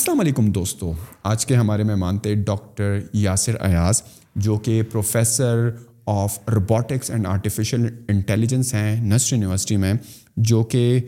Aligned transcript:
السلام 0.00 0.20
علیکم 0.20 0.50
دوستو، 0.52 0.92
آج 1.30 1.44
کے 1.46 1.54
ہمارے 1.56 1.82
مہمان 1.84 2.18
تھے 2.18 2.34
ڈاکٹر 2.34 2.98
یاسر 3.12 3.54
ایاز، 3.60 4.00
جو 4.44 4.56
کہ 4.56 4.82
professor 4.92 5.68
of 6.06 6.38
robotics 6.48 7.10
and 7.10 7.26
artificial 7.26 7.84
intelligence 8.08 8.72
ہیں 8.74 9.00
نسٹ 9.00 9.32
یونیورسٹی 9.32 9.76
میں، 9.76 9.92
جو 10.36 10.62
کہ 10.64 11.00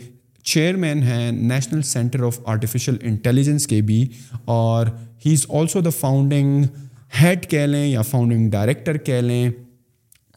چیئرمین 0.45 1.03
ہیں 1.03 1.31
national 1.33 1.83
centre 1.83 2.23
of 2.23 2.39
artificial 2.45 2.97
intelligence 3.03 3.67
کے 3.67 3.81
بھی، 3.83 4.07
اور 4.45 4.87
he 5.27 5.33
is 5.33 5.47
also 5.49 5.81
the 5.81 5.91
founding 5.91 6.65
head 7.23 7.51
کہہ 7.51 7.67
لیں 7.67 7.87
یا 7.87 8.03
فاؤنڈنگ 8.03 8.51
ڈائریکٹر 8.51 8.97
کہہ 8.99 9.21
لیں۔ 9.21 9.51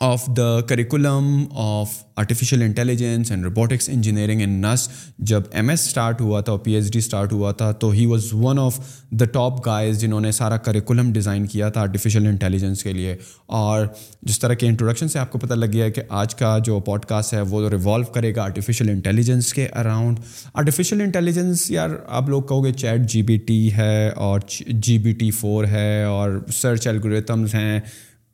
Of 0.02 0.26
the 0.38 0.60
curriculum 0.62 1.44
of 1.52 1.90
artificial 2.16 2.62
intelligence 2.62 3.30
and 3.32 3.44
robotics 3.44 3.90
engineering 3.90 4.42
in 4.42 4.50
NUST 4.62 4.88
جب 5.20 5.42
ایم 5.52 5.70
ایس 5.70 5.86
اسٹارٹ 5.88 6.22
ہوا 6.22 6.42
تھا 6.42 6.52
اور 6.52 6.60
پی 6.60 6.74
ایچ 6.76 6.92
ڈی 6.94 7.00
اسٹارٹ 7.00 7.34
ہوا 7.34 7.52
تھا، 7.52 7.72
تو 7.72 7.90
he 7.90 8.06
was 8.06 8.26
one 8.34 8.60
of 8.60 8.80
the 9.12 9.26
top 9.26 9.66
guys 9.66 10.00
جنہوں 10.02 10.20
نے 10.22 10.32
سارا 10.32 10.58
کریکولم 10.58 11.12
ڈیزائن 11.14 11.46
کیا 11.48 11.70
تھا 11.70 11.82
آرٹیفیشیل 11.82 12.28
انٹیلیجنس 12.28 12.84
کے 12.84 12.94
لیے۔ 12.94 13.16
اور 13.48 13.86
جس 14.22 14.40
طرح 14.40 14.54
کے 14.54 14.68
انٹروڈکشن 14.68 15.08
سے 15.08 15.20
آپ 15.20 15.32
کو 15.32 15.40
پتہ 15.40 15.54
لگ 15.54 15.74
گیا 15.74 15.86
ہے 15.86 15.92
کہ 15.92 16.02
آج 16.10 16.36
کا 16.36 16.58
جو 16.66 16.80
پوڈ 16.80 17.06
کاسٹ 17.06 17.34
ہے، 17.34 17.42
وہ 17.42 17.70
ریوالو 17.70 18.12
کرے 18.14 18.36
گا 18.36 18.44
آرٹیفیشیل 18.44 18.90
انٹیلیجنس 18.90 19.54
کے 19.54 19.68
اراؤنڈ 19.76 20.20
آرٹیفیشیل 20.54 21.02
انٹیلیجنس 21.02 21.70
یار، 21.72 21.90
آپ 22.08 22.30
لوگ 22.30 22.44
کہو 22.44 22.66
گے 22.66 22.74
چیٹ 22.74 23.10
جی 23.10 23.22
بی 23.22 23.38
ٹی 23.38 23.74
ہے 23.74 24.10
اور 24.10 24.40
جی 24.68 24.98
بی 24.98 25.12
ٹی 25.12 25.32
فور 25.32 25.66
ہے 25.66 26.04
اور 26.04 26.40
سرچ 26.54 26.88
الگوریتمز 26.88 27.56
ہیں۔ 27.56 27.80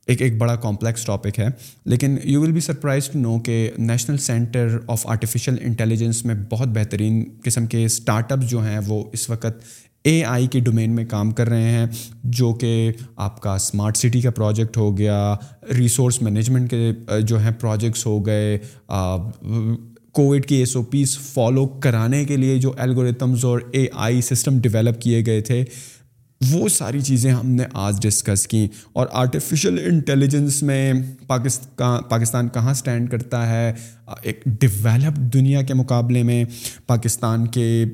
ایک 0.08 0.22
ایک 0.22 0.38
بڑا 0.38 0.56
کمپلیکس 0.56 1.06
ٹاپک 1.06 1.40
ہے، 1.40 1.48
لیکن 1.86 2.18
you 2.24 2.42
will 2.42 2.52
be 2.52 2.60
surprise 2.60 3.10
to 3.10 3.20
know 3.20 3.38
کہ 3.40 3.70
National 3.78 4.18
Center 4.18 4.78
of 4.88 5.06
Artificial 5.08 5.58
Intelligence 5.62 6.24
میں 6.26 6.36
بہت 6.52 6.68
بہترین 6.68 7.24
قسم 7.44 7.66
کے 7.66 7.84
اسٹارٹ 7.86 8.32
اپس 8.32 8.50
جو 8.50 8.64
ہیں 8.64 8.80
وہ 8.88 9.04
اس 9.14 9.30
وقت 9.30 9.64
اے 10.04 10.24
آئی 10.26 10.48
کے 10.48 10.60
ڈومین 10.60 10.96
میں 10.96 11.06
کام 11.06 11.32
کر 11.32 11.50
رہے 11.50 11.72
ہیں، 11.72 11.86
جو 12.24 12.54
کہ 12.54 12.92
آپ 13.18 13.40
کا 13.42 13.54
اسمارٹ 13.56 13.98
سٹی 13.98 14.22
کا 14.22 14.30
پروجیکٹ 14.32 14.78
ہو 14.78 14.98
گیا 14.98 15.36
ریسورس 15.78 16.22
مینجمنٹ 16.22 16.70
کے 16.70 16.92
جو 17.22 17.40
ہیں 17.40 17.52
پروجیکٹس 17.60 18.06
ہو 18.06 18.18
گئے 18.26 18.58
کووڈ 20.16 20.46
کی 20.46 20.56
ایس 20.56 20.76
او 20.76 20.82
پیز 20.84 21.18
فالو 21.24 21.66
کرانے 21.84 22.24
کے 22.26 22.38
لیے 22.38 22.58
جو 22.60 22.74
الگوریتمز 22.78 23.46
اور 23.46 23.60
اے 23.72 23.86
آئی 23.94 24.22
سسٹم 24.22 24.60
ڈیولپ 24.60 25.02
کیے 25.02 25.26
گئے 25.26 25.42
تھے۔ 25.42 25.64
وہ 26.50 26.70
ساری 26.70 27.02
چیزیں 27.02 27.32
ہم 27.32 27.50
نے 27.50 27.64
آج 27.74 28.02
ڈسکس 28.02 28.48
کیں 28.48 28.68
اور 28.94 29.08
آرٹیفیشیل 29.12 29.80
انٹیلیجنس 29.86 30.64
میں 30.64 30.94
پاکستان 31.28 32.04
پاکستان 32.04 32.50
کہاں 32.50 32.72
اسٹینڈ 32.72 33.12
کرتا 33.12 33.50
ہے؟ 33.50 33.74
ایک 34.22 34.42
ڈیولپڈ 34.46 35.34
دنیا 35.34 35.62
کے 35.62 35.74
مقابلے 35.74 36.24
میں 36.24 36.46
پاکستان 36.88 37.48
کے 37.48 37.86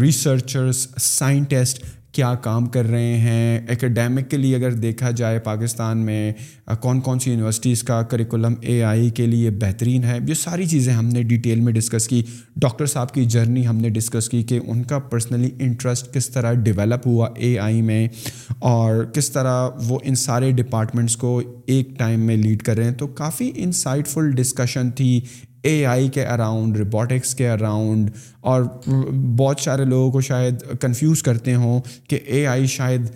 ریسرچرس 0.00 0.88
سائنٹسٹ 1.00 1.84
کیا 2.16 2.34
کام 2.34 2.66
کر 2.66 2.84
رہے 2.84 3.16
ہیں؟ 3.18 3.58
اکیڈیمکلی 3.68 4.54
اگر 4.54 4.72
دیکھا 4.72 5.10
جائے 5.10 5.38
پاکستان 5.38 5.98
میں 5.98 6.32
کون 6.80 7.00
کون 7.00 7.18
سی 7.18 7.30
یونیورسٹیز 7.30 7.82
کا 7.82 8.02
کریکولم 8.02 8.54
اے 8.60 8.82
آئی 8.84 9.10
کے 9.10 9.26
لیے 9.26 9.50
بہترین 9.50 10.04
ہے؟ 10.04 10.18
یہ 10.28 10.34
ساری 10.34 10.66
چیزیں 10.66 10.92
ہم 10.92 11.06
نے 11.06 11.22
ڈیٹیل 11.22 11.60
میں 11.60 11.72
ڈسکس 11.72 12.08
کی۔ 12.08 12.22
ڈاکٹر 12.56 12.86
صاحب 12.86 13.12
کی 13.14 13.24
جرنی 13.24 13.66
ہم 13.66 13.76
نے 13.76 13.88
ڈسکس 13.88 14.28
کی 14.28 14.42
کہ 14.42 14.60
ان 14.66 14.82
کا 14.82 14.98
پرسنلی 14.98 15.50
انٹرسٹ 15.58 16.14
کس 16.14 16.28
طرح 16.30 16.52
ڈیولپ 16.52 17.06
ہوا 17.06 17.28
اے 17.36 17.58
آئی 17.58 17.82
میں 17.82 18.08
اور 18.58 19.04
کس 19.04 19.30
طرح 19.30 19.68
وہ 19.84 19.98
ان 20.04 20.14
سارے 20.14 20.50
ڈپارٹمنٹس 20.52 21.16
کو 21.16 21.40
ایک 21.66 21.88
ٹائم 21.98 22.20
میں 22.20 22.36
لیڈ 22.36 22.62
کر 22.62 22.76
رہے 22.76 22.84
ہیں۔ 22.84 22.94
تو 22.94 23.06
کافی 23.06 23.50
انسائٹ 23.56 24.08
فل 24.08 24.30
ڈسکشن 24.30 24.90
تھی 24.90 25.20
اے 25.66 25.84
آئی 25.86 26.08
کے 26.08 26.24
اراؤنڈ 26.26 26.76
روبوٹکس 26.76 27.34
کے 27.34 27.48
اراؤنڈ 27.50 28.10
اور 28.40 28.62
بہت 29.38 29.60
سارے 29.60 29.84
لوگوں 29.84 30.10
کو 30.12 30.20
شاید 30.20 30.62
کنفیوز 30.80 31.22
کرتے 31.22 31.54
ہوں 31.54 31.80
کہ 32.08 32.18
اے 32.26 32.46
آئی 32.46 32.66
شاید 32.66 33.10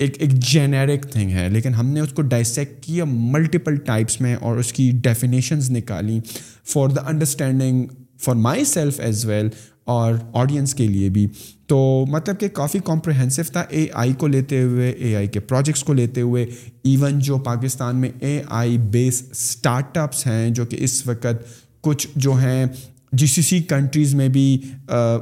ایک 0.00 0.16
ایک 0.20 0.32
جینیرک 0.44 1.06
تھنگ 1.12 1.30
ہے، 1.30 1.48
لیکن 1.48 1.74
ہم 1.74 1.86
نے 1.86 2.00
اس 2.00 2.12
کو 2.12 2.22
ڈائسیکٹ 2.22 2.82
کیا 2.82 3.04
ملٹیپل 3.04 3.76
ٹائپس 3.76 4.20
میں 4.20 4.34
اور 4.34 4.56
اس 4.56 4.72
کی 4.72 4.90
ڈیفینیشنز 5.02 5.70
نکالی 5.70 6.18
for 6.64 6.88
the 6.88 7.02
understanding 7.06 7.86
for 8.20 8.34
myself 8.64 9.00
as 9.00 9.24
well 9.24 9.48
اور 9.84 10.14
آڈینس 10.32 10.74
کے 10.74 10.86
لیے 10.88 11.08
بھی۔ 11.08 11.26
تو 11.66 12.04
مطلب 12.08 12.38
کہ 12.40 12.48
کافی 12.48 12.78
کمپریہنسو 12.84 13.42
تھا 13.52 13.60
اے 13.60 13.86
آئی 13.92 14.12
کو 14.12 14.26
لیتے 14.26 14.62
ہوئے 14.62 14.90
اے 14.90 15.14
آئی 15.16 15.26
کے 15.26 15.40
پروجیکٹس 15.40 15.84
کو 15.84 15.92
لیتے 15.92 16.20
ہوئے۔ 16.20 16.46
ایون 16.84 17.18
جو 17.18 17.38
پاکستان 17.44 17.96
میں 17.96 18.10
اے 18.20 18.40
آئی 18.48 18.78
بیس 18.90 19.22
اسٹارٹ 19.30 19.98
اپس 19.98 20.26
ہیں، 20.26 20.48
جو 20.50 20.66
کہ 20.66 20.76
اس 20.80 21.06
وقت 21.06 21.67
کچھ 21.80 22.08
جو 22.16 22.32
ہیں 22.32 22.66
جی 23.12 23.26
سی 23.26 23.42
سی 23.42 23.62
کنٹریز 23.62 24.14
میں 24.14 24.28
بھی 24.28 24.58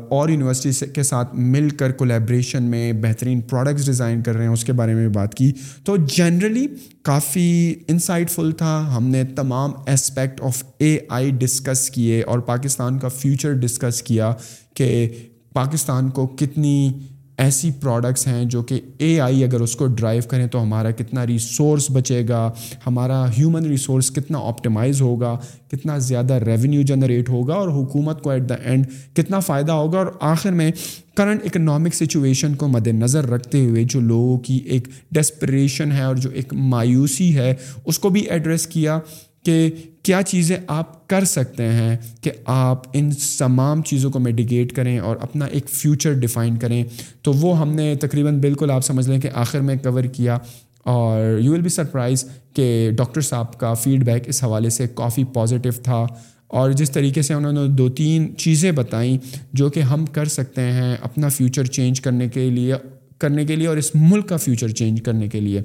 اور 0.09 0.28
یونیورسٹیز 0.28 0.83
کے 0.94 1.03
ساتھ 1.03 1.34
مل 1.34 1.69
کر 1.69 1.93
کولیبریشن 1.93 2.62
میں 2.62 2.93
بہترین 2.93 3.41
پروڈکٹس 3.41 3.87
ڈیزائن 3.87 4.22
کر 4.22 4.34
رہے 4.34 4.44
ہیں، 4.44 4.53
اس 4.53 4.65
کے 4.65 4.72
بارے 4.72 4.94
میں 4.94 5.09
بات 5.09 5.34
کی۔ 5.34 5.53
تو 5.84 5.97
جنرلی 5.97 6.67
کافی 7.03 7.75
انسائٹ 7.89 8.31
فل 8.31 8.50
تھا۔ 8.53 8.97
ہم 8.97 9.09
نے 9.09 9.25
تمام 9.25 9.71
aspect 9.87 10.41
of 10.41 10.65
A 10.78 10.99
I 11.09 11.31
discuss 11.31 11.91
کیے 11.91 12.22
اور 12.22 12.39
پاکستان 12.39 12.99
کا 12.99 13.09
فیوچر 13.09 13.53
ڈسکس 13.53 14.03
کیا 14.03 14.33
کہ 14.75 15.09
پاکستان 15.53 16.11
کو 16.11 16.27
کتنی 16.27 16.93
ایسی 17.38 17.70
پروڈکٹس 17.80 18.26
ہیں 18.26 18.44
جو 18.44 18.62
کہ 18.62 18.80
اے 18.98 19.20
آئی 19.20 19.44
اگر 19.44 19.60
اس 19.60 19.76
کو 19.76 19.86
ڈرائیو 19.86 20.22
کریں 20.28 20.47
تو 20.47 20.62
ہمارا 20.62 20.91
کتنا 20.91 21.26
ریسورس 21.26 21.91
بچے 21.91 22.22
گا، 22.28 22.50
ہمارا 22.86 23.30
ہیومن 23.30 23.64
ریسورس 23.64 24.10
کتنا 24.10 24.38
آپٹیمائز 24.38 25.00
ہوگا، 25.00 25.38
کتنا 25.72 25.98
زیادہ 25.98 26.34
ریونیو 26.34 26.82
جنریٹ 26.82 27.28
ہوگا 27.28 27.54
اور 27.54 27.69
حکومت 27.69 28.22
کو 28.22 28.30
ایٹ 28.30 28.48
دا 28.48 28.54
اینڈ 28.54 28.86
کتنا 29.14 29.41
فائدہ 29.41 29.72
ہوگا۔ 29.72 29.98
اور 29.98 30.06
آخر 30.20 30.50
میں 30.50 30.70
کرنٹ 31.16 31.41
اکنامک 31.44 31.94
سچویشن 31.94 32.54
کو 32.54 32.69
مد 32.69 32.86
نظر 32.86 33.28
رکھتے 33.28 33.66
ہوئے 33.66 33.84
جو 33.84 34.00
لوگوں 34.00 34.38
کی 34.38 34.56
ایک 34.56 34.88
ڈسپریشن 35.10 35.92
ہے 35.92 36.02
اور 36.02 36.16
جو 36.16 36.30
ایک 36.30 36.54
مایوسی 36.54 37.36
ہے، 37.36 37.54
اس 37.84 37.98
کو 37.98 38.08
بھی 38.08 38.20
ایڈریس 38.20 38.66
کیا۔ 38.66 38.98
کہ 39.46 39.70
کیا 40.02 40.22
چیزیں 40.22 40.56
آپ 40.66 41.08
کر 41.08 41.24
سکتے 41.24 41.62
ہیں 41.62 41.96
کہ 42.20 42.30
آپ 42.46 42.82
ان 42.92 43.10
تمام 43.38 43.82
چیزوں 43.82 44.10
کو 44.10 44.18
میڈیگیٹ 44.18 44.72
کریں 44.72 44.98
اور 44.98 45.16
اپنا 45.20 45.44
ایک 45.44 45.68
فیوچر 45.68 46.12
ڈیفائن 46.12 46.56
کریں، 46.56 46.84
تو 47.22 47.32
وہ 47.32 47.58
ہم 47.58 47.72
نے 47.74 47.94
تقریباً 47.94 48.40
بالکل 48.40 48.70
آپ 48.70 48.84
سمجھ 48.84 49.08
لیں 49.08 49.20
کہ 49.20 49.28
آخر 49.34 49.60
میں 49.60 49.76
کور 49.76 50.02
کیا۔ 50.02 50.38
اور 50.82 51.38
یو 51.38 51.52
ول 51.52 51.60
بی 51.60 51.68
سرپرائز 51.68 52.24
کہ 52.54 52.90
ڈاکٹر 52.96 53.20
صاحب 53.20 53.58
کا 53.58 53.74
فیڈ 53.74 54.04
بیک 54.04 54.28
اس 54.28 54.44
حوالے 54.44 54.70
سے 54.70 54.86
کافی 54.94 55.24
پازیٹیو 55.24 55.72
تھا۔ 55.82 56.06
اور 56.46 56.70
جس 56.70 56.90
طریقے 56.90 57.22
سے 57.22 57.34
انہوں 57.34 57.52
نے 57.52 57.66
دو 57.66 57.88
تین 57.88 58.36
چیزیں 58.36 58.72
بتائیں 58.72 59.18
جو 59.52 59.70
کہ 59.70 59.80
ہم 59.80 60.06
کر 60.06 60.24
سکتے 60.24 60.60
ہیں 60.60 60.96
اپنا 61.00 61.28
فیوچر 61.28 61.64
چینج 61.64 62.00
کرنے 62.00 62.28
کے 62.28 62.50
لیے، 62.50 62.74
کرنے 63.18 63.44
کے 63.44 63.56
لیے 63.56 63.66
اور 63.66 63.76
اس 63.76 63.90
ملک 63.94 64.28
کا 64.28 64.36
فیوچر 64.36 64.68
چینج 64.68 65.02
کرنے 65.02 65.28
کے 65.28 65.40
لیے۔ 65.40 65.60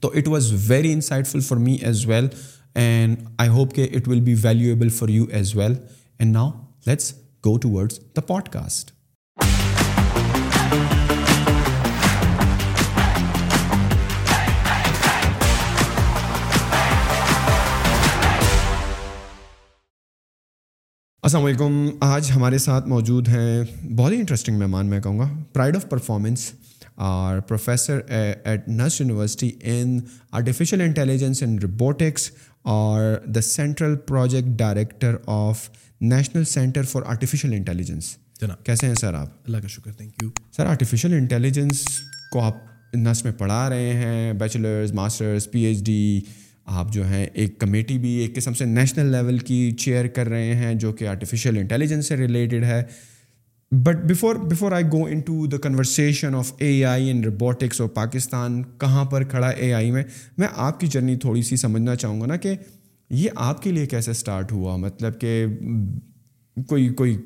تو 0.00 0.12
it 0.14 0.28
was 0.28 0.70
very 0.70 0.92
insightful 1.26 1.40
for 1.40 1.58
me 1.58 1.72
as 1.72 2.06
well 2.06 2.26
and 2.74 3.16
I 3.38 3.48
hope 3.48 3.74
کہ 3.74 3.88
it 3.92 4.08
will 4.08 4.20
be 4.20 4.34
valuable 4.42 4.88
for 4.88 5.08
you 5.08 5.24
as 5.32 5.56
well 5.56 5.74
and 6.18 6.32
now 6.32 6.50
let's 6.86 7.12
go 7.44 7.56
towards 7.70 8.00
the 8.16 8.20
podcast 8.48 8.92
السلام 21.22 21.44
علیکم 21.44 21.88
آج 22.00 22.30
ہمارے 22.30 22.58
ساتھ 22.58 22.86
موجود 22.88 23.28
ہیں 23.28 23.62
بہت 23.96 24.12
ہی 24.12 24.16
انٹرسٹنگ 24.16 24.58
مہمان 24.58 24.86
میں 24.86 25.00
کہوں 25.00 25.18
گا 25.18 25.28
پرائڈ 25.52 25.76
آف 25.76 25.88
پرفارمنس 25.88 26.50
اور 26.96 27.40
professor 27.40 28.00
at 28.08 28.68
nurse 28.68 29.00
university 29.00 29.50
in 29.62 29.98
artificial 30.30 30.80
intelligence 30.80 31.42
and 31.42 31.64
robotics 31.64 32.30
اور 32.64 33.14
the 33.26 33.40
central 33.40 33.96
project 33.96 34.58
director 34.58 35.16
of 35.26 35.68
National 36.00 36.44
Center 36.44 36.82
for 36.82 37.02
Artificial 37.06 37.52
Intelligence 37.52 38.16
جناب. 38.40 38.64
کیسے 38.64 38.86
ہیں 38.86 38.94
سر 38.94 39.14
آپ؟ 39.14 39.28
اللہ 39.46 39.56
کا 39.56 39.68
شکر 39.68 39.92
thank 39.92 40.22
you 40.22 40.30
sir 40.56 40.66
artificial 40.66 41.12
intelligence 41.12 41.84
کو 42.32 42.40
آپ 42.40 42.56
نس 42.94 43.24
میں 43.24 43.32
پڑھا 43.32 43.68
رہے 43.70 43.92
ہیں 43.92 44.32
bachelors 44.32 44.92
masters 44.92 45.50
P 45.50 45.60
H 45.60 45.84
D 45.84 46.20
آپ 46.66 46.92
جو 46.92 47.06
ہیں 47.06 47.26
ایک 47.32 47.58
کمیٹی 47.58 47.98
بھی 47.98 48.10
ایک 48.10 48.34
قسم 48.36 48.54
سے 48.54 48.64
نیشنل 48.64 49.06
لیول 49.06 49.38
کی 49.38 49.70
چیئر 49.70 50.06
کر 50.06 50.28
رہے 50.28 50.54
ہیں 50.54 50.74
جو 50.74 50.92
کہ 50.92 51.08
آرٹیفیشیل 51.08 51.58
انٹیلیجنس 51.58 52.08
سے 52.08 52.16
ریلیٹڈ 52.16 52.64
ہے۔ 52.64 52.82
But 53.72 53.96
before 53.96 54.34
before 54.34 54.72
I 54.72 54.84
go 54.92 55.04
into 55.20 55.46
the 55.46 55.56
conversation 55.56 56.34
of 56.34 56.52
A 56.58 56.84
I 56.84 57.06
and 57.06 57.24
robotics 57.24 57.80
اور 57.80 57.88
پاکستان 57.88 58.62
کہاں 58.78 59.04
پر 59.04 59.24
کھڑا 59.24 59.48
اے 59.48 59.72
آئی 59.74 59.90
میں 59.90 60.02
میں 60.38 60.48
آپ 60.56 60.80
کی 60.80 60.86
جرنی 60.86 61.16
تھوڑی 61.16 61.42
سی 61.42 61.56
سمجھنا 61.56 61.94
چاہوں 61.96 62.20
گا 62.20 62.26
نا 62.26 62.36
کہ 62.36 62.54
یہ 63.10 63.30
آپ 63.36 63.62
کے 63.62 63.72
لیے 63.72 63.86
کیسے 63.86 64.10
اسٹارٹ 64.10 64.52
ہوا؟ 64.52 64.76
مطلب 64.76 65.20
کہ 65.20 65.46
کوئی 66.68 66.88
کوئی 66.88 67.16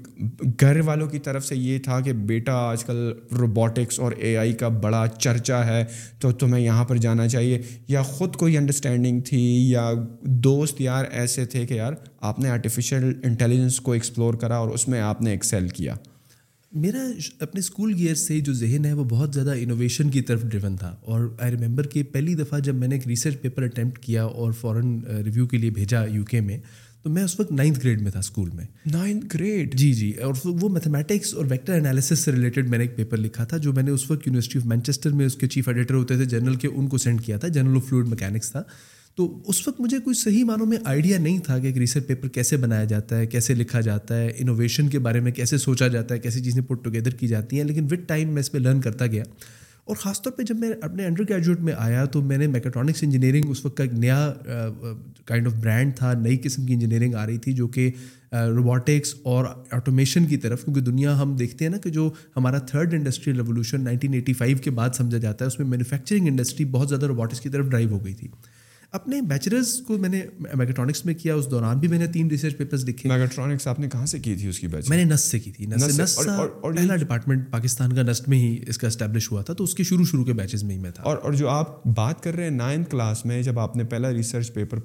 گھر 0.61 0.81
والوں 0.81 1.09
کی 1.09 1.19
طرف 1.19 1.47
سے 1.47 1.57
یہ 1.57 1.79
تھا 1.79 2.01
کہ 2.01 2.13
بیٹا 2.13 2.55
آج 2.55 2.85
کل 2.85 3.13
روبوٹکس 3.39 4.01
اور 4.01 4.13
اے 4.13 4.37
آئی 4.37 4.53
کا 4.53 4.69
بڑا 4.69 5.05
چرچا 5.19 5.67
ہے، 5.67 5.85
تو 6.21 6.33
تمہیں 6.33 6.65
یہاں 6.65 6.85
پر 6.85 6.97
جانا 6.97 7.29
چاہیے۔ 7.29 7.63
یا 7.89 8.03
خود 8.03 8.37
کوئی 8.37 8.57
انڈرسٹینڈنگ 8.57 9.21
تھی، 9.21 9.71
یا 9.71 9.91
دوست 10.23 10.81
یار 10.81 11.05
ایسے 11.11 11.45
تھے 11.45 11.67
کہ 11.67 11.75
یار 11.75 11.93
آپ 12.21 12.39
نے 12.39 12.51
آرٹیفیشیل 12.51 13.13
انٹیلیجنس 13.25 13.81
کو 13.81 13.93
ایکسپلور 13.93 14.35
کرا 14.35 14.57
اور 14.57 14.69
اس 14.69 14.89
میں 14.89 15.01
آپ 15.01 15.23
نے 15.23 15.31
ایکسیل 15.31 15.69
کیا۔ 15.69 15.95
میرا 16.75 17.03
اپنے 17.41 17.59
اسکول 17.59 17.95
گیئر 17.95 18.15
سے 18.15 18.41
جو 18.41 18.53
ذہن 18.53 18.85
ہے 18.85 18.93
وہ 18.93 19.05
بہت 19.05 19.35
زیادہ 19.35 19.53
انوویشن 19.57 20.11
کی 20.11 20.21
طرف 20.21 20.43
ڈریون 20.43 20.77
تھا 20.77 20.95
اور 21.01 21.29
آئی 21.39 21.53
ریمبر 21.53 21.87
کہ 21.87 22.03
پہلی 22.03 22.35
دفعہ 22.35 22.59
جب 22.59 22.75
میں 22.75 22.89
نے 22.89 22.95
ایک 22.95 23.07
ریسرچ 23.07 23.41
پیپر 23.41 23.63
اٹیمپٹ 23.63 23.99
کیا 23.99 24.25
اور 24.25 24.53
فورن 24.53 24.99
ریویو 25.25 25.47
کے 25.47 25.59
لیے 25.59 25.71
بھیجا 25.71 26.05
یو 26.05 26.25
کے 26.25 26.41
میں 26.41 26.59
تو 27.03 27.11
میں 27.11 27.23
اس 27.23 27.41
وقت 27.41 27.53
نائنتھ 27.53 27.79
گریڈ 27.81 28.03
میں 28.03 28.11
تھا 28.11 28.19
اسکول 28.19 28.51
میں۔ 28.51 28.65
نائنتھ 28.93 29.27
گریڈ 29.35 29.75
جی 29.75 29.93
جی 29.93 30.11
اور 30.11 30.35
وہ 30.45 30.69
میتھمیٹکس 30.69 31.35
اور 31.35 31.45
ویکٹر 31.51 31.73
انالیسس 31.73 32.19
سے 32.19 32.33
ریلیٹڈ 32.33 32.69
میں 32.69 32.79
نے 32.79 32.85
ایک 32.85 32.97
پیپر 32.97 33.17
لکھا 33.17 33.45
تھا 33.45 33.57
جو 33.57 33.73
میں 33.73 33.83
نے 33.83 33.91
اس 33.91 34.11
وقت 34.11 34.27
یونیورسٹی 34.27 34.59
آف 34.59 34.67
مینچسٹر 34.67 35.11
میں 35.11 35.27
اس 35.27 35.35
کے 35.35 35.47
چیف 35.47 35.69
ایڈیٹر 35.69 35.95
ہوتے 35.95 36.17
تھے 36.17 36.25
جنرل 36.25 36.55
کے 36.55 36.69
ان 36.69 36.89
کو 36.89 36.99
سینڈ 36.99 37.25
کیا 37.25 37.39
تھا 37.39 37.49
جنرل 37.49 37.77
آف 37.77 37.89
فلوئڈ 37.89 38.09
مکینکس 38.09 38.53
تھا۔ 38.53 38.63
تو 39.19 39.27
اس 39.47 39.67
وقت 39.69 39.81
مجھے 39.81 39.99
کوئی 39.99 40.15
صحیح 40.15 40.45
معنوں 40.45 40.67
میں 40.67 40.79
آئیڈیا 40.85 41.19
نہیں 41.19 41.39
تھا 41.39 41.59
کہ 41.59 41.67
ایک 41.67 41.77
ریسرچ 41.79 42.07
پیپر 42.07 42.29
کیسے 42.29 42.57
بنایا 42.57 42.85
جاتا 42.85 43.19
ہے، 43.19 43.27
کیسے 43.27 43.55
لکھا 43.55 43.81
جاتا 43.81 44.17
ہے 44.17 44.33
انوویشن 44.39 44.89
کے 44.89 44.99
بارے 44.99 45.21
میں 45.21 45.33
کیسے 45.33 45.59
سوچا 45.59 45.89
جاتا 45.89 46.15
ہے، 46.15 46.21
کیسی 46.21 46.41
چیزیں 46.45 46.63
پٹ 46.63 46.85
ٹوگیدر 46.85 47.11
کی 47.11 47.27
جاتی 47.27 47.57
ہیں، 47.57 47.65
لیکن 47.65 47.85
وتھ 47.85 48.07
ٹائم 48.07 48.29
میں 48.29 48.41
اس 48.41 48.53
پہ 48.53 48.59
لرن 48.59 48.81
کرتا 48.81 49.07
گیا۔ 49.07 49.25
اور 49.85 49.97
خاص 49.97 50.23
طور 50.23 50.33
پہ 50.33 50.43
جب 50.43 50.59
میں 50.59 50.71
اپنے 50.83 51.07
انڈر 51.07 51.25
گریجویٹ 51.29 51.61
میں 51.61 51.73
آیا 51.77 52.05
تو 52.05 52.23
میں 52.23 52.39
نے 52.39 52.47
میکٹرانکس 52.47 53.03
انجینئرنگ 53.03 53.51
اس 53.51 53.65
وقت 53.65 53.77
کا 53.77 53.85
ایک 53.85 53.93
نیا 53.95 54.33
کائنڈ 55.25 55.47
آف 55.47 55.55
برانڈ 55.63 55.97
تھا، 55.97 56.13
نئی 56.13 56.37
قسم 56.37 56.67
کی 56.67 56.75
انجینئرنگ 56.75 57.15
آ 57.15 57.27
رہی 57.27 57.39
تھی 57.39 57.53
جو 57.53 57.69
کہ 57.69 57.91
روبوٹکس 58.33 59.15
اور 59.23 59.45
آٹومیشن 59.71 60.27
کی 60.27 60.37
طرف، 60.37 60.65
کیونکہ 60.65 60.81
دنیا 60.81 61.21
ہم 61.23 61.37
دیکھتے 61.37 61.65
ہیں 61.65 61.73
نا 61.73 61.79
کہ 61.79 61.91
جو 61.91 62.11
ہمارا 62.37 62.59
third 62.59 62.95
industrial 62.95 63.37
revolution 63.37 63.85
nineteen 63.85 64.15
eighty 64.15 64.33
five 64.33 64.57
کے 64.65 64.71
بعد 64.71 64.91
سمجھا 64.95 65.19
جاتا 65.19 65.45
ہے، 65.45 65.47
اس 65.47 65.59
میں 65.59 65.67
مینوفیکچرنگ 65.67 66.27
انڈسٹری 66.27 66.65
بہت 66.65 66.89
زیادہ 66.89 67.07
روبوٹکس 67.07 67.41
کی 67.41 67.49
طرف 67.49 67.67
ڈرائیو 67.67 67.91
ہو 67.91 68.05
گئی 68.05 68.15
تھی۔ 68.15 68.29
اپنے 68.95 69.21
بیچلرز 69.21 69.73
کو 69.87 69.99
میں 69.99 70.09
نے 70.09 70.23
میکٹرانکس 70.55 71.07
میں 71.07 71.15
کیا 71.15 71.35
اس 71.35 71.51
دوران 71.51 71.79
بھی 71.79 71.89
میں 71.89 71.99
نے 71.99 72.07
تین 72.07 72.27
ریسرچ 72.27 72.57
پیپرز 72.57 72.85
لکھے۔ 72.85 73.09
میکٹرانکس 73.09 73.67
آپ 73.67 73.81
نے 73.81 73.89
کہاں 73.89 74.07
سے 74.07 74.19
کی 74.19 74.35
تھی 74.35 74.49
اس 74.49 74.59
کی 74.59 74.67
بیچ 74.67 74.89
میں 74.89 75.05
نے 75.05 75.15
نس 75.15 75.21
سے 75.21 75.39
کی 75.39 75.51
تھی 75.53 75.67
نس 75.67 76.01
نس 76.01 76.19
پہلا 76.63 76.97
ڈپارٹمنٹ 76.97 77.51
پاکستان 77.51 77.93
کا 77.93 78.03
نسٹ 78.03 78.29
میں 78.29 78.39
ہی 78.39 78.59
اس 78.67 78.79
کا 78.79 78.87
اسٹیبلش 78.87 79.33
ہوا 79.33 79.43
تھا 79.43 79.55
تو 79.55 79.65
اس 79.65 79.75
کے 79.75 79.83
شروع 79.83 80.05
شروع 80.05 80.25
کے 80.25 80.33
بیچز 80.33 80.65
میں 80.65 80.77
ہی 80.77 80.81
میں 80.81 80.91
تھا۔ 80.91 81.03
اور 81.03 81.17
اور 81.23 81.33
جو 81.33 81.49
آپ 81.49 81.87
بات 81.87 82.23
کر 82.23 82.35
رہے 82.35 82.43
ہیں 82.43 82.51
نائنتھ 82.51 82.91
کلاس 82.91 83.25
میں 83.25 83.43
جب 83.43 83.59
آپ 83.59 83.77
نے 83.77 83.85
پہلا 83.85 84.13
ریسرچ 84.13 84.55
پیپر 84.55 84.79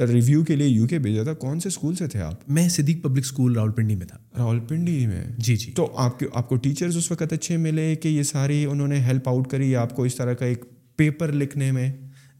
ریویو 0.00 0.44
کے 0.44 0.56
لیے 0.56 0.68
یو 0.68 0.86
کے 0.86 0.98
بھیجا 0.98 1.22
تھا 1.22 1.34
کون 1.34 1.60
سے 1.60 1.68
اسکول 1.68 1.94
سے 1.94 2.06
تھے 2.06 2.20
آپ؟ 2.20 2.50
میں 2.50 2.68
صدیق 2.68 3.02
پبلک 3.02 3.24
اسکول 3.24 3.54
راول 3.54 3.70
پنڈی 3.70 3.96
میں 3.96 4.06
تھا۔ 4.06 4.18
راول 4.38 4.60
پنڈی 4.60 5.06
میں؟ 5.06 5.24
جی 5.38 5.56
جی۔ 5.56 5.72
تو 5.72 5.92
آپ 5.96 6.18
کے 6.18 6.26
آپ 6.34 6.48
کو 6.48 6.56
ٹیچرز 6.56 6.96
اس 6.96 7.10
وقت 7.10 7.32
اچھے 7.32 7.56
ملے 7.56 7.94
کہ 7.94 8.08
یہ 8.08 8.22
ساری 8.22 8.64
انہوں 8.64 8.88
نے 8.88 8.98
ہیلپ 9.00 9.28
آؤٹ 9.28 9.50
کری 9.50 9.76
آپ 9.76 9.96
کو 9.96 10.02
اس 10.02 10.14
طرح 10.14 10.32
کا 10.32 10.46
ایک 10.46 10.64
پیپر 10.96 11.32
لکھنے 11.32 11.72
میں؟ 11.72 11.92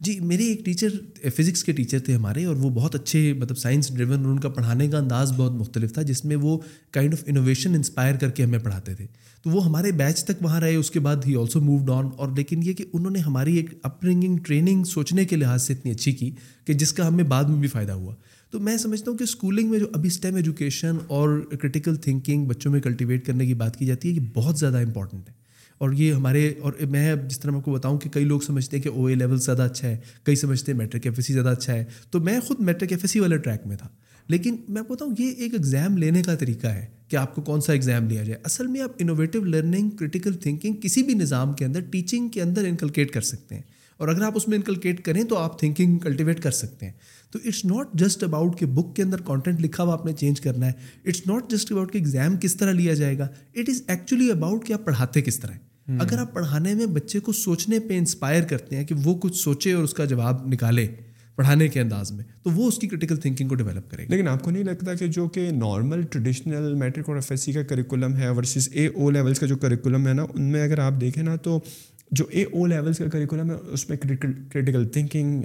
جی 0.03 0.19
میرے 0.19 0.43
ایک 0.43 0.65
ٹیچر 0.65 0.89
فزکس 1.29 1.63
کے 1.63 1.71
ٹیچر 1.71 1.99
تھے 1.99 2.15
ہمارے 2.15 2.45
اور 2.45 2.55
وہ 2.55 2.69
بہت 2.69 2.95
اچھے 2.95 3.33
مطلب 3.33 3.57
سائنس 3.57 3.93
ڈریون 3.95 4.25
اور 4.25 4.31
ان 4.31 4.39
کا 4.39 4.49
پڑھانے 4.49 4.87
کا 4.87 4.97
انداز 4.97 5.31
بہت 5.31 5.51
مختلف 5.51 5.93
تھا، 5.93 6.01
جس 6.01 6.25
میں 6.25 6.35
وہ 6.35 6.57
کائنڈ 6.91 7.13
آف 7.13 7.23
انوویشن 7.25 7.75
انسپائر 7.75 8.15
کر 8.15 8.29
کے 8.29 8.43
ہمیں 8.43 8.59
پڑھاتے 8.59 8.95
تھے۔ 8.95 9.05
تو 9.43 9.49
وہ 9.49 9.65
ہمارے 9.65 9.91
بیچ 9.91 10.23
تک 10.23 10.41
وہاں 10.41 10.59
رہے، 10.61 10.75
اس 10.75 10.91
کے 10.91 10.99
بعد 10.99 11.15
ہی 11.27 11.35
آلسو 11.35 11.61
مووڈ 11.61 11.89
آن 11.89 12.09
اور 12.17 12.29
لیکن 12.37 12.63
یہ 12.63 12.73
کہ 12.73 12.85
انہوں 12.93 13.11
نے 13.11 13.19
ہماری 13.19 13.55
ایک 13.57 13.73
اپ 13.83 14.03
برنگنگ 14.03 14.37
ٹریننگ 14.37 14.83
سوچنے 14.83 15.25
کے 15.25 15.35
لحاظ 15.35 15.63
سے 15.63 15.73
اتنی 15.73 15.91
اچھی 15.91 16.11
کی 16.11 16.31
کہ 16.65 16.73
جس 16.73 16.93
کا 16.93 17.07
ہمیں 17.07 17.23
بعد 17.23 17.43
میں 17.43 17.59
بھی 17.59 17.67
فائدہ 17.67 17.91
ہوا۔ 17.91 18.15
تو 18.51 18.59
میں 18.59 18.77
سمجھتا 18.77 19.11
ہوں 19.11 19.17
کہ 19.17 19.23
اسکولنگ 19.23 19.69
میں 19.69 19.79
جو 19.79 19.87
ابھی 19.93 20.07
اسٹیم 20.07 20.35
ایجوکیشن 20.35 20.97
اور 21.07 21.39
کریٹیکل 21.51 21.95
تھنکنگ 21.95 22.45
بچوں 22.45 22.71
میں 22.71 22.81
کلٹیویٹ 22.81 23.25
کرنے 23.25 23.45
کی 23.45 23.53
بات 23.53 23.77
کی 23.77 23.85
جاتی 23.85 24.09
ہے، 24.09 24.13
یہ 24.13 24.27
بہت 24.33 24.59
زیادہ 24.59 24.77
امپورٹنٹ 24.77 25.29
ہے۔ 25.29 25.42
اور 25.83 25.91
یہ 25.91 26.13
ہمارے 26.13 26.53
اور 26.61 26.73
میں 26.89 27.15
جس 27.15 27.39
طرح 27.39 27.51
میں 27.51 27.59
آپ 27.59 27.65
کو 27.65 27.71
بتاؤں 27.71 27.97
کہ 27.97 28.09
کئی 28.09 28.25
لوگ 28.25 28.39
سمجھتے 28.39 28.77
ہیں 28.77 28.83
کہ 28.83 28.89
او 28.89 29.05
اے 29.05 29.15
لیول 29.15 29.39
زیادہ 29.39 29.61
اچھا 29.61 29.87
ہے، 29.87 29.97
کئی 30.23 30.35
سمجھتے 30.35 30.71
ہیں 30.71 30.77
میٹرک 30.77 31.05
ایف 31.05 31.13
ایس 31.17 31.27
سی 31.27 31.33
زیادہ 31.33 31.49
اچھا 31.49 31.73
ہے۔ 31.73 31.85
تو 32.11 32.19
میں 32.19 32.39
خود 32.39 32.59
میٹرک 32.59 32.91
ایف 32.91 32.99
ایس 33.01 33.11
سی 33.11 33.19
والے 33.19 33.37
ٹریک 33.37 33.67
میں 33.67 33.77
تھا۔ 33.77 33.89
لیکن 34.27 34.55
میں 34.69 34.81
آپ 34.81 34.89
بتاؤں، 34.89 35.15
یہ 35.19 35.31
ایک 35.31 35.53
ایگزام 35.53 35.97
لینے 35.97 36.23
کا 36.23 36.35
طریقہ 36.35 36.67
ہے 36.67 36.85
کہ 37.07 37.15
آپ 37.15 37.35
کو 37.35 37.41
کون 37.41 37.61
سا 37.61 37.73
ایگزام 37.73 38.09
لیا 38.09 38.23
جائے۔ 38.23 38.39
اصل 38.43 38.67
میں 38.67 38.81
آپ 38.81 38.91
انوویٹو 38.99 39.43
لرننگ 39.43 39.89
کریٹیکل 39.89 40.33
تھنکنگ 40.33 40.73
کسی 40.73 41.03
بھی 41.03 41.13
نظام 41.13 41.53
کے 41.53 41.65
اندر 41.65 41.79
ٹیچنگ 41.79 42.29
کے 42.29 42.41
اندر 42.41 42.65
انکلکیٹ 42.65 43.11
کر 43.11 43.21
سکتے 43.21 43.55
ہیں۔ 43.55 43.61
اور 43.97 44.07
اگر 44.07 44.21
آپ 44.21 44.31
اس 44.35 44.47
میں 44.47 44.57
انکلکیٹ 44.57 45.01
کریں 45.01 45.23
تو 45.23 45.37
آپ 45.37 45.59
تھنکنگ 45.59 45.97
کلٹیویٹ 45.97 46.43
کر 46.43 46.51
سکتے 46.51 46.85
ہیں۔ 46.85 46.93
تو 47.31 47.39
اٹس 47.45 47.65
ناٹ 47.65 47.87
جسٹ 47.93 48.23
اباؤٹ 48.23 48.59
کہ 48.59 48.65
بک 48.65 48.95
کے 48.95 49.03
اندر 49.03 49.21
کانٹینٹ 49.21 49.61
لکھا 49.61 49.83
ہوا 49.83 49.93
آپ 49.93 50.05
نے 50.05 50.13
چینج 50.13 50.41
کرنا 50.41 50.65
ہے۔ 50.65 50.71
اٹس 51.05 51.27
ناٹ 51.27 51.51
جسٹ 51.51 51.71
اباؤٹ 51.71 51.93
کہ 51.93 51.97
ایگزام 51.97 52.37
کس 52.37 52.55
طرح 52.55 52.71
لیا 52.71 52.93
جائے 52.93 53.17
گا۔ 53.17 53.27
اٹ 53.55 53.69
از 53.69 53.81
ایکچولی 53.87 54.31
اباؤٹ 54.31 54.65
کہ 54.65 54.73
آپ 54.73 54.85
پڑھاتے 54.85 55.21
کس 55.21 55.39
طرح 55.39 55.51
ہیں۔ 55.51 55.72
اگر 55.87 56.17
آپ 56.17 56.33
پڑھانے 56.33 56.73
میں 56.73 56.85
بچے 56.85 57.19
کو 57.19 57.31
سوچنے 57.33 57.79
پہ 57.79 57.97
انسپائر 57.97 58.43
کرتے 58.43 58.75
ہیں 58.75 58.83
کہ 58.83 58.95
وہ 59.03 59.15
کچھ 59.15 59.35
سوچے 59.37 59.73
اور 59.73 59.83
اس 59.83 59.93
کا 59.93 60.05
جواب 60.05 60.45
نکالے 60.47 60.87
پڑھانے 61.35 61.67
کے 61.67 61.79
انداز 61.81 62.11
میں، 62.11 62.23
تو 62.43 62.49
وہ 62.51 62.67
اس 62.67 62.77
کی 62.79 62.87
کرٹیکل 62.87 63.17
تھنکنگ 63.17 63.47
کو 63.49 63.55
ڈیولپ 63.55 63.89
کرے 63.91 64.03
گا 64.03 64.07
لیکن 64.09 64.27
آپ 64.27 64.43
کو 64.43 64.51
نہیں 64.51 64.63
لگتا 64.63 64.93
کہ 64.95 65.07
جو 65.07 65.27
کہ 65.27 65.49
نارمل 65.51 66.01
ٹریڈیشنل 66.01 66.73
میٹرک 66.73 67.09
اور 67.09 67.15
ایف 67.15 67.31
ایس 67.31 67.41
سی 67.41 67.51
کا 67.51 67.63
کریکولم 67.63 68.15
ہے 68.15 68.29
ورسز 68.29 68.67
اے 68.71 68.85
او 68.87 69.09
لیولس 69.09 69.39
کا 69.39 69.45
جو 69.45 69.57
کریکولم 69.57 70.07
ہے 70.07 70.13
نا، 70.13 70.25
ان 70.33 70.51
میں 70.51 70.63
اگر 70.63 70.79
آپ 70.79 70.93
دیکھیں 71.01 71.23
نا 71.23 71.35
تو 71.35 71.59
جو 72.13 72.25
اے 72.29 72.43
او 72.43 72.65
لیولس 72.65 72.97
کا 72.97 73.09
کریکولم 73.09 73.49
ہے 73.51 73.55
اس 73.71 73.89
میں 73.89 73.97
کریٹیکل 73.97 74.87
تھنکنگ 74.87 75.43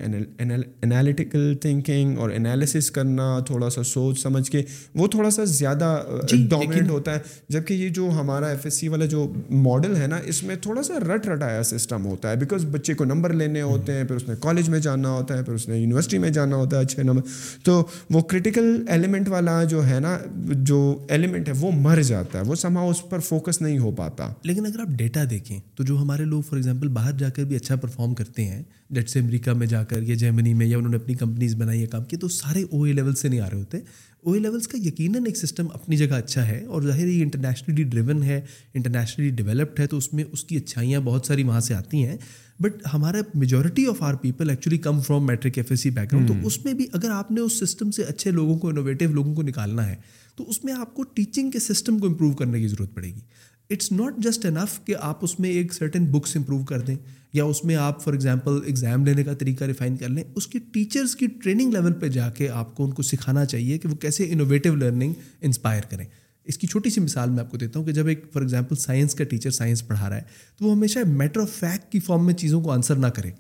انالیٹیکل 0.83 1.55
تھنکنگ 1.61 2.19
اور 2.19 2.31
انالیسس 2.31 2.91
کرنا 2.91 3.39
تھوڑا 3.47 3.71
سا 3.71 3.83
سوچ 3.83 4.21
سمجھ 4.21 4.51
کے 4.51 4.63
وہ 4.95 5.07
تھوڑا 5.07 5.31
سا 5.31 5.45
زیادہ 5.45 6.03
ڈومیننٹ 6.51 6.83
جی، 6.83 6.89
ہوتا 6.89 7.15
ہے۔ 7.15 7.19
جبکہ 7.49 7.75
یہ 7.75 7.89
جو 7.89 8.09
ہمارا 8.21 8.47
ایف 8.47 8.65
ایس 8.65 8.75
سی 8.75 8.89
والا 8.89 9.05
جو 9.05 9.33
ماڈل 9.51 9.97
ہے 9.97 10.07
نا 10.07 10.19
اس 10.25 10.43
میں 10.45 10.57
تھوڑا 10.57 10.83
سا 10.83 10.95
رٹ 11.01 11.29
رٹایا 11.29 11.63
سسٹم 11.63 12.07
ہوتا 12.07 12.31
ہے۔ 12.31 12.37
بیکاز 12.37 12.65
بچے 12.71 12.95
کو 12.95 13.05
نمبر 13.05 13.33
لینے 13.33 13.63
ہوتے 13.63 13.93
ہیں 13.93 14.05
پھر 14.05 14.17
اس 14.17 14.29
نے 14.29 14.35
کالج 14.41 14.69
میں 14.69 14.79
جانا 14.79 15.11
ہوتا 15.11 15.39
ہے 15.39 15.43
پھر 15.45 15.53
اس 15.53 15.69
نے 15.69 15.79
یونیورسٹی 15.79 16.19
میں 16.19 16.31
جانا 16.31 16.57
ہوتا 16.57 16.77
ہے 16.77 16.83
اچھے 16.83 17.03
نمبر 17.03 17.23
تو 17.63 17.87
وہ 18.11 18.21
کریٹیکل 18.21 18.85
ایلیمنٹ 18.89 19.29
والا 19.29 19.65
جو 19.65 19.87
ہے 19.87 20.01
نا 20.01 20.19
جو 20.63 21.07
ایلیمنٹ 21.09 21.49
ہے 21.49 21.53
وہ 21.61 21.71
مر 21.75 22.03
جاتا 22.03 22.39
ہے۔ 22.39 22.45
وہ 22.45 22.55
سما 22.55 22.81
اس 22.81 23.09
پر 23.09 23.19
فوکس 23.19 23.63
نہیں 23.63 23.79
ہو 23.79 23.91
پاتا۔ 23.91 24.33
لیکن 24.43 24.67
اگر 24.67 24.81
آپ 24.81 24.89
ڈیٹا 24.89 25.25
دیکھیں 25.31 25.61
تو 25.75 25.85
جو 25.85 25.97
ہمارے 25.99 26.25
لوگ 26.25 26.43
فار 26.59 26.69
ایگزامپل 26.69 26.89
باہر 26.89 27.13
جا 27.13 27.29
کر 27.29 27.45
بھی 27.45 27.57
اچھا 27.57 27.77
پرفارم 27.77 28.15
کرتے 28.15 28.45
ہیں۔ 28.45 28.63
جیٹ 28.91 29.11
سے 29.11 29.19
امریکہ 29.19 29.53
میں 29.53 29.67
جا 29.67 29.85
کر 29.85 30.03
یا 30.03 30.15
جرمنی 30.15 30.55
میں 30.55 30.67
یا 30.67 30.79
انہوں 30.79 30.91
نے 30.91 30.97
اپنی 30.97 31.15
کمپنیز 31.15 31.55
بنائی 31.55 31.81
یا 31.81 31.87
کام 31.87 32.05
کیا 32.05 32.19
تو 32.19 32.29
سارے 32.29 32.63
او 32.63 32.83
اے 32.83 32.93
لیول 32.93 33.15
سے 33.15 33.29
نہیں 33.29 33.41
آ 33.41 33.51
رہے 33.51 33.59
ہوتے۔ 33.59 33.79
او 34.21 34.33
اے 34.33 34.41
لیولس 34.41 34.69
کا 34.69 34.79
یقیناً 34.79 35.23
ایک 35.27 35.37
سسٹم 35.37 35.67
اپنی 35.75 35.97
جگہ 35.97 36.15
اچھا 36.15 36.49
ہے 36.49 36.65
اور 36.65 36.83
ظاہر 36.83 37.07
یہ 37.07 37.23
انٹرنیشنلی 37.23 37.83
ڈریون 37.83 38.23
ہے 38.23 38.41
انٹرنیشنلی 38.75 39.31
ڈیولپڈ 39.31 39.81
ہے 39.81 39.87
تو 39.87 39.97
اس 39.97 40.13
میں 40.13 40.25
اس 40.33 40.45
کی 40.45 40.57
اچھائیاں 40.57 41.01
بہت 41.01 41.27
ساری 41.27 41.43
وہاں 41.43 41.61
سے 41.61 41.75
آتی 41.75 42.07
ہیں۔ 42.07 42.17
بٹ 42.61 42.73
ہمارا 42.95 43.19
majority 43.35 43.87
of 43.87 44.03
our 44.03 44.15
people 44.15 44.51
actually 44.51 44.79
come 44.79 45.01
from 45.01 45.27
matric 45.27 45.53
F 45.57 45.67
S 45.71 45.81
C 45.81 45.91
background 46.13 46.29
تو 46.29 46.35
اس 46.47 46.65
میں 46.65 46.73
بھی 46.73 46.87
اگر 46.93 47.11
آپ 47.11 47.31
نے 47.31 47.41
اس 47.41 47.53
سسٹم 47.53 47.91
سے 47.91 48.03
اچھے 48.03 48.31
لوگوں 48.31 48.59
کو 48.59 48.69
انوویٹیو 48.69 49.13
لوگوں 49.13 49.35
کو 49.35 49.43
نکالنا 49.43 49.89
ہے 49.89 49.97
تو 50.37 50.51
اس 50.51 50.65
میں 50.65 50.73
آپ 50.73 50.95
کو 50.95 51.03
ٹیچنگ 51.03 51.51
کے 51.51 51.59
سسٹم 51.59 51.99
کو 51.99 52.07
امپروو 52.07 52.33
کرنے 52.33 52.61
کی 52.61 52.69
ضرورت 52.69 52.95
پڑے 52.95 53.09
گی۔ 53.09 53.21
اٹس 53.71 53.91
ناٹ 53.93 54.19
جسٹ 54.19 54.47
انف 54.47 54.85
کہ 54.85 54.95
آپ 55.01 55.25
اس 55.25 55.39
میں 55.41 55.51
ایک 55.51 55.73
سرٹن 55.75 56.05
بکس 56.05 56.37
امپروو 56.37 56.65
کر 56.65 56.81
دیں 56.81 56.95
یا 57.33 57.45
اس 57.45 57.65
میں 57.65 57.75
آپ 57.77 58.03
فار 58.05 58.13
ایگزامپل 58.13 58.61
ایگزام 58.67 59.05
لینے 59.07 59.25
کا 59.25 59.35
طریقہ 59.35 59.65
ریفائن 59.65 59.97
کر 59.97 60.09
لیں، 60.09 60.23
اس 60.35 60.47
کی 60.47 60.59
ٹیچرس 60.73 61.17
کی 61.17 61.27
ٹریننگ 61.43 61.73
لیول 61.73 61.93
پہ 61.93 62.09
جا 62.09 62.29
کے 62.31 62.49
آپ 62.49 62.75
کو 62.75 62.85
ان 62.85 62.93
کو 62.93 63.03
سکھانا 63.03 63.45
چاہیے 63.45 63.79
کہ 63.79 63.89
وہ 63.89 63.97
کیسے 63.97 64.31
انوویٹیو 64.31 64.75
لرننگ 64.75 65.13
انسپائر 65.41 65.83
کریں۔ 65.91 66.05
اس 66.47 66.59
کی 66.59 66.67
چھوٹی 66.67 66.91
سی 66.91 67.01
مثال 67.01 67.31
میں 67.31 67.41
آپ 67.41 67.51
کو 67.51 67.57
دیتا 67.57 67.79
ہوں 67.79 67.87
کہ 67.87 67.93
جب 67.93 68.07
ایک 68.07 68.25
فار 68.33 68.43
ایگزامپل 68.43 68.77
سائنس 68.77 69.15
کا 69.15 69.25
ٹیچر 69.25 69.51
سائنس 69.51 69.87
پڑھا 69.89 70.09
رہا 70.09 70.17
ہے، 70.17 70.23
تو 70.57 70.65
وہ 70.65 70.73
ہمیشہ 70.73 70.99
میٹر 71.07 71.41
آف 71.41 71.51
فیکٹ 71.51 71.93
کی 71.93 72.01
فارم 72.01 72.27
میں 72.27 72.35
چیزوں 72.35 72.61
کو 72.61 72.71
آنسر 72.71 72.97
نہ 72.97 73.07
کرے، 73.07 73.31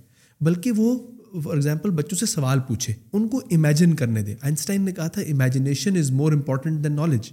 بلکہ 0.41 0.73
وہ 0.73 0.99
فار 1.45 1.55
ایگزامپل 1.55 1.91
بچوں 1.91 2.19
سے 2.19 2.27
سوال 2.27 2.61
پوچھے، 2.69 2.95
ان 3.13 3.29
کو 3.29 3.41
امیجن 3.51 3.95
کرنے 3.95 4.23
دے۔ 4.23 4.35
آئنسٹائن 4.41 4.83
نے 4.83 4.93
کہا 4.93 5.09
تھا 5.09 5.23
imagination 5.23 5.97
is 5.97 6.11
more 6.11 6.33
important 6.33 6.85
than 6.85 6.93
knowledge 6.93 7.33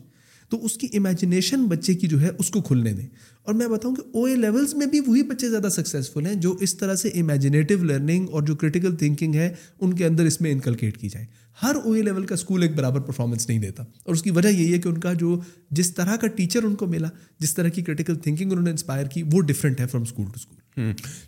تو 0.49 0.65
اس 0.65 0.77
کی 0.77 0.87
امیجنیشن 0.93 1.65
بچے 1.65 1.93
کی 1.93 2.07
جو 2.07 2.21
ہے 2.21 2.29
اس 2.39 2.49
کو 2.49 2.61
کھلنے 2.61 2.93
دیں۔ 2.93 3.07
اور 3.43 3.53
میں 3.53 3.67
بتاؤں 3.67 3.95
کہ 3.95 4.01
او 4.13 4.23
اے 4.23 4.35
لیولس 4.35 4.75
میں 4.75 4.85
بھی 4.85 4.99
وہی 4.99 5.23
بچے 5.23 5.49
زیادہ 5.49 5.69
سکسیزفل 5.69 6.25
ہیں 6.25 6.35
جو 6.35 6.51
اس 6.51 6.75
طرح 6.75 6.95
سے 6.95 7.07
امیجنیٹیو 7.07 7.83
لرننگ 7.83 8.29
اور 8.29 8.41
جو 8.41 8.55
کریٹیکل 8.55 8.95
تھنکنگ 8.95 9.35
ہے، 9.35 9.53
ان 9.81 9.93
کے 9.93 10.05
اندر 10.05 10.25
اس 10.25 10.41
میں 10.41 10.51
انکلکیٹ 10.51 10.97
کی 10.97 11.09
جائے۔ 11.09 11.25
ہر 11.63 11.75
او 11.83 11.91
اے 11.91 12.01
لیول 12.01 12.25
کا 12.25 12.33
اسکول 12.33 12.61
ایک 12.61 12.75
برابر 12.75 12.99
پرفارمنس 12.99 13.49
نہیں 13.49 13.59
دیتا۔ 13.59 13.83
اور 13.83 14.13
اس 14.13 14.21
کی 14.21 14.31
وجہ 14.31 14.47
یہی 14.47 14.73
ہے 14.73 14.77
کہ 14.77 14.87
ان 14.87 14.97
کا 14.97 15.13
جو 15.13 15.39
جس 15.71 15.95
طرح 15.95 16.15
کا 16.15 16.27
ٹیچر 16.27 16.63
ان 16.63 16.75
کو 16.75 16.87
ملا 16.87 17.07
جس 17.39 17.53
طرح 17.53 17.69
کی 17.69 17.81
کریٹیکل 17.81 18.15
تھنکنگ 18.15 18.51
انہوں 18.51 18.65
نے 18.65 18.71
انسپائر 18.71 19.05
کی 19.05 19.23
وہ 19.23 19.41
ڈفرینٹ 19.41 19.81
ہے 19.81 19.87
فرام 19.87 20.01
اسکول 20.01 20.25
ٹو 20.25 20.31
اسکول 20.35 20.55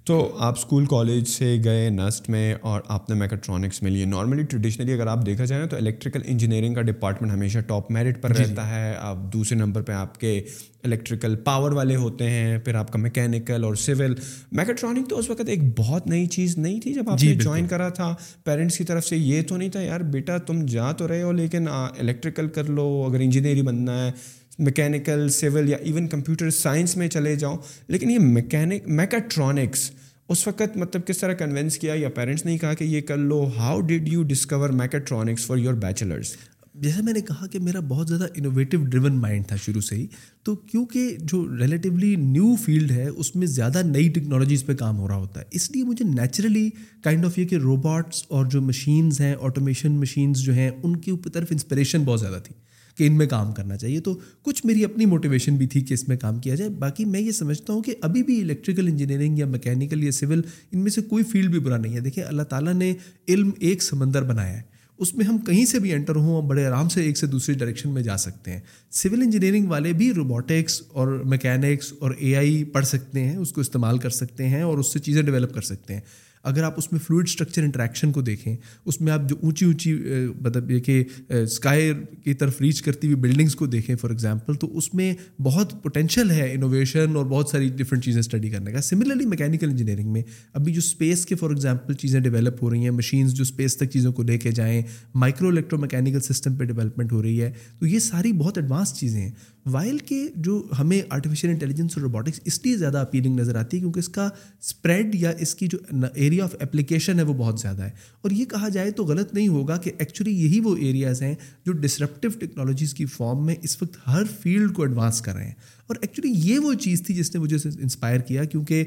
تو 0.04 0.36
آپ 0.40 0.58
اسکول 0.58 0.86
کالج 0.86 1.28
سے 1.28 1.58
گئے 1.64 1.90
نسٹ 1.90 2.30
میں 2.30 2.56
اور 2.62 2.82
آپ 2.88 3.10
نے 3.10 3.16
میکٹرانکس 3.16 3.82
میں 3.82 3.92
لیے۔ 3.92 4.06
نارملی 4.06 4.44
ٹریڈیشنلی 4.44 4.94
اگر 4.94 5.08
آپ 5.08 5.26
دیکھا 5.26 5.46
جائے 5.46 5.62
نا 5.62 5.68
تو 5.68 5.76
الیکٹریکل 5.78 6.22
انجینئرنگ 6.26 6.74
کا 6.74 6.82
ڈپارٹمنٹ 6.82 7.32
ہمیشہ 7.32 7.60
ٹاپ 7.60 7.92
میرٹ 7.92 8.22
پر 8.22 8.34
جی، 8.34 8.44
جی۔ 8.44 8.50
رہتا 8.50 8.70
ہے۔ 8.70 8.94
آپ 8.98 9.18
دوسرے 9.34 9.58
نمبر 9.58 9.82
پہ 9.82 9.92
آپ 9.92 10.20
کے 10.20 10.42
الیکٹریکل 10.88 11.36
پاور 11.36 11.72
والے 11.72 11.96
ہوتے 11.96 12.30
ہیں 12.30 12.58
پھر 12.58 12.76
آپ 12.76 12.92
کا 12.92 13.00
میکینیکل 13.00 13.64
اور 13.64 13.76
سول 13.76 14.14
میکٹرانک 14.52 15.10
تو 15.10 15.20
اس 15.20 15.30
وقت 15.30 15.50
ایک 15.50 15.62
بہت 15.80 16.08
نئی 16.08 16.26
چیز 16.26 16.58
نہیں 16.58 16.82
تھی 16.82 16.94
جب 16.94 17.10
آپ 17.10 17.20
جی، 17.20 17.28
نے 17.28 17.36
جوائن 17.36 17.68
کرا 17.68 17.90
تھا۔ 17.90 18.14
پیرنٹس 18.44 18.78
کی 18.78 18.84
طرف 18.84 19.06
سے 19.06 19.18
یہ 19.18 19.42
تو 19.42 19.58
نہیں 19.58 19.70
تھا 19.70 19.82
یار 19.82 20.00
بیٹا 20.00 20.38
تم 20.38 20.66
جا 20.66 20.92
تو 20.92 21.08
رہے 21.08 21.22
ہو 21.22 21.32
لیکن 21.32 21.68
الیکٹریکل 21.68 22.48
کر 22.48 22.70
لو 22.70 23.06
اگر 23.10 23.20
انجینئرنگ 23.20 23.66
بننا 23.66 24.06
ہے 24.06 24.12
میکینیکل 24.60 25.30
سول 25.30 25.70
یا 25.70 25.78
ایون 25.78 26.08
کمپیوٹر 26.08 26.50
سائنس 26.50 26.98
میں 26.98 27.08
چلے 27.08 27.36
جاؤ۔ 27.36 27.56
لیکن 27.88 28.12
یہ 28.12 28.20
میکینک 28.20 28.88
میکاٹرانکس 28.88 29.92
اس 30.30 30.48
وقت 30.48 30.78
مطلب 30.78 31.08
کس 31.08 31.18
طرح 31.18 31.34
کنوینس 31.34 31.78
کیا 31.78 31.94
یا 31.96 32.10
پیرنٹس 32.10 32.46
نے 32.46 32.58
کہا 32.58 32.74
کہ 32.74 32.84
یہ 32.84 33.02
کر 33.02 33.18
لو۔ 33.18 33.50
How 33.58 33.82
did 33.82 34.08
you 34.08 34.24
discover 34.24 34.70
mechatronics 34.70 35.46
for 35.46 35.58
your 35.58 35.74
bachelors 35.74 36.36
جیسے 36.82 37.02
میں 37.02 37.14
نے 37.14 37.22
کہا 37.22 37.48
کہ 37.48 37.60
میرا 37.60 37.80
بہت 37.80 38.08
زیادہ 38.08 38.28
انوویٹو 38.36 38.78
ڈریون 38.86 39.14
مائنڈ 39.14 39.48
تھا 39.48 39.56
شروع 39.56 39.82
سے 39.82 39.96
ہی، 39.96 40.08
تو 40.44 40.56
کیونکہ 40.56 41.18
جو 41.20 41.58
ریلیٹیولی 41.58 42.16
نیو 42.16 42.56
فیلڈ 42.56 42.92
ہے، 42.92 43.08
اس 43.08 43.36
میں 43.36 43.48
زیادہ 43.48 43.82
نئی 43.86 44.10
ٹیکنالوجیز 44.10 44.66
پہ 44.66 44.76
کام 44.76 44.98
ہو 44.98 45.08
رہا 45.08 45.16
ہوتا 45.16 45.40
ہے۔ 45.40 45.46
اس 45.52 45.72
لیے 45.72 45.84
مجھے 45.84 46.06
نیچرلی 46.06 46.70
کائنڈ 47.04 47.26
آف 47.26 47.40
یہ 47.40 47.46
کہ 47.46 47.56
روبوٹس 47.56 48.24
اور 48.28 48.46
جو 48.46 48.62
مشینز 48.62 49.22
ہیں 49.22 49.36
آٹومیشن 49.42 49.92
مشینز 49.92 50.38
جو 50.38 50.54
ہیں، 50.54 50.70
ان 50.84 50.96
کی 50.96 51.12
اوپر 51.12 51.30
طرف 51.30 51.48
انسپریشن 51.52 52.04
بہت 52.04 52.20
زیادہ 52.20 52.40
تھی 52.44 52.56
کہ 52.98 53.08
ان 53.08 53.18
میں 53.18 53.28
کام 53.28 53.52
کرنا 53.52 53.78
چاہیے۔ 53.78 54.00
تو 54.00 54.20
کچھ 54.42 54.66
میری 54.66 54.86
اپنی 54.86 55.06
موٹیویشن 55.06 55.56
بھی 55.56 55.68
تھی 55.68 55.82
کہ 55.82 55.94
اس 55.94 56.08
میں 56.08 56.18
کام 56.18 56.40
کیا 56.40 56.56
جائے۔ 56.56 56.70
باقی 56.70 57.06
میں 57.06 57.20
یہ 57.20 57.32
سمجھتا 57.32 57.74
ہوں 57.74 57.84
کہ 57.84 57.96
ابھی 58.02 58.24
بھی 58.24 58.42
الیکٹریکل 58.42 58.88
انجینئرنگ 58.88 59.40
یا 59.40 59.46
میکینیکل 59.46 60.04
یا 60.04 60.12
سول 60.12 60.42
ان 60.72 60.80
میں 60.80 60.92
سے 60.92 61.02
کوئی 61.02 61.24
فیلڈ 61.24 61.52
بھی 61.52 61.60
برا 61.60 61.78
نہیں 61.78 61.94
ہے۔ 61.94 62.00
دیکھیں، 62.00 62.24
اللہ 62.24 62.42
تعالیٰ 62.42 62.74
نے 62.74 62.94
علم 63.28 63.50
ایک 63.60 63.84
سمندر 63.84 64.24
بنایا 64.24 64.58
ہے۔ 64.58 64.77
اس 64.98 65.16
میں 65.16 65.26
ہم 65.26 65.38
کہیں 65.38 65.66
سے 65.66 65.80
بھی 65.80 65.94
انٹر 65.94 66.16
ہوں 66.16 66.36
اور 66.36 66.44
بڑے 66.44 66.66
آرام 66.66 66.90
سے 66.90 67.02
ایک 67.02 67.18
سے 67.18 67.28
دوسری 67.28 67.56
ڈائریکشن 67.56 67.90
میں 67.90 68.02
جا 68.02 68.18
سکتے 68.18 68.52
ہیں۔ 68.52 68.60
سول 68.92 69.22
انجینئرنگ 69.22 69.68
والے 69.68 69.94
بھی 69.94 70.14
روبوٹکس 70.14 70.82
اور 70.88 71.08
میکینکس 71.08 71.94
اور 72.00 72.12
اے 72.18 72.36
آئی 72.36 72.64
پڑھ 72.64 72.86
سکتے 72.86 73.24
ہیں، 73.24 73.38
اس 73.38 73.52
کو 73.52 73.62
استعمال 73.62 73.98
کر 73.98 74.10
سکتے 74.10 74.48
ہیں 74.48 74.62
اور 74.62 74.78
اس 74.78 74.94
سے 74.94 75.00
چیزیں 75.00 75.22
ڈیولپ 75.22 75.54
کر 75.54 75.62
سکتے 75.62 75.94
ہیں۔ 75.94 76.02
اگر 76.48 76.64
آپ 76.64 76.74
اس 76.78 76.92
میں 76.92 77.00
فلوئڈ 77.00 77.28
اسٹرکچر 77.28 77.64
انٹریکشن 77.64 78.12
کو 78.12 78.22
دیکھیں، 78.22 78.56
اس 78.86 79.00
میں 79.02 79.12
آپ 79.14 79.28
جو 79.30 79.36
اونچی 79.42 79.66
اونچی 79.66 79.94
مطلب 80.42 80.72
یہ 80.72 80.80
کہ 80.80 81.04
اسکائی 81.30 81.92
کی 82.24 82.34
طرف 82.34 82.62
ریچ 82.62 82.82
کرتی 82.82 83.08
ہوئی 83.08 83.20
بلڈنگس 83.22 83.56
کو 83.56 83.66
دیکھیں 83.68 83.96
فار 83.96 84.10
ایگزامپل 84.10 84.56
تو 84.56 84.78
اس 84.78 84.94
میں 84.94 85.14
بہت 85.44 85.74
پوٹینشیل 85.84 86.32
ہے 86.32 86.52
انوویشن 86.54 87.16
اور 87.16 87.26
بہت 87.26 87.50
ساری 87.50 87.70
ڈفرینٹ 87.78 88.04
چیزیں 88.06 88.20
اسٹڈی 88.20 88.50
کرنے 88.50 88.72
کا۔ 88.72 88.82
سملرلی 88.82 89.26
میکینیکل 89.26 89.70
انجینئرنگ 89.70 90.12
میں، 90.12 90.22
ابھی 90.54 90.74
جو 90.74 90.80
اسپیس 90.80 91.26
کے 91.26 91.36
فار 91.36 91.50
ایگزامپل 91.50 91.94
چیزیں 91.94 92.20
ڈیولپ 92.20 92.64
ہو 92.64 92.70
رہی 92.70 92.84
ہیں 92.84 92.92
مشینس 92.92 93.34
جو 93.34 93.44
اسپیس 93.44 93.78
تک 93.78 93.92
چیزوں 93.92 94.14
کو 94.14 94.24
لے 94.24 94.38
کے 94.38 94.52
جائیں 94.52 94.82
مائکرو 95.16 95.48
الیکٹرو 95.48 95.80
میکینیکل 95.80 96.22
سسٹم 96.24 96.56
پہ 96.56 96.64
ڈیولپمنٹ 96.64 97.12
ہو 97.12 97.22
رہی 97.24 97.42
ہے، 97.42 97.52
تو 97.80 97.86
یہ 97.86 98.00
ساری 98.00 98.32
بہت 98.34 98.58
ایڈوانس 98.58 98.94
چیزیں 98.94 99.22
ہیں۔ 99.22 99.32
وائل 99.66 99.98
کے 99.98 100.22
جو 100.36 100.62
ہمیں 100.80 101.02
آرٹیفیشیل 101.10 101.50
انٹیلیجنس 101.50 101.92
اور 101.96 102.02
روبوٹکس 102.02 102.40
اس 102.46 102.60
لیے 102.66 102.76
زیادہ 102.78 102.98
اپیلنگ 102.98 103.40
نظر 103.40 103.56
آتی 103.56 103.78
ہے 103.78 103.82
کیونکہ 103.82 104.00
اس 104.00 104.10
کا 104.10 104.28
اسپریڈ 104.62 105.16
یا 105.16 105.32
اس 105.40 105.54
کی 105.56 105.68
جو 105.68 105.78
ایریا 106.16 106.37
ایریا 106.38 106.56
آف 106.56 106.56
اپلیکیشن 106.60 107.20
ہے 107.20 107.24
وہ 107.24 107.34
بہت 107.34 107.60
زیادہ 107.60 107.82
ہے۔ 107.82 107.90
اور 108.22 108.32
یہ 108.32 108.46
کہا 108.46 108.70
جائے 108.70 108.92
تو 108.92 109.04
غلط 109.06 109.34
نہیں 109.34 109.48
ہوگا 109.48 109.78
کہ 109.78 109.92
ایکچولی 109.98 110.32
یہی 110.32 110.60
وہ 110.60 110.76
ایریاز 110.76 111.22
ہیں 111.22 111.36
جو 111.66 111.72
ڈسرپٹیو 111.72 112.32
ٹیکنالوجیز 112.40 112.94
کی 112.94 113.06
فارم 113.06 113.46
میں 113.46 113.56
اس 113.64 113.82
وقت 113.82 113.98
ہر 114.08 114.24
فیلڈ 114.42 114.74
کو 114.74 114.82
ایڈوانس 114.84 115.22
کر 115.22 115.34
رہے 115.34 115.46
ہیں۔ 115.46 115.54
اور 115.88 115.96
ایکچولی 116.02 116.34
یہ 116.34 116.60
وہ 116.60 116.74
چیز 116.74 117.02
تھی 117.06 117.14
جس 117.14 117.36
نے 117.36 117.42
مجھے 117.42 117.58
انسپائر 117.82 118.20
کیا 118.20 118.44
کیونکہ 118.44 118.84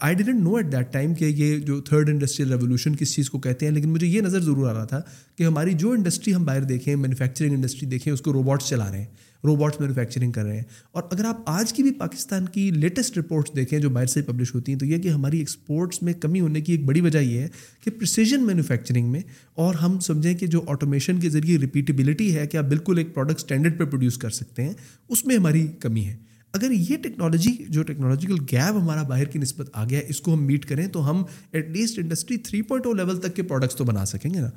I 0.00 0.14
didn't 0.14 0.42
know 0.42 0.54
at 0.54 0.72
that 0.72 0.92
time 0.92 1.14
کہ 1.14 1.24
یہ 1.24 1.58
جو 1.58 1.80
تھرڈ 1.80 2.08
انڈسٹریل 2.08 2.52
ریولیوشن 2.52 2.96
کس 2.96 3.14
چیز 3.14 3.30
کو 3.30 3.38
کہتے 3.38 3.66
ہیں، 3.66 3.72
لیکن 3.72 3.88
مجھے 3.88 4.06
یہ 4.06 4.20
نظر 4.20 4.40
ضرور 4.40 4.68
آ 4.68 4.74
رہا 4.74 4.84
تھا 4.84 5.00
کہ 5.36 5.44
ہماری 5.44 5.72
جو 5.72 5.90
انڈسٹری 5.90 6.34
ہم 6.34 6.44
باہر 6.44 6.62
دیکھیں 6.62 6.96
مینوفیکچرنگ 6.96 7.54
انڈسٹری 7.54 7.88
دیکھیں، 7.88 8.12
اس 8.12 8.20
کو 8.20 8.32
روبوٹس 8.32 8.68
چلا 8.68 8.90
رہے 8.90 8.98
ہیں۔ 8.98 9.27
روبوٹس 9.44 9.80
مینوفیکچرنگ 9.80 10.32
کر 10.32 10.44
رہے 10.44 10.56
ہیں۔ 10.56 10.64
اور 10.92 11.02
اگر 11.10 11.24
آپ 11.24 11.42
آج 11.46 11.72
کی 11.72 11.82
بھی 11.82 11.90
پاکستان 11.90 12.46
کی 12.46 12.70
لیٹسٹ 12.70 13.18
رپورٹس 13.18 13.56
دیکھیں 13.56 13.78
جو 13.78 13.90
باہر 13.90 14.06
سے 14.06 14.22
پبلش 14.22 14.54
ہوتی 14.54 14.72
ہیں، 14.72 14.78
تو 14.78 14.86
یہ 14.86 14.98
کہ 14.98 15.08
ہماری 15.08 15.38
ایکسپورٹس 15.38 16.02
میں 16.02 16.12
کمی 16.12 16.40
ہونے 16.40 16.60
کی 16.60 16.72
ایک 16.72 16.84
بڑی 16.84 17.00
وجہ 17.00 17.18
یہ 17.18 17.40
ہے 17.40 17.48
کہ 17.84 17.90
پرسیجن 17.90 18.46
مینوفیکچرنگ 18.46 19.10
میں، 19.10 19.20
اور 19.54 19.74
ہم 19.74 19.98
سمجھیں 20.00 20.34
کہ 20.34 20.46
جو 20.46 20.64
آٹومیشن 20.66 21.20
کے 21.20 21.30
ذریعے 21.30 21.58
ریپیٹیبلٹی 21.58 22.34
ہے 22.36 22.46
کہ 22.46 22.56
آپ 22.56 22.64
بالکل 22.64 22.98
ایک 22.98 23.14
پروڈکٹ 23.14 23.38
اسٹینڈرڈ 23.38 23.78
پہ 23.78 23.84
پروڈیوس 23.84 24.18
کر 24.18 24.30
سکتے 24.30 24.62
ہیں، 24.62 24.72
اس 25.08 25.26
میں 25.26 25.36
ہماری 25.36 25.66
کمی 25.80 26.06
ہے۔ 26.06 26.16
اگر 26.52 26.70
یہ 26.70 26.96
ٹیکنالوجی 26.96 27.50
جو 27.68 27.82
ٹیکنالوجیکل 27.82 28.36
گیپ 28.52 28.76
ہمارا 28.76 29.02
باہر 29.02 29.24
کی 29.24 29.38
نسبت 29.38 29.70
آ 29.72 29.84
گیا 29.84 29.98
ہے، 29.98 30.04
اس 30.08 30.20
کو 30.20 30.34
ہم 30.34 30.44
میٹ 30.44 30.64
کریں، 30.64 30.86
تو 30.86 31.10
ہم 31.10 31.22
at 31.52 31.70
least 31.70 31.98
industry 31.98 32.36
three 32.36 32.62
point 32.62 32.86
O 32.86 32.92
level 32.92 33.20
تک 33.20 33.36
کے 33.36 33.42
پروڈکٹس 33.42 33.76
تو 33.76 33.84
بنا 33.84 34.04
سکیں 34.04 34.34
گے 34.34 34.40
نا۔ 34.40 34.50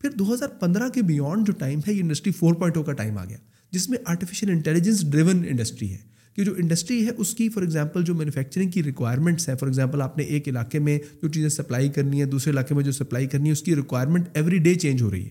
پھر 0.00 0.10
دو 0.10 0.34
ہزار 0.34 0.48
پندرہ 0.48 0.88
کے 0.88 1.02
بیانڈ 1.02 1.46
جو 1.46 1.52
ٹائم 1.52 1.80
ہے، 1.88 1.92
یہ 1.92 2.00
انڈسٹری 2.00 2.32
فور 2.32 2.54
پوائنٹ 2.54 2.76
او 2.76 2.82
کا 2.82 2.92
ٹائم 2.92 3.18
آ 3.18 3.24
گیا۔ 3.24 3.36
جس 3.70 3.90
میں 3.90 3.98
آرٹیفیشیل 4.04 4.50
انٹیلیجنس 4.50 5.10
ڈریون 5.10 5.44
انڈسٹری 5.48 5.92
ہے۔ 5.92 6.08
کہ 6.34 6.44
جو 6.44 6.54
انڈسٹری 6.58 7.06
ہے، 7.06 7.10
اس 7.16 7.34
کی 7.34 7.48
فار 7.48 7.62
ایگزامپل 7.62 8.04
جو 8.04 8.14
مینوفیکچرنگ 8.14 8.70
کی 8.70 8.82
ریکوائرمنٹس 8.82 9.48
ہیں 9.48 9.56
فار 9.56 9.68
ایگزامپل 9.68 10.02
آپ 10.02 10.18
نے 10.18 10.24
ایک 10.24 10.48
علاقے 10.48 10.78
میں 10.78 10.98
جو 11.22 11.28
چیزیں 11.28 11.48
سپلائی 11.48 11.88
کرنی 11.88 12.20
ہے، 12.20 12.26
دوسرے 12.26 12.52
علاقے 12.52 12.74
میں 12.74 12.84
جو 12.84 12.92
سپلائی 12.92 13.26
کرنی 13.26 13.46
ہے، 13.46 13.52
اس 13.52 13.62
کی 13.62 13.76
ریکوائرمنٹ 13.76 14.24
ایوری 14.34 14.58
ڈے 14.58 14.74
چینج 14.74 15.02
ہو 15.02 15.10
رہی 15.10 15.24
ہے۔ 15.24 15.30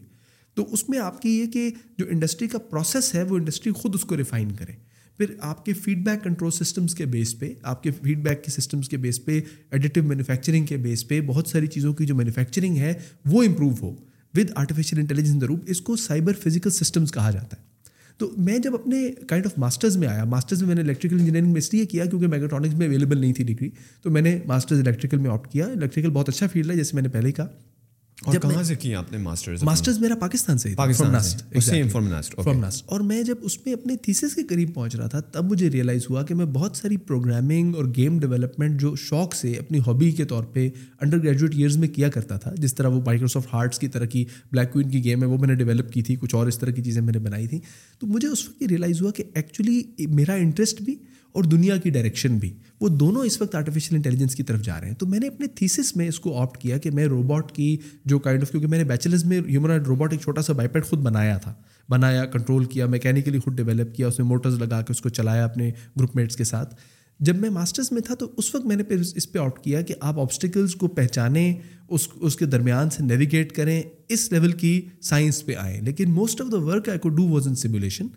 تو 0.53 0.73
اس 0.73 0.89
میں 0.89 0.99
آپ 0.99 1.21
کی 1.21 1.39
یہ 1.39 1.45
کہ 1.45 1.71
جو 1.97 2.05
انڈسٹری 2.09 2.47
کا 2.47 2.57
پروسیس 2.57 3.15
ہے، 3.15 3.23
وہ 3.23 3.37
انڈسٹری 3.37 3.71
خود 3.71 3.95
اس 3.95 4.01
کو 4.01 4.17
ریفائن 4.17 4.51
کرے۔ 4.51 4.71
پھر 5.17 5.25
آپ 5.39 5.65
کے 5.65 5.73
فیڈ 5.73 6.05
بیک 6.05 6.23
کنٹرول 6.23 6.51
سسٹمس 6.51 6.95
کے 6.95 7.05
بیس 7.05 7.39
پہ، 7.39 7.53
آپ 7.63 7.83
کے 7.83 7.91
فیڈ 7.91 8.17
بیک 8.17 8.43
کے 8.43 8.51
سسٹمس 8.51 8.89
کے 8.89 8.97
بیس 8.97 9.25
پہ 9.25 9.41
ایڈیٹیو 9.71 10.03
مینوفیکچرنگ 10.03 10.65
کے 10.65 10.77
بیس 10.77 11.07
پہ 11.07 11.21
بہت 11.21 11.47
ساری 11.47 11.67
چیزوں 11.67 11.93
کی 11.93 12.05
جو 12.05 12.15
مینوفیکچرنگ 12.15 12.77
ہے، 12.77 12.93
وہ 13.25 13.43
امپروو 13.43 13.73
ہو۔ 13.81 13.91
ود 14.33 14.51
آرٹیفیشیل 14.55 14.99
انٹیلیجنس 14.99 15.43
روپ 15.43 15.59
اس 15.67 15.81
کو 15.81 15.95
سائبر 15.95 16.33
فزیکل 16.33 16.69
سسٹمس 16.69 17.11
کہا 17.11 17.31
جاتا 17.31 17.57
ہے۔ 17.57 17.66
تو 18.17 18.31
میں 18.37 18.57
جب 18.59 18.73
اپنے 18.73 19.11
کائنڈ 19.27 19.45
آف 19.45 19.57
ماسٹرز 19.57 19.97
میں 19.97 20.07
آیا 20.07 20.23
ماسٹرز 20.23 20.59
میں 20.59 20.67
میں 20.67 20.75
نے 20.75 20.81
الیکٹریکل 20.81 21.19
انجینئرنگ 21.19 21.51
میں 21.51 21.57
اس 21.57 21.73
لیے 21.73 21.85
کیا 21.85 22.05
کیونکہ 22.05 22.27
میگاٹرانکس 22.27 22.73
میں 22.73 22.87
اویلیبل 22.87 23.17
نہیں 23.17 23.33
تھی 23.33 23.43
ڈگری 23.43 23.69
تو 24.03 24.09
میں 24.09 24.21
نے 24.21 24.39
ماسٹرز 24.45 24.79
الیکٹریکل 24.79 25.17
میں 25.17 25.29
آپٹ 25.29 25.51
کیا. 25.51 25.65
الیکٹریکل 25.65 26.09
بہت 26.09 26.29
اچھا 26.29 26.47
فیلڈ 26.47 26.71
ہے 26.71 26.75
جیسے 26.75 26.91
میں 26.93 27.03
نے 27.03 27.09
پہلے 27.09 27.27
ہی 27.27 27.33
کہا. 27.33 27.47
اور 28.27 28.51
کہاں 28.53 28.63
سے 28.63 28.75
کیا 28.75 28.99
آپ 28.99 29.11
نے 29.11 29.17
ماسٹرز 29.17 29.63
ماسٹرز 29.63 29.99
میرا 29.99 30.15
پاکستان 30.15 30.57
سے 30.57 30.69
اور 32.85 32.99
میں 32.99 33.23
جب 33.23 33.35
اس 33.41 33.65
میں 33.65 33.73
اپنے 33.73 33.95
تھیسس 33.95 34.35
کے 34.35 34.43
قریب 34.43 34.73
پہنچ 34.73 34.95
رہا 34.95 35.07
تھا 35.07 35.19
تب 35.19 35.51
مجھے 35.51 35.69
ریئلائز 35.69 36.01
ہوا 36.09 36.23
کہ 36.23 36.35
میں 36.35 36.45
بہت 36.45 36.77
ساری 36.77 36.97
پروگرامنگ 36.97 37.75
اور 37.75 37.85
گیم 37.97 38.19
ڈیولپمنٹ 38.19 38.81
جو 38.81 38.95
شوق 38.95 39.35
سے 39.35 39.51
اپنی 39.51 39.79
ہابی 39.79 40.11
کے 40.11 40.25
طور 40.25 40.43
پہ 40.43 40.69
انڈر 41.01 41.23
گریجویٹ 41.23 41.55
ایئرز 41.55 41.77
میں 41.77 41.87
کیا 41.87 42.09
کرتا 42.09 42.37
تھا 42.37 42.53
جس 42.57 42.75
طرح 42.75 42.87
وہ 42.87 43.01
مائکروسافٹ 43.05 43.53
ہارٹس 43.53 43.79
کی 43.79 43.87
طرح 43.87 44.05
کی 44.05 44.25
بلیک 44.51 44.73
کوئن 44.73 44.89
کی 44.89 45.03
گیم 45.03 45.21
ہے 45.21 45.27
وہ 45.27 45.37
میں 45.37 45.47
نے 45.47 45.55
ڈیولپ 45.55 45.91
کی 45.91 46.01
تھی 46.01 46.15
کچھ 46.15 46.35
اور 46.35 46.47
اس 46.47 46.59
طرح 46.59 46.71
کی 46.71 46.83
چیزیں 46.83 47.01
میں 47.01 47.13
نے 47.13 47.19
بنائی 47.19 47.47
تھیں۔ 47.47 47.59
تو 47.99 48.07
مجھے 48.07 48.27
اس 48.27 48.49
وقت 48.49 48.61
یہ 48.61 48.67
ریئلائز 48.67 49.01
ہوا 49.01 49.11
کہ 49.11 49.23
ایکچولی 49.35 49.83
میرا 49.99 50.33
انٹرسٹ 50.33 50.81
بھی 50.81 50.95
اور 51.37 51.45
دنیا 51.45 51.77
کی 51.77 51.89
ڈائریکشن 51.89 52.37
بھی۔ 52.37 52.53
وہ 52.81 52.89
دونوں 52.89 53.25
اس 53.25 53.41
وقت 53.41 53.55
آرٹیفیشیل 53.55 53.95
انٹیلیجنس 53.95 54.35
کی 54.35 54.43
طرف 54.43 54.61
جا 54.61 54.81
رہے 54.81 54.87
ہیں۔ 54.87 54.95
تو 54.95 55.05
میں 55.05 55.19
نے 55.19 55.27
اپنے 55.27 55.47
تھیسس 55.47 55.95
میں 55.95 56.07
اس 56.07 56.19
کو 56.19 56.37
آپٹ 56.37 56.57
کیا 56.57 56.77
کہ 56.77 56.91
میں 56.91 57.05
روبوٹ 57.05 57.51
کی 57.51 57.77
جو 58.05 58.19
کائنڈ 58.19 58.41
آف 58.41 58.51
کیونکہ 58.51 58.67
میں 58.67 58.77
نے 58.77 58.83
بیچلرز 58.83 59.25
میں 59.25 59.41
ہیومن 59.49 59.69
روبوٹ 59.69 60.11
ایک 60.11 60.21
چھوٹا 60.21 60.41
سا 60.41 60.53
بائیپیڈ 60.53 60.85
خود 60.85 60.99
بنایا 60.99 61.37
تھا۔ 61.37 61.53
بنایا 61.89 62.25
کنٹرول 62.25 62.65
کیا 62.65 62.85
میکینیکلی 62.85 63.39
خود 63.39 63.57
ڈیولپ 63.57 63.95
کیا، 63.95 64.07
اس 64.07 64.19
میں 64.19 64.27
موٹرز 64.27 64.61
لگا 64.61 64.81
کے 64.81 64.91
اس 64.91 65.01
کو 65.01 65.09
چلایا 65.09 65.45
اپنے 65.45 65.71
گروپ 65.97 66.15
میٹس 66.15 66.35
کے 66.35 66.43
ساتھ۔ 66.43 66.75
جب 67.19 67.35
میں 67.35 67.49
ماسٹرز 67.49 67.91
میں 67.91 68.01
تھا 68.01 68.15
تو 68.15 68.31
اس 68.37 68.55
وقت 68.55 68.65
میں 68.65 68.75
نے 68.75 68.83
پھر 68.83 68.99
اس 68.99 69.31
پہ 69.31 69.39
آپٹ 69.39 69.63
کیا 69.63 69.81
کہ 69.81 69.95
آپ 69.99 70.19
آبسٹیکلس 70.19 70.75
کو 70.75 70.87
پہچانیں، 70.87 71.53
اس 71.89 72.07
اس 72.15 72.35
کے 72.35 72.45
درمیان 72.45 72.89
سے 72.89 73.03
نیویگیٹ 73.03 73.51
کریں، 73.51 73.81
اس 74.09 74.31
لیول 74.31 74.51
کی 74.51 74.81
سائنس 75.01 75.45
پہ 75.45 75.55
آئیں۔ 75.55 75.81
لیکن 75.81 76.11
most 76.11 76.41
of 76.41 76.51
the 76.51 76.57
work 76.57 76.89
I 76.89 76.99
could 76.99 77.09
do 77.09 77.27
was 77.27 77.47
in 77.47 77.55
simulation 77.55 78.07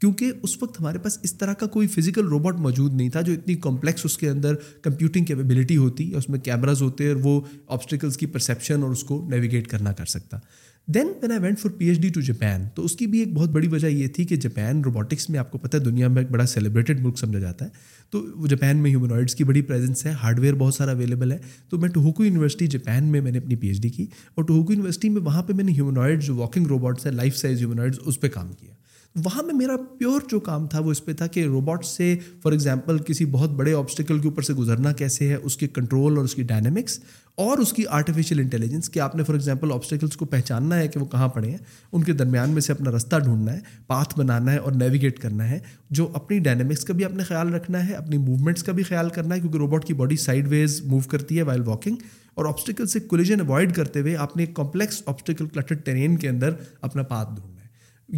کیونکہ 0.00 0.32
اس 0.42 0.62
وقت 0.62 0.80
ہمارے 0.80 0.98
پاس 0.98 1.18
اس 1.22 1.34
طرح 1.34 1.52
کا 1.52 1.66
کوئی 1.66 1.88
فزیکل 1.88 2.26
روبوٹ 2.28 2.56
موجود 2.56 2.94
نہیں 2.94 3.08
تھا 3.08 3.20
جو 3.20 3.32
اتنی 3.32 3.54
کمپلیکس 3.54 4.04
اس 4.04 4.18
کے 4.18 4.28
اندر 4.28 4.54
کمپیوٹنگ 4.82 5.24
کیپیبلٹی 5.24 5.76
ہوتی 5.76 6.14
اس 6.14 6.28
میں 6.28 6.38
کیمراز 6.38 6.82
ہوتے 6.82 7.08
اور 7.08 7.16
وہ 7.22 7.40
آبسٹیکلس 7.66 8.16
کی 8.16 8.26
پرسیپشن 8.26 8.82
اور 8.82 8.90
اس 8.90 9.04
کو 9.04 9.28
نیویگیٹ 9.30 9.68
کرنا 9.68 9.92
کر 9.92 10.04
سکتا۔ 10.04 10.38
Then 10.86 11.12
when 11.22 11.32
I 11.32 11.40
went 11.40 11.58
for 11.58 11.70
P 11.70 11.86
H 11.86 11.98
D 11.98 12.08
to 12.08 12.20
Japan 12.20 12.68
تو 12.74 12.84
اس 12.84 12.96
کی 12.96 13.06
بھی 13.06 13.18
ایک 13.18 13.32
بہت 13.32 13.48
بڑی 13.48 13.68
وجہ 13.68 13.86
یہ 13.86 14.06
تھی 14.06 14.24
کہ 14.24 14.36
جاپان 14.36 14.80
روبوٹکس 14.80 15.30
میں 15.30 15.38
آپ 15.38 15.50
کو 15.50 15.58
پتہ 15.58 15.76
ہے 15.76 15.82
دنیا 15.82 16.08
میں 16.08 16.22
ایک 16.22 16.30
بڑا 16.30 16.46
سیلیبریٹڈ 16.46 17.00
ملک 17.00 17.18
سمجھا 17.18 17.38
جاتا 17.38 17.64
ہے۔ 17.64 17.70
تو 18.10 18.46
جاپان 18.46 18.76
میں 18.76 18.90
ہیومنوائڈس 18.90 19.34
کی 19.34 19.44
بڑی 19.44 19.62
پریزنس 19.62 20.06
ہے 20.06 20.10
ہارڈ 20.10 20.38
ویئر 20.38 20.54
بہت 20.54 20.74
سارا 20.74 20.90
اویلیبل 20.90 21.32
ہے۔ 21.32 21.38
تو 21.68 21.78
میں 21.78 21.88
ٹوہوکو 21.88 22.24
یونیورسٹی 22.24 22.66
جاپان 22.66 23.04
میں 23.04 23.20
میں 23.20 23.32
نے 23.32 23.38
اپنی 23.38 23.56
پی 23.56 23.68
ایچ 23.68 23.82
ڈی 23.82 23.88
کی 23.88 24.06
اور 24.34 24.44
ٹوہوکو 24.44 24.72
یونیورسٹی 24.72 25.08
میں 25.08 25.22
وہاں 25.22 25.42
پہ 25.42 25.52
میں 25.52 25.64
نے 25.64 25.72
ہیومنوائڈ 25.72 26.22
جو 26.22 26.36
واکنگ 26.36 26.66
روبوٹس 26.66 27.06
ہے 27.06 27.10
لائف 27.10 27.36
سائز 27.36 27.58
ہیومنوائڈس 27.58 27.98
اس 28.04 28.20
پہ 28.20 28.28
کام 28.28 28.52
کیا۔ 28.52 28.79
وہاں 29.14 29.42
میں 29.42 29.54
میرا 29.54 29.76
پیور 29.98 30.20
جو 30.28 30.38
کام 30.40 30.66
تھا 30.66 30.80
وہ 30.80 30.90
اس 30.90 31.04
پہ 31.04 31.12
تھا 31.12 31.26
کہ 31.26 31.44
روبوٹ 31.44 31.84
سے 31.84 32.14
فار 32.42 32.52
ایگزامپل 32.52 32.98
کسی 32.98 33.24
بہت 33.24 33.50
بڑے 33.50 33.72
آبسٹیکل 33.74 34.18
کے 34.18 34.28
اوپر 34.28 34.42
سے 34.42 34.54
گزرنا 34.54 34.92
کیسے 34.92 35.28
ہے، 35.28 35.34
اس 35.34 35.56
کے 35.56 35.66
کنٹرول 35.68 36.16
اور 36.16 36.24
اس 36.24 36.34
کی 36.34 36.42
ڈائنامکس 36.42 36.98
اور 37.36 37.58
اس 37.58 37.72
کی 37.72 37.86
آرٹیفیشیل 37.88 38.40
انٹیلیجنس 38.40 38.90
کہ 38.90 39.00
آپ 39.00 39.16
نے 39.16 39.24
فار 39.24 39.34
ایگزامپل 39.34 39.72
آبسٹیکلس 39.72 40.16
کو 40.16 40.24
پہچاننا 40.24 40.78
ہے 40.78 40.88
کہ 40.88 41.00
وہ 41.00 41.06
کہاں 41.06 41.28
پڑے 41.28 41.50
ہیں، 41.50 41.58
ان 41.92 42.04
کے 42.04 42.12
درمیان 42.12 42.50
میں 42.50 42.60
سے 42.60 42.72
اپنا 42.72 42.90
رستہ 42.90 43.16
ڈھونڈنا 43.16 43.52
ہے 43.52 43.60
پاتھ 43.86 44.18
بنانا 44.18 44.52
ہے 44.52 44.58
اور 44.58 44.72
نیویگیٹ 44.72 45.18
کرنا 45.18 45.50
ہے، 45.50 45.58
جو 45.90 46.08
اپنی 46.14 46.38
ڈائنامکس 46.38 46.84
کا 46.84 46.94
بھی 46.94 47.04
اپنے 47.04 47.22
خیال 47.22 47.54
رکھنا 47.54 47.86
ہے، 47.88 47.94
اپنی 47.94 48.18
موومنٹس 48.18 48.62
کا 48.62 48.72
بھی 48.72 48.82
خیال 48.82 49.10
کرنا 49.10 49.34
ہے، 49.34 49.40
کیونکہ 49.40 49.58
روبوٹ 49.58 49.84
کی 49.84 49.94
باڈی 49.94 50.16
سائڈ 50.18 50.48
ویز 50.48 50.80
موو 50.84 51.00
کرتی 51.10 51.38
ہے 51.38 51.42
وائل 51.42 51.62
واکنگ 51.66 51.96
اور 52.34 52.44
آبسٹیکل 52.44 52.86
سے 52.86 53.00
کولیجن 53.00 53.40
اوائڈ 53.40 53.74
کرتے 53.76 54.00
ہوئے 54.00 54.16
آپ 54.16 54.36
نے 54.36 54.42
ایک 54.42 54.54
کمپلیکس 54.56 55.02
آبسٹیکل 55.06 55.46
کلٹر 55.46 55.74
ٹرین 55.74 56.16
کے 56.16 56.28
اندر 56.28 56.54
اپنا 56.80 57.02
پاتھ 57.02 57.28
ڈھونڈنا 57.30 57.59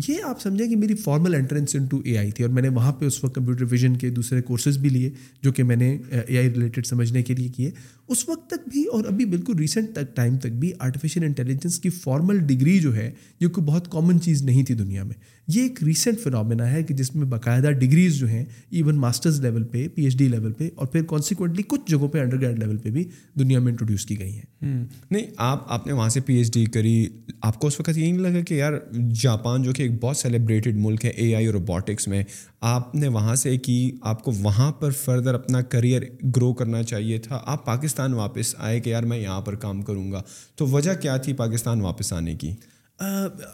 یہ 0.09 0.15
آپ 0.25 0.43
سمجھیں 0.43 0.69
کہ 0.69 0.77
میری 0.77 0.95
formal 0.95 1.35
entrance 1.35 1.75
into 1.87 2.01
A 2.05 2.19
I 2.19 2.31
تھی 2.31 2.45
اور 2.45 2.53
میں 2.53 2.63
نے 2.63 2.69
وہاں 2.69 2.93
پہ 2.93 3.05
اس 3.05 3.25
وقت 3.25 3.35
کمپیوٹر 3.35 3.65
ویژن 3.71 3.97
کے 3.97 4.11
دوسرے 4.11 4.43
کورسز 4.43 4.79
بھی 4.79 4.89
لیے 4.89 5.11
جو 5.43 5.53
کہ 5.53 5.63
میں 5.63 5.77
نے 5.77 5.99
اے 6.11 6.39
آئی 6.39 6.51
ریلیٹڈ 6.51 6.87
سمجھنے 6.87 7.23
کے 7.23 7.35
لیے 7.35 7.49
کیے۔ 7.49 7.71
اس 8.09 8.29
وقت 8.29 8.51
تک 8.51 8.69
بھی 8.69 8.85
اور 8.85 9.05
ابھی 9.05 9.25
بالکل 9.25 9.53
ریسنٹ 9.59 9.89
تک 9.93 10.17
ٹائم 10.17 10.37
تک 10.37 10.47
بھی 10.47 10.73
آرٹیفیشیل 10.79 11.25
انٹیلیجنس 11.25 11.81
کی 11.81 11.89
فارمل 11.89 12.39
ڈگری 12.39 12.79
جو 12.79 12.97
ہے، 12.97 13.11
یہ 13.41 13.49
کوئی 13.49 13.67
بہت 13.67 13.91
کامن 13.91 14.21
چیز 14.21 14.43
نہیں 14.43 14.63
تھی 14.63 14.75
دنیا 14.75 15.05
میں۔ 15.05 15.15
یہ 15.49 15.63
ایک 15.63 15.83
ریسنٹ 15.83 16.21
فنامنا 16.21 16.73
ہے 16.73 16.83
کہ 16.83 16.95
جس 16.95 17.15
میں 17.15 17.25
باقاعدہ 17.25 17.71
ڈگریز 17.71 18.15
جو 18.15 18.29
ہیں 18.29 18.45
ایون 18.71 18.97
ماسٹرز 18.97 19.41
لیول 19.41 19.65
پہ 19.65 19.89
پی 19.95 20.05
ایچ 20.05 20.17
ڈی 20.17 20.29
لیول 20.29 20.53
پہ 20.53 20.69
اور 20.75 20.87
پھر 20.87 21.03
کانسیکوینٹلی 21.03 21.63
کچھ 21.67 21.81
جگہوں 21.87 22.09
پہ 22.09 22.21
انڈر 22.21 22.41
گریڈ 22.41 22.59
لیول 22.59 22.77
پہ 22.77 22.91
بھی 22.91 23.05
دنیا 23.39 23.59
میں 23.59 23.73
انٹروڈیوس 23.73 24.07
کی 24.07 24.19
گئی 24.19 24.33
ہیں۔ 24.33 24.85
نہیں، 25.11 25.27
آپ 25.37 25.73
آپ 25.73 25.87
نے 25.87 25.93
وہاں 25.93 26.09
سے 26.09 26.21
پی 26.21 26.35
ایچ 26.35 26.53
ڈی 26.53 26.65
کری۔ 26.65 27.07
آپ 27.43 27.61
کو 27.61 27.67
اس 27.67 27.81
وقت 27.81 27.99
یہ 27.99 28.13
نہیں 28.13 28.19
لگا 28.19 28.41
کہ 28.41 28.55
یار، 28.55 28.73
جاپان 29.21 29.63
جو 29.63 29.73
کہ 29.73 29.82
کہ 29.83 29.93
ایک 29.93 30.03
بہت 30.03 30.17
سیلیبریٹڈ 30.17 30.77
ملک 30.77 31.05
ہے 31.05 31.11
اے 31.11 31.35
آئی 31.35 31.47
اور 31.47 31.55
روبوٹکس 31.55 32.09
میں۔ 32.09 32.25
آپ 32.61 32.95
نے 32.95 33.09
وہاں 33.09 33.35
سے 33.35 33.59
کی، 33.59 33.91
آپ 34.03 34.25
کو 34.25 34.33
وہاں 34.41 34.73
پر 34.73 34.91
فردر 34.91 35.35
اپنا 35.35 35.61
کریئر 35.61 36.03
گرو 36.37 36.55
کرنا 36.55 36.83
چاہیے 36.83 37.19
تھا۔ 37.19 37.41
آپ 37.47 37.65
پاکستان 37.67 38.15
واپس 38.15 38.55
آئے 38.59 38.81
کہ 38.81 38.91
یار 38.91 39.03
میں 39.03 39.19
یہاں 39.19 39.41
پر 39.41 39.55
کام 39.55 39.83
کروں 39.83 40.13
گا۔ 40.13 40.23
تو 40.57 40.67
وجہ 40.67 40.95
کیا 40.95 41.17
تھی 41.17 41.33
پاکستان 41.33 41.81
واپس 41.81 42.13
آنے 42.13 42.35
کی؟ 42.35 42.51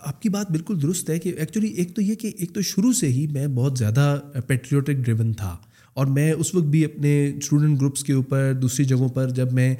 آپ 0.00 0.22
کی 0.22 0.28
بات 0.28 0.50
بالکل 0.50 0.82
درست 0.82 1.10
ہے 1.10 1.18
کہ 1.18 1.32
ایکچولی 1.38 1.68
ایک 1.68 1.94
تو 1.96 2.02
یہ 2.02 2.14
کہ 2.14 2.30
ایک 2.36 2.54
تو 2.54 2.60
شروع 2.62 2.92
سے 2.92 3.08
ہی 3.08 3.26
میں 3.26 3.46
بہت 3.46 3.78
زیادہ 3.78 4.20
پیٹریوٹک 4.46 4.92
ڈریون 4.92 5.32
تھا۔ 5.32 5.56
اور 5.98 6.06
میں 6.06 6.32
اس 6.32 6.54
وقت 6.54 6.64
بھی 6.64 6.84
اپنے 6.84 7.32
اسٹوڈنٹ 7.36 7.80
گروپس 7.80 8.04
کے 8.04 8.12
اوپر 8.12 8.52
دوسری 8.62 8.84
جگہوں 8.84 9.08
پر 9.08 9.30
جب 9.30 9.52
میں 9.52 9.76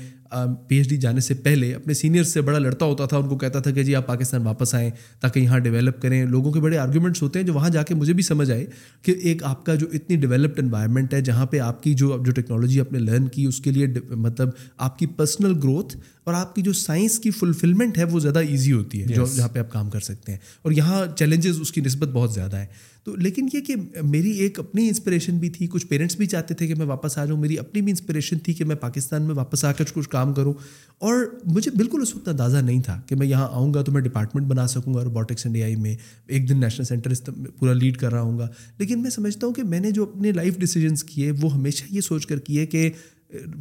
پی 0.69 0.77
ایچ 0.77 0.89
ڈی 0.89 0.97
جانے 0.97 1.21
سے 1.21 1.35
پہلے 1.35 1.75
اپنے 1.75 1.95
سینئرس 1.95 2.33
سے 2.33 2.41
بڑا 2.41 2.59
لڑتا 2.59 2.85
ہوتا 2.87 3.07
تھا 3.07 3.17
ان 3.17 3.29
کو 3.29 3.39
کہتا 3.39 3.61
تھا 3.61 3.71
کہ 3.71 3.83
جی 3.83 3.95
آپ 3.95 4.07
پاکستان 4.07 4.47
واپس 4.47 4.75
آئیں 4.75 4.91
تاکہ 5.21 5.41
یہاں 5.41 5.59
ڈیولپ 5.59 6.03
کریں۔ 6.03 6.25
لوگوں 6.25 6.53
کے 6.53 6.61
بڑے 6.61 6.79
آرگومنٹس 6.79 7.23
ہوتے 7.23 7.39
ہیں 7.39 7.47
جو 7.47 7.55
وہاں 7.55 7.71
جا 7.71 7.83
کے 7.83 7.95
مجھے 7.95 8.13
بھی 8.13 8.23
سمجھ 8.23 8.51
آئے 8.51 8.67
کہ 9.03 9.15
ایک 9.23 9.45
آپ 9.45 9.67
کا 9.67 9.75
جو 9.75 9.87
اتنی 9.93 10.17
ڈیولپڈ 10.17 10.59
انوائرمنٹ 10.59 11.15
ہے 11.15 11.21
جہاں 11.21 11.47
پہ 11.47 11.59
آپ 11.59 11.83
کی 11.83 11.95
جو 11.95 12.19
جو 12.27 12.33
ٹیکنالوجی 12.33 12.81
آپ 12.81 12.93
نے 12.93 12.99
لرن 12.99 13.29
کی 13.29 13.45
اس 13.45 13.59
کے 13.59 13.71
لیے 13.71 13.87
مطلب 14.11 14.49
آپ 14.77 14.99
کی 14.99 15.07
پرسنل 15.07 15.55
گروتھ 15.55 15.97
اور 16.25 16.35
آپ 16.35 16.55
کی 16.55 16.63
جو 16.63 16.73
سائنس 16.73 17.19
کی 17.19 17.31
فلفلمنٹ 17.31 17.99
ہے 17.99 18.05
وہ 18.05 18.21
زیادہ 18.21 18.39
ایزی 18.39 18.73
ہوتی 18.73 19.03
ہے 19.03 19.07
جو 19.07 19.27
جہاں 19.37 19.49
پہ 19.49 19.59
آپ 19.59 19.71
کام 19.71 19.91
کر 19.91 20.01
سکتے 20.01 20.33
ہیں۔ 20.33 20.39
اور 20.63 20.73
یہاں 20.73 21.17
چیلنجز 21.17 21.61
اس 21.61 21.73
کی 21.73 21.81
نسبت 21.81 22.09
بہت 22.09 22.33
زیادہ 22.35 22.57
ہے 22.57 22.67
تو 23.09 23.17
لیکن 23.17 23.49
یہ 23.53 23.61
کہ 23.61 23.75
میری 24.03 24.31
ایک 24.31 24.59
اپنی 24.59 24.88
انسپریشن 24.88 25.38
بھی 25.38 25.49
تھی، 25.50 25.67
کچھ 25.67 25.87
پیرنٹس 25.87 26.17
بھی 26.17 26.27
چاہتے 26.27 26.55
تھے 26.55 26.67
کہ 26.67 26.75
میں 26.75 26.87
واپس 26.87 27.19
آ 27.19 27.25
جاؤں، 27.25 27.41
میری 27.41 27.59
اپنی 27.59 27.83
بھی 27.83 27.93
انسپریشن 27.93 28.38
تھی 28.38 28.53
کہ 28.55 28.65
میں 28.65 28.77
پاکستان 28.77 29.23
میں 29.23 29.35
واپس 29.35 29.65
آ 29.65 29.73
کر 29.73 29.85
کچھ 29.95 30.09
کام 30.09 30.35
کروں۔ 30.35 30.55
اور 30.99 31.15
مجھے 31.45 31.71
بالکل 31.71 32.03
اس 32.03 32.17
وقت 32.17 32.29
اندازہ 32.29 32.57
نہیں 32.57 32.83
تھا 32.83 33.00
کہ 33.07 33.17
میں 33.17 33.27
یہاں 33.27 33.49
آؤں 33.50 33.75
گا 33.75 33.83
تو 33.83 33.93
میں 33.93 34.00
ڈپارٹمنٹ 34.00 34.47
بنا 34.47 34.67
سکوں 34.67 34.95
گا 34.95 35.05
روبوٹکس 35.05 35.47
اینڈ 35.47 35.57
اے 35.57 35.62
آئی 35.62 35.77
میں 35.77 35.97
ایک 36.27 36.49
دن 36.49 36.61
نیشنل 36.61 36.85
سینٹر 36.85 37.31
پورا 37.59 37.73
لیڈ 37.73 37.97
کر 37.97 38.12
رہا 38.12 38.21
ہوں 38.21 38.38
گا۔ 38.38 38.49
لیکن 38.79 39.03
میں 39.03 39.11
سمجھتا 39.11 39.47
ہوں 39.47 39.55
کہ 39.55 39.62
میں 39.62 39.81
نے 39.81 39.91
جو 39.91 40.03
اپنے 40.03 40.33
لائف 40.33 40.59
ڈیسیجنس 40.59 41.05
کیے، 41.05 41.33
وہ 41.41 41.55
ہمیشہ 41.55 41.85
یہ 41.91 42.00
سوچ 42.00 42.27
کر 42.27 42.38
کیے 42.38 42.67
کہ 42.67 42.91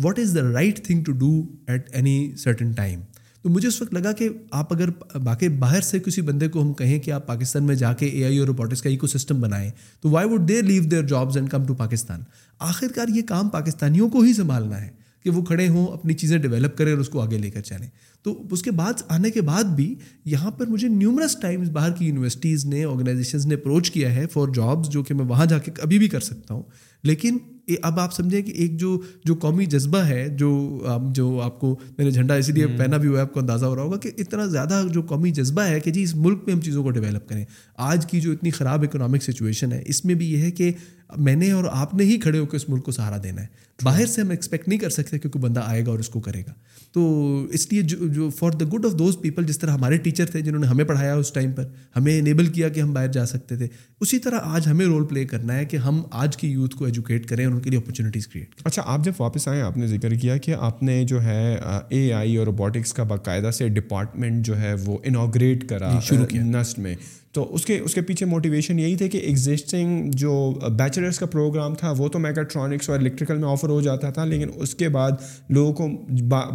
what 0.04 0.20
is 0.20 0.36
the 0.36 0.42
right 0.42 0.86
thing 0.86 1.04
to 1.04 1.12
do 1.12 1.48
at 1.68 1.90
any 1.94 2.32
certain 2.38 2.72
time 2.72 3.00
تو 3.48 3.52
مجھے 3.52 3.68
اس 3.68 3.82
وقت 3.82 3.94
لگا 3.94 4.12
کہ 4.12 4.30
آپ 4.52 4.74
اگر 4.74 4.90
باقی 5.24 5.50
باہر 5.50 5.82
سے 5.82 6.00
کسی 6.00 6.22
بندے 6.22 6.48
کو 6.48 6.62
ہم 6.62 6.74
کہیں 6.74 7.00
کہ 7.00 7.12
آپ 7.12 7.28
پاکستان 7.28 7.64
میں 7.64 7.76
جا 7.76 7.94
کے 7.94 8.06
اے 8.06 8.26
آئی 8.26 8.38
اور 8.38 8.48
روبوٹکس 8.48 8.82
کا 8.82 8.90
ایکو 8.90 9.08
سسٹم 9.08 9.42
بنائیں، 9.42 9.72
تو 10.02 10.10
why 10.10 10.30
would 10.30 10.50
they 10.50 10.64
leave 10.64 10.84
their 10.84 11.04
jobs 11.04 11.38
and 11.38 11.50
come 11.50 11.66
to 11.66 11.74
Pakistan 11.74 12.22
آخر 12.60 12.88
کار 12.96 13.08
یہ 13.08 13.22
کام 13.22 13.50
پاکستانیوں 13.50 14.10
کو 14.10 14.22
ہی 14.22 14.34
سنبھالنا 14.34 14.82
ہے 14.82 14.90
کہ 15.24 15.30
وہ 15.30 15.44
کھڑے 15.44 15.68
ہوں، 15.68 15.88
اپنی 15.88 16.14
چیزیں 16.14 16.38
ڈیولپ 16.38 16.78
کریں 16.78 16.92
اور 16.92 17.00
اس 17.00 17.10
کو 17.10 17.22
آگے 17.22 17.38
لے 17.38 17.50
کر 17.50 17.62
چلیں۔ 17.62 17.88
تو 18.24 18.44
اس 18.52 18.62
کے 18.62 18.72
بعد 18.72 18.94
آنے 19.08 19.32
کے 19.32 19.42
بعد 19.42 19.64
بھی 19.64 19.96
یہاں 20.26 20.52
پر 20.52 20.66
مجھے 20.66 20.88
نیومرس 20.88 21.36
ٹائمز 21.42 21.70
باہر 21.70 21.92
کی 21.92 22.06
یونیورسٹیز 22.06 22.66
نے 22.66 22.84
آرگنائزیشنز 22.86 23.46
نے 23.46 23.56
اپروچ 23.56 23.92
کیا 23.92 24.16
ہے 24.16 24.26
فار 24.28 24.48
جابس 24.48 24.90
جو 24.90 25.04
کہ 25.04 25.14
میں 25.14 25.26
وہاں 25.26 25.46
جا 25.46 25.58
کے 25.58 25.72
ابھی 25.82 25.98
بھی 25.98 26.08
کر 26.08 26.20
سکتا 26.20 26.54
ہوں۔ 26.54 26.64
لیکن 27.04 27.38
اب 27.82 28.00
آپ 28.00 28.14
سمجھیں 28.14 28.42
کہ 28.42 28.52
ایک 28.52 28.78
جو 28.78 29.02
جو 29.26 29.36
قومی 29.36 29.66
جذبہ 29.66 29.98
ہے 29.98 30.30
جو 30.30 30.80
جو 31.12 31.42
آپ 31.42 31.60
کو 31.60 31.80
میں 31.98 32.06
نے 32.06 32.12
جھنڈا 32.12 32.36
اسی 32.36 32.52
لیے 32.52 32.68
پہنا 32.68 32.98
بھی 32.98 33.10
ہوا 33.10 33.18
ہے 33.18 33.22
آپ 33.22 33.34
کو 33.34 33.40
اندازہ 33.40 33.66
ہو 33.66 33.76
رہا 33.76 33.82
ہوگا 33.82 33.98
کہ 33.98 34.12
اتنا 34.18 34.46
زیادہ 34.46 34.84
جو 34.94 35.02
قومی 35.02 35.32
جذبہ 35.32 35.62
ہے 35.62 35.80
کہ 35.80 35.92
جی 35.92 36.04
اس 36.04 36.16
ملک 36.16 36.40
میں 36.46 36.54
ہم 36.54 36.62
چیزوں 36.62 36.84
کو 36.84 36.92
ڈیولپ 36.92 37.30
کریں۔ 37.30 37.46
آج 37.78 38.06
کی 38.06 38.22
جو 38.22 38.32
اتنی 38.32 38.50
خراب 38.50 38.84
اکنامک 38.84 39.24
سچویشن 39.24 39.72
ہے 39.72 39.84
اس 39.86 40.06
میں 40.06 40.16
بھی 40.16 40.32
یہ 40.32 40.38
ہے 40.38 40.52
کہ 40.52 40.72
میں 41.18 41.36
نے 41.36 41.52
اور 41.52 41.64
آپ 41.72 41.94
نے 41.94 42.04
ہی 42.04 42.20
کھڑے 42.20 42.40
ہو 42.40 42.46
کے 42.46 42.58
اس 42.58 42.70
ملک 42.70 42.84
کو 42.84 42.92
سہارا 42.92 43.18
دینا 43.24 43.42
ہے۔ 43.42 43.48
باہر 43.84 44.06
سے 44.06 44.22
ہم 44.22 44.30
ایکسپیکٹ 44.30 44.68
نہیں 44.68 44.80
کر 44.80 44.90
سکتے 44.90 45.20
کہ 45.20 45.30
کوئی 45.30 45.44
بندہ 45.44 45.62
آئے 45.66 45.86
گا 45.86 45.92
اور 45.92 46.00
اس 46.00 46.10
کو 46.10 46.20
کرے 46.20 46.42
گا۔ 46.48 46.54
تو 46.92 47.44
اس 47.52 47.72
لیے 47.72 47.82
جو 47.82 48.08
جو 48.08 48.30
for 48.30 48.52
the 48.52 48.66
good 48.66 48.86
of 48.86 49.00
those 49.00 49.18
people 49.22 49.44
جس 49.44 49.60
طرح 49.60 49.72
ہمارے 49.72 49.98
ٹیچر 49.98 50.26
تھے 50.26 50.42
جنہوں 50.42 50.62
نے 50.62 50.68
ہمیں 50.68 50.86
پڑھایا 50.86 51.16
اس 51.16 51.32
ٹائم 51.32 51.52
پر 51.52 51.64
ہمیں 51.96 52.20
انیبل 52.20 52.46
کیا 52.46 52.70
کہ 52.70 52.80
ہم 52.80 52.94
باہر 52.94 53.08
جا 53.08 53.26
سکتے 53.26 53.58
تھے۔ 53.58 53.68
اسی 54.02 54.20
طرح 54.20 54.38
آج 54.44 54.68
ہمیں 54.68 54.86
رول 54.86 55.06
پلے 55.06 55.26
کرنا 55.26 55.56
ہے 55.56 55.66
کہ 55.66 55.78
ہم 55.78 56.04
آج 56.12 56.38
کی 56.38 56.48
یوتھ 56.48 56.76
کو 56.76 56.87
ایجوکیٹ 56.88 57.26
کریں 57.26 57.46
اور 57.46 57.54
ان 57.54 57.60
کے 57.60 57.70
لیے 57.70 57.80
اپرچونیٹیز 57.80 58.28
کریٹ 58.28 58.46
کریں۔ 58.46 58.64
اچھا 58.66 58.84
آپ 58.86 59.04
جب 59.04 59.12
واپس 59.20 59.48
آئیں 59.48 59.62
آپ 59.62 59.78
نے 59.78 59.88
ذکر 59.88 60.14
کیا 60.14 60.38
کہ 60.38 60.56
آپ 60.60 60.84
نے 60.84 61.04
جو 61.04 61.24
ہے 61.24 61.58
اے 61.90 62.14
آئی 62.14 62.38
اور 62.38 62.46
روبوٹکس 62.46 62.94
کا 62.94 63.04
باقاعدہ 63.04 63.52
سے 63.52 63.70
ڈپارٹمنٹ 63.70 64.46
جو 64.46 64.62
ہے 64.62 64.74
وہ 64.86 64.98
انوگریٹ 65.04 65.70
کرا 65.70 66.00
شروع 66.00 66.26
کیا۔ 66.26 66.42
نسٹ 66.44 66.80
میں۔ 66.80 66.96
تو 67.38 67.54
اس 67.54 67.66
کے 67.66 67.80
اس 67.80 67.94
کے 67.94 68.02
پیچھے 68.02 68.26
موٹیویشن 68.26 68.80
یہی 68.80 68.96
تھے 68.96 69.10
کہ 69.10 69.18
ایگزسٹنگ 69.18 70.12
جو 70.12 70.54
uh, 70.64 70.70
بیچلرس 70.70 71.20
کا 71.20 71.26
پروگرام 71.26 71.76
تھا، 71.76 71.94
وہ 71.98 72.08
تو 72.08 72.20
میکاٹرانکس 72.20 72.90
اور 72.90 72.98
الیکٹریکل 73.00 73.38
میں 73.38 73.50
آفر 73.50 73.70
ہو 73.70 73.82
جاتا 73.82 74.10
تھا، 74.10 74.26
لیکن 74.26 74.50
اس 74.56 74.76
کے 74.76 74.90
بعد 74.90 75.12
لوگوں 75.50 75.74
کو 75.74 75.88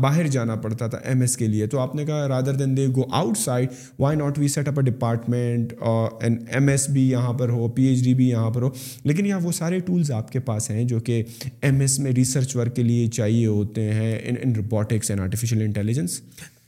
باہر 0.00 0.26
جانا 0.26 0.54
پڑتا 0.54 0.86
تھا 0.86 0.98
ایم 1.04 1.20
ایس 1.20 1.36
کے 1.36 1.46
لیے۔ 1.46 1.66
تو 1.66 1.78
آپ 1.78 1.94
نے 1.94 2.06
کہا 2.06 2.28
rather 2.28 2.54
than 2.54 2.76
they 2.76 2.86
go 2.96 3.02
outside 3.38 3.68
why 3.98 4.16
not 4.16 4.38
we 4.38 4.48
set 4.48 4.68
up 4.68 4.78
a 4.78 4.90
department 4.90 5.72
اور 5.80 6.10
ایم 6.22 6.68
ایس 6.68 6.90
بھی 6.90 7.10
یہاں 7.10 7.32
پر 7.32 7.48
ہو 7.48 7.68
پی 7.68 7.82
ایچ 7.82 8.04
ڈی 8.04 8.14
بھی 8.14 8.28
یہاں 8.28 8.50
پر 8.50 8.62
ہو۔ 8.62 8.70
لیکن 9.04 9.26
یہاں 9.26 9.40
وہ 9.42 9.52
سارے 9.52 9.78
ٹولز 9.78 10.10
آپ 10.10 10.32
کے 10.32 10.40
پاس 10.40 10.70
ہیں 10.70 10.84
جو 10.84 11.00
کہ 11.00 11.22
ایم 11.62 11.80
ایس 11.80 11.98
میں 11.98 12.12
ریسرچ 12.12 12.56
ورک 12.56 12.76
کے 12.76 12.82
لیے 12.82 13.06
چاہیے 13.06 13.46
ہوتے 13.46 13.92
ہیں 13.92 14.18
ان 14.24 14.34
ان 14.42 14.52
robotics 14.56 15.10
and 15.10 15.22
artificial 15.22 15.62
intelligence 15.62 16.20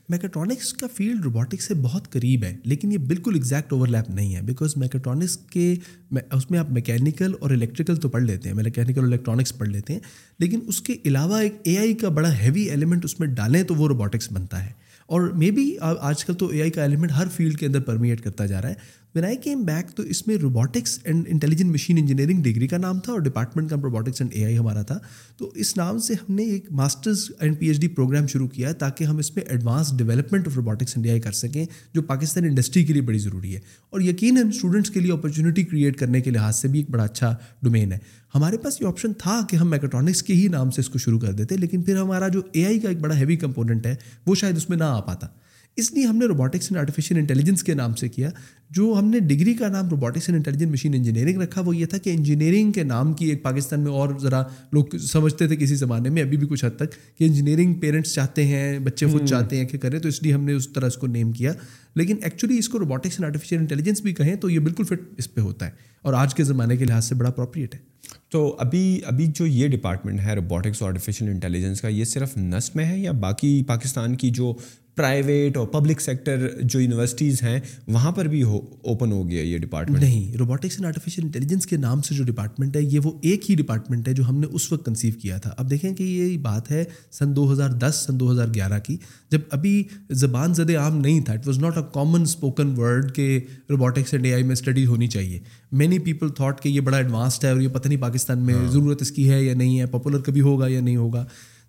mechatronics 0.08 0.72
کا 0.72 0.86
فیلڈ 0.94 1.24
روبوٹکس 1.24 1.64
سے 1.64 1.74
بہت 1.74 2.10
قریب 2.12 2.44
ہے، 2.44 2.56
لیکن 2.64 2.92
یہ 2.92 2.98
بالکل 2.98 3.34
ایگزیکٹ 3.34 3.72
اوور 3.72 3.88
لیپ 3.88 4.10
نہیں 4.10 4.34
ہے 4.36 4.40
بیکاز 4.42 4.76
میکٹرانکس 4.76 5.36
کے 5.50 5.74
اس 6.10 6.50
میں 6.50 6.58
آپ 6.58 6.70
میکینیکل 6.70 7.32
اور 7.40 7.50
الیکٹریکل 7.50 7.96
تو 7.96 8.08
پڑھ 8.08 8.22
لیتے 8.22 8.48
ہیں 8.48 8.56
میکینیکل 8.56 9.00
اور 9.00 9.08
الیکٹرانکس 9.08 9.56
پڑھ 9.58 9.68
لیتے 9.68 9.92
ہیں، 9.92 10.00
لیکن 10.38 10.60
اس 10.66 10.80
کے 10.80 10.96
علاوہ 11.04 11.38
ایک 11.38 11.54
اے 11.64 11.78
آئی 11.78 11.94
کا 11.94 12.08
بڑا 12.08 12.32
ہیوی 12.40 12.62
ایلیمنٹ 12.62 13.04
اس 13.04 13.18
میں 13.20 13.28
ڈالیں 13.28 13.62
تو 13.62 13.74
وہ 13.74 13.88
روبوٹکس 13.88 14.32
بنتا 14.32 14.64
ہے۔ 14.64 14.72
اور 15.08 15.20
مے 15.36 15.50
بی 15.50 15.70
آج 15.80 16.24
کل 16.24 16.34
تو 16.34 16.46
اے 16.46 16.60
آئی 16.62 16.70
کا 16.70 16.82
ایلیمنٹ 16.82 17.12
ہر 17.12 17.26
فیلڈ 17.34 17.58
کے 17.58 17.66
اندر 17.66 17.80
پرمیٹ 17.80 18.20
کرتا 18.20 18.46
جا 18.46 18.62
رہا 18.62 18.68
ہے۔ 18.68 19.02
وین 19.14 19.24
آئی 19.24 19.36
کیم 19.36 19.62
بیک 19.62 19.96
تو 19.96 20.02
اس 20.02 20.26
میں 20.26 20.36
robotics 20.36 20.98
and 21.04 21.24
intelligent 21.28 21.70
machine 21.70 21.98
engineering 21.98 22.42
degree 22.42 22.68
کا 22.68 22.78
نام 22.78 23.00
تھا 23.00 23.12
اور 23.12 23.20
ڈپارٹمنٹ 23.20 23.70
کا 23.70 23.76
روبوٹکس 23.82 24.20
اینڈ 24.20 24.32
اے 24.34 24.44
آئی 24.44 24.58
ہمارا 24.58 24.82
تھا۔ 24.82 24.98
تو 25.36 25.52
اس 25.54 25.76
نام 25.76 25.98
سے 25.98 26.14
ہم 26.14 26.34
نے 26.34 26.42
ایک 26.42 26.72
masters 26.72 27.30
and 27.40 27.58
P 27.58 27.66
H 27.66 27.80
D 27.80 27.88
programme 27.88 28.26
شروع 28.26 28.48
کیا 28.48 28.68
ہے 28.68 28.74
تاکہ 28.74 29.04
ہم 29.04 29.16
اس 29.16 29.36
میں 29.36 29.44
advance 29.44 29.96
development 29.98 30.48
of 30.48 30.56
robotics 30.56 30.92
and 30.96 31.06
A 31.06 31.12
I 31.12 31.20
کر 31.20 31.32
سکیں، 31.32 31.66
جو 31.94 32.02
پاکستان 32.02 32.44
انڈسٹری 32.44 32.84
کے 32.84 32.92
لیے 32.92 33.02
بڑی 33.02 33.18
ضروری 33.18 33.54
ہے۔ 33.54 33.60
اور 33.90 34.00
یقیناً 34.00 34.48
اسٹوڈنٹس 34.48 34.90
کے 34.90 35.00
لیے 35.00 35.12
اپرچونیٹی 35.12 35.62
کریٹ 35.62 35.98
کرنے 35.98 36.20
کے 36.20 36.30
لحاظ 36.30 36.56
سے 36.56 36.68
بھی 36.68 36.78
ایک 36.78 36.90
بڑا 36.90 37.04
اچھا 37.04 37.36
ڈومین 37.62 37.92
ہے۔ 37.92 37.98
ہمارے 38.34 38.58
پاس 38.58 38.80
یہ 38.80 38.86
آپشن 38.86 39.12
تھا 39.12 39.40
کہ 39.50 39.56
ہم 39.56 39.70
میکٹرانکس 39.70 40.22
کے 40.22 40.34
ہی 40.34 40.48
نام 40.48 40.70
سے 40.70 40.80
اس 40.80 40.88
کو 40.88 40.98
شروع 40.98 41.20
کر 41.20 41.32
دیتے، 41.32 41.56
لیکن 41.56 41.82
پھر 41.82 41.96
ہمارا 41.96 42.28
جو 42.28 42.40
اے 42.52 42.66
آئی 42.66 42.80
کا 42.80 42.88
ایک 42.88 42.98
بڑا 42.98 43.16
ہیوی 43.16 43.36
کمپوننٹ 43.36 43.86
ہے، 43.86 43.94
وہ 44.26 44.34
شاید 44.34 44.56
اس 44.56 44.68
میں 44.68 44.78
نہ 44.78 44.84
آ 44.84 45.00
پاتا۔ 45.00 45.26
اس 45.76 45.92
لیے 45.92 46.04
ہم 46.04 46.16
نے 46.16 46.26
روبوٹکس 46.26 46.64
اینڈ 46.64 46.76
آرٹیفیشیل 46.76 47.18
انٹیلیجنس 47.18 47.62
کے 47.62 47.74
نام 47.74 47.94
سے 47.94 48.08
کیا۔ 48.08 48.30
جو 48.70 48.96
ہم 48.98 49.08
نے 49.08 49.20
ڈگری 49.20 49.54
کا 49.54 49.68
نام 49.68 49.88
robotics 49.88 50.28
and 50.28 50.36
intelligent 50.36 50.70
machine 50.72 50.94
engineering 50.94 51.40
رکھا 51.40 51.60
وہ 51.60 51.76
یہ 51.76 51.86
تھا 51.86 51.98
کہ 51.98 52.10
انجینئرنگ 52.10 52.72
کے 52.72 52.82
نام 52.82 53.12
کی 53.12 53.26
ایک 53.26 53.42
پاکستان 53.42 53.80
میں 53.80 53.90
اور 53.92 54.14
ذرا 54.20 54.42
لوگ 54.72 54.96
سمجھتے 54.96 55.48
تھے 55.48 55.56
کسی 55.56 55.74
زمانے 55.74 56.08
میں 56.08 56.22
ابھی 56.22 56.36
بھی 56.36 56.46
کچھ 56.46 56.64
حد 56.64 56.76
تک 56.76 57.18
کہ 57.18 57.24
انجینئرنگ 57.24 57.74
پیرنٹس 57.74 58.14
چاہتے 58.14 58.44
ہیں 58.44 58.78
بچے 58.78 59.06
خود 59.06 59.24
چاہتے 59.24 59.56
ہیں 59.56 59.64
کہ 59.64 59.78
کریں 59.78 59.98
تو 59.98 60.08
اس 60.08 60.22
لیے 60.22 60.32
ہم 60.32 60.44
نے 60.44 60.52
اس 60.52 60.68
طرح 60.68 60.86
اس 60.86 60.96
کو 60.96 61.06
نیم 61.06 61.32
کیا۔ 61.32 61.52
لیکن 61.94 62.16
ایکچولی 62.22 62.58
اس 62.58 62.68
کو 62.68 62.78
روبوٹکس 62.78 63.12
اینڈ 63.12 63.24
آرٹیفیشیل 63.24 63.58
انٹیلیجنس 63.58 64.00
بھی 64.00 64.14
کہیں 64.14 64.34
تو 64.34 64.50
یہ 64.50 64.58
بالکل 64.58 64.84
فٹ 64.84 65.00
اس 65.18 65.34
پہ 65.34 65.40
ہوتا 65.40 65.66
ہے۔ 65.66 65.70
اور 66.02 66.14
آج 66.14 66.34
کے 66.34 66.44
زمانے 66.44 66.76
کے 66.76 66.84
لحاظ 66.84 67.04
سے 67.04 67.14
بڑا 67.14 67.28
اپروپریٹ 67.28 67.74
ہے۔ 67.74 67.80
تو 68.28 68.56
ابھی 68.58 69.00
ابھی 69.04 69.26
جو 69.34 69.46
یہ 69.46 69.68
ڈپارٹمنٹ 69.68 70.20
ہے 70.20 70.34
روبوٹکس 70.34 70.82
اور 70.82 70.90
آرٹیفیشیل 70.90 71.28
انٹیلیجنس 71.28 71.80
کا 71.80 71.88
یہ 71.88 72.04
صرف 72.04 72.36
نسٹ 72.36 72.76
میں 72.76 72.84
ہے 72.84 72.98
یا 72.98 73.12
باقی 73.12 73.62
پاکستان 73.66 74.16
کی 74.16 74.30
جو 74.30 74.54
پرائیویٹ 74.96 75.56
اور 75.56 75.66
پبلک 75.66 76.00
سیکٹر 76.00 76.48
جو 76.62 76.80
یونیورسٹیز 76.80 77.42
ہیں 77.42 77.60
وہاں 77.88 78.12
پر 78.12 78.24
بھی 78.24 78.42
ہو 78.42 78.58
اوپن 78.82 79.12
ہو 79.12 79.30
گیا 79.30 79.42
یہ 79.42 79.58
ڈپارٹمنٹ 79.58 80.02
نہیں 80.02 80.36
روبوٹکس 80.36 80.74
اینڈ 80.74 80.86
آرٹیفیشیل 80.86 81.24
انٹیلیجنس 81.24 81.66
کے 81.66 81.76
نام 81.76 82.02
سے 82.02 82.14
جو 82.14 82.24
ڈپارٹمنٹ 82.24 82.76
ہے 82.76 82.82
یہ 82.82 83.00
وہ 83.04 83.12
ایک 83.22 83.50
ہی 83.50 83.54
ڈپارٹمنٹ 83.54 84.08
ہے 84.08 84.12
جو 84.12 84.28
ہم 84.28 84.38
نے 84.38 84.46
اس 84.46 84.72
وقت 84.72 84.86
کنسیو 84.86 85.14
کیا 85.22 85.38
تھا۔ 85.38 85.50
اب 85.56 85.70
دیکھیں 85.70 85.94
کہ 85.94 86.02
یہ 86.02 86.38
بات 86.38 86.70
ہے 86.70 86.84
سن 87.12 87.36
دو 87.36 87.52
ہزار 87.52 87.70
دس 87.70 88.04
سن 88.06 88.20
دو 88.20 88.32
ہزار 88.32 88.48
گیارہ 88.54 88.78
کی۔ 88.78 88.96
جب 89.30 89.40
ابھی 89.50 89.84
زبان 90.10 90.54
زد 90.54 90.70
عام 90.70 91.00
نہیں 91.00 91.20
تھا 91.20 91.32
it 91.32 91.46
was 91.46 91.58
not 91.58 91.76
a 91.76 91.82
common 91.92 92.22
spoken 92.22 92.74
word 92.78 93.14
کہ 93.14 93.40
روبوٹکس 93.70 94.14
اینڈ 94.14 94.26
اے 94.26 94.34
آئی 94.34 94.42
میں 94.42 94.52
اسٹڈی 94.52 94.86
ہونی 94.86 95.06
چاہیے۔ 95.06 95.38
مینی 95.72 95.98
پیپل 95.98 96.28
تھاٹ 96.28 96.62
کہ 96.62 96.68
یہ 96.68 96.80
بڑا 96.80 96.96
ایڈوانسڈ 96.96 97.44
ہے 97.44 97.50
اور 97.50 97.60
یہ 97.60 97.68
پتہ 97.68 97.88
نہیں 97.88 98.00
پاکستان 98.00 98.38
میں 98.38 98.54
ہاں۔ 98.54 98.68
ضرورت 98.68 99.02
اس 99.02 99.10
کی 99.10 99.30
ہے 99.30 99.42
یا 99.44 99.54
نہیں 99.54 99.80
ہے 99.80 99.86
پاپولر 99.86 100.20
کبھی 100.20 100.40
ہوگا 100.40 100.68
یا 100.68 100.80
نہیں 100.80 100.96
ہوگا۔ 100.96 101.24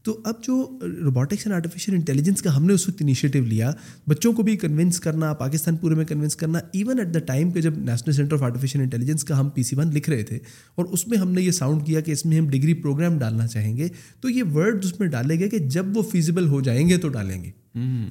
تو 0.06 0.22
اب 0.24 0.34
جو 0.44 0.80
روبوٹکس 0.82 1.38
اینڈ 1.38 1.54
آرٹیفیشیل 1.54 1.96
انٹیلیجنس 1.96 2.42
کا 2.42 2.58
ہم 2.58 2.66
نے 2.66 2.74
اس 2.74 2.88
وقت 2.90 3.02
انیشیٹو 3.02 3.40
لیا 3.40 3.72
بچوں 4.08 4.34
کو 4.34 4.44
بھی 4.44 4.58
کنونس 4.58 5.00
کرنا 5.00 5.34
پاکستان 5.34 5.76
پورے 5.76 5.96
میں 5.96 6.06
کنونس 6.06 6.36
کرنا 6.36 6.60
ایون 6.74 7.00
ایٹ 7.00 7.14
دا 7.14 7.20
ٹائم 7.20 7.52
پہ 7.52 7.62
جب 7.62 7.78
national 7.78 8.14
centre 8.14 8.36
of 8.36 8.44
artificial 8.44 8.82
intelligence 8.82 9.24
کا 9.24 9.40
ہم 9.40 9.50
پی 9.50 9.64
سی 9.64 9.76
ون 9.76 9.94
لکھ 9.94 10.10
رہے 10.10 10.24
تھے 10.24 10.40
اور 10.76 10.86
اس 10.86 11.08
میں 11.08 11.18
ہم 11.18 11.32
نے 11.32 11.42
یہ 11.42 11.52
ساؤنڈ 11.52 11.86
کیا 11.86 12.02
کہ 12.02 12.12
اس 12.12 12.26
میں 12.26 12.40
ہم 12.40 12.50
ڈگری 12.50 12.74
پروگرام 12.74 13.20
ڈالنا 13.20 13.48
چاہیں 13.48 13.78
گے 13.78 13.88
تو 14.22 14.30
یہ 14.30 14.44
ورڈ 14.44 14.86
اس 14.86 15.00
میں 15.00 15.08
ڈالے 15.08 15.40
گئے 15.40 15.50
کہ 15.50 15.60
جب 15.60 15.98
وہ 15.98 16.02
فیزیبل 16.02 16.48
ہو 16.48 16.62
جائیں 16.62 16.90
گے 16.90 16.98
تو 16.98 17.10
ڈالیں 17.10 17.44
گے 17.44 17.52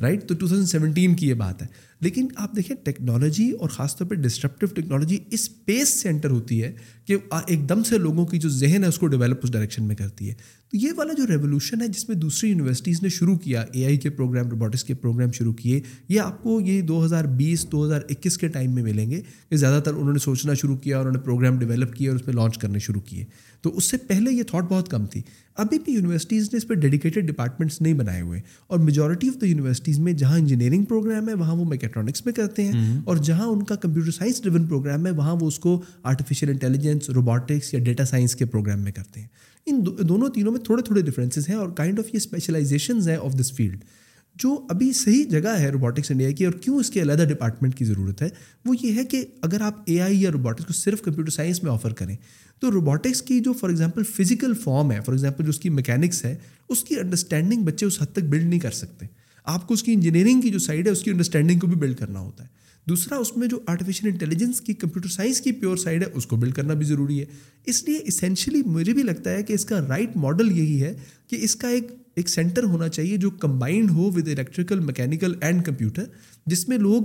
رائٹ 0.01 0.29
تو 0.29 0.35
ٹو 0.35 0.47
تھاؤزنڈ 0.47 0.69
سیونٹین 0.69 1.15
کی 1.15 1.29
یہ 1.29 1.35
بات 1.35 1.63
ہے۔ 1.63 1.67
لیکن 2.01 2.27
آپ 2.37 2.57
دیکھیں 2.57 2.77
ٹیکنالوجی 2.85 3.51
اور 3.51 3.69
خاص 3.69 3.97
طور 3.97 4.07
پہ 4.07 4.15
ڈسٹرپٹیو 4.15 4.69
ٹیکنالوجی 4.75 5.19
اس 5.31 5.65
پیس 5.65 5.89
سے 5.89 6.09
انٹر 6.09 6.31
ہوتی 6.31 6.63
ہے 6.63 6.73
کہ 7.07 7.17
ایک 7.47 7.69
دم 7.69 7.83
سے 7.83 7.99
لوگوں 7.99 8.27
کی 8.27 8.39
جو 8.39 8.49
ذہن 8.49 8.83
ہے 8.83 8.89
اس 8.89 8.99
کو 8.99 9.07
ڈیولپ 9.07 9.41
اس 9.43 9.53
ڈائریکشن 9.53 9.85
میں 9.85 9.97
کرتی 9.97 10.29
ہے۔ 10.29 10.35
یہ 10.75 10.93
والا 10.97 11.13
جو 11.13 11.27
ریولیوشن 11.27 11.83
ہے 11.83 11.89
جس 11.89 12.09
میں 12.09 12.17
دوسری 12.17 12.51
یونیورسٹیز 12.51 13.03
نے 13.03 13.09
شروع 13.09 13.37
کیا 13.37 13.65
اے 13.73 13.85
آئی 13.85 13.97
کے 13.97 14.11
پروگرام 14.11 14.49
روبوٹکس 14.49 14.85
کے 14.85 14.95
پروگرام 14.95 15.33
شروع 15.33 15.53
کیے 15.53 15.81
یہ 16.09 16.21
آپ 16.21 16.43
کو 16.43 16.61
یہ 16.61 16.83
دو 16.83 17.05
ہزار 17.05 17.25
بیس 17.25 17.67
دو 17.73 17.87
ہزار 17.87 18.01
اکیس 18.11 18.39
کے 18.39 18.49
ٹائم 18.49 18.75
میں 18.75 18.83
ملیں 18.83 19.11
گے 19.11 19.21
کہ 19.51 19.57
زیادہ 19.57 19.83
تر 19.83 19.95
انہوں 19.95 20.13
نے 20.13 20.19
سوچنا 20.19 20.55
شروع 20.55 20.77
کیا 20.77 20.97
اور 20.97 21.07
انہوں 21.07 21.21
نے 21.21 21.25
پروگرام 21.25 21.59
ڈیولپ 21.59 21.95
کیا 21.95 22.11
اور 22.11 22.19
اس 22.19 22.27
پہ 22.27 22.33
لانچ 22.33 22.59
کرنے 22.59 22.79
شروع 22.79 23.01
کیے۔ 23.01 23.25
تو 23.63 23.77
اس 23.77 23.85
سے 23.85 23.97
پہلے 23.97 24.33
یہ 24.33 24.43
تھاٹ 24.43 24.65
بہت 24.69 24.89
کم 24.89 25.07
تھی۔ 25.07 25.23
ابھی 25.57 25.79
بھی 25.79 25.93
یونیورسٹیز 25.93 26.49
نے 26.53 26.57
اس 26.57 26.69
پہ 26.69 26.75
ڈیڈیکیٹڈ 26.75 27.29
ڈپارٹمنٹس 27.29 27.81
نہیں 27.81 27.95
بنائے 27.95 28.21
ہوئے 28.21 28.41
اور 28.67 28.79
میجورٹی 28.79 29.29
آف 29.29 29.41
دا 29.41 29.47
یونیورسٹیز 29.47 29.99
میں 29.99 30.13
جہاں 30.13 30.39
انجینئرنگ 30.39 30.85
پروگرام 30.85 31.29
ہے 31.29 31.35
وہاں 31.35 31.57
وہ 31.57 31.65
میکیٹرانکس 31.65 32.27
میں 32.27 32.35
کرتے 32.35 32.65
ہیں 32.65 33.01
اور 33.05 33.17
جہاں 33.17 33.47
ان 33.47 33.63
کا 33.63 33.75
کمپیوٹر 33.75 34.11
سائنس 34.11 34.43
ڈریون 34.43 34.67
پروگرام 34.67 35.07
ہے 35.07 35.11
وہاں 35.11 35.37
وہ 35.41 35.47
اس 35.47 35.59
کو 35.59 35.83
آرٹیفیشیل 36.03 36.51
انٹیلیجنس 36.51 37.11
روبوٹکس 37.11 37.75
یا 37.75 37.81
ڈیٹا 37.81 38.05
سائنس 38.05 38.37
کے 38.37 38.45
پروگرام 38.45 38.81
میں 38.81 38.93
کرتے 38.93 39.21
ہیں۔ 39.21 39.29
ان 39.67 39.85
دونوں 39.87 40.29
تینوں 40.29 40.53
میں 40.53 40.61
تھوڑے 40.61 40.83
تھوڑے 40.83 41.03
ڈفرینسز 41.03 41.49
ہیں 41.49 41.57
اور 41.57 41.69
کائنڈ 41.69 41.99
آف 41.99 42.07
یہ 42.07 42.17
اسپیشلائزیشنز 42.17 43.09
ہیں 43.09 43.17
آف 43.17 43.35
دس 43.41 43.53
فیلڈ 43.53 43.85
جو 44.37 44.67
ابھی 44.71 44.93
صحیح 44.93 45.25
جگہ 45.25 45.49
ہے 45.49 45.69
روبوٹکس 45.71 46.11
انڈیا 46.11 46.31
کی 46.31 46.45
اور 46.45 46.53
کیوں 46.53 46.79
اس 46.79 46.91
کے 46.91 47.03
علیحدہ 47.03 47.25
ڈپارٹمنٹ 47.25 47.75
کی 47.75 47.85
ضرورت 47.85 48.23
ہے، 48.23 48.29
وہ 48.65 48.75
یہ 48.83 48.95
ہے 48.95 49.05
کہ 49.05 49.25
اگر 49.43 49.61
آپ 49.61 49.83
اے 49.85 50.01
آئی 50.01 50.23
یا 50.23 50.31
روبوٹکس 50.33 50.67
کو 50.67 50.73
صرف 50.73 51.03
کمپیوٹر 51.03 51.31
سائنس 51.31 51.63
میں 51.63 51.73
آفر 51.73 51.93
کریں، 51.93 52.17
تو 52.61 52.71
روبوٹکس 52.71 53.23
کی 53.23 53.41
جو 53.41 53.53
فار 53.53 53.71
ایگزامپل 53.71 54.03
فزیکل 54.03 54.55
فارم 54.55 54.93
ہے 54.93 55.01
فار 55.07 55.13
ایگزامپل 55.13 55.45
جو 55.45 55.51
اس 55.51 55.59
کی 55.59 55.71
میکینکس 55.71 56.25
ہے، 56.25 56.37
اس 56.69 56.85
کی 56.85 56.99
انڈرسٹینڈنگ 57.01 57.63
بچے 57.63 57.87
اس 57.87 58.03
حد 58.03 58.13
تک 58.13 58.25
بلڈ 58.25 58.45
نہیں 58.45 58.61
کر 58.61 58.71
سکتے۔ 58.71 59.07
آپ 59.45 59.67
کو 59.69 59.75
اس 59.75 59.83
کی 59.83 59.93
انجینئرنگ 59.93 60.41
کی 60.41 60.51
جو 60.51 60.59
سائڈ 60.59 60.87
ہے، 60.87 60.93
اس 60.93 61.03
کی 61.03 61.11
انڈرسٹینڈنگ 61.11 61.59
کو 61.59 61.67
بھی 61.67 61.77
بلڈ 61.77 61.97
کرنا 61.97 62.19
ہوتا 62.19 62.45
ہے۔ 62.45 62.64
دوسرا، 62.89 63.17
اس 63.17 63.37
میں 63.37 63.49
جو 63.49 63.61
آرٹیفیشیل 63.67 64.11
انٹیلیجنس 64.11 64.61
کی 64.61 64.75
کمپیوٹر 64.75 65.09
سائنس 65.09 65.41
کی 65.41 65.53
پیور 65.53 65.77
سائڈ 65.77 66.03
ہے، 66.03 66.09
اس 66.15 66.27
کو 66.27 66.37
بلڈ 66.37 66.55
کرنا 66.55 66.75
بھی 66.75 66.87
ضروری 66.87 67.21
ہے۔ 67.21 67.25
اس 67.67 67.85
لیے 67.85 67.99
اسینشلی 68.05 68.63
مجھے 68.67 68.93
بھی 68.93 69.03
لگتا 69.03 69.31
ہے 69.31 69.43
کہ 69.43 69.53
اس 69.53 69.65
کا 69.65 69.81
رائٹ 69.89 70.17
ماڈل 70.17 70.59
یہی 70.59 70.83
ہے 70.83 70.95
کہ 71.29 71.37
اس 71.41 71.57
کا 71.57 71.69
ایک 71.69 71.87
ایک 72.15 72.29
سینٹر 72.29 72.65
ہونا 72.65 72.89
چاہیے 72.89 73.17
جو 73.17 73.31
combined 73.31 73.91
who 73.91 74.11
with 74.11 74.29
electrical 74.29 74.81
mechanical 74.81 75.35
and 75.41 75.65
computer 75.65 76.05
جس 76.47 76.69
میں 76.69 76.79
لوگ 76.79 77.03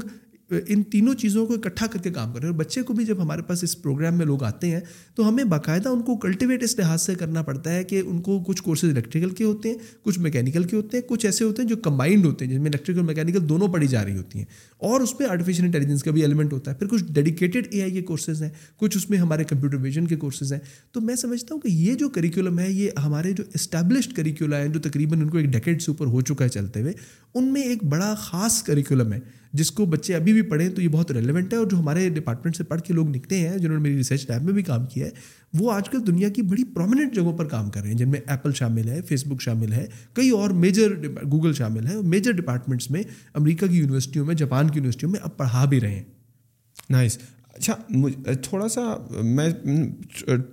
ان 0.67 0.83
تینوں 0.83 1.13
چیزوں 1.13 1.47
کو 1.47 1.53
اکٹھا 1.53 1.87
کر 1.87 1.99
کے 1.99 2.09
کام 2.09 2.33
کر 2.33 2.39
رہے 2.39 2.47
ہیں۔ 2.47 2.55
اور 2.55 2.63
بچے 2.63 2.81
کو 2.81 2.93
بھی 2.93 3.05
جب 3.05 3.21
ہمارے 3.21 3.41
پاس 3.41 3.63
اس 3.63 3.81
پروگرام 3.81 4.17
میں 4.17 4.25
لوگ 4.25 4.43
آتے 4.43 4.71
ہیں، 4.71 4.79
تو 5.15 5.29
ہمیں 5.29 5.43
باقاعدہ 5.43 5.89
ان 5.89 6.01
کو 6.01 6.17
کلٹیویٹ 6.17 6.63
اس 6.63 6.79
لحاظ 6.79 7.01
سے 7.01 7.15
کرنا 7.15 7.41
پڑتا 7.41 7.73
ہے 7.73 7.83
کہ 7.83 8.01
ان 8.05 8.21
کو 8.21 8.39
کچھ 8.39 8.63
کورسز 8.63 8.89
الیکٹریکل 8.89 9.29
کے 9.29 9.43
ہوتے 9.43 9.69
ہیں، 9.69 9.77
کچھ 10.03 10.19
میکینیکل 10.19 10.63
کے 10.63 10.75
ہوتے 10.75 10.97
ہیں، 10.97 11.09
کچھ 11.09 11.25
ایسے 11.25 11.43
ہوتے 11.43 11.61
ہیں 11.61 11.69
جو 11.69 11.75
کمبائنڈ 11.77 12.25
ہوتے 12.25 12.45
ہیں، 12.45 12.51
جن 12.51 12.61
میں 12.61 12.69
الیکٹریکل 12.69 13.01
میکینیکل 13.01 13.49
دونوں 13.49 13.67
پڑھی 13.67 13.87
جا 13.87 14.05
رہی 14.05 14.17
ہوتی 14.17 14.39
ہیں۔ 14.39 14.45
اور 14.77 15.01
اس 15.01 15.19
میں 15.19 15.29
آرٹیفیشیل 15.29 15.65
انٹیلیجنس 15.65 16.03
کا 16.03 16.11
بھی 16.11 16.21
ایلیمنٹ 16.21 16.53
ہوتا 16.53 16.71
ہے۔ 16.71 16.75
پھر 16.75 16.87
کچھ 16.87 17.03
ڈیڈیکیٹڈ 17.03 17.67
اے 17.69 17.81
آئی 17.81 17.91
کے 17.91 18.01
کورسز 18.01 18.43
ہیں، 18.43 18.49
کچھ 18.77 18.97
اس 18.97 19.09
میں 19.09 19.17
ہمارے 19.17 19.43
کمپیوٹر 19.43 19.75
ویژن 19.75 20.07
کے 20.07 20.15
کورسز 20.15 20.53
ہیں۔ 20.53 20.59
تو 20.91 21.01
میں 21.01 21.15
سمجھتا 21.15 21.53
ہوں 21.53 21.61
کہ 21.61 21.67
یہ 21.67 21.93
جو 21.93 22.09
کریکولم 22.09 22.59
ہے، 22.59 22.71
یہ 22.71 22.89
ہمارے 23.03 23.31
جو 23.31 23.43
اسٹیبلشڈ 23.53 24.13
کریکولا 24.13 24.57
ہیں، 24.57 24.67
جو 24.67 24.79
تقریباً 24.79 25.21
ان 25.21 25.29
کو 25.29 25.37
ایک 25.37 25.47
ڈیکیڈ 25.47 25.81
سے 25.81 25.91
اوپر 25.91 26.05
ہو 26.05 26.21
چکا 26.21 26.43
ہے 26.43 26.49
چلتے 26.49 26.81
ہوئے 26.81 26.93
ان 27.35 27.51
میں 27.53 27.61
ایک 27.61 27.83
بڑا 27.83 28.13
خاص 28.17 28.61
کریکولم 28.63 29.13
ہے، 29.13 29.19
جس 29.53 29.71
کو 29.71 29.85
بچے 29.85 30.15
ابھی 30.15 30.33
بھی 30.33 30.41
پڑھیں 30.41 30.69
تو 30.69 30.81
یہ 30.81 30.87
بہت 30.87 31.11
ریلیونٹ 31.11 31.53
ہے 31.53 31.57
اور 31.57 31.67
جو 31.67 31.77
ہمارے 31.77 32.07
ڈپارٹمنٹ 32.09 32.55
سے 32.55 32.63
پڑھ 32.63 32.81
کے 32.81 32.93
لوگ 32.93 33.09
نکلے 33.09 33.37
ہیں، 33.47 33.57
جنہوں 33.57 33.77
نے 33.77 33.81
میری 33.83 33.97
ریسرچ 33.97 34.29
لیب 34.29 34.43
میں 34.43 34.53
بھی 34.53 34.63
کام 34.63 34.85
کیا 34.85 35.05
ہے، 35.05 35.11
وہ 35.59 35.71
آج 35.71 35.89
کل 35.89 36.05
دنیا 36.07 36.29
کی 36.29 36.41
بڑی 36.41 36.63
پرومیننٹ 36.63 37.15
جگہوں 37.15 37.37
پر 37.37 37.47
کام 37.47 37.69
کر 37.69 37.81
رہے 37.81 37.89
ہیں، 37.89 37.97
جن 37.97 38.09
میں 38.09 38.19
ایپل 38.25 38.53
شامل 38.53 38.89
ہے 38.89 39.01
فیس 39.01 39.25
بک 39.27 39.41
شامل 39.41 39.73
ہے، 39.73 39.85
کئی 40.13 40.29
اور 40.29 40.49
میجر 40.49 40.95
گوگل 41.31 41.53
شامل 41.53 41.87
ہے 41.87 41.95
میجر 42.03 42.31
ڈپارٹمنٹس 42.31 42.91
میں، 42.91 43.03
امریکہ 43.33 43.67
کی 43.67 43.77
یونیورسٹیوں 43.77 44.25
میں، 44.25 44.35
جاپان 44.35 44.69
کی 44.69 44.79
یونیورسٹیوں 44.79 45.11
میں 45.11 45.19
اب 45.23 45.37
پڑھا 45.37 45.65
بھی 45.65 45.79
رہے 45.81 45.95
ہیں۔ 45.95 46.03
نائس 46.89 47.17
اچھا 47.53 47.75
تھوڑا 48.43 48.67
سا 48.67 48.81
میں 49.23 49.49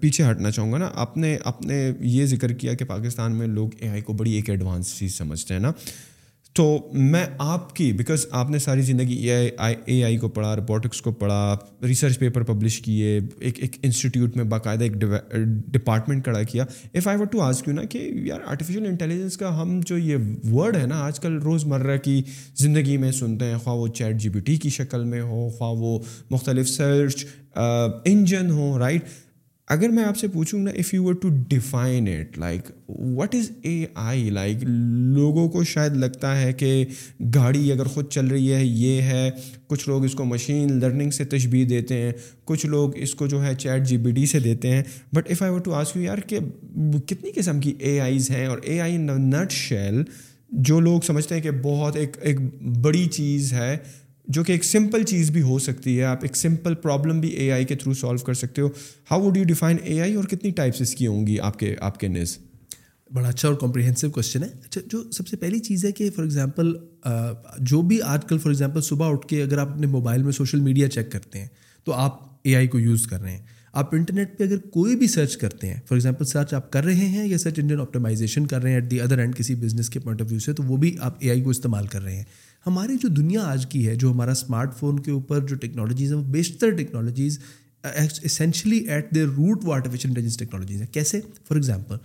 پیچھے 0.01 0.31
ہٹنا 0.31 0.51
چاہوں 0.51 0.73
گا 0.73 0.79
نا۔ 0.79 0.91
آپ 0.95 1.17
نے 1.17 1.37
آپ 1.45 1.63
نے 1.63 1.93
یہ 2.01 2.27
ذکر 2.27 2.53
کیا 2.53 2.75
کہ 2.75 2.85
پاکستان 2.85 3.35
میں 3.35 3.47
لوگ 3.47 3.69
اے 3.79 3.89
آئی 3.89 4.01
کو 4.01 4.13
بڑی 4.13 4.33
ایک 4.33 4.51
ایڈوانس 4.51 4.95
چیز 4.95 5.15
سمجھتے 5.15 5.55
ہیں 5.55 5.61
نا۔ 5.61 5.73
تو 6.57 6.67
میں 6.93 7.25
آپ 7.39 7.75
کی 7.77 7.91
بیکاز 7.93 8.25
آپ 8.31 8.51
نے 8.51 8.59
ساری 8.59 8.83
زندگی 8.83 9.15
اے 9.31 9.49
آئی 9.57 9.75
اے 9.85 10.03
آئی 10.05 10.17
کو 10.17 10.29
پڑھا 10.29 10.55
روبوٹکس 10.57 11.01
کو 11.03 11.13
پڑھا 11.13 11.57
ریسرچ 11.83 12.19
پیپر 12.19 12.43
پبلش 12.43 12.81
کیے، 12.81 13.19
ایک 13.41 13.59
ایک 13.61 13.77
انسٹیٹیوٹ 13.83 14.37
میں 14.37 14.45
باقاعدہ 14.45 14.85
ایک 14.85 14.93
ڈپارٹمنٹ 15.73 16.25
کھڑا 16.25 16.43
کیا. 16.43 16.65
ایف 16.93 17.09
آئی 17.09 17.19
ور 17.19 17.27
ٹو 17.27 17.41
آج 17.41 17.63
کیوں 17.63 17.75
نا 17.77 17.85
کہ 17.85 17.99
یار 18.25 18.41
آرٹیفیشیل 18.47 18.87
انٹیلیجنس 18.87 19.37
کا 19.37 19.61
ہم 19.63 19.81
جو 19.87 19.99
یہ 19.99 20.17
ورڈ 20.53 20.77
ہے 20.77 20.87
نا 20.87 21.01
آج 21.05 21.21
کل 21.21 21.39
روز 21.43 21.65
مرہ 21.65 21.97
کی 21.97 22.23
زندگی 22.59 22.97
میں 22.97 23.13
سنتے 23.13 23.45
ہیں، 23.45 23.59
خواہ 23.59 23.77
وہ 23.77 23.89
چیٹ 23.89 24.17
جی 24.17 24.29
بی 24.29 24.41
ٹی 24.41 24.57
کی 24.57 24.71
شکل 24.71 25.05
میں 25.05 25.21
ہو، 25.21 25.49
خواہ 25.49 25.73
وہ 25.73 25.99
مختلف 26.31 26.69
سرچ 26.69 27.25
انجن 27.57 28.51
ہو 28.51 28.79
رائٹ 28.79 29.05
اگر 29.69 29.89
میں 29.89 30.05
آپ 30.05 30.17
سے 30.17 30.29
پوچھوں 30.29 30.61
نا 30.61 30.71
if 30.71 30.95
you 30.95 31.05
were 31.05 31.15
to 31.15 31.29
define 31.49 32.09
it 32.09 32.39
like 32.39 32.71
what 32.89 33.35
is 33.35 33.51
A 33.63 33.87
I 33.95 34.31
like 34.31 34.57
لوگوں 35.15 35.49
کو 35.49 35.65
شاید 35.65 35.97
لگتا 35.97 36.41
ہے 36.43 36.53
کہ 36.53 36.85
گاڑی 37.35 37.73
اگر 37.73 37.85
خود 37.85 38.11
چل 38.11 38.27
رہی 38.27 38.53
ہے، 38.53 38.65
یہ 38.65 39.03
ہے، 39.03 39.31
کچھ 39.67 39.89
لوگ 39.89 40.05
اس 40.05 40.15
کو 40.15 40.25
مشین 40.25 40.73
لرننگ 40.73 41.11
سے 41.11 41.25
تشبیح 41.25 41.67
دیتے 41.69 42.03
ہیں، 42.03 42.13
کچھ 42.45 42.67
لوگ 42.67 42.91
اس 42.95 43.15
کو 43.15 43.27
جو 43.27 43.45
ہے 43.45 43.55
چیٹ 43.55 43.83
جی 43.83 43.97
بی 43.97 44.11
ڈی 44.11 44.27
سے 44.27 44.41
دیتے 44.41 44.71
ہیں۔ 44.71 44.83
But 45.13 45.31
if 45.31 45.43
I 45.43 45.53
were 45.53 45.61
to 45.61 45.75
ask 45.75 45.97
you 45.97 46.03
یار 46.03 46.19
کہ 46.19 46.39
کتنی 47.07 47.33
قسم 47.33 47.61
کی 47.61 47.75
اے 47.79 48.01
آئیز 48.01 48.31
ہیں 48.31 48.47
اور 48.47 48.59
اے 48.63 48.81
آئی 48.81 48.97
نٹ 48.97 49.53
شیل 49.53 50.03
جو 50.51 50.81
لوگ 50.81 51.01
سمجھتے 51.01 51.35
ہیں 51.35 51.43
کہ 51.43 51.51
بہت 51.63 51.97
ایک 51.97 52.17
ایک 52.21 52.41
بڑی 52.83 53.07
چیز 53.07 53.53
ہے 53.53 53.77
جو 54.29 54.43
کہ 54.45 54.53
ایک 54.53 54.65
سمپل 54.65 55.03
چیز 55.03 55.31
بھی 55.31 55.43
ہو 55.43 55.59
سکتی 55.59 55.99
ہے، 55.99 56.05
آپ 56.05 56.23
ایک 56.23 56.37
سمپل 56.37 56.75
پرابلم 56.75 57.21
بھی 57.21 57.29
اے 57.29 57.51
آئی 57.53 57.65
کے 57.65 57.75
تھرو 57.75 57.95
سالو 57.95 58.19
کر 58.19 58.35
سکتے 58.35 58.63
ہو۔ 58.63 58.69
How 59.11 59.23
would 59.23 59.37
you 59.37 59.45
define 59.45 59.77
A 59.83 60.01
I 60.01 60.15
اور 60.15 60.25
کتنی 60.25 60.51
ٹائپس 60.51 60.81
اس 60.81 60.95
کی 60.95 61.07
ہوں 61.07 61.27
گی 61.27 61.39
آپ 61.41 61.59
کے 61.59 61.75
آپ 61.81 62.01
کے 62.01 62.09
نیز 62.09 62.37
بڑا 63.11 63.29
اچھا 63.29 63.49
اور 63.49 63.57
کمپریہنسو 63.57 64.11
کوشچن 64.11 64.43
ہے۔ 64.43 64.49
اچھا 64.65 64.81
جو 64.93 65.03
سب 65.13 65.29
سے 65.29 65.37
پہلی 65.37 65.59
چیز 65.59 65.85
ہے 65.85 65.93
کہ 65.93 66.09
فار 66.11 66.25
ایگزامپل 66.25 66.73
جو 67.59 67.83
بھی 67.83 68.01
آج 68.03 68.25
کل 68.29 68.39
فار 68.39 68.51
ایگزامپل 68.51 68.81
صبح 68.81 69.11
اٹھ 69.11 69.27
کے 69.27 69.43
اگر 69.43 69.59
آپ 69.59 69.69
اپنے 69.69 69.87
موبائل 69.87 70.23
میں 70.23 70.33
سوشل 70.33 70.61
میڈیا 70.61 70.89
چیک 70.89 71.13
کرتے 71.13 71.41
ہیں، 71.41 71.47
تو 71.87 71.93
آپ 71.93 72.21
اے 72.43 72.57
آئی 72.57 72.69
کو 72.69 72.79
یوز 72.79 73.07
کر 73.07 73.21
رہے 73.21 73.33
ہیں۔ 73.33 73.45
آپ 73.77 73.95
انٹرنیٹ 73.95 74.37
پہ 74.39 74.45
اگر 74.45 74.59
کوئی 74.71 74.97
بھی 74.97 75.07
سرچ 75.07 75.37
کرتے 75.37 75.67
ہیں 75.67 75.75
فار 75.75 75.97
ایگزامپل 75.97 76.25
سرچ 76.25 76.55
آپ 76.55 76.71
کر 76.73 76.85
رہے 76.85 77.07
ہیں 77.07 77.27
یا 77.29 77.39
سرچ 77.39 77.59
انجن 77.59 77.81
آپٹمائزیشن 77.81 78.47
کر 78.47 78.63
رہے 78.63 78.71
ہیں 78.71 78.81
ایٹ 78.81 78.91
دی 78.91 79.01
ادر 79.01 79.19
اینڈ 79.19 79.37
کسی 79.37 79.55
بزنس 79.55 79.91
کے 79.91 80.01
پوائنٹ 80.01 80.23
آف 80.23 80.31
ویو 80.31 80.39
سے، 80.39 80.53
تو 80.53 80.63
وہ 80.63 80.77
بھی 80.77 80.95
آپ 81.01 81.17
اے 81.19 81.31
آئی 81.31 81.41
کو 81.41 81.51
استعمال 81.51 81.87
کر 81.87 82.03
رہے 82.03 82.17
ہیں۔ 82.17 82.25
ہماری 82.67 82.97
جو 83.03 83.09
دنیا 83.09 83.43
آج 83.45 83.67
کی 83.67 83.87
ہے، 83.87 83.95
جو 83.95 84.11
ہمارا 84.13 84.31
اسمارٹ 84.31 84.75
فون 84.75 85.01
کے 85.01 85.11
اوپر 85.11 85.47
جو 85.47 85.57
ٹیکنالوجیز 85.57 86.13
ہیں، 86.13 86.19
وہ 86.19 86.25
بیشتر 86.33 86.71
technologies 86.71 87.39
essentially 88.23 88.79
at 88.79 89.15
the 89.15 89.25
root 89.25 89.65
وہ 89.65 89.75
آرٹیفیشیل 89.75 90.11
انٹیلیجنس 90.11 90.37
ٹیکنالوجیز 90.37 90.81
ہیں۔ 90.81 90.93
کیسے؟ 90.93 91.21
فار 91.21 91.57
ایگزامپل 91.57 91.97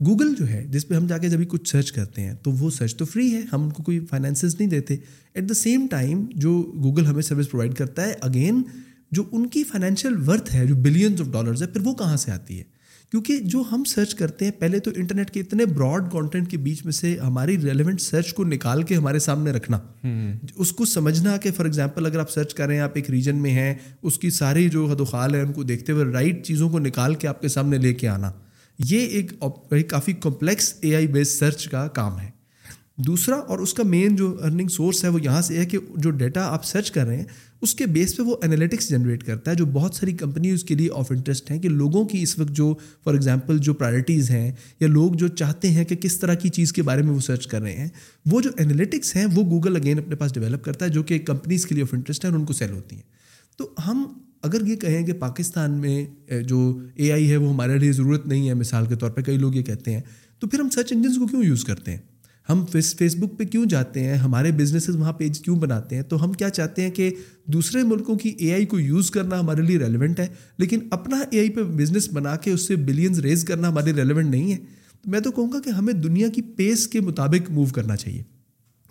گوگل 0.00 0.34
جو 0.38 0.48
ہے، 0.48 0.64
جس 0.70 0.86
پہ 0.88 0.94
ہم 0.94 1.06
جا 1.06 1.18
کے 1.18 1.28
جبھی 1.28 1.44
کچھ 1.48 1.68
سرچ 1.68 1.92
کرتے 1.92 2.22
ہیں، 2.22 2.34
تو 2.42 2.50
وہ 2.50 2.70
سرچ 2.70 2.96
تو 2.96 3.04
فری 3.04 3.32
ہے، 3.34 3.40
ہم 3.52 3.62
ان 3.62 3.70
کو 3.70 3.82
کوئی 3.82 3.98
فائنینسز 4.00 4.54
نہیں 4.58 4.68
دیتے۔ 4.68 4.96
ایٹ 5.34 5.48
دا 5.48 5.54
سیم 5.54 5.86
ٹائم 5.90 6.24
جو 6.36 6.52
گوگل 6.82 7.06
ہمیں 7.06 7.22
سروس 7.22 7.50
پرووائڈ 7.50 7.74
کرتا 7.74 8.06
ہے 8.06 8.14
اگین 8.20 8.62
جو 9.14 9.24
ان 9.32 9.46
کی 9.48 9.64
فائنینشیل 9.64 10.28
ورتھ 10.28 10.54
ہے 10.54 10.66
جو 10.66 10.74
بلینس 10.74 11.20
آف 11.20 11.26
ڈالرز 11.26 11.62
ہے 11.62 11.66
پھر 11.66 11.80
وہ 11.84 11.94
کہاں 11.94 12.16
سے 12.16 12.30
آتی 12.30 12.58
ہے؟ 12.58 12.64
کیونکہ 13.10 13.36
جو 13.36 13.62
ہم 13.72 13.84
سرچ 13.84 14.14
کرتے 14.14 14.44
ہیں 14.44 14.52
پہلے 14.58 14.78
تو 14.78 14.90
انٹرنیٹ 14.96 15.30
کے 15.30 15.40
اتنے 15.40 15.64
براڈ 15.66 16.10
کانٹینٹ 16.12 16.50
کے 16.50 16.56
بیچ 16.56 16.84
میں 16.84 16.92
سے 16.92 17.16
ہماری 17.18 17.56
ریلیونٹ 17.58 18.00
سرچ 18.00 18.34
کو 18.34 18.44
نکال 18.44 18.82
کے 18.82 18.94
ہمارے 18.94 19.18
سامنے 19.18 19.50
رکھنا۔ 19.50 19.80
اس 20.56 20.72
کو 20.72 20.84
سمجھنا 20.84 21.36
کہ 21.36 21.50
فار 21.50 21.64
ایگزامپل 21.64 22.06
اگر 22.06 22.18
آپ 22.18 22.30
سرچ 22.30 22.54
کر 22.54 22.66
رہے 22.66 22.74
ہیں 22.74 22.82
آپ 22.82 22.92
ایک 22.94 23.10
ریجن 23.10 23.36
میں 23.36 23.50
ہیں 23.50 23.74
اس 24.02 24.18
کی 24.18 24.30
ساری 24.30 24.68
جو 24.68 24.86
حد 24.86 25.00
و 25.00 25.04
خال 25.04 25.34
ہے 25.34 25.40
ان 25.40 25.52
کو 25.52 25.62
دیکھتے 25.62 25.92
ہوئے 25.92 26.04
رائٹ 26.04 26.44
چیزوں 26.46 26.70
کو 26.70 26.78
نکال 26.78 27.14
کے 27.14 27.28
آپ 27.28 27.40
کے 27.40 27.48
سامنے 27.48 27.78
لے 27.78 27.94
کے 27.94 28.08
آنا۔ 28.08 28.32
یہ 28.78 28.98
ایک 28.98 29.32
کافی 29.88 30.12
کمپلیکس 30.12 30.74
اے 30.80 30.94
آئی 30.96 31.06
بیس 31.06 31.38
سرچ 31.38 31.68
کا 31.68 31.86
کام 31.88 32.20
ہے۔ 32.20 32.30
دوسرا 32.96 33.36
اور 33.36 33.58
اس 33.58 33.74
کا 33.74 33.82
مین 33.82 34.16
جو 34.16 34.36
ارننگ 34.42 34.68
سورس 34.68 35.04
ہے 35.04 35.08
وہ 35.08 35.20
یہاں 35.22 35.40
سے 35.42 35.58
ہے 35.58 35.64
کہ 35.66 35.78
جو 35.96 36.10
ڈیٹا 36.10 36.46
آپ 36.46 36.64
سرچ 36.64 36.90
کر 36.90 37.06
رہے 37.06 37.16
ہیں 37.16 37.24
اس 37.62 37.74
کے 37.74 37.86
بیس 37.86 38.16
پہ 38.16 38.22
وہ 38.22 38.36
انالیٹکس 38.42 38.88
جنریٹ 38.88 39.24
کرتا 39.24 39.50
ہے 39.50 39.56
جو 39.56 39.66
بہت 39.66 39.94
ساری 39.94 40.12
کمپنی 40.12 40.50
اس 40.50 40.64
کے 40.64 40.74
لیے 40.74 40.88
آف 40.94 41.10
انٹرسٹ 41.10 41.50
ہیں 41.50 41.58
کہ 41.58 41.68
لوگوں 41.68 42.04
کی 42.04 42.22
اس 42.22 42.38
وقت 42.38 42.50
جو 42.50 42.74
فار 43.04 43.14
ایگزامپل 43.14 43.58
جو 43.58 43.74
پرائرٹیز 43.74 44.30
ہیں 44.30 44.52
یا 44.80 44.88
لوگ 44.88 45.12
جو 45.12 45.28
چاہتے 45.28 45.70
ہیں 45.70 45.84
کہ 45.84 45.96
کس 45.96 46.18
طرح 46.18 46.34
کی 46.34 46.48
چیز 46.48 46.72
کے 46.72 46.82
بارے 46.82 47.02
میں 47.02 47.14
وہ 47.14 47.20
سرچ 47.20 47.46
کر 47.46 47.62
رہے 47.62 47.72
ہیں، 47.72 47.88
وہ 48.26 48.40
جو 48.40 48.50
انالیٹکس 48.58 49.14
ہیں، 49.16 49.26
وہ 49.26 49.44
گوگل 49.50 49.76
اگین 49.76 49.98
اپنے 49.98 50.16
پاس 50.16 50.34
ڈیولپ 50.34 50.64
کرتا 50.64 50.84
ہے 50.84 50.90
جو 50.90 51.02
کہ 51.02 51.18
کمپنیز 51.18 51.66
کے 51.66 51.74
لیے 51.74 51.84
آف 51.84 51.94
انٹرسٹ 51.94 52.24
ہیں 52.24 52.32
اور 52.32 52.38
ان 52.38 52.46
کو 52.46 52.52
سیل 52.52 52.70
ہوتی 52.70 52.96
ہیں۔ 52.96 53.02
تو 53.58 53.68
ہم 53.86 54.04
اگر 54.42 54.66
یہ 54.66 54.76
کہیں 54.76 55.06
کہ 55.06 55.12
پاکستان 55.12 55.70
میں 55.70 56.04
جو 56.48 56.78
اے 56.94 57.12
آئی 57.12 57.30
ہے، 57.30 57.36
وہ 57.36 57.52
ہمارے 57.52 57.78
لیے 57.78 57.92
ضرورت 57.92 58.26
نہیں 58.26 58.48
ہے، 58.48 58.54
مثال 58.54 58.86
کے 58.86 58.94
طور 58.94 59.10
پہ 59.10 59.22
کئی 59.22 59.38
لوگ 59.38 59.54
یہ 59.54 59.62
کہتے 59.62 59.92
ہیں، 59.92 60.00
تو 60.38 60.48
پھر 60.48 60.60
ہم 60.60 60.68
سرچ 60.68 60.92
انجنس 60.92 61.18
کو 61.18 61.26
کیوں 61.26 61.44
یوز 61.44 61.64
کرتے 61.64 61.90
ہیں؟ 61.90 61.98
ہم 62.48 62.64
فیس 62.72 62.96
فیس 62.96 63.16
بک 63.16 63.38
پہ 63.38 63.44
کیوں 63.44 63.66
جاتے 63.66 64.04
ہیں؟ 64.04 64.14
ہمارے 64.14 64.52
بزنسز 64.52 64.96
وہاں 64.96 65.12
پیج 65.12 65.40
کیوں 65.40 65.56
بناتے 65.56 65.96
ہیں؟ 65.96 66.02
تو 66.02 66.24
ہم 66.24 66.32
کیا 66.32 66.50
چاہتے 66.50 66.82
ہیں 66.82 66.90
کہ 66.90 67.10
دوسرے 67.46 67.82
ملکوں 67.82 68.16
کی 68.16 68.28
اے 68.28 68.52
آئی 68.52 68.66
کو 68.66 68.80
یوز 68.80 69.10
کرنا 69.10 69.40
ہمارے 69.40 69.62
لیے 69.62 69.78
ریلیونٹ 69.78 70.20
ہے، 70.20 70.26
لیکن 70.58 70.78
اپنا 70.90 71.16
اے 71.30 71.38
آئی 71.38 71.50
پہ 71.50 71.62
بزنس 71.62 72.08
بنا 72.12 72.36
کے 72.36 72.50
اس 72.50 72.60
سے 72.66 72.76
بلینز 72.76 73.18
ریز 73.18 73.44
کرنا 73.44 73.68
ہمارے 73.68 73.92
ریلیونٹ 73.92 74.30
نہیں 74.30 74.52
ہے۔ 74.52 74.56
تو 75.02 75.10
میں 75.10 75.20
تو 75.20 75.30
کہوں 75.32 75.52
گا 75.52 75.60
کہ 75.60 75.70
ہمیں 75.70 75.92
دنیا 75.92 76.28
کی 76.28 76.42
پیس 76.42 76.88
کے 76.88 77.00
مطابق 77.00 77.50
موو 77.50 77.66
کرنا 77.66 77.96
چاہیے۔ 77.96 78.22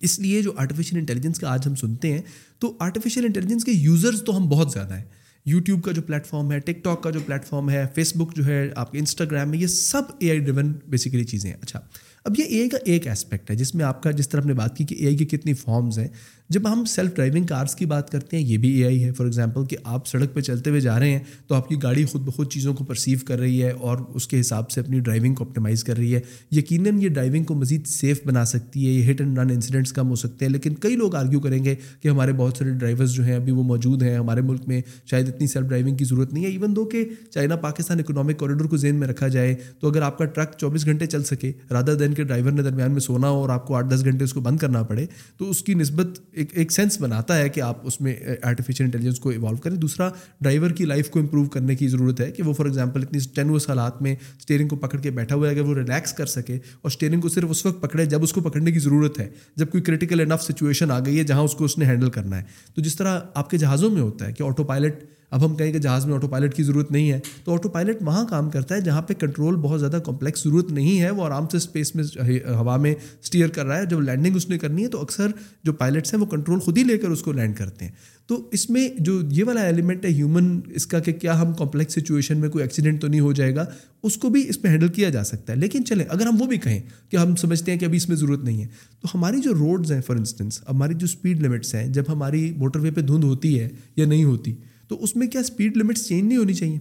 اس 0.01 0.19
لیے 0.19 0.41
جو 0.41 0.51
آرٹیفیشیل 0.55 0.99
انٹیلیجنس 0.99 1.39
کا 1.39 1.49
آج 1.53 1.67
ہم 1.67 1.75
سنتے 1.75 2.13
ہیں، 2.13 2.21
تو 2.59 2.77
آرٹیفیشیل 2.79 3.25
انٹیلیجنس 3.25 3.63
کے 3.63 3.71
یوزرز 3.71 4.23
تو 4.23 4.37
ہم 4.37 4.49
بہت 4.49 4.71
زیادہ 4.71 4.93
ہیں۔ 4.93 5.05
یوٹیوب 5.45 5.83
کا 5.83 5.91
جو 5.91 6.01
پلیٹ 6.01 6.25
فارم 6.25 6.51
ہے 6.51 6.59
ٹک 6.59 6.83
ٹاک 6.83 7.03
کا 7.03 7.09
جو 7.09 7.19
پلیٹ 7.25 7.45
فارم 7.45 7.69
ہے 7.69 7.85
فیس 7.95 8.15
بک 8.15 8.35
جو 8.35 8.45
ہے، 8.45 8.69
آپ 8.75 8.91
کے 8.91 8.99
انسٹاگرام 8.99 9.53
ہے 9.53 9.57
یہ 9.57 9.67
سب 9.67 10.01
اے 10.19 10.29
آئی 10.29 10.39
ڈریون 10.39 10.73
بیسیکلی 10.87 11.23
چیزیں 11.23 11.49
ہیں۔ 11.49 11.57
اچھا۔ 11.61 11.79
اب 12.25 12.33
یہ 12.37 12.45
اے 12.45 12.67
کا 12.69 12.77
ایک 12.85 13.07
اسپیکٹ 13.07 13.51
ہے 13.51 13.55
جس 13.55 13.75
میں 13.75 13.85
آپ 13.85 14.03
کا 14.03 14.11
جس 14.11 14.29
طرح 14.29 14.41
نے 14.45 14.53
بات 14.53 14.77
کی 14.77 14.85
کہ 14.85 14.95
اے 14.95 15.15
کی 15.15 15.25
کتنی 15.25 15.53
فارمز 15.53 15.99
ہیں 15.99 16.07
جب 16.49 16.71
ہم 16.71 16.85
سیلف 16.85 17.15
ڈرائیونگ 17.15 17.45
کارس 17.45 17.75
کی 17.75 17.85
بات 17.85 18.09
کرتے 18.09 18.37
ہیں، 18.37 18.43
یہ 18.43 18.57
بھی 18.57 18.69
اے 18.69 18.85
آئی 18.85 19.03
ہے 19.03 19.11
فار 19.11 19.25
ایگزامپل 19.25 19.65
کہ 19.65 19.77
آپ 19.83 20.07
سڑک 20.07 20.33
پہ 20.33 20.41
چلتے 20.41 20.69
ہوئے 20.69 20.81
جا 20.81 20.99
رہے 20.99 21.11
ہیں 21.11 21.19
تو 21.47 21.55
آپ 21.55 21.69
کی 21.69 21.75
گاڑی 21.83 22.05
خود 22.05 22.21
بخود 22.21 22.51
چیزوں 22.51 22.73
کو 22.73 22.83
پرسیو 22.83 23.17
کر 23.27 23.39
رہی 23.39 23.63
ہے 23.63 23.69
اور 23.69 23.97
اس 24.13 24.27
کے 24.27 24.39
حساب 24.39 24.71
سے 24.71 24.81
اپنی 24.81 24.99
ڈرائیونگ 24.99 25.35
کو 25.35 25.43
اپٹیمائز 25.43 25.83
کر 25.83 25.97
رہی 25.97 26.15
ہے۔ 26.15 26.19
یقیناً 26.51 27.01
یہ 27.01 27.09
ڈرائیونگ 27.09 27.43
کو 27.43 27.53
مزید 27.53 27.87
سیف 27.87 28.19
بنا 28.25 28.45
سکتی 28.45 28.87
ہے، 28.87 28.91
یہ 28.91 29.11
ہٹ 29.11 29.21
اینڈ 29.21 29.39
رن 29.39 29.49
انسیڈنٹس 29.49 29.93
کم 29.93 30.09
ہو 30.09 30.15
سکتے 30.15 30.45
ہیں۔ 30.45 30.51
لیکن 30.51 30.75
کئی 30.75 30.95
لوگ 30.95 31.15
آرگیو 31.15 31.39
کریں 31.39 31.63
گے 31.63 31.75
کہ 32.01 32.07
ہمارے 32.07 32.33
بہت 32.33 32.57
سارے 32.57 32.71
ڈرائیورز 32.71 33.11
جو 33.11 33.23
ہیں 33.23 33.35
ابھی 33.35 33.51
وہ 33.51 33.63
موجود 33.63 34.03
ہیں، 34.03 34.15
ہمارے 34.17 34.41
ملک 34.41 34.67
میں 34.67 34.81
شاید 35.05 35.29
اتنی 35.29 35.47
سیلف 35.47 35.67
ڈرائیونگ 35.67 35.97
کی 35.97 36.05
ضرورت 36.05 36.33
نہیں 36.33 36.45
ہے۔ 36.45 36.49
ایون 36.49 36.75
دو 36.75 36.85
کہ 36.85 37.03
چائنا 37.31 37.55
پاکستان 37.55 37.99
اکنامک 37.99 38.37
کوریڈور 38.37 38.65
کو 38.65 38.77
ذہن 38.77 38.95
میں 38.95 39.07
رکھا 39.07 39.27
جائے 39.27 39.55
تو 39.79 39.89
اگر 39.89 40.01
آپ 40.01 40.17
کا 40.17 40.25
ٹرک 40.25 40.57
چوبیس 40.57 40.85
گھنٹے 40.85 41.05
چل 41.05 41.23
سکے 41.23 41.51
رادر 41.71 41.95
دین 41.95 42.13
کے 42.13 42.23
ڈرائیور 42.23 42.51
نے 42.51 42.61
درمیان 42.61 42.91
میں 42.91 42.99
سونا 42.99 43.29
ہو 43.29 43.41
اور 43.41 43.49
آپ 43.49 43.67
کو 43.67 43.75
آٹھ 43.75 43.93
دس 43.93 44.03
گھنٹے 44.05 44.23
اس 44.23 44.33
کو 44.33 44.41
بند 44.41 44.57
کرنا 44.57 44.83
پڑے، 44.83 45.05
تو 45.37 45.49
اس 45.49 45.63
کی 45.63 45.73
نسبت 45.73 46.19
ایک 46.33 46.51
ایک 46.53 46.71
سینس 46.71 46.99
بناتا 47.01 47.37
ہے 47.37 47.49
کہ 47.49 47.61
آپ 47.61 47.85
اس 47.87 47.99
میں 48.01 48.15
آرٹیفیشیل 48.43 48.85
انٹیلیجنس 48.85 49.19
کو 49.19 49.29
ایوالو 49.29 49.57
کریں۔ 49.57 49.75
دوسرا 49.75 50.09
ڈرائیور 50.41 50.71
کی 50.71 50.85
لائف 50.85 51.09
کو 51.09 51.19
امپروو 51.19 51.45
کرنے 51.45 51.75
کی 51.75 51.87
ضرورت 51.87 52.19
ہے 52.21 52.31
کہ 52.31 52.43
وہ 52.43 52.53
فار 52.53 52.65
ایگزامپل 52.65 53.01
اتنی 53.01 53.19
ٹینوس 53.35 53.69
حالات 53.69 54.01
میں 54.01 54.15
اسٹیئرنگ 54.39 54.67
کو 54.67 54.75
پکڑ 54.75 54.99
کے 54.99 55.11
بیٹھا 55.11 55.35
ہوا 55.35 55.49
ہے، 55.49 55.53
اگر 55.53 55.61
وہ 55.61 55.75
ریلیکس 55.75 56.13
کر 56.13 56.25
سکے 56.25 56.55
اور 56.55 56.91
اسٹیئرنگ 56.91 57.21
کو 57.21 57.29
صرف 57.29 57.49
اس 57.49 57.65
وقت 57.65 57.81
پکڑے 57.81 58.05
جب 58.05 58.23
اس 58.23 58.33
کو 58.33 58.41
پکڑنے 58.41 58.71
کی 58.71 58.79
ضرورت 58.79 59.19
ہے، 59.19 59.29
جب 59.55 59.71
کوئی 59.71 59.83
کریٹیکل 59.83 60.21
انف 60.21 60.43
سچویشن 60.43 60.91
آ 60.91 60.99
گئی 60.99 61.17
ہے 61.19 61.23
جہاں 61.23 61.41
اس 61.41 61.53
کو 61.53 61.65
اس 61.65 61.77
نے 61.77 61.85
ہینڈل 61.85 62.09
کرنا 62.09 62.37
ہے۔ 62.37 62.43
تو 62.75 62.81
جس 62.81 62.95
طرح 62.95 63.19
آپ 63.33 63.49
کے 63.49 63.57
جہازوں 63.57 63.89
میں 63.89 64.01
ہوتا 64.01 64.27
ہے 64.27 64.33
کہ 64.33 64.43
آٹو 64.43 64.63
پائلٹ 64.63 65.03
اب 65.33 65.45
ہم 65.45 65.55
کہیں 65.55 65.71
کہ 65.73 65.79
جہاز 65.79 66.05
میں 66.05 66.13
آٹو 66.13 66.27
پائلٹ 66.27 66.53
کی 66.53 66.63
ضرورت 66.63 66.91
نہیں 66.91 67.11
ہے، 67.11 67.19
تو 67.43 67.53
آٹو 67.53 67.69
پائلٹ 67.69 68.01
وہاں 68.01 68.25
کام 68.25 68.49
کرتا 68.49 68.75
ہے 68.75 68.81
جہاں 68.81 69.01
پہ 69.01 69.13
کنٹرول 69.13 69.55
بہت 69.55 69.79
زیادہ 69.79 69.99
کمپلیکس 70.05 70.43
ضرورت 70.43 70.71
نہیں 70.71 71.01
ہے، 71.01 71.09
وہ 71.09 71.25
آرام 71.25 71.47
سے 71.51 71.57
اسپیس 71.57 71.95
میں 71.95 72.03
ہوا 72.49 72.77
میں 72.77 72.95
اسٹیئر 73.23 73.47
کر 73.47 73.65
رہا 73.65 73.77
ہے۔ 73.77 73.85
جب 73.85 74.01
لینڈنگ 74.01 74.35
اس 74.35 74.49
نے 74.49 74.57
کرنی 74.57 74.83
ہے 74.83 74.87
تو 74.87 75.01
اکثر 75.01 75.31
جو 75.63 75.73
پائلٹس 75.73 76.13
ہیں 76.13 76.21
وہ 76.21 76.25
کنٹرول 76.25 76.59
خود 76.59 76.77
ہی 76.77 76.83
لے 76.83 76.97
کر 76.97 77.09
اس 77.09 77.21
کو 77.21 77.31
لینڈ 77.31 77.55
کرتے 77.57 77.85
ہیں۔ 77.85 77.91
تو 78.27 78.49
اس 78.51 78.69
میں 78.69 78.87
جو 78.99 79.21
یہ 79.29 79.43
والا 79.43 79.61
ایلیمنٹ 79.61 80.05
ہے 80.05 80.09
ہیومن 80.09 80.59
اس 80.67 80.85
کا 80.87 80.99
کہ 80.99 81.13
کیا 81.13 81.41
ہم 81.41 81.53
کمپلیکس 81.53 81.93
سچویشن 81.93 82.37
میں 82.37 82.49
کوئی 82.49 82.63
ایکسیڈنٹ 82.63 83.01
تو 83.01 83.07
نہیں 83.07 83.19
ہو 83.19 83.31
جائے 83.31 83.55
گا، 83.55 83.65
اس 84.03 84.17
کو 84.17 84.29
بھی 84.29 84.49
اس 84.49 84.63
میں 84.63 84.71
ہینڈل 84.71 84.87
کیا 84.87 85.09
جا 85.09 85.23
سکتا 85.23 85.53
ہے۔ 85.53 85.57
لیکن 85.57 85.85
چلیں، 85.85 86.05
اگر 86.09 86.25
ہم 86.25 86.41
وہ 86.41 86.47
بھی 86.47 86.57
کہیں 86.57 86.79
کہ 87.09 87.17
ہم 87.17 87.35
سمجھتے 87.35 87.71
ہیں 87.71 87.79
کہ 87.79 87.85
ابھی 87.85 87.97
اس 87.97 88.07
میں 88.09 88.17
ضرورت 88.17 88.43
نہیں 88.43 88.61
ہے، 88.61 88.67
تو 89.01 89.07
ہماری 89.13 89.41
جو 89.41 89.53
روڈز 89.53 89.91
ہیں 89.91 90.01
فار 90.01 90.15
انسٹنس 90.15 90.59
ہماری 90.69 90.93
جو 90.93 91.05
اسپیڈ 91.05 91.43
لمٹس 91.43 91.75
ہیں، 91.75 91.87
جب 91.87 92.03
ہماری 92.07 92.53
موٹر 92.57 92.79
وے 92.79 92.91
پہ 92.91 93.01
دھند 93.01 93.23
ہوتی 93.23 93.59
ہے 93.59 93.69
یا 93.95 94.05
نہیں 94.05 94.23
ہوتی 94.23 94.53
تو 94.87 95.03
اس 95.03 95.15
میں 95.15 95.27
کیا 95.27 95.41
اسپیڈ 95.41 95.77
لمٹس 95.77 96.07
چینج 96.07 96.23
نہیں 96.23 96.37
ہونی 96.37 96.53
چاہیے؟ 96.53 96.79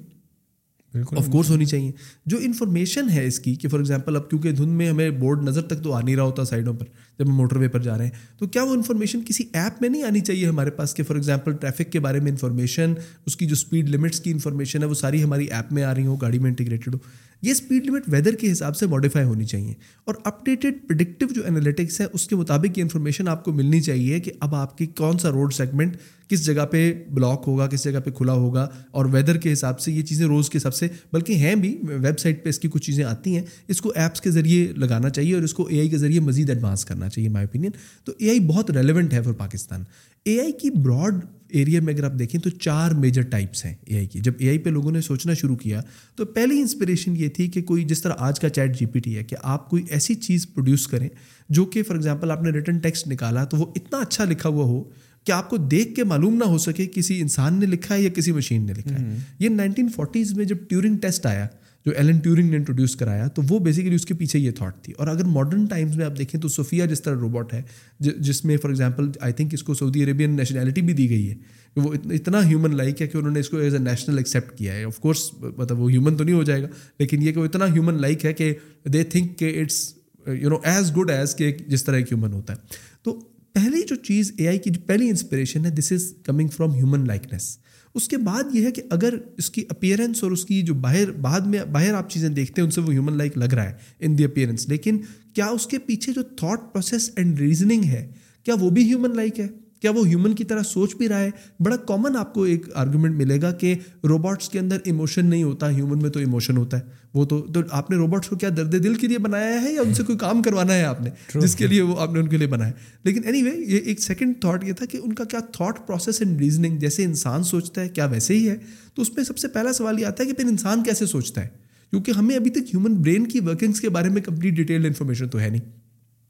آف 1.17 1.27
کورس 1.33 1.51
ہونی 1.51 1.65
چاہیے۔ 1.65 1.93
جو 2.27 2.39
انفارمیشن 2.41 3.11
ہے 3.11 3.27
اس 3.27 3.41
کی 3.41 3.55
کہ 3.55 3.69
فار 3.69 3.79
ایگزامپل 3.79 4.17
اب 4.17 4.31
کیونکہ 4.31 4.53
دھند 4.53 4.73
میں 4.73 4.89
ہمیں 4.89 5.11
بورڈ 5.11 5.43
نظر 5.43 5.63
تک 5.63 5.83
تو 5.83 5.93
آ 5.93 6.01
نہیں 6.01 6.17
رہا 6.17 6.23
ہوتا 6.23 6.45
سائڈوں 6.45 6.75
پر۔ 6.75 6.87
جب 7.19 7.29
ہم 7.29 7.35
موٹر 7.35 7.57
وے 7.57 7.69
پر 7.69 7.81
جا 7.81 7.99
رہے 7.99 8.05
ہیں۔ 8.05 8.39
تو 8.39 8.47
کیا 8.47 8.63
وہ 8.63 8.75
انفارمیشن 8.75 9.21
کسی 9.27 9.45
ایپ 9.53 9.83
میں 9.83 9.89
نہیں 9.89 10.03
آنی 10.03 10.21
چاہیے 10.21 10.47
ہمارے 10.47 10.71
پاس 10.71 10.95
کہ 10.95 11.03
فار 11.03 11.17
ایگزامپل 11.17 11.53
ٹریفک 11.53 11.93
کے 11.93 12.01
بارے 12.01 12.21
میں 12.21 12.31
انفارمیشن 12.31 12.95
اس 13.27 13.37
کی 13.37 13.47
جو 13.47 13.53
اسپیڈ 13.53 13.89
لمٹس 13.89 14.21
کی 14.21 14.31
انفارمیشن 14.31 14.81
ہے، 14.81 14.85
وہ 14.85 14.95
ساری 14.95 15.25
ہماری 15.25 15.45
ایپ 15.45 15.73
میں 15.73 15.83
آ 15.83 15.95
رہی 15.95 16.07
ہوں، 16.07 16.17
گاڑی 16.23 16.39
میں 16.39 16.49
انٹیگریٹڈ 16.49 16.95
ہو 16.95 16.99
یہ 17.43 17.51
اسپیڈ 17.51 17.87
لمٹ 17.87 18.03
ویدر 18.09 18.35
کے 18.35 18.53
حساب 18.53 18.77
سے 18.77 18.87
ماڈیفائی 18.87 19.27
ہونی 19.27 19.45
چاہیے۔ 19.45 19.75
اور 20.05 20.15
اپڈیٹڈ 20.25 20.89
پرڈکٹیو 20.89 21.29
جو 21.29 21.43
انالیٹکس 21.47 22.01
ہے، 22.01 22.07
اس 22.13 22.29
کے 22.29 22.37
مطابق 22.37 22.79
یہ 22.79 22.83
انفارمیشن 22.83 23.29
آپ 23.29 23.45
کو 23.45 23.53
ملنی 23.53 23.81
چاہیے 23.81 24.21
کہ 24.21 24.33
اب 24.41 24.55
آپ 24.55 24.79
کی 24.79 24.87
کون 24.87 25.19
سا 25.19 25.31
روڈ 25.31 25.55
سیگمنٹ 25.55 25.97
کس 26.29 26.45
جگہ 26.45 26.67
پہ 26.71 27.05
بلاک 27.11 27.45
ہوگا، 27.47 27.67
کس 27.67 27.85
جگہ 27.85 28.01
پہ 28.05 28.11
کھلا 28.11 28.33
ہوگا۔ 28.33 28.69
اور 28.91 29.07
ویدر 29.07 29.37
کے 29.37 29.53
حساب 29.53 29.81
سے 29.81 29.93
یہ 29.93 30.03
چیزیں 30.03 30.27
روز 30.27 30.51
کے 30.51 30.59
حساب 30.59 30.75
سے، 30.75 30.89
بلکہ 31.13 31.33
ہیں 31.33 31.55
بھی 31.55 31.79
ویب 31.83 32.19
سائٹ 32.19 32.45
پہ 32.45 32.49
اس 32.49 32.59
کی 32.59 32.69
کچھ 32.69 32.83
چیزیں 32.83 33.05
آتی 33.05 33.37
ہیں۔ 33.37 33.43
اس 33.69 33.81
کو 33.81 33.93
ایپس 33.97 34.21
کے 34.21 34.31
ذریعے 34.31 34.73
لگانا 34.77 35.11
چاہیے 35.11 35.35
اور 35.35 35.43
اس 35.43 35.55
کو 35.55 35.67
اے 35.67 35.79
آئی 35.79 35.89
کے 35.89 35.99
ذریعے 35.99 36.21
مزید 36.21 36.49
ایڈوانس 36.49 36.85
کرنا 36.85 37.02
چاہیے 37.09 37.29
مائی 37.29 37.47
اوپینین 37.47 37.71
تو 38.05 38.13
اے 38.19 38.29
آئی 38.31 38.41
بہت 38.41 38.71
ریلیونٹ 38.71 39.13
ہے 39.13 39.23
فار 39.23 39.33
پاکستان. 39.33 39.85
اے 40.27 40.41
آئی 40.41 40.53
کی 40.53 40.71
براڈ 40.71 41.25
ایریا 41.49 41.81
میں 41.81 41.93
اگر 41.95 42.05
آپ 42.05 42.13
دیکھیں 42.19 42.41
تو 42.41 42.51
چار 42.51 42.91
میجر 42.91 43.23
ٹائپس 43.23 43.65
ہیں 43.65 43.75
اے 43.81 43.97
آئی 43.97 44.07
کی. 44.07 44.21
جب 44.21 44.33
اے 44.39 44.49
آئی 44.49 44.59
پہ 44.59 44.71
لوگوں 44.71 44.93
نے 44.93 45.01
سوچنا 45.01 45.35
شروع 45.35 45.57
کیا 45.57 45.81
تو 46.17 46.25
پہلی 46.25 46.61
انسپریشن 46.61 47.17
یہ 47.17 47.29
تھی 47.29 47.49
کہ 47.49 47.63
کوئی 47.63 47.85
جس 47.85 48.03
طرح 48.03 48.15
آج 48.19 48.41
کا 48.41 48.49
چیٹ 48.49 48.79
جی 48.79 48.87
پی 48.87 49.01
ٹی 49.01 49.17
ہے 49.17 49.25
کہ 49.25 49.37
آپ 49.43 49.69
کوئی 49.71 49.83
ایسی 49.91 50.15
چیز 50.15 50.47
پروڈیوس 50.55 50.87
کریں 50.87 51.09
جو 51.49 51.65
کہ 51.65 51.83
فار 51.83 51.97
ایگزامپل 51.97 52.31
آپ 52.31 52.43
نے 52.43 52.51
ریٹرن 52.51 52.79
ٹیکسٹ 52.79 53.09
نکالا 53.09 53.45
تو 53.45 53.57
وہ 53.57 53.67
اتنا 53.77 53.99
اچھا 53.99 54.25
لکھا 54.25 54.49
ہوا 54.49 54.65
ہو 54.65 54.83
کہ 55.27 55.33
آپ 55.33 55.51
کو 55.51 55.57
دیکھ 55.57 55.95
کے 55.95 56.05
معلوم 56.05 56.35
نہ 56.35 56.45
ہو 56.45 56.59
سکے 56.59 56.87
کسی 56.87 57.21
انسان 57.21 57.61
نے 57.61 57.67
لکھا 57.67 57.95
ہے 57.95 58.03
یا 58.03 58.09
کسی 58.09 58.33
مشین 58.33 58.67
نے 58.67 58.73
لکھا 58.73 59.01
ہے. 59.01 59.17
یہ 59.39 59.49
نائنٹین 59.49 59.89
فورٹیز 59.89 60.33
میں 60.35 60.45
جب 60.45 60.57
ٹیورنگ 60.69 60.97
ٹیسٹ 60.97 61.27
آیا 61.27 61.47
جو 61.87 61.93
ایلن 61.97 62.19
ٹیورنگ 62.19 62.51
نے 62.51 62.57
انٹروڈیوس 62.57 62.97
کرایا، 62.97 63.29
تو 63.29 63.43
وہ 63.49 63.59
بیسیکلی 63.59 63.95
اس 63.95 64.07
کے 64.07 64.15
پیچھے 64.15 64.39
یہ 64.39 64.51
تھاٹ 64.51 64.85
تھی۔ 64.85 64.93
اور 64.99 65.07
اگر 65.07 65.25
ماڈرن 65.25 65.65
ٹائمس 65.65 65.97
میں 65.97 66.05
آپ 66.05 66.19
دیکھیں 66.19 66.41
تو 66.41 66.49
صوفیہ 66.49 66.87
جس 66.87 67.03
طرح 67.03 67.15
روبوٹ 67.15 67.55
ہے، 67.55 67.63
جس 68.01 68.45
میں 68.45 68.57
فار 68.57 68.71
ایگزامپل 68.71 69.11
آئی 69.21 69.33
تھنک 69.33 69.55
اس 69.55 69.63
کو 69.63 69.75
سعودی 69.75 70.05
عربین 70.05 70.31
نیشنلٹی 70.31 70.83
بھی 70.83 70.95
دی 70.95 71.11
گئی 71.11 71.31
ہے 71.31 71.35
کہ 71.75 71.81
وہ 71.81 71.95
اتنا 72.05 72.49
ہیومن 72.49 72.77
لائک 72.77 73.03
ہے 73.03 73.07
کہ 73.07 73.17
انہوں 73.17 73.33
نے 73.33 73.41
اس 73.41 73.49
کو 73.49 73.57
ایز 73.57 73.75
اے 73.75 73.81
نیشنل 73.81 74.19
ایکسیپٹ 74.19 74.59
کیا 74.59 74.75
ہے۔ 74.75 74.85
آف 74.85 74.99
کورس 74.99 75.31
مطلب 75.57 75.79
وہ 75.79 75.91
ہیومن 75.91 76.17
تو 76.17 76.25
نہیں 76.25 76.35
ہو 76.35 76.43
جائے 76.43 76.63
گا، 76.63 76.69
لیکن 76.99 77.23
یہ 77.23 77.33
کہ 77.33 77.41
وہ 77.41 77.45
اتنا 77.45 77.67
ہیومن 77.67 78.01
لائک 78.01 78.25
ہے 78.25 78.33
کہ 78.33 78.55
دے 78.93 79.05
تھنک 79.05 79.39
کہ 79.39 79.61
it's 79.61 79.95
you 80.27 80.49
know 80.49 80.57
as 80.65 80.97
good 80.97 81.11
as 81.11 81.37
کہ 81.37 81.57
جس 81.69 81.85
طرح 81.85 81.97
ایک 81.97 82.13
ہیومن 82.13 82.33
ہوتا 82.33 82.53
ہے۔ 82.53 82.59
تو 83.03 83.21
پہلی 83.53 83.83
جو 83.89 83.97
چیز 83.97 84.33
اے 84.39 84.49
آئی 84.49 84.59
کی 84.59 84.71
جو 84.71 84.81
پہلی 84.87 85.09
انسپریشن 85.09 85.65
ہے 85.65 85.71
this 85.71 85.93
is 85.93 86.13
coming 86.23 86.49
from 86.49 86.75
human 86.75 87.07
likeness 87.07 87.59
اس 87.95 88.09
کے 88.09 88.17
بعد 88.17 88.55
یہ 88.55 88.65
ہے 88.67 88.71
کہ 88.73 88.83
اگر 88.91 89.15
اس 89.39 89.51
کی 89.51 89.65
اپیئرنس 89.69 90.23
اور 90.25 90.31
اس 90.33 90.45
کی 90.45 90.61
جو 90.63 90.75
باہر 90.75 91.11
بعد 91.21 91.41
میں 91.41 91.65
باہر 91.65 91.95
آپ 91.95 92.11
چیزیں 92.11 92.29
دیکھتے 92.29 92.61
ہیں، 92.61 92.67
ان 92.67 92.71
سے 92.71 92.81
وہ 92.81 92.93
ہیومن 92.93 93.17
لائک 93.17 93.39
لگ 93.39 93.55
رہا 93.55 93.65
ہے 93.65 93.73
ان 94.01 94.19
دی 94.19 94.25
اپیئرنس 94.25 94.69
لیکن 94.69 95.01
کیا 95.35 95.47
اس 95.47 95.67
کے 95.67 95.79
پیچھے 95.79 96.13
جو 96.13 96.23
تھاٹ 96.37 96.73
پروسیس 96.73 97.11
اینڈ 97.17 97.41
ریزننگ 97.41 97.85
ہے، 97.85 98.07
کیا 98.45 98.55
وہ 98.61 98.71
بھی 98.71 98.83
ہیومن 98.85 99.17
لائک 99.17 99.41
ہے؟ 99.41 99.47
کیا 99.83 99.91
وہ 99.91 100.07
ہیومن 100.09 100.35
کی 100.35 100.45
طرح 100.45 100.63
سوچ 100.63 100.97
بھی 100.97 101.09
رہا 101.09 101.21
ہے؟ 101.21 101.31
بڑا 101.61 101.77
کامن 101.77 102.17
آپ 102.17 102.35
کو 102.35 102.43
ایک 102.43 102.67
آرگومنٹ 102.75 103.17
ملے 103.17 103.43
گا 103.43 103.53
کہ 103.53 103.75
روبوٹس 104.05 104.49
کے 104.49 104.59
اندر 104.59 104.79
ایموشن 104.85 105.27
نہیں 105.27 105.43
ہوتا 105.43 105.71
ہیومن 105.71 105.99
میں 105.99 106.11
تو 106.11 106.21
ایموشن 106.21 106.57
ہوتا 106.57 106.79
ہے۔ 106.79 106.83
وہ 107.15 107.25
تو 107.25 107.41
تو 107.41 107.61
آپ 107.71 107.91
نے 107.91 107.97
روبوٹس 107.97 108.29
کو 108.29 108.37
کیا 108.37 108.49
درد 108.57 108.85
دل 108.85 108.95
کے 108.95 109.07
لیے 109.07 109.19
بنایا 109.19 109.63
ہے 109.63 109.73
یا 109.73 109.81
ان 109.81 109.95
سے 109.95 110.03
کوئی 110.03 110.19
کام 110.19 110.43
کروانا 110.43 110.75
ہے 110.75 110.85
آپ 110.85 111.01
نے؟ 111.01 111.11
جس 111.35 111.55
کے 111.55 111.67
لیے 111.67 111.83
وہ 111.83 112.01
آپ 112.01 112.13
نے 112.13 112.21
ان 112.21 112.29
کے 112.29 112.37
لیے 112.37 112.47
بنایا 112.47 112.73
لیکن 113.05 113.21
اینی 113.25 113.43
وے 113.43 113.51
یہ 113.51 113.79
ایک 113.79 114.01
سیکنڈ 114.01 114.35
تھاٹ 114.41 114.65
یہ 114.65 114.73
تھا 114.73 114.87
کہ 114.87 114.99
ان 115.03 115.13
کا 115.13 115.25
کیا 115.25 115.41
تھاٹ 115.41 115.87
پروسیس 115.87 116.23
اینڈ 116.23 116.41
ریزننگ 116.41 116.77
جیسے 116.77 117.05
انسان 117.05 117.43
سوچتا 117.43 117.81
ہے 117.81 117.89
کیا 117.89 118.05
ویسے 118.05 118.35
ہی 118.35 118.49
ہے؟ 118.49 118.57
تو 118.95 119.03
اس 119.03 119.17
میں 119.17 119.25
سب 119.25 119.39
سے 119.39 119.49
پہلا 119.49 119.73
سوال 119.73 120.01
یہ 120.01 120.07
آتا 120.07 120.25
ہے 120.25 120.29
کہ 120.29 120.35
پھر 120.35 120.45
انسان 120.45 120.83
کیسے 120.83 121.07
سوچتا 121.07 121.41
ہے؟ 121.41 121.49
کیونکہ 121.91 122.11
ہمیں 122.11 122.37
ابھی 122.37 122.51
تک 122.51 122.59
ہیومن 122.59 122.95
برین 122.95 123.27
کی 123.27 123.41
ورکنگس 123.41 123.81
کے 123.81 123.89
بارے 123.89 124.09
میں 124.09 124.23
کمپلیٹ 124.23 124.55
ڈیٹیل 124.55 124.87
انفارمیشن 124.87 125.29
تو 125.29 125.41
ہے 125.41 125.49
نہیں۔ 125.49 125.82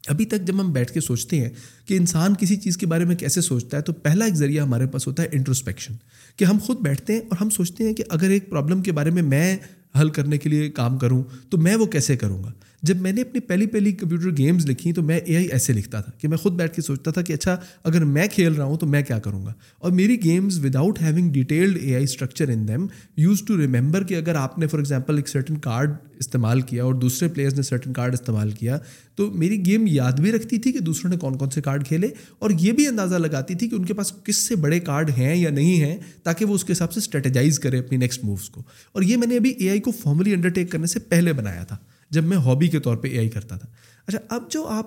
ابھی 0.09 0.25
تک 0.25 0.47
جب 0.47 0.61
ہم 0.61 0.73
بیٹھ 0.73 0.93
کے 0.93 1.01
سوچتے 1.01 1.41
ہیں 1.41 1.51
کہ 1.87 1.97
انسان 1.97 2.35
کسی 2.41 2.57
چیز 2.57 2.77
کے 2.77 2.87
بارے 2.87 3.05
میں 3.05 3.17
کیسے 3.17 3.41
سوچتا 3.41 3.77
ہے، 3.77 3.83
تو 3.83 3.93
پہلا 3.93 4.25
ایک 4.25 4.35
ذریعہ 4.35 4.65
ہمارے 4.65 4.87
پاس 4.87 5.07
ہوتا 5.07 5.23
ہے 5.23 5.29
انٹروسپیکشن 5.33 5.95
کہ 6.37 6.45
ہم 6.45 6.59
خود 6.59 6.81
بیٹھتے 6.81 7.13
ہیں 7.13 7.21
اور 7.21 7.37
ہم 7.41 7.51
سوچتے 7.51 7.85
ہیں 7.85 7.95
کہ 7.95 8.05
اگر 8.11 8.31
ایک 8.31 8.51
پرابلم 8.51 8.83
کے 8.83 8.93
بارے 8.93 9.11
میں 9.11 9.23
میں 9.23 9.57
حل 10.01 10.09
کرنے 10.09 10.39
کے 10.39 10.49
لیے 10.49 10.71
کام 10.71 10.99
کروں، 10.99 11.23
تو 11.51 11.59
میں 11.59 11.77
وہ 11.77 11.87
کیسے 11.87 12.17
کروں 12.17 12.43
گا؟ 12.45 12.53
جب 12.83 12.97
میں 12.97 13.13
نے 13.13 13.23
اپنی 13.23 13.41
پہلی 13.41 13.67
پہلی 13.67 13.93
کمپیوٹر 13.93 14.37
گیمز 14.39 14.67
لکھی 14.67 14.93
تو 14.93 15.03
میں 15.03 15.19
اے 15.19 15.37
آئی 15.37 15.47
ایسے 15.47 15.73
لکھتا 15.73 16.01
تھا 16.01 16.13
کہ 16.19 16.29
میں 16.29 16.37
خود 16.37 16.53
بیٹھ 16.53 16.75
کے 16.75 16.83
سوچتا 16.83 17.11
تھا 17.11 17.23
کہ 17.23 17.33
اچھا 17.33 17.57
اگر 17.85 18.05
میں 18.05 18.27
کھیل 18.27 18.53
رہا 18.53 18.65
ہوں 18.65 18.77
تو 18.77 18.87
میں 18.87 19.03
کیا 19.03 19.19
کروں 19.19 19.47
گا؟ 19.47 19.53
اور 19.79 19.93
میری 19.93 20.25
games 20.25 20.65
without 20.65 21.03
having 21.03 21.33
detailed 21.33 21.79
A 21.81 21.95
I 21.95 22.05
structure 22.05 22.49
in 22.49 22.69
them 22.69 22.87
use 23.17 23.43
to 23.43 23.57
remember 23.57 24.05
کہ 24.05 24.15
اگر 24.15 24.35
آپ 24.35 24.59
نے 24.59 24.67
فار 24.67 24.79
ایگزامپل 24.79 25.17
ایک 25.17 25.29
سرٹن 25.29 25.57
کارڈ 25.57 25.95
استعمال 26.19 26.61
کیا 26.61 26.85
اور 26.85 26.95
دوسرے 26.95 27.29
پلیئرز 27.29 27.55
نے 27.55 27.63
سرٹن 27.63 27.93
کارڈ 27.93 28.13
استعمال 28.13 28.51
کیا 28.51 28.79
تو 29.15 29.31
میری 29.31 29.67
گیم 29.67 29.87
یاد 29.87 30.13
بھی 30.13 30.33
رکھتی 30.33 30.59
تھی 30.59 30.73
کہ 30.73 30.79
دوسروں 30.79 31.11
نے 31.13 31.19
کون 31.19 31.39
کون 31.39 31.51
سے 31.51 31.63
کارڈ 31.63 31.87
کھیلے 31.87 32.09
اور 32.39 32.51
یہ 32.61 32.73
بھی 32.73 32.87
اندازہ 32.87 33.17
لگاتی 33.17 33.55
تھی 33.55 33.69
کہ 33.69 33.75
ان 33.75 33.85
کے 33.85 33.95
پاس 33.95 34.13
کس 34.25 34.37
سے 34.37 34.57
بڑے 34.57 34.81
کارڈ 34.81 35.11
ہیں 35.19 35.37
یا 35.37 35.51
نہیں 35.51 35.85
ہیں 35.85 35.97
تاکہ 36.23 36.45
وہ 36.45 36.55
اس 36.55 36.65
کے 36.65 36.73
حساب 36.73 36.93
سے 36.93 37.01
اسٹریٹجائز 37.01 37.59
کرے 37.59 37.79
اپنی 37.79 37.99
نیکسٹ 37.99 38.25
مووس 38.25 38.49
کو۔ 38.49 38.63
اور 38.93 39.03
یہ 39.03 39.17
میں 39.17 39.27
نے 39.27 39.37
ابھی 39.37 39.51
اے 39.51 39.71
آئی 39.71 39.81
کو 39.81 39.91
فارملی 39.91 40.33
انڈرٹیک 40.33 40.71
کرنے 40.71 40.87
سے 40.87 40.99
پہلے 40.99 41.33
بنایا 41.33 41.65
تھا۔ 41.65 41.77
جب 42.13 42.25
میں 42.25 42.37
ہابی 42.37 42.69
کے 42.69 42.81
طور 42.81 42.97
پہ 42.97 43.09
اے 43.09 43.19
آئی 43.19 43.29
کرتا 43.29 43.57
تھا۔ 43.57 43.69
اچھا 44.07 44.19
اب 44.29 44.51
جو 44.51 44.67
آپ، 44.67 44.87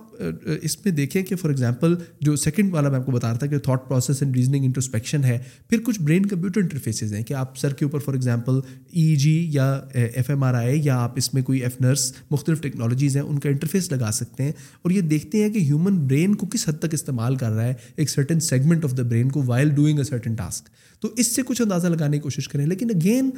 اس 0.62 0.86
میں 0.86 0.94
دیکھیں 0.94 1.24
کہ 1.24 1.36
فار 1.36 1.50
ایگزامپل 1.50 1.96
جو 2.22 2.36
سیکنڈ 2.36 2.74
والا 2.74 2.90
میں 2.90 3.00
آپ 3.00 3.06
کو 3.06 3.12
بتا 3.12 3.30
رہا 3.30 3.38
تھا 3.38 3.48
کہ 3.48 3.58
thought 3.58 3.88
process 3.88 4.22
and 4.24 4.36
reasoning 4.36 4.66
introspection 4.66 5.24
ہے، 5.24 5.38
پھر 5.70 5.80
کچھ 5.84 6.02
برین 6.02 6.26
کمپیوٹر 6.26 6.62
انٹرفیسز 6.62 7.14
ہیں 7.14 7.24
کہ 7.24 7.34
آپ 7.34 7.58
سر 7.58 7.74
کے 7.74 7.86
اوپر 7.86 8.00
فار 8.00 8.14
ایگزامپل 8.14 8.60
ای 8.92 9.16
جی 9.16 9.36
یا 9.52 9.72
ایف 9.94 10.30
ایم 10.30 10.44
آر 10.44 10.54
آئی 10.54 10.82
یا 10.84 10.98
آپ 10.98 11.14
اس 11.16 11.34
میں 11.34 11.44
کوئی 11.44 11.60
ایف 11.60 11.80
نرس 11.82 12.12
مختلف 12.32 12.62
ٹیکنالوجیز 12.62 13.16
ہیں، 13.18 13.24
ان 13.24 13.40
کا 13.40 13.50
انٹرفیس 13.50 13.92
لگا 13.92 14.10
سکتے 14.14 14.44
ہیں۔ 14.44 14.52
اور 14.82 14.92
یہ 14.92 15.02
دیکھتے 15.02 15.44
ہیں 15.44 15.50
کہ 15.50 15.60
ہیومن 15.60 16.08
برین 16.08 16.36
کو 16.36 16.46
کس 16.46 16.68
حد 16.70 16.80
تک 16.80 16.94
استعمال 16.94 17.36
کر 17.36 17.52
رہا 17.52 17.64
ہے 17.64 17.74
ایک 17.96 18.10
certain 18.10 18.40
segment 18.40 18.86
of 18.86 18.98
the 18.98 19.04
brain 19.04 19.30
کو 19.30 19.44
while 19.46 19.70
doing 19.70 19.98
a 19.98 20.04
certain 20.04 20.34
task 20.34 20.70
تو 21.02 21.14
اس 21.18 21.36
سے 21.36 21.42
کچھ 21.46 21.62
اندازہ 21.62 21.88
لگانے 21.88 22.18
کی 22.18 22.22
کوشش 22.22 22.50
کریں۔ 22.50 22.66
لیکن 22.66 22.90
اگین 22.96 23.30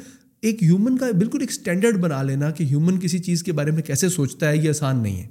ایک 0.42 0.62
ہیومن 0.62 0.98
کا 0.98 1.10
بالکل 1.10 1.40
ایک 1.40 1.50
اسٹینڈرڈ 1.50 1.96
بنا 1.96 2.22
لینا 2.22 2.50
کہ 2.50 2.64
ہیومن 2.64 3.00
کسی 3.00 3.18
چیز 3.18 3.42
کے 3.42 3.52
بارے 3.52 3.70
میں 3.70 3.82
کیسے 3.82 4.08
سوچتا 4.08 4.48
ہے 4.48 4.56
یہ 4.56 4.68
آسان 4.68 5.02
نہیں 5.02 5.22
ہے۔ 5.22 5.26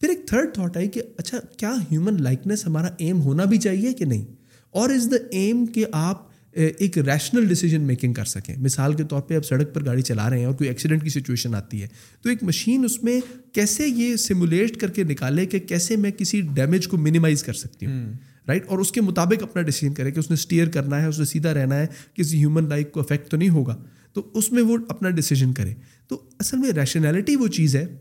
پھر 0.00 0.08
ایک 0.08 0.26
تھرڈ 0.26 0.54
تھاٹ 0.54 0.76
آئی 0.76 0.88
کہ 0.88 1.02
اچھا 1.16 1.38
کیا 1.56 1.74
ہیومن 1.92 2.22
لائکنیس 2.22 2.66
ہمارا 2.66 2.88
ایم 2.98 3.20
ہونا 3.20 3.44
بھی 3.44 3.58
چاہیے 3.58 3.92
کہ 3.92 4.04
نہیں؟ 4.04 4.24
اور 4.70 4.90
از 4.90 5.08
دا 5.10 5.16
ایم 5.30 5.66
کہ 5.66 5.84
آپ 5.92 6.34
ایک 6.52 6.98
ریشنل 6.98 7.46
ڈیسیجن 7.48 7.82
میکنگ 7.82 8.12
کر 8.12 8.24
سکیں۔ 8.24 8.54
مثال 8.58 8.94
کے 8.94 9.04
طور 9.04 9.20
پہ 9.20 9.36
اب 9.36 9.44
سڑک 9.44 9.74
پر 9.74 9.84
گاڑی 9.84 10.02
چلا 10.02 10.30
رہے 10.30 10.38
ہیں 10.38 10.44
اور 10.44 10.54
کوئی 10.54 10.68
ایکسیڈنٹ 10.68 11.02
کی 11.04 11.08
سچویشن 11.08 11.54
آتی 11.54 11.82
ہے۔ 11.82 11.86
تو 12.22 12.28
ایک 12.28 12.42
مشین 12.42 12.84
اس 12.84 13.02
میں 13.02 13.20
کیسے 13.52 13.86
یہ 13.86 14.16
سیمولیٹ 14.16 14.76
کر 14.76 14.90
کے 14.90 15.04
نکالے 15.04 15.46
کہ 15.46 15.58
کیسے 15.58 15.96
میں 15.96 16.10
کسی 16.10 16.40
ڈیمیج 16.40 16.88
کو 16.88 16.96
منیمائز 16.96 17.42
کر 17.42 17.52
سکتی 17.52 17.86
ہوں؟ 17.86 18.12
رائٹ 18.48 18.66
اور 18.66 18.78
اس 18.78 18.92
کے 18.92 19.00
مطابق 19.00 19.42
اپنا 19.42 19.62
ڈیسیجن 19.62 19.94
کرے 19.94 20.10
کہ 20.10 20.18
اس 20.18 20.30
نے 20.30 20.34
اسٹیئر 20.34 20.68
کرنا 20.68 21.02
ہے 21.02 21.06
اس 21.06 21.18
نے 21.18 21.24
سیدھا 21.24 21.54
رہنا 21.54 21.76
ہے 21.76 21.86
کسی 22.14 22.38
ہیومن 22.38 22.68
لائف 22.68 22.86
کو 22.92 23.00
افیکٹ 23.00 23.28
تو 23.28 23.36
نہیں 23.36 23.48
ہوگا۔ 23.48 23.84
تو 24.14 24.30
اس 24.34 24.52
میں 24.52 24.62
وہ 24.62 24.76
اپنا 24.88 25.10
ڈیسیجن 25.10 25.52
کرے۔ 25.52 25.74
تو 26.08 26.22
اصل 26.38 26.58
میں 26.58 26.72
ریشنالٹی 26.72 27.36
وہ 27.36 27.48
چیز 27.48 27.76
ہے 27.76 27.96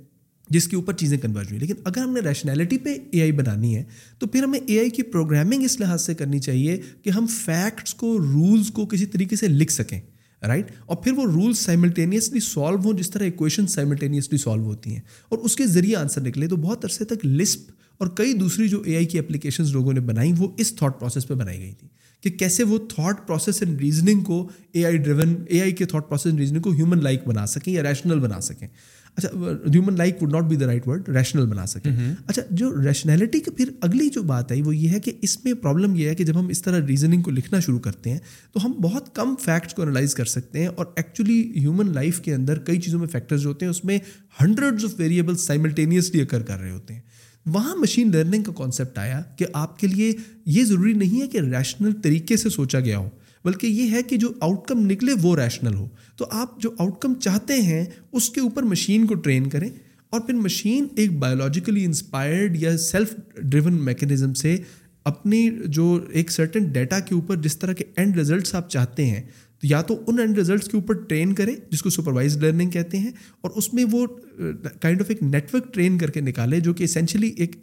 جس 0.49 0.67
کے 0.67 0.76
اوپر 0.76 0.93
چیزیں 0.93 1.17
کنورج 1.17 1.45
ہوئی۔ 1.45 1.60
لیکن 1.60 1.73
اگر 1.84 1.97
ہم 1.97 2.13
نے 2.13 2.19
ریشنالٹی 2.19 2.78
پہ 2.78 2.95
اے 3.12 3.21
آئی 3.21 3.32
بنانی 3.32 3.76
ہے، 3.76 3.84
تو 4.19 4.28
پھر 4.28 4.43
ہمیں 4.43 4.60
اے 4.65 4.80
آئی 4.80 4.89
کی 4.89 5.04
پروگرامنگ 5.04 5.63
اس 5.63 5.80
لحاظ 5.80 6.06
سے 6.06 6.13
کرنی 6.13 6.39
چاہیے 6.39 6.82
کہ 7.02 7.10
ہم 7.10 7.26
فیکٹس 7.28 7.93
کو 7.93 8.17
رولس 8.17 8.71
کو 8.71 8.86
کسی 8.86 9.06
طریقے 9.06 9.36
سے 9.36 9.47
لکھ 9.47 9.73
سکیں 9.73 10.02
رائٹ 10.47 10.71
اور 10.86 10.97
پھر 10.97 11.12
وہ 11.12 11.23
رولس 11.23 11.60
سائملٹینیسلی 11.60 12.39
سالو 12.39 12.78
ہوں، 12.78 12.93
جس 12.93 13.10
طرح 13.10 13.23
ایکویشن 13.23 13.67
سائملٹینیسلی 13.67 14.38
سالو 14.38 14.63
ہوتی 14.63 14.89
ہیں۔ 14.89 15.02
اور 15.30 15.39
اس 15.39 15.56
کے 15.56 15.67
ذریعے 15.67 15.95
آنسر 15.95 16.21
نکلے۔ 16.21 16.47
تو 16.47 16.56
بہت 16.56 16.86
عرصے 16.86 17.06
تک 17.06 17.26
لسپ 17.26 17.71
اور 17.97 18.08
کئی 18.08 18.34
دوسری 18.34 18.67
جو 18.67 18.82
اے 18.82 18.95
آئی 18.95 19.06
کی 19.06 19.19
اپلیکیشنز 19.19 19.71
لوگوں 19.71 19.93
نے 19.93 19.99
بنائی، 19.99 20.32
وہ 20.38 20.47
اس 20.58 20.76
تھاٹ 20.76 20.99
پروسیس 20.99 21.28
پہ 21.28 21.34
بنائی 21.34 21.60
گئی 21.60 21.73
تھی۔ 21.73 21.88
کہ 22.23 22.29
کیسے 22.29 22.63
وہ 22.63 22.77
تھاٹ 22.77 23.27
پروسیس 23.27 23.63
اینڈ 23.63 23.81
ریزننگ 23.81 24.19
کو 24.19 24.49
اے 24.71 24.86
آئی 24.86 24.97
ڈریون 24.97 25.36
اے 25.49 25.62
آئی 25.62 25.71
کے 25.71 25.86
تھاٹ 25.86 26.09
پروسیس 26.09 26.25
اینڈ 26.25 26.39
ریزننگ 26.39 26.62
کو 26.62 26.71
ہیومن 26.71 27.03
لائک 27.03 27.27
بنا 27.27 27.45
سکیں 27.45 27.73
یا 27.73 27.83
ریشنل 27.83 28.19
بنا 28.19 28.41
سکیں۔ 28.41 28.67
اچھا 29.15 29.29
human 29.73 29.97
like 29.97 30.23
would 30.23 30.31
not 30.31 30.43
be 30.43 30.55
the 30.55 30.65
right 30.65 30.88
word 30.88 31.09
rational 31.09 31.45
بنا 31.45 31.65
سکیں۔ 31.65 31.91
اچھا 32.27 32.41
جو 32.49 32.83
ریشنلٹی 32.83 33.39
کی 33.39 33.51
پھر 33.51 33.69
اگلی 33.81 34.09
جو 34.09 34.23
بات 34.23 34.51
ہے 34.51 34.62
وہ 34.62 34.75
یہ 34.75 34.89
ہے 34.89 34.99
کہ 34.99 35.12
اس 35.21 35.45
میں 35.45 35.53
پرابلم 35.53 35.95
یہ 35.95 36.09
ہے 36.09 36.15
کہ 36.15 36.23
جب 36.23 36.39
ہم 36.39 36.47
اس 36.47 36.62
طرح 36.62 36.88
ریزننگ 36.88 37.21
کو 37.21 37.31
لکھنا 37.31 37.59
شروع 37.59 37.79
کرتے 37.79 38.09
ہیں 38.09 38.19
تو 38.53 38.65
ہم 38.65 38.71
بہت 38.71 39.15
کم 39.15 39.36
فیکٹس 39.41 39.73
کو 39.73 39.81
انالائز 39.81 40.15
کر 40.15 40.25
سکتے 40.25 40.59
ہیں 40.59 40.67
اور 40.67 40.86
ایکچولی 40.95 41.53
ہیومن 41.55 41.93
لائف 41.93 42.21
کے 42.21 42.33
اندر 42.33 42.59
کئی 42.59 42.81
چیزوں 42.81 42.99
میں 42.99 43.07
فیکٹرز 43.07 43.45
ہوتے 43.45 43.65
ہیں 43.65 43.69
اس 43.69 43.86
میں 43.86 43.99
ہنڈریڈز 44.41 44.86
آف 44.86 44.91
ویریبل 44.97 45.36
سائملٹینیسلی 45.36 46.21
اکر 46.21 46.41
کر 46.41 46.59
رہے 46.59 46.71
ہوتے 46.71 46.93
ہیں۔ 46.93 47.01
وہاں 47.45 47.75
مشین 47.75 48.12
لرننگ 48.12 48.43
کا 48.43 48.51
کانسیپٹ 48.51 48.97
آیا 48.97 49.21
کہ 49.38 49.45
آپ 49.53 49.79
کے 49.79 49.88
لیے 49.88 50.12
یہ 50.45 50.63
ضروری 50.63 50.93
نہیں 50.93 51.21
ہے 51.21 51.27
کہ 51.27 51.38
ریشنل 51.38 51.91
طریقے 51.93 52.38
سے 52.38 52.49
سوچا 52.49 52.79
گیا 52.79 52.97
ہو، 52.97 53.10
بلکہ 53.45 53.67
یہ 53.67 53.91
ہے 53.91 54.03
کہ 54.03 54.17
جو 54.17 54.27
آؤٹ 54.39 54.67
کم 54.67 54.86
نکلے 54.86 55.13
وہ 55.21 55.36
ریشنل 55.38 55.73
ہو۔ 55.73 55.88
تو 56.15 56.25
آپ 56.32 56.62
جو 56.62 56.69
آؤٹ 56.77 57.01
کم 57.01 57.13
چاہتے 57.13 57.53
ہیں، 57.53 57.86
اس 58.12 58.29
کے 58.29 58.41
اوپر 58.41 58.63
مشین 58.63 59.08
کو 59.08 59.15
ٹرین 59.15 59.49
کریں 59.49 59.69
اور 60.10 60.21
پھر 60.21 60.34
مشین 60.34 60.88
ایک 60.95 61.17
بایولوجیکلی 61.19 61.86
انسپائرڈ 61.86 62.58
یا 62.58 62.77
سیلف 62.77 63.13
ڈریون 63.38 63.73
میکینزم 63.73 64.34
سے 64.34 64.58
اپنی 65.06 65.49
جو 65.65 65.99
ایک 66.10 66.32
سرٹن 66.32 66.63
ڈیٹا 66.63 66.99
کے 66.99 67.15
اوپر 67.15 67.36
جس 67.36 67.58
طرح 67.58 67.73
کے 67.73 67.84
اینڈ 67.95 68.17
ریزلٹس 68.17 68.56
آپ 68.56 68.69
چاہتے 68.69 69.06
ہیں 69.06 69.21
یا 69.63 69.82
تو 69.82 69.99
ان 70.08 70.19
اینڈ 70.19 70.38
ریزلٹس 70.38 70.67
کے 70.67 70.78
اوپر 70.78 70.93
ٹرین 70.93 71.34
کرے 71.34 71.56
جس 71.71 71.82
کو 71.82 71.89
سپروائز 71.89 72.38
لرننگ 72.38 72.69
کہتے 72.69 72.97
ہیں، 72.97 73.12
اور 73.41 73.52
اس 73.52 73.73
میں 73.73 73.84
وہ 73.91 74.06
uh, 74.06 74.52
کائنڈ 74.82 75.02
آف 75.02 75.10
ایک 75.10 75.23
نیٹ 75.23 75.54
ورک 75.56 75.73
ٹرین 75.73 75.97
کر 75.97 76.12
کے 76.12 76.21
نکالے 76.21 76.60
جو 76.60 76.73
کہ 76.73 76.84
اسینشلی 76.84 77.28
ایک 77.38 77.56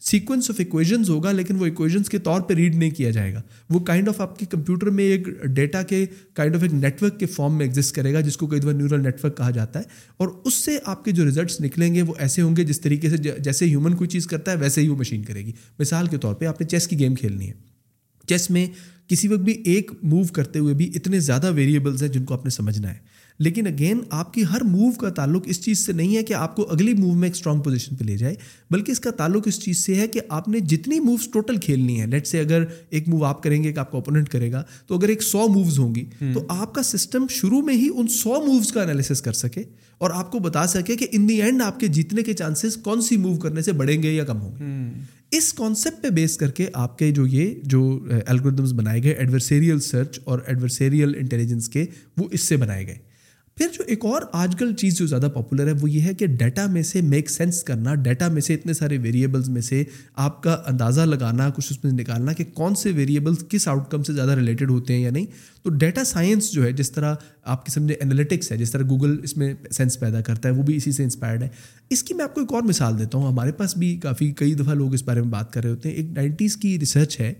سیکوینس 0.00 0.50
آف 0.50 0.56
ایکویژنز 0.58 1.10
ہوگا، 1.10 1.32
لیکن 1.32 1.56
وہ 1.56 1.64
ایکویژنس 1.64 2.08
کے 2.08 2.18
طور 2.18 2.40
پہ 2.40 2.54
ریڈ 2.54 2.74
نہیں 2.74 2.90
کیا 2.90 3.10
جائے 3.10 3.32
گا۔ 3.34 3.42
وہ 3.70 3.80
کائنڈ 3.80 4.08
آف 4.08 4.20
آپ 4.20 4.38
کے 4.38 4.46
کمپیوٹر 4.46 4.90
میں 4.90 5.04
ایک 5.04 5.28
ڈیٹا 5.46 5.82
کے 5.82 6.04
کائنڈ 6.34 6.56
آف 6.56 6.62
ایک 6.62 6.74
نیٹ 6.74 7.02
ورک 7.02 7.18
کے 7.20 7.26
فارم 7.26 7.56
میں 7.58 7.66
ایگزسٹ 7.66 7.94
کرے 7.94 8.12
گا، 8.12 8.20
جس 8.20 8.36
کو 8.36 8.46
کئی 8.46 8.60
دفعہ 8.60 8.72
نیورل 8.72 9.02
نیٹ 9.02 9.24
ورک 9.24 9.36
کہا 9.36 9.50
جاتا 9.50 9.78
ہے۔ 9.78 9.84
اور 10.16 10.28
اس 10.44 10.54
سے 10.54 10.78
آپ 10.84 11.04
کے 11.04 11.12
جو 11.12 11.24
ریزلٹس 11.24 11.60
نکلیں 11.60 11.94
گے، 11.94 12.02
وہ 12.02 12.14
ایسے 12.18 12.42
ہوں 12.42 12.56
گے 12.56 12.64
جس 12.64 12.80
طریقے 12.80 13.10
سے 13.10 13.16
جیسے 13.16 13.66
ہیومن 13.66 13.96
کوئی 13.96 14.08
چیز 14.08 14.26
کرتا 14.26 14.52
ہے، 14.52 14.56
ویسے 14.56 14.80
ہی 14.80 14.88
وہ 14.88 14.96
مشین 14.96 15.22
کرے 15.22 15.44
گی۔ 15.44 15.52
مثال 15.78 16.06
کے 16.06 16.18
طور 16.18 16.34
پہ 16.34 16.46
آپ 16.46 16.60
نے 16.60 16.66
چیس 16.66 16.88
کی 16.88 16.98
گیم 16.98 17.14
کھیلنی 17.14 17.48
ہے۔ 17.48 17.62
چیس 18.28 18.50
میں 18.50 18.66
کسی 19.08 19.28
وقت 19.28 19.40
بھی 19.40 19.62
ایک 19.64 19.90
موو 20.02 20.22
کرتے 20.32 20.58
ہوئے 20.58 20.74
بھی 20.74 20.92
اتنے 20.94 21.20
زیادہ 21.20 21.52
ویریبلز 21.52 22.02
ہیں 22.02 22.10
جن 22.10 22.24
کو 22.24 22.34
آپ 22.34 22.44
نے 22.44 22.50
سمجھنا 22.50 22.90
ہے۔ 22.90 23.14
لیکن 23.38 23.66
اگین 23.66 23.98
آپ 24.10 24.34
کی 24.34 24.42
ہر 24.52 24.64
موو 24.64 24.90
کا 24.90 25.08
تعلق 25.08 25.42
اس 25.46 25.64
چیز 25.64 25.78
سے 25.78 25.92
نہیں 25.92 26.16
ہے 26.16 26.22
کہ 26.22 26.34
آپ 26.34 26.56
کو 26.56 26.70
اگلی 26.70 26.94
موو 26.94 27.14
میں 27.14 27.28
ایک 27.28 27.34
اسٹرانگ 27.34 27.60
پوزیشن 27.60 27.96
پہ 27.96 28.04
لے 28.04 28.16
جائے 28.16 28.34
بلکہ 28.70 28.92
اس 28.92 29.00
کا 29.00 29.10
تعلق 29.10 29.42
اس 29.46 29.60
چیز 29.60 29.78
سے 29.78 29.94
ہے 29.94 30.08
کہ 30.08 30.20
آپ 30.28 30.48
نے 30.48 30.60
جتنی 30.60 31.00
مووز 31.00 31.28
ٹوٹل 31.32 31.56
کھیلنی 31.56 32.00
ہے 32.00 32.06
لیٹ 32.06 32.26
سے 32.26 32.40
اگر 32.40 32.64
ایک 32.90 33.08
موو 33.08 33.24
آپ 33.24 33.42
کریں 33.42 33.62
گے 33.62 33.72
کہ 33.72 33.78
آپ 33.78 33.90
کا 33.90 33.98
اوپوننٹ 33.98 34.28
کرے 34.28 34.52
گا 34.52 34.62
تو 34.86 34.96
اگر 34.96 35.08
ایک 35.08 35.22
سو 35.22 35.48
مووز 35.48 35.78
ہوں 35.78 35.94
گی 35.94 36.04
تو 36.34 36.44
آپ 36.48 36.74
کا 36.74 36.82
سسٹم 36.82 37.26
شروع 37.30 37.62
میں 37.62 37.74
ہی 37.74 37.88
ان 37.94 38.08
سو 38.08 38.34
مووز 38.46 38.72
کا 38.72 38.82
انالیسس 38.82 39.22
کر 39.22 39.32
سکے 39.32 39.62
اور 39.98 40.10
آپ 40.14 40.32
کو 40.32 40.38
بتا 40.38 40.66
سکے 40.66 40.96
کہ 40.96 41.06
ان 41.12 41.28
دی 41.28 41.42
اینڈ 41.42 41.62
آپ 41.62 41.80
کے 41.80 41.86
جیتنے 41.86 42.22
کے 42.22 42.32
چانسز 42.32 42.76
کون 42.76 43.00
سی 43.00 43.16
موو 43.16 43.36
کرنے 43.36 43.62
سے 43.62 43.72
بڑھیں 43.72 44.02
گے 44.02 44.12
یا 44.12 44.24
کم 44.24 44.40
ہوں 44.40 44.52
گے۔ 44.52 44.62
اس 45.36 45.52
کانسیپٹ 45.52 46.02
پہ 46.02 46.08
بیس 46.08 46.36
کر 46.36 46.50
کے 46.50 46.66
آپ 46.74 46.98
کے 46.98 47.10
جو 47.12 47.26
یہ 47.26 47.54
جو 47.62 48.06
الگوریدمز 48.26 48.72
بنائے 48.72 49.02
گئے 49.02 49.12
ایڈورسیریل 49.12 49.80
سرچ 49.80 50.20
اور 50.24 50.38
ایڈورسیریل 50.46 51.14
انٹیلیجنس 51.14 51.68
کے 51.68 51.86
وہ 52.16 52.28
اس 52.32 52.40
سے 52.40 52.56
بنائے 52.56 52.86
گئے۔ 52.86 52.98
پھر 53.56 53.66
جو 53.72 53.84
ایک 53.86 54.04
اور 54.04 54.22
آج 54.32 54.56
کل 54.58 54.74
چیز 54.74 54.98
جو 54.98 55.06
زیادہ 55.06 55.28
پاپولر 55.34 55.66
ہے 55.66 55.72
وہ 55.80 55.90
یہ 55.90 56.00
ہے 56.00 56.14
کہ 56.14 56.26
ڈیٹا 56.26 56.66
میں 56.66 56.82
سے 56.82 57.00
میک 57.00 57.30
سینس 57.30 57.62
کرنا 57.62 57.94
ڈیٹا 57.94 58.28
میں 58.28 58.40
سے 58.40 58.54
اتنے 58.54 58.72
سارے 58.72 58.98
ویریبلس 58.98 59.48
میں 59.48 59.62
سے 59.62 59.84
آپ 60.14 60.42
کا 60.42 60.62
اندازہ 60.66 61.00
لگانا، 61.00 61.50
کچھ 61.50 61.66
اس 61.70 61.84
میں 61.84 61.92
نکالنا 61.92 62.32
کہ 62.32 62.44
کون 62.44 62.74
سے 62.74 62.90
ویریبلس 62.90 63.38
کس 63.48 63.68
آؤٹ 63.68 63.90
کم 63.90 64.02
سے 64.02 64.12
زیادہ 64.12 64.30
ریلیٹڈ 64.30 64.70
ہوتے 64.70 64.94
ہیں 64.94 65.00
یا 65.00 65.10
نہیں۔ 65.10 65.26
تو 65.62 65.70
ڈیٹا 65.70 66.04
سائنس 66.04 66.50
جو 66.52 66.64
ہے، 66.64 66.72
جس 66.72 66.90
طرح 66.90 67.14
آپ 67.44 67.66
کی 67.66 67.72
سمجھے 67.72 67.94
انالیٹکس 68.00 68.52
ہے، 68.52 68.56
جس 68.56 68.70
طرح 68.70 68.82
گوگل 68.82 69.16
اس 69.22 69.36
میں 69.36 69.54
سینس 69.70 70.00
پیدا 70.00 70.20
کرتا 70.20 70.48
ہے، 70.48 70.54
وہ 70.54 70.62
بھی 70.62 70.76
اسی 70.76 70.92
سے 70.92 71.02
انسپائرڈ 71.02 71.42
ہے۔ 71.42 71.48
اس 71.90 72.02
کی 72.02 72.14
میں 72.14 72.24
آپ 72.24 72.34
کو 72.34 72.40
ایک 72.40 72.52
اور 72.52 72.62
مثال 72.62 72.98
دیتا 72.98 73.18
ہوں۔ 73.18 73.28
ہمارے 73.28 73.52
پاس 73.52 73.76
بھی 73.76 73.96
کافی، 73.96 74.32
کئی 74.32 74.54
دفعہ 74.54 74.74
لوگ 74.74 74.94
اس 74.94 75.02
بارے 75.02 75.22
میں 75.22 75.30
بات 75.30 75.52
کر 75.52 75.62
رہے 75.62 75.70
ہوتے 75.70 75.88
ہیں۔ 75.88 75.96
ایک 75.96 76.06
نائنٹیز 76.10 76.56
کی 76.56 76.78
ریسرچ 76.78 77.20
ہے۔ 77.20 77.34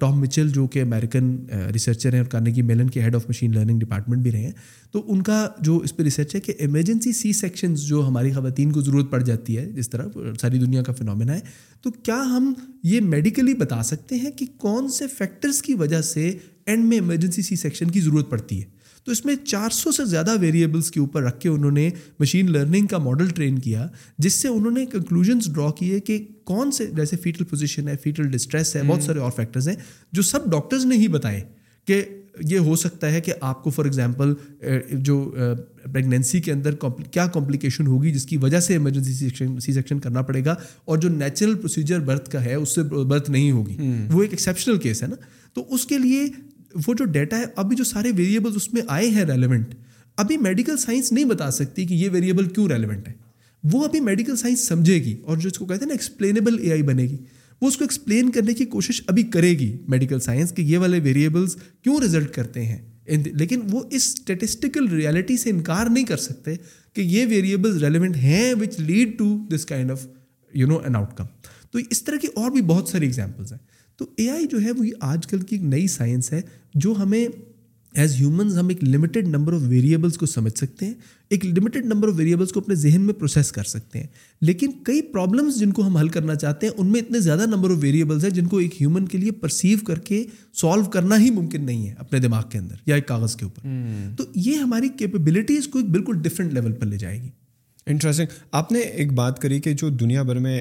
ٹام 0.00 0.20
مچل 0.20 0.48
جو 0.48 0.66
کہ 0.66 0.82
امیریکن 0.82 1.34
ریسرچر 1.72 2.12
ہیں 2.12 2.20
اور 2.20 2.28
کارنے 2.30 2.62
میلن 2.62 2.90
کے 2.90 3.02
head 3.02 3.14
of 3.14 3.28
machine 3.28 3.54
learning 3.54 3.78
department 3.78 4.22
بھی 4.22 4.32
رہے 4.32 4.42
ہیں، 4.42 4.52
تو 4.92 5.02
ان 5.12 5.22
کا 5.22 5.46
جو 5.60 5.76
اس 5.78 5.96
پہ 5.96 6.02
ریسرچ 6.02 6.34
ہے 6.34 6.40
کہ 6.40 6.52
ایمرجنسی 6.58 7.12
سی 7.12 7.32
سیکشنز 7.32 7.82
جو 7.82 8.06
ہماری 8.08 8.32
خواتین 8.32 8.72
کو 8.72 8.80
ضرورت 8.80 9.10
پڑ 9.10 9.22
جاتی 9.22 9.56
ہے، 9.58 9.66
جس 9.72 9.90
طرح 9.90 10.08
ساری 10.40 10.58
دنیا 10.58 10.82
کا 10.82 10.92
فنومنا 10.92 11.34
ہے، 11.34 11.40
تو 11.82 11.90
کیا 11.92 12.22
ہم 12.26 12.52
یہ 12.82 13.00
میڈیکلی 13.00 13.54
بتا 13.54 13.82
سکتے 13.82 14.16
ہیں 14.16 14.30
کہ 14.30 14.46
کون 14.58 14.88
سے 14.88 15.06
فیکٹرس 15.08 15.62
کی 15.62 15.74
وجہ 15.74 16.00
سے 16.02 16.30
اینڈ 16.66 16.84
میں 16.84 16.96
ایمرجنسی 16.96 17.42
سی 17.42 17.56
سیکشن 17.56 17.90
کی 17.90 18.00
ضرورت 18.00 18.30
پڑتی 18.30 18.60
ہے؟ 18.60 18.74
تو 19.06 19.12
اس 19.12 19.24
میں 19.24 19.36
چار 19.44 19.70
سو 19.70 19.92
سے 19.92 20.04
زیادہ 20.04 20.40
ویریبلس 20.40 20.90
کے 20.90 21.00
اوپر 21.00 21.22
رکھ 21.22 21.40
کے 21.40 21.48
انہوں 21.48 21.70
نے 21.70 21.90
مشین 22.18 22.52
لرننگ 22.52 22.86
کا 22.86 22.98
ماڈل 22.98 23.28
ٹرین 23.28 23.58
کیا 23.58 23.88
جس 24.18 24.32
سے 24.32 24.48
انہوں 24.48 24.70
نے 24.70 24.86
کنکلوژنس 24.86 25.54
ڈرا 25.54 25.70
کیے 25.70 26.00
کہ 26.00 26.24
کون 26.44 26.70
سے 26.70 26.86
جیسے 26.86 27.16
فیٹل 27.16 27.44
پوزیشن 27.44 27.88
ہے 27.88 27.94
فیٹل 28.02 28.28
ڈسٹریس 28.28 28.76
ہے 28.76 28.82
بہت 28.86 29.02
سارے 29.02 29.18
اور 29.18 29.30
فیکٹرز 29.36 29.68
ہیں 29.68 29.76
جو 30.12 30.22
سب 30.22 30.50
ڈاکٹرز 30.50 30.86
نے 30.86 30.96
ہی 30.96 31.08
بتائے 31.08 31.40
کہ 31.84 32.04
یہ 32.40 32.58
ہو 32.58 32.76
سکتا 32.76 33.12
ہے 33.12 33.20
کہ 33.20 33.32
آپ 33.40 33.64
کو 33.64 33.70
فار 33.70 33.84
ایگزامپل 33.84 34.34
جو 34.92 35.34
پریگنینسی 35.92 36.40
کے 36.40 36.52
اندر 36.52 36.74
کیا 37.10 37.26
کمپلیکیشن 37.26 37.86
ہوگی 37.86 38.12
جس 38.12 38.26
کی 38.26 38.36
وجہ 38.36 38.60
سے 38.60 38.72
ایمرجنسی 38.72 39.12
سیکشن 39.12 39.60
سی 39.60 39.72
سیکشن 39.72 39.98
کرنا 39.98 40.22
پڑے 40.22 40.44
گا 40.44 40.54
اور 40.84 40.98
جو 40.98 41.08
نیچرل 41.08 41.54
پروسیجر 41.54 42.00
برتھ 42.00 42.30
کا 42.30 42.44
ہے 42.44 42.54
اس 42.54 42.74
سے 42.74 42.82
برتھ 42.82 43.30
نہیں 43.30 43.50
ہوگی۔ 43.50 43.76
وہ 44.12 44.22
ایک 44.22 44.32
ایکسیپشنل 44.32 44.76
کیس 44.76 45.02
ہے 45.02 45.08
نا۔ 45.08 45.16
تو 45.54 45.64
اس 45.74 45.86
کے 45.86 45.98
لیے 45.98 46.26
وہ 46.86 46.94
جو 46.94 47.04
ڈیٹا 47.04 47.38
ہے، 47.38 47.44
ابھی 47.56 47.76
جو 47.76 47.84
سارے 47.84 48.12
ویریبل 48.16 48.50
اس 48.54 48.72
میں 48.74 48.82
آئے 48.88 49.08
ہیں 49.08 49.24
ریلیونٹ 49.24 49.74
ابھی 50.16 50.36
میڈیکل 50.36 50.76
سائنس 50.76 51.12
نہیں 51.12 51.24
بتا 51.24 51.50
سکتی 51.50 51.84
کہ 51.86 51.94
یہ 51.94 52.08
ویریبل 52.12 52.48
کیوں 52.48 52.68
ریلیونٹ 52.68 53.08
ہے۔ 53.08 53.12
وہ 53.72 53.84
ابھی 53.84 54.00
میڈیکل 54.00 54.36
سائنس 54.36 54.68
سمجھے 54.68 54.94
گی 54.94 55.16
اور 55.24 55.36
جو 55.36 55.48
اس 55.48 55.58
کو 55.58 55.66
کہتے 55.66 55.80
ہیں 55.80 55.86
نا 55.86 55.94
ایکسپلینیبل 55.94 56.58
اے 56.58 56.70
آئی 56.70 56.82
بنے 56.82 57.02
گی، 57.02 57.16
وہ 57.60 57.68
اس 57.68 57.76
کو 57.76 57.84
ایکسپلین 57.84 58.30
کرنے 58.30 58.54
کی 58.54 58.64
کوشش 58.64 59.02
ابھی 59.06 59.22
کرے 59.22 59.50
گی 59.50 59.76
میڈیکل 59.88 60.20
سائنس 60.20 60.52
کہ 60.52 60.62
یہ 60.62 60.78
والے 60.78 61.00
ویریبلس 61.00 61.56
کیوں 61.82 62.00
رزلٹ 62.00 62.34
کرتے 62.34 62.64
ہیں۔ 62.64 62.78
لیکن 63.34 63.60
وہ 63.70 63.80
اس 63.90 64.02
اسٹیٹسٹیکل 64.02 64.88
ریالٹی 64.88 65.36
سے 65.36 65.50
انکار 65.50 65.86
نہیں 65.86 66.04
کر 66.04 66.16
سکتے 66.16 66.54
کہ 66.92 67.00
یہ 67.00 67.26
ویریبلز 67.26 67.84
ریلیونٹ 67.84 68.16
ہیں 68.16 68.54
which 68.54 68.80
lead 68.80 69.18
to 69.18 69.38
this 69.54 69.66
kind 69.66 69.90
of 69.90 70.06
you 70.54 70.66
know 70.66 70.76
an 70.76 70.96
outcome 71.16 71.24
تو 71.70 71.78
اس 71.90 72.02
طرح 72.02 72.16
کی 72.16 72.28
اور 72.34 72.50
بھی 72.50 72.62
بہت 72.62 72.88
ساری 72.88 73.04
ایگزامپلس 73.04 73.52
ہیں۔ 73.52 73.58
تو 73.96 74.06
اے 74.16 74.30
آئی 74.30 74.46
جو 74.46 74.62
ہے 74.62 74.70
وہ 74.70 74.84
آج 75.00 75.26
کل 75.26 75.40
کی 75.40 75.56
ایک 75.56 75.64
نئی 75.64 75.86
سائنس 75.88 76.32
ہے 76.32 76.40
جو 76.74 76.94
ہمیں 76.98 77.28
ایز 77.94 78.14
ہیومنز 78.14 78.58
ہم 78.58 78.68
ایک 78.68 78.84
لمیٹیڈ 78.84 79.28
نمبر 79.28 79.52
آف 79.52 79.60
ویریبلس 79.62 80.18
کو 80.18 80.26
سمجھ 80.26 80.58
سکتے 80.58 80.86
ہیں 80.86 80.94
ایک 81.30 81.46
لمیٹیڈ 81.46 81.84
نمبر 81.86 82.08
آف 82.08 82.14
ویریبلس 82.16 82.52
کو 82.52 82.60
اپنے 82.60 82.74
ذہن 82.74 83.00
میں 83.00 83.14
پروسیس 83.14 83.52
کر 83.52 83.62
سکتے 83.62 83.98
ہیں۔ 83.98 84.06
لیکن 84.40 84.70
کئی 84.82 85.02
پرابلمس 85.02 85.58
جن 85.58 85.72
کو 85.72 85.86
ہم 85.86 85.96
حل 85.96 86.08
کرنا 86.08 86.34
چاہتے 86.34 86.66
ہیں 86.66 86.74
ان 86.76 86.86
میں 86.86 87.00
اتنے 87.00 87.20
زیادہ 87.20 87.46
نمبر 87.46 87.70
آف 87.70 87.76
ویریبلس 87.80 88.24
ہیں 88.24 88.30
جن 88.30 88.46
کو 88.46 88.56
ایک 88.56 88.80
ہیومن 88.80 89.06
کے 89.06 89.18
لیے 89.18 89.30
پرسیو 89.30 89.78
کر 89.86 89.98
کے 89.98 90.24
سالو 90.54 90.84
کرنا 90.84 91.18
ہی 91.18 91.30
ممکن 91.30 91.64
نہیں 91.64 91.88
ہے 91.88 91.94
اپنے 91.98 92.18
دماغ 92.18 92.42
کے 92.50 92.58
اندر 92.58 92.74
یا 92.86 92.94
ایک 92.94 93.08
کاغذ 93.08 93.36
کے 93.36 93.44
اوپر۔ 93.44 93.60
تو 94.16 94.24
یہ 94.34 94.54
ہماری 94.54 94.88
کیپیبلٹیز 94.88 95.68
کو 95.68 95.78
ایک 95.78 95.88
بالکل 95.88 96.16
ڈفرینٹ 96.22 96.52
لیول 96.52 96.72
پر 96.72 96.86
لے 96.86 96.98
جائے 96.98 97.22
گی۔ 97.22 97.28
انٹرسٹنگ 97.86 98.26
آپ 98.52 98.70
نے 98.72 98.78
ایک 98.78 99.12
بات 99.12 99.38
کری 99.38 99.60
کہ 99.60 99.72
جو 99.72 99.88
دنیا 99.90 100.22
بھر 100.22 100.38
میں 100.38 100.58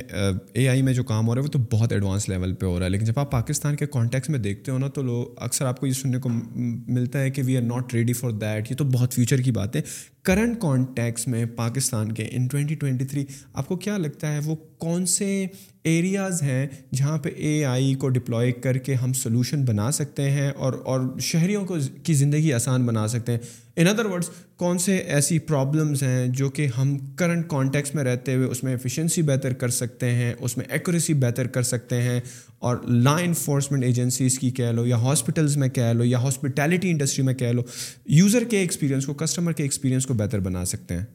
اے 0.53 0.67
آئی 0.69 0.81
میں 0.81 0.93
جو 0.93 1.03
کام 1.03 1.27
ہو 1.27 1.35
رہا 1.35 1.41
ہے 1.41 1.45
وہ 1.45 1.51
تو 1.51 1.59
بہت 1.71 1.91
ایڈوانس 1.91 2.27
لیول 2.29 2.53
پہ 2.53 2.65
ہو 2.65 2.77
رہا 2.77 2.85
ہے، 2.85 2.89
لیکن 2.89 3.05
جب 3.05 3.19
آپ 3.19 3.31
پاکستان 3.31 3.75
کے 3.75 3.85
کانٹیکس 3.87 4.29
میں 4.29 4.39
دیکھتے 4.39 4.71
ہو 4.71 4.77
نا 4.77 4.87
تو 4.87 5.01
لوگ 5.01 5.43
اکثر 5.43 5.65
آپ 5.65 5.79
کو 5.79 5.87
یہ 5.87 5.93
سننے 5.93 6.19
کو 6.19 6.29
ملتا 6.29 7.21
ہے 7.21 7.29
کہ 7.29 7.43
we 7.45 7.57
are 7.57 7.61
not 7.61 7.93
ready 7.93 8.13
for 8.13 8.31
that 8.31 8.71
یہ 8.71 8.77
تو 8.77 8.83
بہت 8.93 9.13
فیوچر 9.13 9.41
کی 9.41 9.51
بات 9.51 9.75
ہے۔ 9.75 9.81
کرنٹ 10.23 10.59
کانٹیکس 10.61 11.27
میں 11.27 11.45
پاکستان 11.55 12.11
کے 12.11 12.27
ان 12.31 12.47
ٹوینٹی 12.47 12.75
ٹوینٹی 12.75 13.05
تھری 13.05 13.25
آپ 13.53 13.67
کو 13.67 13.75
کیا 13.77 13.97
لگتا 13.97 14.31
ہے 14.33 14.39
وہ 14.45 14.55
کون 14.79 15.05
سے 15.07 15.45
ایریاز 15.85 16.41
ہیں 16.43 16.67
جہاں 16.95 17.17
پہ 17.17 17.29
اے 17.29 17.65
آئی 17.65 17.93
کو 17.93 18.09
ڈپلوائے 18.09 18.51
کر 18.51 18.77
کے 18.77 18.93
ہم 18.93 19.13
سلوشن 19.13 19.65
بنا 19.65 19.91
سکتے 19.91 20.29
ہیں 20.31 20.51
اور 20.51 20.73
اور 20.85 21.19
شہریوں 21.19 21.65
کو 21.65 21.75
کی 22.03 22.13
زندگی 22.13 22.53
آسان 22.53 22.85
بنا 22.85 23.07
سکتے 23.07 23.31
ہیں۔ 23.31 23.39
ان 23.75 23.87
ادر 23.87 24.05
ورڈس 24.05 24.29
کون 24.57 24.77
سے 24.77 24.95
ایسی 24.95 25.39
پرابلمس 25.39 26.03
ہیں 26.03 26.27
جو 26.27 26.49
کہ 26.49 26.67
ہم 26.77 26.97
کرنٹ 27.15 27.47
کانٹیکس 27.47 27.95
میں 27.95 28.03
رہتے 28.03 28.35
ہوئے 28.35 28.47
اس 28.47 28.63
میں 28.63 28.71
ایفیشنسی 28.71 29.21
بہتر 29.21 29.53
کر 29.53 29.69
سکتے 29.69 30.11
ہیں، 30.11 30.33
اس 30.39 30.57
میں 30.57 30.65
ایکوریسی 30.69 31.13
بہتر 31.13 31.47
کر 31.47 31.63
سکتے 31.63 32.01
ہیں 32.01 32.19
اور 32.59 32.77
لا 32.87 33.17
انفورسمنٹ 33.17 33.83
ایجنسیز 33.83 34.39
کی 34.39 34.51
کہہ 34.51 34.71
لو 34.71 34.85
یا 34.85 34.97
ہاسپٹلس 34.97 35.57
میں 35.57 35.69
کہہ 35.69 35.93
لو 35.93 36.03
یا 36.03 36.19
ہاسپٹیلٹی 36.19 36.91
انڈسٹری 36.91 37.25
میں 37.25 37.33
کہہ 37.33 37.47
لو 37.47 37.61
یوزر 38.05 38.43
کے 38.43 38.57
ایکسپیرینس 38.57 39.05
کو 39.05 39.13
کسٹمر 39.13 39.51
کے 39.51 39.63
ایکسپیرینس 39.63 40.05
کو 40.05 40.13
بہتر 40.13 40.39
بنا 40.39 40.65
سکتے 40.65 40.93
ہیں۔ 40.93 41.05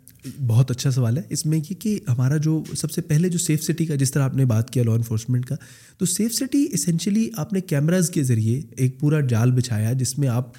بہت 0.46 0.70
اچھا 0.70 0.90
سوال 0.90 1.16
ہے۔ 1.16 1.22
اس 1.28 1.46
میں 1.46 1.58
یہ 1.58 1.74
کہ 1.74 1.98
ہمارا 2.08 2.36
جو 2.36 2.62
سب 2.76 2.90
سے 2.90 3.02
پہلے 3.02 3.28
جو 3.28 3.38
سیف 3.38 3.62
سٹی 3.62 3.86
کا 3.86 3.94
جس 3.94 4.12
طرح 4.12 4.22
آپ 4.22 4.36
نے 4.36 4.44
بات 4.44 4.70
کیا 4.70 4.82
لا 4.82 4.92
انفورسمنٹ 4.92 5.46
کا 5.46 5.54
تو 5.98 6.06
سیف 6.06 6.34
سٹی 6.34 6.66
اسینشلی 6.72 7.30
آپ 7.36 7.52
نے 7.52 7.60
کیمراز 7.60 8.10
کے 8.10 8.22
ذریعے 8.22 8.60
ایک 8.76 9.00
پورا 9.00 9.20
جال 9.20 9.50
بچھایا 9.50 9.92
جس 9.92 10.18
میں 10.18 10.28
آپ 10.28 10.52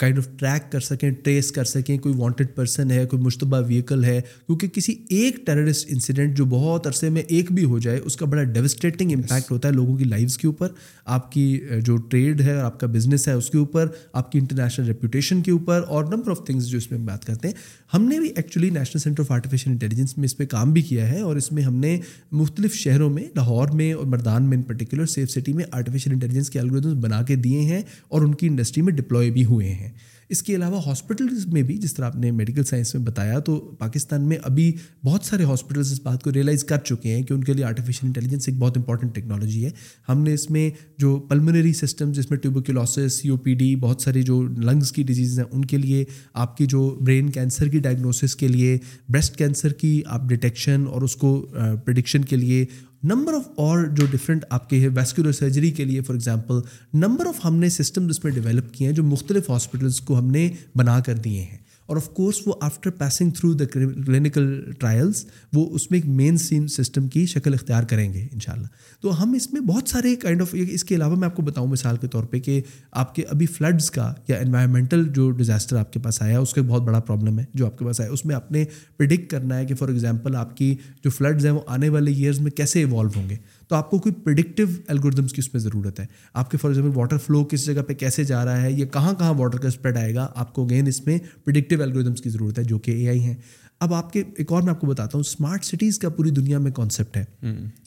کائنڈ 0.00 0.18
آف 0.18 0.28
ٹریک 0.38 0.72
کر 0.72 0.80
سکیں 0.80 1.10
ٹریس 1.10 1.52
کر 1.52 1.64
سکیں 1.64 1.98
کوئی 1.98 2.14
وانٹیڈ 2.18 2.46
پرسن 2.54 2.90
ہے 2.90 3.06
کوئی 3.06 3.22
مشتبہ 3.22 3.60
ویکل 3.66 4.04
ہے 4.04 4.20
کیونکہ 4.46 4.68
کسی 4.68 4.94
ایک 5.10 5.46
ٹیررسٹ 5.46 5.86
انسیڈنٹ 5.90 6.36
جو 6.36 6.44
بہت 6.44 6.86
عرصے 6.86 7.08
میں 7.08 7.22
ایک 7.28 7.52
بھی 7.52 7.64
ہو 7.64 7.78
جائے 7.78 8.00
اس 8.04 8.16
کا 8.16 8.26
بڑا 8.26 8.42
ڈیوسٹیٹنگ 8.42 9.12
امپیکٹ 9.12 9.50
ہوتا 9.50 9.68
ہے 9.68 9.72
لوگوں 9.72 9.96
کی 9.96 10.04
لائفس 10.04 10.38
کے 10.38 10.46
اوپر۔ 10.46 10.68
آپ 11.04 11.32
کی 11.32 11.60
جو 11.84 11.96
ٹریڈ 11.96 12.40
ہے 12.40 12.54
اور 12.54 12.64
آپ 12.64 12.80
کا 12.80 12.86
بزنس 12.86 13.28
ہے 13.28 13.32
اس 13.32 13.50
کے 13.50 13.58
اوپر 13.58 13.86
آپ 14.12 14.32
کی 14.32 14.38
انٹرنیشنل 14.38 14.86
ریپوٹیشن 14.86 15.42
کے 15.42 15.50
اوپر 15.50 15.82
اور 15.88 16.04
نمبر 16.04 16.30
آف 16.30 16.44
تھنگس 16.46 16.66
جو 16.66 16.78
اس 16.78 16.90
میں 16.90 16.98
بات 16.98 17.24
کرتے 17.24 17.48
ہیں۔ 17.48 17.54
ہم 17.94 18.04
نے 18.04 18.18
بھی 18.20 18.28
actually 18.36 18.70
national 18.70 18.98
centre 18.98 19.20
of 19.20 19.30
artificial 19.30 19.72
intelligence 19.72 20.18
میں 20.18 20.24
اس 20.24 20.36
پہ 20.36 20.46
کام 20.46 20.72
بھی 20.72 20.82
کیا 20.82 21.10
ہے 21.10 21.20
اور 21.20 21.36
اس 21.36 21.52
میں 21.52 21.62
ہم 21.62 21.74
نے 21.74 22.00
مختلف 22.32 22.74
شہروں 22.74 23.10
میں، 23.10 23.22
لاہور 23.34 23.68
میں 23.68 23.92
اور 23.92 24.06
مردان 24.06 24.42
میں 24.42 24.56
ان 24.56 24.62
پرٹیکولر 24.62 25.06
سیف 25.06 25.30
سٹی 25.30 25.52
میں 25.52 25.64
آرٹیفیشیل 25.72 26.12
انٹیلیجنس 26.12 26.50
کے 26.50 26.60
الگوریدمس 26.60 27.04
بنا 27.04 27.22
کے 27.22 27.36
دیے 27.36 27.60
ہیں 27.60 27.82
اور 28.08 28.22
ان 28.22 28.34
کی 28.34 28.46
انڈسٹری 28.46 28.82
میں 28.82 28.92
ڈپلوائے 28.92 29.30
بھی 29.30 29.44
ہوئے 29.44 29.68
ہیں۔ 29.68 29.88
اس 30.30 30.42
کے 30.42 30.54
علاوہ 30.54 30.80
ہاسپٹلس 30.86 31.46
میں 31.46 31.62
بھی 31.62 31.76
جس 31.76 31.94
طرح 31.94 32.06
آپ 32.06 32.16
نے 32.16 32.30
میڈیکل 32.30 32.64
سائنس 32.64 32.94
میں 32.94 33.02
بتایا 33.04 33.38
تو 33.38 33.58
پاکستان 33.78 34.28
میں 34.28 34.36
ابھی 34.42 34.72
بہت 35.04 35.24
سارے 35.24 35.44
ہاسپٹلس 35.44 35.92
اس 35.92 36.00
بات 36.00 36.22
کو 36.22 36.32
ریئلائز 36.32 36.64
کر 36.64 36.78
چکے 36.78 37.14
ہیں 37.14 37.22
کہ 37.22 37.32
ان 37.32 37.44
کے 37.44 37.52
لیے 37.52 37.64
آرٹیفیشیل 37.64 38.06
انٹیلیجنس 38.06 38.48
ایک 38.48 38.58
بہت 38.58 38.76
امپورٹنٹ 38.76 39.14
ٹیکنالوجی 39.14 39.64
ہے۔ 39.64 39.70
ہم 40.08 40.22
نے 40.22 40.34
اس 40.34 40.48
میں 40.50 40.70
جو 40.98 41.16
پلمنری 41.28 41.72
سسٹم 41.72 42.12
جس 42.12 42.30
میں 42.30 42.38
ٹیوبوکلوسس 42.38 43.12
سی 43.12 43.28
او 43.28 43.36
پی 43.36 43.54
ڈی 43.54 43.74
بہت 43.76 44.02
ساری 44.02 44.22
جو 44.22 44.42
لنگس 44.42 44.92
کی 44.92 45.02
ڈیزیز 45.02 45.38
ہیں، 45.38 45.46
ان 45.52 45.64
کے 45.64 45.76
لیے 45.76 46.04
آپ 46.34 46.56
کی 46.56 46.66
جو 46.66 46.88
برین 47.00 47.30
کینسر 47.30 47.68
کی 47.68 47.78
ڈائگنوسس 47.78 48.36
کے 48.36 48.48
لیے 48.48 48.78
بریسٹ 49.08 49.36
کینسر 49.36 49.72
کی 49.72 50.00
آپ 50.06 50.28
ڈیٹیکشن 50.28 50.84
اور 50.86 51.02
اس 51.02 51.16
کو 51.16 51.34
پرڈکشن 51.84 52.24
کے 52.24 52.36
لیے 52.36 52.64
نمبر 53.04 53.32
آف 53.32 53.48
اور 53.56 53.84
جو 53.84 54.06
ڈفرینٹ 54.10 54.44
آپ 54.50 54.70
کے 54.70 54.88
ویسکولر 54.88 55.32
سرجری 55.32 55.70
کے 55.70 55.84
لیے 55.84 56.00
فار 56.00 56.14
ایگزامپل 56.14 56.54
نمبر 56.94 57.26
آف 57.26 57.44
ہم 57.44 57.56
نے 57.56 57.68
سسٹم 57.68 58.06
اس 58.06 58.24
میں 58.24 58.32
ڈیولپ 58.32 58.74
کیے 58.74 58.88
ہیں 58.88 58.94
جو 58.94 59.04
مختلف 59.04 59.50
ہاسپٹلس 59.50 60.00
کو 60.00 60.18
ہم 60.18 60.30
نے 60.30 60.50
بنا 60.74 61.00
کر 61.00 61.14
دیے 61.14 61.42
ہیں۔ 61.42 61.58
اور 61.86 61.96
آف 61.96 62.08
کورس 62.08 62.36
وہ 62.46 62.52
after 62.60 62.90
passing 62.90 63.30
through 63.30 63.52
the 63.52 63.64
clinical 63.64 64.72
trials 64.78 65.24
وہ 65.52 65.74
اس 65.74 65.90
میں 65.90 65.98
ایک 65.98 66.06
مین 66.06 66.36
سین 66.36 66.68
سسٹم 66.68 67.08
کی 67.08 67.26
شکل 67.26 67.54
اختیار 67.54 67.82
کریں 67.82 68.12
گے 68.14 68.26
ان 68.32 68.40
شاء 68.40 68.52
اللہ 68.52 68.66
تو 69.00 69.22
ہم 69.22 69.32
اس 69.32 69.52
میں 69.52 69.60
بہت 69.60 69.88
سارے 69.88 70.16
کائنڈ 70.16 70.40
آف 70.40 70.48
اس 70.52 70.84
کے 70.84 70.94
علاوہ 70.94 71.16
میں 71.16 71.28
آپ 71.28 71.36
کو 71.36 71.42
بتاؤں 71.42 71.66
مثال 71.66 71.96
کے 71.96 72.08
طور 72.08 72.24
پہ 72.24 72.40
کہ 72.40 72.60
آپ 72.92 73.14
کے 73.14 73.22
ابھی 73.22 73.46
فلڈس 73.46 73.90
کا 73.90 74.12
یا 74.28 74.36
انوائرمنٹل 74.36 75.08
جو 75.08 75.30
ڈیزاسٹر 75.30 75.76
آپ 75.76 75.92
کے 75.92 76.00
پاس 76.00 76.22
آیا، 76.22 76.38
اس 76.38 76.54
کا 76.54 76.62
بہت 76.62 76.82
بڑا 76.82 77.00
پرابلم 77.00 77.38
ہے 77.38 77.44
جو 77.54 77.66
آپ 77.66 77.78
کے 77.78 77.84
پاس 77.84 78.00
آیا۔ 78.00 78.10
اس 78.10 78.24
میں 78.24 78.34
آپ 78.34 78.52
نے 78.52 78.64
پرڈکٹ 78.96 79.30
کرنا 79.30 79.58
ہے 79.58 79.66
کہ 79.66 79.74
فار 79.74 79.88
ایگزامپل 79.88 80.36
آپ 80.36 80.56
کی 80.56 80.74
جو 81.04 81.10
فلڈز 81.10 81.44
ہیں 81.44 81.52
وہ 81.52 81.60
آنے 81.66 81.88
والے 81.88 82.12
ایئرز 82.12 82.40
میں 82.40 82.50
کیسے 82.50 82.78
ایوالو 82.78 83.10
ہوں 83.16 83.30
گے۔ 83.30 83.36
تو 83.68 83.76
آپ 83.76 83.90
کو 83.90 83.98
کوئی 83.98 84.14
پرڈکٹیو 84.14 84.66
الگوریدمس 84.86 85.32
کی 85.32 85.40
اس 85.40 85.54
میں 85.54 85.60
ضرورت 85.60 86.00
ہے۔ 86.00 86.06
آپ 86.34 86.50
کے 86.50 86.56
فار 86.56 86.70
ایگزامپل 86.70 86.98
واٹر 86.98 87.18
فلو 87.18 87.44
کس 87.44 87.66
جگہ 87.66 87.82
پہ 87.82 87.94
کیسے 87.94 88.24
جا 88.24 88.44
رہا 88.44 88.62
ہے 88.62 88.72
یا 88.72 88.86
کہاں 88.86 89.14
کہاں 89.14 89.34
واٹر 89.34 89.58
کا 89.58 89.68
اسپریڈ 89.68 89.96
آئے 89.96 90.14
گا 90.14 90.28
آپ 90.34 90.54
کو 90.54 90.64
اگین 90.64 90.86
اس 90.86 91.06
میں 91.06 91.18
پرڈکٹیو 91.44 91.82
الگوریدمس 91.82 92.20
کی 92.20 92.30
ضرورت 92.30 92.58
ہے 92.58 92.64
جو 92.64 92.78
کہ 92.78 92.90
اے 92.90 93.08
آئی 93.08 93.20
ہیں۔ 93.20 93.34
اب 93.80 93.94
آپ 93.94 94.12
کے 94.12 94.22
ایک 94.36 94.52
اور 94.52 94.62
میں 94.62 94.70
آپ 94.70 94.80
کو 94.80 94.86
بتاتا 94.86 95.10
ہوں 95.14 95.20
اسمارٹ 95.20 95.64
سٹیز 95.64 95.98
کا 95.98 96.08
پوری 96.08 96.30
دنیا 96.30 96.58
میں 96.58 96.72
کانسیپٹ 96.72 97.16
ہے۔ 97.16 97.24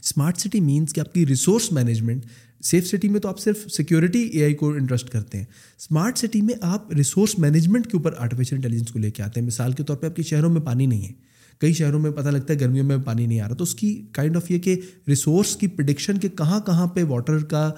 اسمارٹ 0.03 0.37
سٹی 0.37 0.59
مینس 0.59 0.93
کہ 0.93 0.99
آپ 0.99 1.13
کی 1.13 1.25
ریسورس 1.25 1.71
مینجمنٹ 1.71 2.25
سیف 2.61 2.87
سٹی 2.87 3.09
میں 3.09 3.19
تو 3.19 3.29
آپ 3.29 3.39
صرف 3.39 3.57
سیکورٹی 3.71 4.19
اے 4.19 4.43
آئی 4.43 4.53
کو 4.53 4.69
انٹرسٹ 4.69 5.09
کرتے 5.09 5.37
ہیں۔ 5.37 5.45
اسمارٹ 5.79 6.17
سٹی 6.17 6.41
میں 6.41 6.53
آپ 6.61 6.93
ریسورس 6.93 7.39
مینجمنٹ 7.39 7.85
کے 7.85 7.97
اوپر 7.97 8.13
آرٹیفیشیل 8.17 8.55
انٹیلیجنس 8.55 8.91
کو 8.91 8.99
لے 8.99 9.11
کے 9.11 9.23
آتے 9.23 9.39
ہیں۔ 9.39 9.47
مثال 9.47 9.71
کے 9.71 9.83
طور 9.83 9.97
پہ 9.97 10.07
آپ 10.07 10.15
کے 10.15 10.23
شہروں 10.23 10.49
میں 10.49 10.61
پانی 10.61 10.85
نہیں 10.85 11.05
ہے۔ 11.05 11.27
کئی 11.61 11.73
شہروں 11.73 11.99
میں 11.99 12.11
پتہ 12.11 12.29
لگتا 12.29 12.53
ہے 12.53 12.59
گرمیوں 12.59 12.85
میں 12.85 12.97
پانی 13.05 13.25
نہیں 13.25 13.39
آ 13.39 13.47
رہا، 13.47 13.55
تو 13.55 13.63
اس 13.63 13.75
کی 13.75 13.93
کائنڈ 14.13 14.35
آف 14.35 14.51
یہ 14.51 14.59
کہ 14.59 14.75
ریسورس 15.07 15.55
کی 15.55 15.67
پرڈکشن 15.67 16.19
کہ 16.19 16.29
کہاں 16.29 16.59
کہاں 16.59 16.87
پہ 16.87 17.03
واٹر 17.03 17.43
کا 17.43 17.69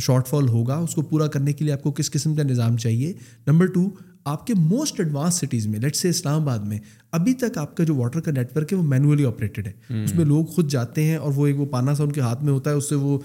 شارٹ 0.00 0.28
فال 0.28 0.48
ہوگا، 0.48 0.76
اس 0.76 0.94
کو 0.94 1.02
پورا 1.02 1.26
کرنے 1.26 1.52
کے 1.52 1.64
لیے 1.64 1.72
آپ 1.72 1.82
کو 1.82 1.92
کس 1.92 2.10
قسم 2.10 2.34
کا 2.34 2.42
نظام 2.42 2.76
چاہیے؟ 2.76 3.12
نمبر 3.46 3.66
ٹو 3.66 3.88
آپ 4.26 4.46
کے 4.46 4.54
موسٹ 4.54 5.00
ایڈوانس 5.00 5.34
سٹیز 5.34 5.66
میں 5.66 5.80
لیٹ 5.80 5.96
سے 5.96 6.08
اسلام 6.08 6.40
آباد 6.42 6.58
میں 6.58 6.78
ابھی 7.12 7.34
تک 7.34 7.58
آپ 7.58 7.76
کا 7.76 7.84
جو 7.84 7.94
واٹر 7.94 8.20
کا 8.20 8.30
نیٹ 8.30 8.56
ورک 8.56 8.72
ہے 8.72 8.78
وہ 8.78 8.82
مینولی 8.82 9.24
آپریٹڈ 9.24 9.66
ہے۔ 9.66 10.02
اس 10.04 10.14
میں 10.14 10.24
لوگ 10.24 10.44
خود 10.44 10.70
جاتے 10.70 11.04
ہیں 11.04 11.16
اور 11.16 11.32
وہ 11.36 11.46
ایک 11.46 11.60
وہ 11.60 11.66
پانا 11.66 11.94
سا 11.94 12.02
ان 12.02 12.12
کے 12.12 12.20
ہاتھ 12.20 12.44
میں 12.44 12.52
ہوتا 12.52 12.70
ہے 12.70 12.74
اس 12.74 12.88
سے 12.88 12.94
وہ 12.94 13.18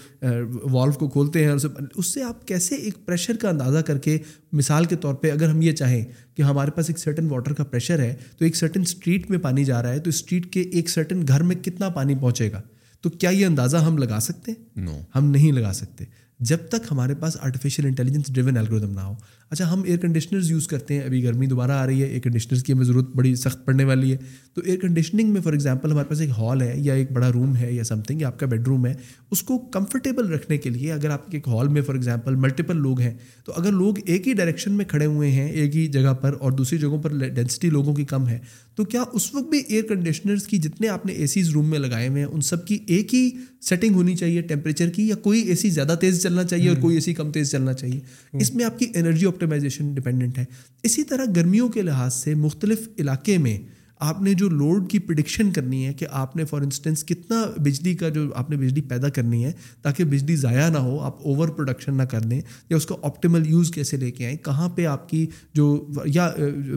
والو 0.72 0.92
کو 0.92 1.10
کھولتے 1.10 1.46
ہیں 1.46 1.52
اس 1.96 2.14
سے 2.14 2.24
آپ 2.24 2.48
کیسے 2.48 2.76
ایک 2.76 3.06
پریشر 3.06 3.36
کا 3.36 3.50
اندازہ 3.50 3.80
کر 3.80 3.98
کے 3.98 4.18
مثال 4.52 4.86
کے 4.86 4.96
طور 4.96 5.14
پہ 5.14 5.32
اگر 5.32 5.50
ہم 5.50 5.62
یہ 5.62 5.72
چاہیں 5.72 6.06
کہ 6.36 6.42
ہمارے 6.42 6.72
پاس 6.72 6.90
ایک 6.90 7.00
سرٹن 7.00 7.26
واٹر 7.26 7.54
کا 7.54 7.64
پریشر 7.64 8.00
ہے 8.00 8.16
تو 8.38 8.46
ایک 8.46 8.56
سرٹن 8.56 8.82
اسٹریٹ 8.82 9.30
میں 9.30 9.38
پانی 9.38 9.64
جا 9.64 9.84
رہا 9.84 9.90
ہے 9.90 10.00
تو 10.00 10.10
اسٹریٹ 10.10 10.54
کے 10.54 10.62
ایک 10.62 10.90
سرٹن 10.90 11.28
گھر 11.28 11.44
میں 11.44 11.56
کتنا 11.56 11.90
پانی 11.90 12.16
پہنچے 12.16 12.52
گا؟ 12.52 12.62
تو 13.02 13.10
کیا 13.10 13.30
یہ 13.30 13.46
اندازہ 13.46 13.78
ہم 13.78 13.98
لگا 13.98 14.20
سکتے؟ 14.20 14.52
ہیں 14.52 15.02
ہم 15.16 15.26
نہیں 15.26 15.52
لگا 15.52 15.74
سکتے۔ 15.74 16.06
جب 16.42 16.58
تک 16.70 16.88
ہمارے 16.92 17.14
پاس 17.16 17.38
آرٹیفیشیل 17.42 17.86
انٹیلیجنس 17.86 18.34
ڈریون 18.34 18.58
الگوریدم 18.58 18.92
نہ 18.92 19.00
ہو۔ 19.00 19.14
اچھا 19.52 19.72
ہم 19.74 19.82
ایئر 19.84 19.98
کنڈیشنرز 19.98 20.50
یوز 20.52 20.68
کرتے 20.68 20.94
ہیں، 20.94 21.02
ابھی 21.02 21.24
گرمی 21.24 21.46
دوبارہ 21.46 21.72
آ 21.72 21.86
رہی 21.88 22.02
ہے 22.02 22.08
ایئر 22.08 22.22
کنڈیشنرز 22.22 22.64
کی 22.64 22.74
ہمیں 22.74 22.84
ضرورت 22.84 23.10
بڑی 23.16 23.34
سخت 23.36 23.66
پڑنے 23.66 23.84
والی 23.84 24.12
ہے۔ 24.12 24.18
تو 24.54 24.62
ایئر 24.66 24.80
کنڈیشننگ 24.80 25.34
میں 25.34 25.42
فار 25.42 25.54
ایگزامپل 25.54 25.92
ہمارے 25.92 26.10
پاس 26.10 26.22
ایک 26.22 26.30
ہال 26.30 26.62
ہے 26.62 26.74
یا 26.78 26.94
ایک 26.94 27.12
بڑا 27.12 27.32
روم 27.32 27.56
ہے 27.56 27.72
یا 27.74 27.84
سم 27.84 28.02
تھنگ 28.02 28.22
یا 28.22 28.28
آپ 28.28 28.40
کا 28.40 28.46
بیڈ 28.46 28.68
روم 28.68 28.86
ہے، 28.86 28.94
اس 29.32 29.44
کو 29.44 29.58
کمفرٹیبل 29.58 30.34
رکھنے 30.34 30.58
کے 30.58 30.70
لیے 30.70 30.92
اگر 30.94 31.10
آپ 31.10 31.30
کے 31.32 31.38
ایک 31.38 31.48
ہال 31.48 31.68
میں 31.68 31.82
فار 31.82 31.96
ایگزامپل 31.96 32.36
ملٹیپل 32.36 32.78
لوگ 32.78 33.00
ہیں، 33.00 33.14
تو 33.46 33.54
اگر 33.56 33.72
لوگ 33.72 33.96
ایک 34.06 34.28
ہی 34.28 34.34
ڈائریکشن 34.34 34.72
میں 34.72 34.86
کھڑے 34.86 35.06
ہوئے 35.06 35.32
ہیں 35.32 35.50
ایک 35.50 35.76
ہی 35.76 35.88
جگہ 35.88 36.14
پر 36.14 36.36
اور 36.40 36.52
دوسری 36.52 36.78
جگہوں 36.78 37.02
پر 37.04 37.18
ڈینسٹی 37.28 37.70
لوگوں 37.70 37.94
کی 37.94 38.06
کم 38.06 38.28
ہے، 38.28 38.40
تو 38.76 38.84
کیا 38.84 39.04
اس 39.14 39.34
وقت 39.36 39.50
بھی 39.50 39.62
ایئر 39.68 39.84
کنڈیشنرز 39.84 40.48
کی 40.48 40.58
جتنے 40.58 40.88
آپ 40.88 41.06
نے 41.06 41.14
اے 41.14 41.28
سیز 41.28 41.50
روم 41.50 41.70
میں 41.70 41.80
لگائے 41.80 42.08
ہوئے 42.08 42.22
ہیں، 42.22 42.30
ان 42.32 42.42
سب 42.42 42.66
کی 42.68 42.78
ایک 42.88 43.14
ہی 43.16 43.30
سیٹنگ 43.62 43.96
ہونی 43.96 44.16
چاہیے 44.16 44.42
ٹیمپریچر 44.42 44.90
کی 44.90 45.08
یا 45.08 45.16
کوئی 45.16 45.42
اے 45.42 45.56
سی 45.56 45.70
زیادہ 45.70 45.96
تیز 46.02 46.22
چلنا 46.32 46.44
چاہیے 46.44 46.70
اور 46.70 46.78
کوئی 46.78 46.96
اے 46.96 47.02
سی 47.02 47.14
کم 47.14 47.32
تیز 47.32 47.52
چلنا 47.52 47.74
چاہیے۔ 47.74 48.00
اس 48.34 48.56
میں 48.56 48.66
آپ 48.66 48.80
کی 48.80 48.86
انرجی 48.96 49.26
آپٹیمائزیشن 49.26 49.94
ڈپینڈنٹ 49.94 50.38
ہے۔ 50.38 50.46
اسی 50.84 51.04
طرح 51.04 51.26
گرمیوں 51.36 51.70
کے 51.70 51.82
لحاظ 51.82 52.14
سے 52.14 52.36
مختلف 52.36 52.90
علاقے 53.00 53.38
میں 53.38 53.60
آپ 54.02 54.22
نے 54.22 54.34
جو 54.34 54.48
لوڈ 54.50 54.90
کی 54.90 55.00
پرڈکشن 55.00 55.52
کرنی 55.52 55.86
ہے 55.86 55.94
کہ 55.94 56.06
آپ 56.12 56.36
نے 56.36 56.46
فار 56.46 56.62
انسٹنس 56.62 57.04
کتنا 57.04 57.44
بجلی 57.58 57.94
کا 57.96 58.10
جو 58.10 58.22
آپ 58.36 58.50
نے 58.50 58.58
بجلی 58.58 58.82
پیدا 58.82 59.10
کرنی 59.10 59.44
ہے 59.46 59.52
تاکہ 59.82 60.04
بجلی 60.04 60.36
ضائع 60.36 60.70
نہ 60.70 60.78
ہو، 60.78 61.00
آپ 61.00 61.18
اوور 61.22 61.48
پروڈکشن 61.48 61.98
نہ 61.98 62.04
کر 62.04 62.22
دیں 62.22 62.40
یا 62.70 62.78
اس 62.78 62.86
کا 62.86 62.96
آپٹیمل 63.02 63.48
یوز 63.48 63.72
کیسے 63.72 63.98
لے 63.98 64.12
کے 64.12 64.26
آئیں، 64.26 64.38
کہاں 64.38 64.70
پہ 64.70 64.86
آپ 64.86 65.08
کی 65.10 65.26
جو، 65.54 65.68
یا 66.06 66.30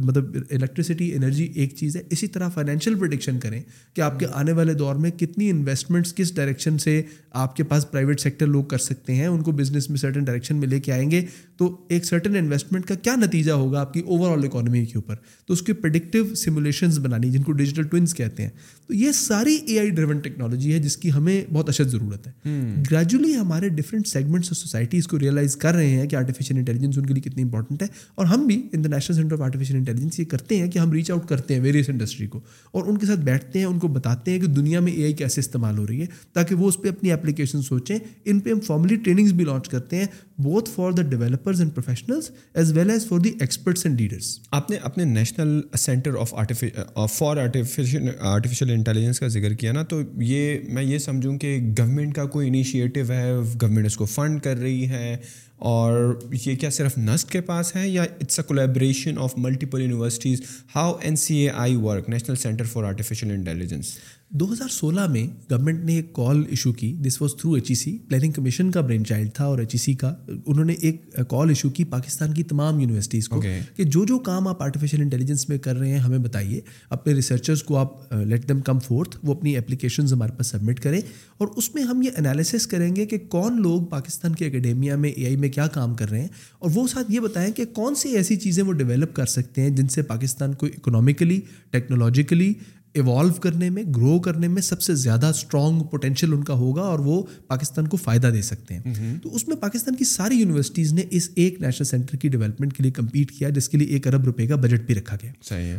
مطلب 0.05 0.37
الیکٹریسٹی 0.51 1.13
انرجی 1.15 1.45
ایک 1.55 1.75
چیز 1.77 1.97
ہے، 1.97 2.03
اسی 2.11 2.27
طرح 2.27 2.49
فائنینشیل 2.49 2.99
پرڈکشن 2.99 3.39
کریں 3.41 3.61
کہ 3.95 4.01
آپ 4.01 4.19
کے 4.21 4.27
آنے 4.33 4.53
والے 4.53 4.75
دور 4.75 4.95
میں 4.95 5.11
کتنی 5.11 5.51
انویسٹمنٹس 5.51 6.15
کس 6.15 6.35
ڈائریکشن 6.37 6.79
سے 6.79 7.01
آپ 7.33 7.57
کے 7.57 7.63
پاس 7.65 7.91
پرائیویٹ 7.91 8.21
سیکٹر 8.21 8.47
لوگ 8.47 8.65
کر 8.65 8.79
سکتے 8.79 9.15
ہیں، 9.15 9.27
ان 9.27 9.43
کو 9.43 9.53
بزنس 9.53 9.89
میں 9.91 9.99
سرٹن 9.99 10.25
ڈائریکشن 10.25 10.57
میں 10.57 10.69
لے 10.69 10.81
کے 10.81 10.93
آئیں 10.93 11.11
گے، 11.11 11.25
تو 11.57 11.77
ایک 11.89 12.05
سرٹن 12.05 12.37
انویسٹمنٹ 12.37 12.87
کا 12.87 12.95
کیا 12.95 13.15
نتیجہ 13.17 13.53
ہوگا 13.53 13.81
آپ 13.81 13.93
کی 13.95 14.01
اوور 14.01 14.31
آل 14.31 14.45
اکانومی 14.45 14.85
کے 14.85 14.99
اوپر؟ 14.99 15.15
تو 15.49 15.55
اس 15.55 15.63
کے 15.63 15.73
پرڈکٹیو 15.75 16.35
سمولیشنز 16.35 16.99
بنانی 17.15 17.31
جن 17.31 17.43
کو 17.43 17.53
ڈیجیٹل 17.53 17.83
ٹوئنس 17.83 18.15
کہتے 18.15 18.43
ہیں۔ 18.43 18.51
تو 18.87 18.95
یہ 18.95 19.13
ساری 19.13 19.55
اے 19.55 19.79
آئی 19.79 19.91
ڈریون 19.91 20.19
ٹیکنالوجی 20.19 20.73
ہے 20.73 20.79
جس 20.79 20.97
کی 20.97 21.13
ہمیں 21.13 21.45
بہت 21.53 21.69
اشد 21.69 21.89
ضرورت 21.89 22.27
ہے۔ 22.27 22.33
گریجولی 22.91 23.37
ہمارے 23.37 23.69
ڈفرینٹ 23.69 24.07
سیگمنٹس 24.07 24.49
آف 24.51 24.57
سوسائٹیز 24.57 25.07
کو 25.07 25.19
ریئلائز 25.19 25.57
کر 25.57 25.75
رہے 25.75 25.91
ہیں 25.91 26.07
کہ 26.07 26.17
آرٹیفیشیل 26.17 26.57
انٹیلیجنس 26.57 26.99
ان 26.99 27.07
کے 27.07 27.15
لیے 27.15 27.31
کتنی 27.31 27.43
امپورٹنٹ 27.43 27.83
ہے۔ 27.83 27.87
اور 28.15 28.27
ہم 28.27 28.47
بھی 28.47 28.69
international 28.73 29.17
centre 29.17 29.35
of 29.35 29.41
artificial 29.41 29.77
intelligence 29.77 30.21
یہ 30.21 30.25
کرتے 30.25 30.57
ہیں 30.57 30.71
کہ 30.71 30.79
ہم 30.79 30.93
ریچ 30.93 31.11
آؤٹ 31.11 31.29
کرتے 31.29 31.55
ہیں 31.55 31.61
ویریس 31.61 31.89
انڈسٹری 31.89 32.27
کو۔ 32.27 32.41
اور 32.73 32.85
ان 32.87 32.99
کے 32.99 33.07
ساتھ 33.07 33.21
بیٹھتے 33.21 33.59
ہیں 33.59 33.67
ان 33.67 33.79
کو 33.79 33.89
بتاتے 33.89 34.31
ہیں 34.31 34.39
کہ 34.39 34.47
دنیا 34.47 34.81
میں 34.81 34.93
اے 34.93 35.05
آئی 35.05 35.13
کیسے 35.13 35.41
استعمال 35.41 35.79
ہو 35.79 35.87
رہی 35.87 36.01
ہے 36.01 36.07
تاکہ 36.33 36.55
وہ 36.55 36.69
اس 36.69 36.83
پہ 36.83 36.89
اپنی 36.89 37.13
اپلیکیشن 37.13 37.63
سوچیں۔ 37.63 37.99
ان 38.25 38.41
پہ 38.41 38.51
ہم 38.51 38.61
فارملی 38.61 38.97
ٹریننگس 38.97 39.33
بھی 39.33 39.45
لانچ 39.45 39.69
کرتے 39.69 39.97
ہیں 39.97 40.07
both 40.39 40.71
for 40.75 40.93
the 40.93 41.03
developers 41.03 41.61
and 41.61 41.75
professionals 41.75 42.31
as 42.55 42.73
well 42.73 42.91
as 42.91 43.07
for 43.07 43.19
the 43.19 43.31
experts 43.41 43.87
and 43.87 44.01
leaders 44.01 44.39
آپ 44.51 44.71
نے 44.71 44.77
اپنے 44.77 45.05
national 45.05 45.61
centre 45.79 46.11
of 46.19 46.35
for 47.07 47.37
artificial 47.37 48.09
artificial 48.21 48.71
intelligence 48.71 49.21
کا 49.21 49.29
ذکر 49.29 49.55
کیا 49.55 49.73
نا، 49.73 49.83
تو 49.83 50.01
یہ 50.17 50.59
میں 50.69 50.83
یہ 50.83 50.99
سمجھوں 50.99 51.37
کہ 51.39 51.59
گورنمنٹ 51.79 52.15
کا 52.15 52.25
کوئی 52.27 52.49
انیشیٹو 52.49 53.01
ہے 53.09 53.33
گورنمنٹ 53.63 53.87
اس 53.87 53.97
کو 53.97 54.05
فنڈ 54.05 54.43
کر 54.43 54.57
رہی 54.57 54.89
ہے، 54.89 55.17
اور 55.59 56.15
یہ 56.33 56.57
کیا 56.57 56.71
صرف 56.71 56.97
نسٹ 56.99 57.31
کے 57.33 57.41
پاس 57.41 57.75
ہے 57.77 57.89
یا 57.89 58.03
it's 58.03 58.39
a 58.39 58.45
collaboration 58.47 59.19
of 59.19 59.35
multiple 59.37 59.83
universities 59.83 60.41
how 60.75 60.93
N 61.03 61.17
C 61.17 61.35
A 61.37 61.49
I 61.51 61.77
work 61.77 62.09
national 62.09 62.37
centre 62.37 62.65
for 62.73 62.85
artificial 62.85 63.31
intelligence 63.31 63.97
دو 64.31 64.53
ہزار 64.53 64.69
سولہ 64.69 65.07
میں 65.07 65.27
گورنمنٹ 65.51 65.85
نے 65.85 65.95
ایک 65.97 66.13
کال 66.13 66.43
ایشو 66.49 66.73
کی۔ 66.73 66.93
This 66.93 67.23
was 67.23 67.31
through 67.31 67.53
H 67.53 67.67
E 67.69 67.75
C 67.75 67.99
planning 67.99 68.33
commission 68.33 68.71
کا 68.71 68.81
برین 68.81 69.05
چائلڈ 69.05 69.31
تھا 69.35 69.45
اور 69.45 69.59
ایچ 69.59 69.71
ای 69.73 69.79
سی 69.79 69.95
کا۔ 69.95 70.15
انہوں 70.47 70.65
نے 70.65 70.73
ایک 70.73 71.13
کال 71.29 71.49
ایشو 71.49 71.71
کی 71.71 71.85
پاکستان 71.85 72.35
کی 72.35 72.43
تمام 72.43 72.81
یونیورسٹیز 72.81 73.29
کو 73.29 73.41
کہ 73.77 73.85
جو 73.85 74.05
جو 74.05 74.19
کام 74.19 74.49
آپ 74.49 74.63
آرٹیفیشیل 74.63 75.01
انٹیلیجنس 75.01 75.49
میں 75.49 75.59
کر 75.59 75.77
رہے 75.77 75.89
ہیں 75.89 75.99
ہمیں 75.99 76.19
بتائیے۔ 76.19 76.61
اپنے 76.91 77.15
ریسرچرز 77.15 77.63
کو 77.63 77.77
آپ 77.77 78.15
لیٹ 78.15 78.49
دم 78.49 78.61
کم 78.61 78.79
فورتھ 78.79 79.17
وہ 79.23 79.35
اپنی 79.35 79.57
اپلیکیشنز 79.57 80.13
ہمارے 80.13 80.33
پاس 80.33 80.47
سبمٹ 80.47 80.81
کریں۔ 80.81 81.01
اور 81.39 81.49
اس 81.57 81.75
میں 81.75 81.83
ہم 81.83 82.03
یہ 82.03 82.11
انالیسس 82.19 82.67
کریں 82.67 82.97
گے 82.97 83.07
کہ 83.07 83.19
کون 83.19 83.63
لوگ 83.63 83.83
پاکستان 83.83 84.35
کے 84.35 84.47
اکیڈیمیا 84.47 84.97
میں 84.97 85.11
اے 85.11 85.27
آئی 85.27 85.37
میں 85.37 85.49
کیا 85.49 85.67
کام 85.67 85.95
کر 85.95 86.11
رہے 86.11 86.21
ہیں۔ 86.21 86.29
اور 86.59 86.71
وہ 86.75 86.89
ساتھ 86.89 87.13
یہ 87.13 87.21
بتائیں 87.21 87.53
کہ 87.53 87.65
کون 87.65 87.95
سی 87.95 88.09
ایسی 88.09 88.37
چیزیں 88.37 88.65
وہ 88.65 88.73
ڈیولپ 88.73 89.15
کر 89.15 89.27
سکتے 89.27 89.63
ہیں 89.63 89.71
جن 89.71 89.89
سے 89.89 90.03
پاکستان 90.03 90.53
کو 90.53 90.67
اکنامیکلی 90.67 91.41
ٹیکنالوجیکلی 91.71 92.53
ایوالو 92.95 93.33
کرنے 93.33 93.71
میں 93.71 93.83
گرو 93.83 94.19
کرنے 94.19 94.49
میں 94.49 94.63
سب 94.63 94.83
سے 94.83 94.95
زیادہ 94.95 95.27
اسٹرانگ 95.27 95.81
پوٹینشیل 95.81 96.33
ان 96.33 96.45
کا 96.45 96.55
ہوگا 96.55 96.83
اور 96.83 96.99
وہ 96.99 97.23
پاکستان 97.47 97.89
کو 97.89 97.97
فائدہ 97.97 98.27
دے 98.27 98.43
سکتے 98.43 98.75
ہیں۔ 98.75 98.83
تو 99.23 99.35
اس 99.35 99.49
میں 99.49 99.57
پاکستان 99.57 99.95
کی 99.95 100.05
ساری 100.05 100.37
یونیورسٹیز 100.37 100.93
نے 100.93 101.03
اس 101.11 101.29
ایک 101.35 101.61
نیشنل 101.61 101.85
سینٹر 101.85 102.17
کی 102.17 102.29
ڈیولپمنٹ 102.29 102.73
کے 102.73 102.83
لیے 102.83 102.93
کمپیٹ 102.93 103.31
کیا 103.31 103.49
جس 103.49 103.69
کے 103.69 103.79
لیے 103.79 103.89
ایک 103.89 104.07
ارب 104.07 104.25
روپے 104.25 104.47
کا 104.47 104.57
بجٹ 104.57 104.87
بھی 104.87 104.95
رکھا 104.95 105.17
گیا۔ 105.23 105.33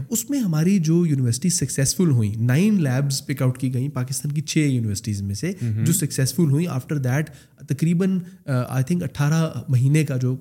اس 0.10 0.30
میں 0.30 0.40
ہماری 0.40 0.80
جو 0.80 1.06
یونیورسٹی 1.06 1.50
سکسیزفل 1.50 2.10
ہوئیں 2.10 2.34
نائن 2.42 2.84
لیبس 2.84 3.26
پک 3.28 3.42
آؤٹ 3.42 3.58
کی 3.58 3.74
گئیں 3.74 3.90
پاکستان 3.90 4.32
کی 4.32 4.42
چھ 4.42 4.58
یونیورسٹیز 4.58 5.22
میں 5.22 5.36
سے 5.36 5.52
جو 5.84 5.94
سکسیزفل 5.94 6.52
ہوئیں۔ 6.52 6.68
آفٹر 6.68 6.98
دیٹ 6.98 7.30
تقریباً 7.68 8.20
آئی 8.46 8.84
تھنک 8.84 9.04
اٹھارہ 9.04 9.62
مہینے 9.70 10.04
کا 10.06 10.18
جو 10.18 10.36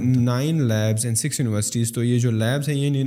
nine 0.00 0.62
labs 0.62 1.04
and 1.04 1.18
six 1.18 1.40
universities 1.40 1.92
تو 1.92 2.04
یہ 2.04 2.18
جو 2.18 2.30
لیبس 2.30 2.68
ہیں 2.68 2.76
یہ 2.76 3.04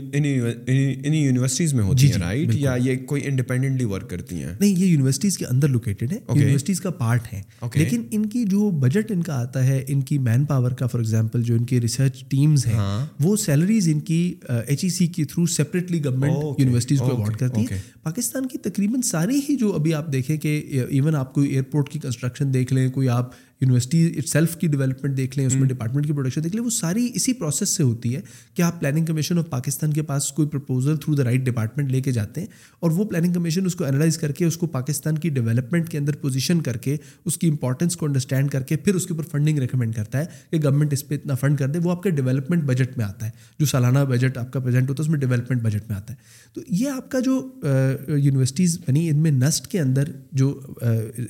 ان 1.05 1.13
یونیورسٹیز 1.13 1.73
میں 1.73 1.83
ہوتی 1.83 2.11
ہیں 2.11 2.19
رائٹ 2.19 2.55
یا 2.59 2.75
یہ 2.83 2.95
کوئی 3.05 3.21
انڈیپینڈنٹلی 3.25 3.85
ورک 3.85 4.09
کرتی 4.09 4.35
ہیں۔ 4.35 4.53
نہیں 4.59 4.69
یہ 4.69 4.85
یونیورسٹیز 4.85 5.37
کے 5.37 5.45
اندر 5.45 5.67
لوکیٹڈ 5.67 6.11
ہے 6.11 6.17
یونیورسٹیز 6.35 6.81
کا 6.81 6.89
پارٹ 6.89 7.33
ہے 7.33 7.41
لیکن 7.75 8.03
ان 8.11 8.25
کی 8.25 8.43
جو 8.45 8.69
بجٹ 8.79 9.11
ان 9.11 9.23
کا 9.23 9.33
آتا 9.33 9.65
ہے 9.67 9.83
ان 9.87 10.01
کی 10.01 10.17
مین 10.17 10.45
پاور 10.45 10.71
کا 10.71 10.87
فار 10.87 10.99
ایگزامپل 10.99 11.43
جو 11.43 11.55
ان 11.55 11.65
کی 11.65 11.81
ریسرچ 11.81 12.23
ٹیمز 12.29 12.65
ہیں 12.67 12.79
وہ 13.19 13.35
سیلریز 13.35 13.89
ان 13.89 13.99
کی 13.99 14.35
ایچ 14.49 14.83
ای 14.83 14.89
سی 14.89 15.07
کے 15.07 15.23
تھرو 15.23 15.45
سیپریٹلی 15.45 16.03
گورنمنٹ 16.05 16.59
یونیورسٹیز 16.59 16.99
کو 16.99 17.11
اوارڈ 17.11 17.37
کرتی 17.37 17.65
ہے 17.71 17.79
پاکستان 18.03 18.45
کی 18.45 18.57
تقریباً 18.57 19.01
ساری 19.01 19.39
ہی 19.49 19.55
جو 19.55 19.73
ابھی 19.73 19.93
آپ 19.93 20.11
دیکھیں 20.13 20.37
کہ 20.37 20.61
ایون 20.89 21.15
آپ 21.15 21.33
کوئی 21.33 21.49
ایئرپورٹ 21.49 21.89
کی 21.89 21.99
کنسٹرکشن 21.99 22.53
دیکھ 22.53 22.73
لیں 22.73 22.89
کوئی 22.89 23.09
آپ 23.09 23.31
یونیورسٹی 23.61 24.13
اٹ 24.17 24.27
سیلف 24.27 24.57
کی 24.57 24.67
ڈیولپمنٹ 24.67 25.17
دیکھ 25.17 25.37
لیں 25.37 25.45
اس 25.45 25.55
میں 25.55 25.67
ڈپارٹمنٹ 25.67 26.07
کی 26.07 26.13
پروڈکشن 26.13 26.43
دیکھ 26.43 26.55
لیں 26.55 26.63
وہ 26.63 26.69
ساری 26.69 27.07
اسی 27.13 27.33
پروسیس 27.33 27.69
سے 27.69 27.83
ہوتی 27.83 28.15
ہے 28.15 28.21
کہ 28.53 28.61
آپ 28.61 28.79
پلاننگ 28.79 29.05
کمیشن 29.05 29.39
آف 29.39 29.49
پاکستان 29.49 29.93
کے 29.93 30.01
پاس 30.01 30.31
کوئی 30.31 30.47
proposal 30.47 30.97
through 30.97 31.15
the 31.15 31.23
right 31.23 31.41
department 31.41 31.91
لے 31.91 32.01
کے 32.01 32.11
جاتے 32.11 32.41
ہیں 32.41 32.47
اور 32.79 32.91
وہ 32.91 33.05
پلاننگ 33.05 33.33
کمیشن 33.33 33.65
اس 33.65 33.75
کو 33.75 33.85
انالائز 33.85 34.17
کر 34.17 34.31
کے 34.31 34.45
اس 34.45 34.57
کو 34.57 34.67
پاکستان 34.67 35.17
کی 35.17 35.29
ڈیولپمنٹ 35.29 35.89
کے 35.89 35.97
اندر 35.97 36.15
پوزیشن 36.15 36.61
کر 36.61 36.77
کے 36.77 36.97
اس 37.25 37.37
کی 37.37 37.49
امپورٹنس 37.49 37.95
کو 37.97 38.05
انڈرسٹینڈ 38.05 38.51
کر 38.51 38.61
کے 38.61 38.77
پھر 38.77 38.95
اس 38.95 39.05
کے 39.05 39.13
اوپر 39.13 39.29
فنڈنگ 39.31 39.59
ریکمینڈ 39.59 39.95
کرتا 39.95 40.19
ہے 40.19 40.25
کہ 40.51 40.57
گورنمنٹ 40.63 40.93
اس 40.93 41.07
پہ 41.07 41.15
اتنا 41.15 41.35
فنڈ 41.35 41.59
کر 41.59 41.67
دے۔ 41.67 41.79
وہ 41.79 41.91
آپ 41.91 42.03
کے 42.03 42.09
ڈیولپمنٹ 42.09 42.63
بجٹ 42.63 42.97
میں 42.97 43.05
آتا 43.05 43.25
ہے۔ 43.25 43.31
جو 43.59 43.65
سالانہ 43.65 43.99
بجٹ 43.99 44.37
آپ 44.37 44.53
کا 44.53 44.59
پریزنٹ 44.59 44.89
ہوتا 44.89 45.03
ہے 45.03 45.05
اس 45.05 45.09
میں 45.09 45.19
ڈیولپمنٹ 45.19 45.61
بجٹ 45.61 45.89
میں 45.89 45.97
آتا 45.97 46.13
ہے۔ 46.13 46.17
تو 46.53 46.61
یہ 46.69 46.89
آپ 46.89 47.11
کا 47.11 47.19
جو 47.19 47.59
یونیورسٹیز 48.07 48.79
بنی 48.87 49.09
ان 49.09 49.17
میں 49.17 49.31
نسٹ 49.31 49.67
کے 49.67 49.79
اندر 49.79 50.03
جو 50.31 50.59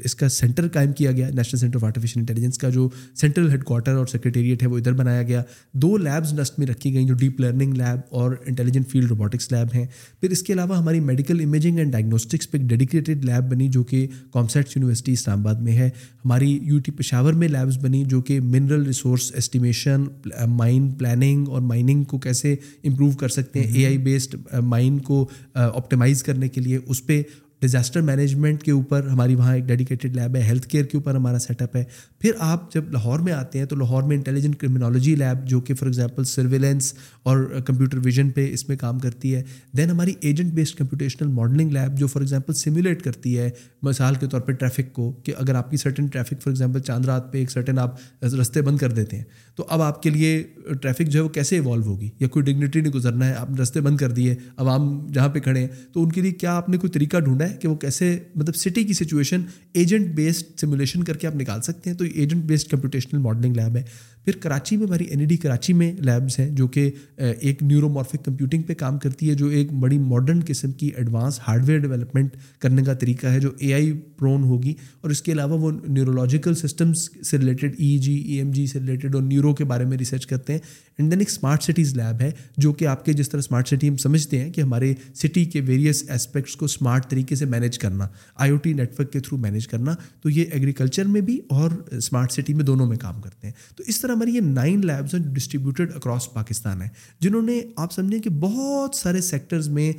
اس 0.04 0.16
کا 0.16 0.30
سینٹر 0.30 0.68
قائم 0.68 0.94
کیا 0.94 1.12
گیا 1.12 1.30
national 1.30 1.60
centre 1.60 1.76
of 1.76 1.84
artificial 2.20 2.30
intelligence 2.30 2.58
کا 2.58 2.70
جو 2.70 2.90
سینٹرل 3.16 3.50
ہیڈ 3.52 3.64
کوارٹر 3.64 3.92
اور 3.92 4.06
سیکریٹریٹ 4.06 4.64
ہے 4.64 4.68
وہ 4.68 4.78
ادھر 4.78 4.94
بنایا 4.94 5.24
گیا۔ 5.24 5.42
دو 5.74 5.98
لیبز 5.98 6.34
نسٹ 6.40 6.60
میں 6.60 6.68
رکھی 6.68 6.94
گئیں 6.94 7.08
جو 7.08 7.14
ڈیپ 7.14 7.40
لرننگ 7.42 7.74
لیب 7.74 8.00
اور 8.10 8.36
انٹیلیجنٹ 8.46 8.88
فیلڈ 8.90 9.10
روبوٹکس 9.10 9.52
لیب 9.52 9.76
ہیں۔ 9.76 9.86
پھر 10.22 10.30
اس 10.30 10.44
کے 10.44 10.54
علاوہ 10.54 10.78
ہماری 10.78 11.00
میڈیکل 11.00 11.42
امیجنگ 11.44 11.78
اینڈ 11.78 11.92
ڈائگنوسٹکس 11.92 12.52
پہ 12.52 12.58
ایک 12.58 12.68
ڈیڈیکیٹڈ 12.68 13.26
لیب 13.26 13.50
بنی 13.52 13.68
جو 13.68 13.84
کہ 13.84 14.08
کامسیٹس 14.34 14.78
یونیورسٹی 14.78 15.12
اسلام 15.12 15.40
آباد 15.40 15.56
میں 15.56 15.74
ہے۔ 15.74 15.90
ہماری 16.26 16.60
یو 16.62 16.80
ٹی 16.80 16.92
پشاور 16.92 17.34
میں 17.34 17.48
لیبز 17.48 17.78
بنی 17.78 18.04
جو 18.06 18.22
کہ 18.22 18.40
mineral 18.42 18.86
resource 18.86 19.32
estimation 19.36 20.04
mine 20.48 20.90
planning 20.92 21.48
اور 21.50 21.62
مائننگ 21.62 22.04
کو 22.04 22.18
کیسے 22.18 22.54
امپروو 22.54 23.12
کر 23.12 23.30
سکتے 23.30 23.60
ہیں۔ 23.60 23.72
اے 23.74 23.86
آئی 23.86 23.98
بیسڈ 23.98 24.36
مائن 24.62 25.00
کو 25.00 25.28
آپٹیمائز 25.54 26.24
کرنے 26.24 26.50
کے 26.50 26.62
لیے 26.62 26.80
اس 26.86 27.06
پہ 27.06 27.22
ڈیزاسٹر 27.62 28.02
مینجمنٹ 28.02 28.64
کے 28.64 28.72
اوپر 28.72 29.08
ہماری 29.08 29.36
وہاں 29.36 29.56
ایک 29.56 29.64
ڈیڈیکیٹڈ 29.64 30.16
لیب 30.16 30.36
ہے 30.36 30.42
ہیلتھ 30.42 30.68
کیئر 30.68 30.86
کے 30.86 30.98
اوپر 30.98 31.16
ہمارا 31.16 31.40
سیٹ 31.40 31.62
اپ 31.62 31.76
ہے۔ 31.76 31.84
پھر 32.20 32.32
آپ 32.40 32.74
جب 32.74 32.92
لاہور 32.92 33.20
میں 33.20 33.34
آتے 33.34 33.60
ہیں 33.60 33.66
تو 33.66 33.76
لاہور 33.76 34.04
میں 34.04 34.18
انٹیلیجنٹ 34.18 34.58
کرمنالوجی 34.58 35.16
لیب 35.16 35.48
جو 35.48 35.62
کہ 35.62 35.74
فار 35.74 35.88
ایگزامپل 35.88 36.24
سرویلنس 36.24 36.94
اور 37.24 37.62
کمپیوٹر 37.66 37.98
ویژن 38.04 38.30
پہ 38.30 38.48
اس 38.52 38.68
میں 38.70 38.78
کام 38.78 39.00
کرتی 39.00 39.36
ہے۔ 39.36 39.44
دین 39.78 39.90
ہماری 39.90 40.14
agent 40.20 40.54
based 40.54 40.78
computational 40.78 41.28
modelling 41.28 41.72
lab 41.72 41.98
جو 41.98 42.08
فار 42.08 42.22
ایگزامپل 42.22 42.54
سیمولیٹ 42.54 43.02
کرتی 43.02 43.38
ہے، 43.40 43.50
مثال 43.82 44.16
کے 44.16 44.28
طور 44.28 44.42
پہ 44.42 44.52
ٹریفک 44.52 44.94
کو 44.94 45.12
کہ 45.12 45.34
اگر 45.38 45.56
آپ 45.56 45.72
کی 45.72 45.78
سرٹن 45.78 46.06
ٹریفک 46.06 46.30
فار 46.30 46.48
ایگزامپل 46.48 46.80
چاند 46.80 47.06
رات 47.06 47.32
پہ 47.34 47.38
ایک 47.38 47.52
سرٹن 47.52 47.80
آپ 47.80 48.24
رستے 48.24 48.62
بند 48.62 48.78
کر 48.78 48.92
دیتے 48.92 49.18
ہیں۔ 49.18 49.24
تو 49.60 49.66
اب 49.70 49.82
آپ 49.82 50.04
کے 50.04 50.10
لیے 50.10 50.44
ٹریفک 50.82 51.02
جو 51.02 51.20
ہے 51.20 51.24
وہ 51.24 51.30
کیسے 51.30 51.56
ایوالو 51.56 51.84
ہوگی؟ 51.84 52.10
یا 52.20 52.28
کوئی 52.28 52.46
ڈگنیٹری 52.46 52.82
نہیں 52.82 52.94
گزرنا 52.94 53.28
ہے، 53.28 53.34
آپ 53.34 53.60
رستے 53.62 53.82
بند 53.82 53.98
کر 53.98 54.12
دیے 54.12 54.36
عوام 54.58 55.08
جہاں 55.08 55.30
پہ 55.30 55.40
کھڑے 55.40 55.60
ہیں، 55.60 55.68
تو 55.94 56.04
ان 56.04 56.12
کے 56.12 56.22
لیے 56.22 56.32
کیا 56.32 56.56
آپ 56.56 56.70
نے 56.70 56.78
کوئی 56.78 56.92
طریقہ 56.92 57.18
ڈھونڈا 57.18 57.50
ہے 57.50 57.58
کہ 57.62 57.68
وہ 57.68 57.76
کیسے 57.76 58.20
مطلب 58.36 58.56
سٹی 58.56 58.84
کی 58.84 58.94
سچویشن 58.94 59.42
ایجنٹ 59.74 60.08
بیسڈ 60.08 60.60
سمولیشن 60.60 61.04
کر 61.04 61.18
کے 61.18 61.28
آپ 61.28 61.36
نکال 61.36 61.62
سکتے 61.62 61.90
ہیں؟ 61.90 61.98
تو 61.98 62.06
agent 62.14 62.44
based 62.44 62.72
computational 62.72 63.20
modelling 63.20 63.56
lab 63.56 63.78
ہے۔ 63.78 63.84
پھر 64.26 64.38
کراچی 64.38 64.78
میں 64.78 64.88
ہماری 64.88 65.04
این 65.04 65.20
ای 65.20 65.26
ڈی 65.26 65.38
کراچی 65.38 65.74
میں 65.74 65.92
لیبس 66.00 66.40
ہیں 66.40 66.50
جو 66.50 66.68
کہ 66.68 66.90
ایک 67.18 67.64
نیورومارفک 67.64 68.26
کمپیوٹنگ 68.26 68.64
پہ 68.64 68.74
کام 68.74 68.98
کرتی 69.00 69.30
ہے 69.30 69.34
جو 69.34 69.48
ایک 69.48 69.74
بڑی 69.74 69.98
ماڈرن 70.00 70.40
قسم 70.48 70.72
کی 70.72 70.90
ایڈوانس 70.98 71.40
ہارڈ 71.48 71.70
ویئر 71.70 71.80
ڈیولپمنٹ 71.80 72.36
کرنے 72.60 72.84
کا 72.84 72.94
طریقہ 72.94 73.28
ہے 73.28 73.40
جو 73.40 73.52
اے 73.58 73.74
آئی 73.74 73.92
پرون 74.18 74.44
ہوگی 74.44 74.74
اور 75.02 75.12
اس 75.12 75.22
کے 75.22 75.32
علاوہ 75.32 75.60
وہ 75.60 75.72
نیورولوجیکل 75.88 76.56
سسٹمس 76.56 77.10
سے 77.30 77.38
related 77.38 77.76
E 77.78 77.98
G 77.98 78.14
E 78.14 78.38
M 78.38 78.52
G 78.52 78.66
سے 78.68 78.80
ریلیٹڈ 78.80 79.16
اور 79.16 79.24
نیورو 79.24 79.54
کے 79.54 79.64
بارے 79.64 79.86
میں 79.86 79.98
ریسرچ 79.98 80.28
کرتے 80.28 80.54
ہیں. 80.54 80.60
اینڈ 81.00 81.12
دین 81.12 81.20
ایک 81.20 81.30
اسمارٹ 81.30 81.64
سٹیز 81.64 81.96
لیب 81.98 82.22
ہے 82.22 82.32
جو 82.58 82.72
کہ 82.74 82.86
آپ 82.88 83.06
کے 83.06 83.14
جس 83.14 83.30
طرح 83.30 83.40
اسمارٹ 83.40 83.68
سٹی 83.68 83.90
ہم 83.90 83.98
سمجھتے 83.98 84.40
ہیں 84.40 84.52
کہ 84.54 84.62
ہمارے 84.62 84.94
سٹی 85.16 85.44
کے 85.46 85.62
ویریس 85.62 86.04
اسپیکٹس 86.10 86.56
کو 86.56 86.66
اسمارٹ 86.66 87.10
طریقے 87.10 87.36
سے 87.36 87.46
مینیج 87.46 87.78
کرنا 87.80 88.08
آئی 88.36 88.52
او 88.52 88.58
ٹی 88.58 88.74
نیٹورک 88.74 89.12
کے 89.14 89.20
تھرو 89.20 89.38
مینیج 89.38 89.68
کرنا، 89.68 89.94
تو 90.22 90.30
یہ 90.30 90.46
ایگریکلچر 90.52 91.06
میں 91.06 91.22
بھی 91.22 91.40
اور 91.50 91.72
اسمارٹ 91.92 92.32
سٹی 92.32 92.54
میں 92.54 92.66
دونوں 92.66 92.86
میں 92.86 92.98
کام 92.98 93.22
کرتے 93.22 93.48
ہیں. 93.48 93.54
تو 93.76 93.84
اس 93.88 94.00
طرح 94.02 94.09
ہماری 94.14 94.36
یہ 94.36 94.42
نائن 94.42 94.86
لیبس 94.86 95.14
ہیں 95.14 95.22
ڈسٹریبیوٹیڈ 95.34 95.96
اکراس 95.96 96.34
پاکستان 96.34 96.82
ہیں، 96.82 96.90
جنہوں 97.20 97.42
نے 97.42 97.62
آپ 97.78 97.92
سمجھیں 97.92 98.20
کہ 98.20 98.30
بہت 98.30 98.96
سارے 98.96 99.22
سیکٹرز 99.22 99.70
میں 99.70 99.92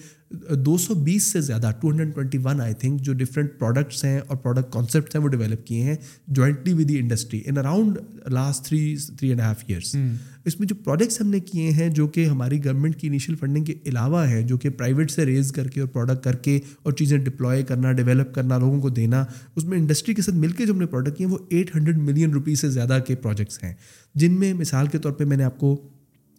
دو 0.50 0.76
سو 0.78 0.94
بیس 0.94 1.24
سے 1.24 1.40
زیادہ 1.40 1.70
two 1.80 1.90
hundred 1.90 2.14
twenty 2.14 2.38
one 2.38 2.60
I 2.60 2.74
think 2.74 3.00
جو 3.00 3.12
ڈفرینٹ 3.12 3.50
پروڈکٹس 3.58 4.04
ہیں 4.04 4.20
اور 4.26 4.36
پروڈکٹ 4.36 4.72
کانسیپٹس 4.72 5.14
ہیں 5.14 5.22
وہ 5.22 5.28
ڈیولپ 5.28 5.66
کیے 5.66 5.82
ہیں 5.82 5.94
jointly 6.26 6.72
with 6.72 6.88
the 6.88 6.98
industry 6.98 7.40
in 7.44 7.58
around 7.58 7.98
last 8.28 8.64
three 8.64 8.96
three 9.16 9.28
and 9.28 9.40
half 9.40 9.64
years 9.66 9.96
اس 10.44 10.60
میں 10.60 10.68
جو 10.68 10.74
پروجیکٹس 10.74 11.20
ہم 11.20 11.30
نے 11.30 11.40
کیے 11.40 11.70
ہیں 11.70 11.88
جو 11.88 12.06
کہ 12.06 12.26
ہماری 12.26 12.64
گورنمنٹ 12.64 12.96
کی 12.96 13.06
انیشیل 13.06 13.36
فنڈنگ 13.36 13.64
کے 13.64 13.74
علاوہ 13.86 14.26
ہے 14.28 14.42
جو 14.42 14.58
کہ 14.58 14.70
پرائیویٹ 14.70 15.10
سے 15.10 15.26
ریز 15.26 15.52
کر 15.52 15.68
کے 15.68 15.80
اور 15.80 15.88
پروڈکٹ 15.88 16.24
کر 16.24 16.36
کے 16.36 16.60
اور 16.82 16.92
چیزیں 16.92 17.18
ڈپلوائے 17.18 17.62
کرنا 17.62 17.92
ڈیولپ 17.92 18.34
کرنا 18.34 18.58
لوگوں 18.58 18.80
کو 18.80 18.88
دینا 18.88 19.24
اس 19.56 19.64
میں 19.64 19.78
انڈسٹری 19.78 20.14
کے 20.14 20.22
ساتھ 20.22 20.36
مل 20.36 20.52
کے 20.52 20.66
جو 20.66 20.72
ہم 20.72 20.78
نے 20.78 20.86
پروڈکٹ 20.86 21.16
کیے 21.16 21.26
ہیں 21.26 21.32
وہ 21.32 21.38
ایٹ 21.48 21.76
ہنڈریڈ 21.76 21.98
ملین 21.98 22.30
روپیز 22.30 22.60
سے 22.60 22.70
زیادہ 22.70 22.98
کے 23.06 23.14
پروجیکٹس 23.14 23.64
ہیں۔ 23.64 23.74
جن 24.14 24.32
میں 24.32 24.54
مثال 24.54 24.86
کے 24.86 24.98
طور 24.98 25.12
پہ 25.12 25.24
میں 25.24 25.36
نے 25.36 25.44
آپ 25.44 25.58
کو 25.58 25.88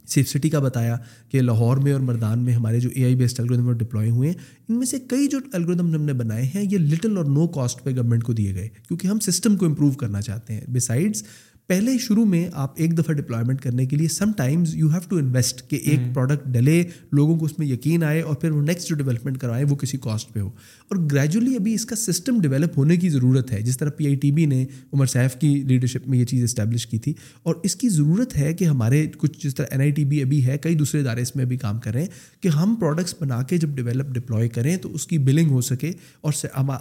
سیف 0.08 0.30
سٹی 0.30 0.50
کا 0.50 0.60
بتایا 0.60 0.98
کہ 1.30 1.42
لاہور 1.42 1.78
میں 1.78 1.94
اور 1.94 2.02
مردان 2.02 2.40
میں 2.40 2.54
ہمارے 2.54 2.80
جو 2.80 2.90
A 2.96 3.04
I 3.04 3.16
based 3.16 3.40
algorithm 3.40 3.72
deployed 3.72 4.10
ہوئے 4.10 4.30
ہیں، 4.30 4.36
ان 4.70 4.76
میں 4.76 4.86
سے 4.86 5.00
کئی 5.00 5.28
جو 5.28 5.38
الگریدم 5.54 5.96
ہم 5.96 6.02
نے 6.02 6.14
بنائے 6.14 6.50
ہیں، 6.56 6.64
یہ 6.72 6.78
لٹل 6.78 7.18
اور 7.18 7.26
نو 7.26 7.48
کاسٹ 7.48 7.84
پہ 7.84 7.96
گورنمنٹ 7.96 8.24
کو 8.24 8.34
دیے 8.34 8.56
گئے، 8.56 8.70
کیونکہ 8.88 9.08
ہم 9.08 9.20
سسٹم 9.20 9.56
کو 9.56 9.66
امپروو 9.66 9.92
کرنا 9.92 10.22
چاہتے 10.22 10.54
ہیں۔ 10.54 10.62
بسائڈس 10.68 11.24
پہلے 11.72 11.98
شروع 11.98 12.26
میں 12.26 12.50
آپ 12.54 12.74
ایک 12.76 12.98
دفعہ 12.98 13.14
ڈپلائمنٹ 13.14 13.62
کرنے 13.62 13.86
کے 13.86 13.96
لیے 13.96 14.08
sometimes 14.38 14.76
you 14.76 14.90
have 14.90 15.00
to 15.10 15.16
invest 15.16 15.70
کہ 15.70 15.76
ایک 15.76 16.00
پروڈکٹ 16.14 16.48
ڈلے 16.48 16.84
لوگوں 17.12 17.38
کو 17.38 17.46
اس 17.46 17.60
میں 17.60 17.68
یقین 17.68 18.04
آئے 18.04 18.22
اور 18.22 18.36
پھر 18.36 18.52
وہ 18.52 18.62
نیکسٹ 18.62 18.90
جو 18.90 18.96
ڈیولپمنٹ 18.96 19.38
کروائے 19.38 19.64
وہ 19.64 19.76
کسی 19.76 19.98
کاسٹ 20.02 20.34
پہ 20.34 20.40
ہو۔ 20.40 20.48
اور 20.48 20.98
گریجولی 21.12 21.56
ابھی 21.56 21.74
اس 21.74 21.86
کا 21.86 21.96
سسٹم 21.96 22.42
ڈیولپ 22.42 22.78
ہونے 22.78 22.98
کی 22.98 23.10
ضرورت 23.10 23.52
ہے۔ 23.52 23.62
جس 23.62 23.78
طرح 23.78 23.90
پی 23.90 24.06
آئی 24.06 24.16
ٹی 24.16 24.32
بی 24.32 24.46
نے 24.46 24.66
عمر 24.94 25.06
سیف 25.06 25.36
کی 25.36 25.64
لیڈرشپ 25.68 26.08
میں 26.08 26.20
یہ 26.20 26.26
چیز 26.26 26.44
اسٹیبلش 26.44 26.88
کی 26.88 27.00
تھی۔ 27.00 27.14
اور 27.44 27.56
اس 27.64 27.76
کی 27.76 27.90
ضرورت 27.90 28.38
ہے 28.38 28.54
کہ 28.54 28.66
ہمارے 28.66 29.08
کچھ 29.18 29.48
جس 29.48 29.56
طرح 29.56 29.66
این 29.72 29.82
آئی 29.82 29.92
ٹی 29.92 30.06
بی 30.06 30.22
ابھی 30.22 30.46
ہے 30.46 30.58
کئی 30.58 30.76
دوسرے 30.76 31.02
ادارے 31.02 31.22
اس 31.22 31.36
میں 31.36 31.46
بھی 31.46 31.58
کام 31.58 31.80
کریں 31.80 32.06
کہ 32.42 32.48
ہم 32.48 32.76
پروڈکٹس 32.80 33.16
بنا 33.22 33.44
کے 33.44 33.58
جب 33.58 33.70
ڈیولپ 33.70 34.08
ڈپلوائے 34.10 34.50
کریں 34.50 34.78
تو 34.78 34.94
اس 34.94 35.08
کی 35.08 35.18
بلنگ 35.18 35.50
ہو 35.50 35.62
سکے 35.62 35.92
اور 36.22 36.34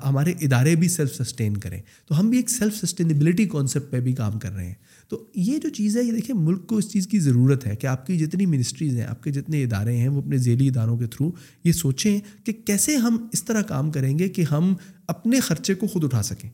ہمارے 0.05 0.32
ادارے 0.41 0.74
بھی 0.74 0.88
سیلف 0.88 1.22
سسٹین 1.22 1.57
کریں۔ 1.57 1.80
تو 2.09 2.20
ہم 2.20 2.30
بھی 2.30 2.38
ایک 2.38 2.51
سیلف 2.51 2.86
سسٹینیبلٹی 2.86 3.47
کانسیپٹ 3.47 3.91
پہ 3.91 4.01
بھی 4.01 4.12
کام 4.12 4.38
کر 4.38 4.53
رہے 4.53 4.66
ہیں۔ 4.66 4.74
تو 5.11 5.31
یہ 5.35 5.59
جو 5.59 5.69
چیز 5.69 5.97
ہے، 5.97 6.03
یہ 6.03 6.13
دیکھیں 6.13 6.37
ملک 6.37 6.67
کو 6.67 6.77
اس 6.77 6.91
چیز 6.91 7.07
کی 7.07 7.19
ضرورت 7.19 7.67
ہے 7.67 7.77
کہ 7.77 7.87
آپ 7.87 8.07
کی 8.07 8.19
جتنی 8.19 8.47
منسٹریز 8.47 8.97
ہیں، 8.97 9.05
آپ 9.05 9.23
کے 9.23 9.31
جتنے 9.31 9.63
ادارے 9.63 9.97
ہیں، 9.97 10.09
وہ 10.09 10.21
اپنے 10.23 10.37
ذیلی 10.37 10.69
اداروں 10.69 10.99
کے 10.99 11.07
تھرو 11.07 11.31
یہ 11.65 11.73
سوچیں 11.73 12.21
کہ 12.45 12.53
کیسے 12.53 12.97
ہم 12.97 13.27
اس 13.33 13.45
طرح 13.45 13.63
کام 13.63 13.91
کریں 13.91 14.19
گے 14.19 14.29
کہ 14.29 14.43
ہم 14.43 14.75
اپنے 15.07 15.41
خرچے 15.41 15.75
کو 15.75 15.87
خود 15.87 16.05
اٹھا 16.05 16.23
سکیں۔ 16.23 16.51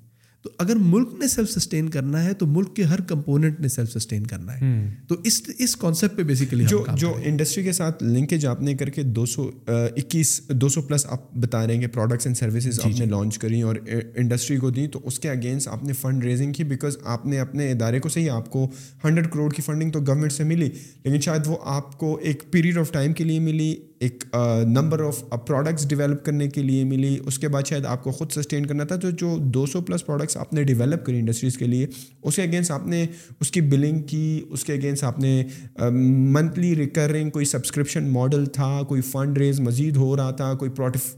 تو 0.47 0.53
اگر 0.59 0.77
ملک 0.77 1.09
نے 1.19 1.29
سیلف 1.29 1.51
سسٹین 1.51 1.89
کرنا 1.89 2.25
ہے 2.25 2.35
تو 2.35 2.47
ملک 2.47 2.77
کے 2.77 2.83
ہر 2.83 3.01
کمپوننٹ 3.01 3.61
نے 3.61 3.69
سیلف 3.69 3.93
سسٹین 3.93 4.27
کرنا 4.27 4.61
ہے۔ 4.61 4.95
تو 5.09 5.15
اس 5.25 5.43
اس 5.59 5.77
کانسیپٹ 5.77 6.17
پہ 6.17 6.23
بیسیکلی 6.23 6.65
جو 6.69 6.85
جو 6.97 7.15
انڈسٹری 7.25 7.65
کے 7.65 7.73
ساتھ 7.73 8.03
لنکیج 8.03 8.47
آپ 8.47 8.63
نے 8.63 8.75
کر 8.75 8.91
کے 8.91 9.03
دو 9.03 9.27
سو 9.27 9.51
اکیس 9.67 10.41
دو 10.49 10.69
سو 10.69 10.83
پلس 10.83 11.07
آپ 11.07 11.35
بتا 11.35 11.67
رہے 11.67 11.75
ہیں 11.75 11.81
کہ 11.81 11.87
پروڈکٹس 11.87 12.27
اینڈ 12.27 12.37
سروسز 12.37 12.81
آپ 12.81 13.01
نے 13.01 13.07
لانچ 13.07 13.39
کری 13.39 13.63
اور 13.63 13.77
انڈسٹری 14.17 14.57
کو 14.57 14.71
دی 14.71 14.87
تو 14.87 15.01
اس 15.05 15.19
کے 15.19 15.31
اگینسٹ 15.31 15.69
آپ 15.69 15.85
نے 15.85 15.93
فنڈ 15.93 16.25
ریزنگ 16.25 16.53
کی 16.53 16.65
بیکاز 16.65 16.97
آپ 17.05 17.27
نے 17.27 17.39
اپنے 17.39 17.73
ادارے 17.73 18.01
کو 18.01 18.09
صحیح 18.09 18.31
آپ 18.31 18.51
کو 18.51 18.69
ہنڈریڈ 19.05 19.33
کروڑ 19.33 19.53
کی 19.53 19.63
فنڈنگ 19.63 19.91
تو 19.91 20.01
گورنمنٹ 20.01 20.33
سے 20.33 20.45
ملی 20.45 20.71
لیکن 21.05 21.21
شاید 21.21 21.47
وہ 21.47 21.57
آپ 21.65 21.99
کو 21.99 22.19
ایک 22.23 22.43
پیریڈ 22.51 22.79
آف 22.79 22.93
ٹائم 22.93 23.13
کے 23.13 23.25
لیے 23.25 23.39
ملی۔ 23.39 23.75
ایک 24.01 24.25
نمبر 24.65 25.01
آف 25.05 25.25
پروڈکٹس 25.47 25.89
ڈیولپ 25.89 26.25
کرنے 26.25 26.49
کے 26.49 26.63
لیے 26.63 26.85
ملی۔ 26.85 27.17
اس 27.27 27.39
کے 27.39 27.49
بعد 27.49 27.67
شاید 27.67 27.87
آپ 27.87 28.05
کو 28.05 28.11
خود 28.11 28.33
سسٹین 28.33 28.67
کرنا 28.67 28.85
تھا 28.85 28.97
تو 28.97 29.11
جو 29.11 29.37
دو 29.39 29.67
سو 29.67 29.81
پلس 29.81 30.07
پروڈکٹس 30.07 30.37
آپ 30.37 30.53
نے 30.53 30.63
ڈیولپ 30.63 31.05
کری 31.07 31.19
انڈسٹریز 31.19 31.57
کے 31.59 31.65
لیے، 31.65 31.87
اس 32.23 32.37
کے 32.37 32.43
اگینسٹ 32.43 32.71
آپ 32.71 32.87
نے 32.87 33.07
اس 33.41 33.51
کی 33.51 33.61
بلنگ 33.61 34.03
کی، 34.03 34.43
اس 34.51 34.65
کے 34.65 34.73
اگینسٹ 34.73 35.05
آپ 35.05 35.19
نے 35.19 35.45
منتھلی 35.91 36.75
ریکرنگ 36.77 37.31
کوئی 37.31 37.45
سبسکرپشن 37.45 38.09
ماڈل 38.09 38.47
تھا، 38.47 38.81
کوئی 38.89 39.01
فنڈ 39.01 39.39
ریز 39.39 39.61
مزید 39.61 39.97
ہو 39.97 40.17
رہا 40.17 40.31
تھا، 40.31 40.53
کوئی 40.55 40.71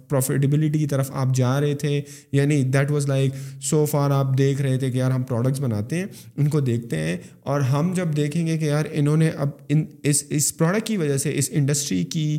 پروفیٹیبلٹی 0.08 0.78
کی 0.78 0.86
طرف 0.86 1.10
آپ 1.14 1.34
جا 1.34 1.60
رہے 1.60 1.74
تھے۔ 1.74 2.00
یعنی 2.32 2.62
that 2.62 2.90
was 2.90 3.06
like 3.06 3.32
so 3.62 3.84
for 3.84 4.10
آپ 4.10 4.36
دیکھ 4.38 4.62
رہے 4.62 4.78
تھے 4.78 4.90
کہ 4.90 4.98
یار 4.98 5.10
ہم 5.10 5.22
پروڈکٹس 5.22 5.60
بناتے 5.60 5.96
ہیں، 5.96 6.06
ان 6.36 6.48
کو 6.48 6.60
دیکھتے 6.60 6.96
ہیں۔ 6.96 7.16
اور 7.40 7.60
ہم 7.60 7.92
جب 7.96 8.16
دیکھیں 8.16 8.46
گے 8.46 8.56
کہ 8.58 8.64
یار 8.64 8.84
انہوں 8.92 9.16
نے 9.16 9.28
اب 9.28 9.48
ان، 9.68 9.84
اس 10.02 10.24
اس 10.30 10.56
پروڈکٹ 10.56 10.86
کی 10.86 10.96
وجہ 10.96 11.16
سے، 11.16 11.32
اس 11.34 11.48
انڈسٹری 11.52 12.04
کی 12.04 12.38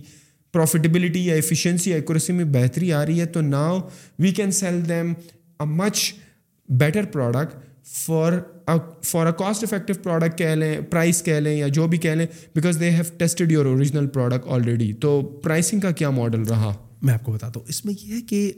پروفیٹیبلٹی 0.54 1.26
یا 1.26 1.34
ایفیشنسی 1.36 1.94
ایکوریسی 1.94 2.34
میں 2.34 2.46
بہتری 2.54 2.92
آ 2.94 3.06
رہی 3.06 3.20
ہے، 3.20 3.26
تو 3.26 3.42
now 3.42 3.80
we 4.20 4.32
can 4.32 4.52
sell 4.52 4.82
them 4.90 5.14
a 5.60 5.66
much 5.66 6.14
better 6.70 7.06
product 7.12 7.56
for 7.86 8.34
for 9.06 9.26
a 9.26 9.32
cost 9.38 9.64
effective 9.64 9.94
product 10.04 10.38
کہہ 10.38 10.56
لیں 10.56 10.80
پرائز 10.90 11.22
کہہ 11.24 11.40
لیں، 11.40 11.58
یا 11.58 11.68
جو 11.68 11.88
بھی 11.88 11.98
کہہ 11.98 12.16
لیں 12.16 12.26
because 12.56 12.80
they 12.80 12.90
have 12.92 13.04
tested 13.18 13.52
your 13.52 13.66
original 13.66 14.08
product 14.08 14.48
already 14.52 14.92
تو 15.02 15.22
پرائسنگ 15.44 15.80
کا 15.80 15.92
کیا 15.92 16.10
ماڈل 16.10 16.44
رہا؟ 16.50 16.74
میں 17.02 17.14
آپ 17.14 17.24
کو 17.24 17.32
بتاتا 17.32 17.60
ہوں۔ 17.60 17.66
اس 17.70 17.86
میں 17.86 17.94
یہ 18.04 18.14
ہے 18.16 18.22
کہ 18.22 18.52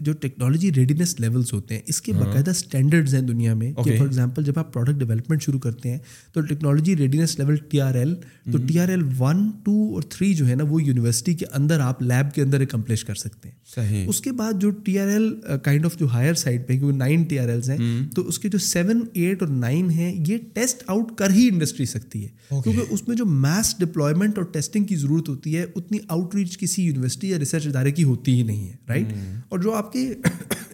جو 0.00 0.12
ٹیکنالوجی 0.12 0.72
ریڈینس 0.72 1.20
لیولس 1.20 1.52
ہوتے 1.52 1.74
ہیں 1.74 1.82
اس 1.86 2.00
کے 2.02 2.12
ہاں۔ 2.12 2.20
باقاعدہ 2.20 2.50
اسٹینڈرڈز 2.50 3.14
ہیں 3.14 3.20
دنیا 3.20 3.54
میں 3.54 3.72
کہ 3.72 3.82
فار 3.82 4.06
ایگزامپل 4.06 4.44
جب 4.44 4.58
آپ 4.58 4.72
پروڈکٹ 4.72 4.98
ڈیولپمنٹ 4.98 5.42
شروع 5.42 5.60
کرتے 5.60 5.90
ہیں 5.90 5.98
تو 6.32 6.40
technology 6.40 6.96
readiness 6.96 7.38
level 7.38 7.56
T 7.68 7.80
R 7.80 7.94
L 7.94 8.14
تو 8.52 8.58
T 8.58 8.78
R 8.78 8.88
L 8.88 9.02
one 9.18 9.50
two 9.64 9.94
اور 9.94 10.02
تھری 10.02 10.34
جو 10.34 10.48
ہے 10.48 10.54
نا 10.54 10.64
وہ 10.68 10.82
یونیورسٹی 10.82 11.34
کے 11.34 11.46
اندر 11.52 11.80
آپ 11.80 12.02
لیب 12.02 12.34
کے 12.34 12.42
اندر 12.42 12.60
اکمپلش 12.60 13.04
کر 13.04 13.14
سکتے 13.14 13.48
ہیں۔ 13.48 14.06
اس 14.06 14.20
کے 14.20 14.32
بعد 14.32 14.60
جو 14.60 14.70
T 14.70 14.98
R 14.98 15.08
L 15.08 15.28
kind 15.62 15.84
of 15.84 15.98
جو 15.98 16.06
ہائر 16.06 16.34
سائڈ 16.34 16.66
پہ 16.68 16.72
کیونکہ 16.72 16.96
نائن 16.96 17.22
ٹی 17.22 17.38
آر 17.38 17.48
ایلز 17.48 17.70
ہیں 17.70 17.78
تو 18.14 18.26
اس 18.28 18.38
کے 18.38 18.48
جو 18.48 18.58
سیون 18.58 19.00
ایٹ 19.12 19.42
اور 19.42 19.50
نائن 19.50 19.90
ہیں 19.90 20.14
یہ 20.28 20.38
ٹیسٹ 20.54 20.82
آؤٹ 20.86 21.16
کر 21.18 21.30
ہی 21.30 21.48
انڈسٹری 21.48 21.86
سکتی 21.86 22.24
ہے۔ 22.24 22.28
کیونکہ 22.62 22.80
اس 22.90 23.08
میں 23.08 23.16
جو 23.16 23.26
میس 23.26 23.74
ڈپلائمنٹ 23.78 24.38
اور 24.38 24.46
ٹیسٹنگ 24.46 24.84
کی 24.84 24.96
ضرورت 24.96 25.28
ہوتی 25.28 25.56
ہے 25.56 25.64
اتنی 25.76 25.98
آؤٹ 26.08 26.34
ریچ 26.34 26.58
کسی 26.58 26.82
یونیورسٹی 26.82 27.30
یا 27.30 27.38
ریسرچ 27.38 27.55
ادارے 27.64 27.92
کی 27.92 28.04
ہوتی 28.04 28.32
ہی 28.32 28.42
نہیں 28.42 28.68
ہے 28.68 28.76
رائٹ 28.88 29.06
اور 29.48 29.58
جو 29.58 29.74
آپ 29.74 29.92
کے 29.92 30.14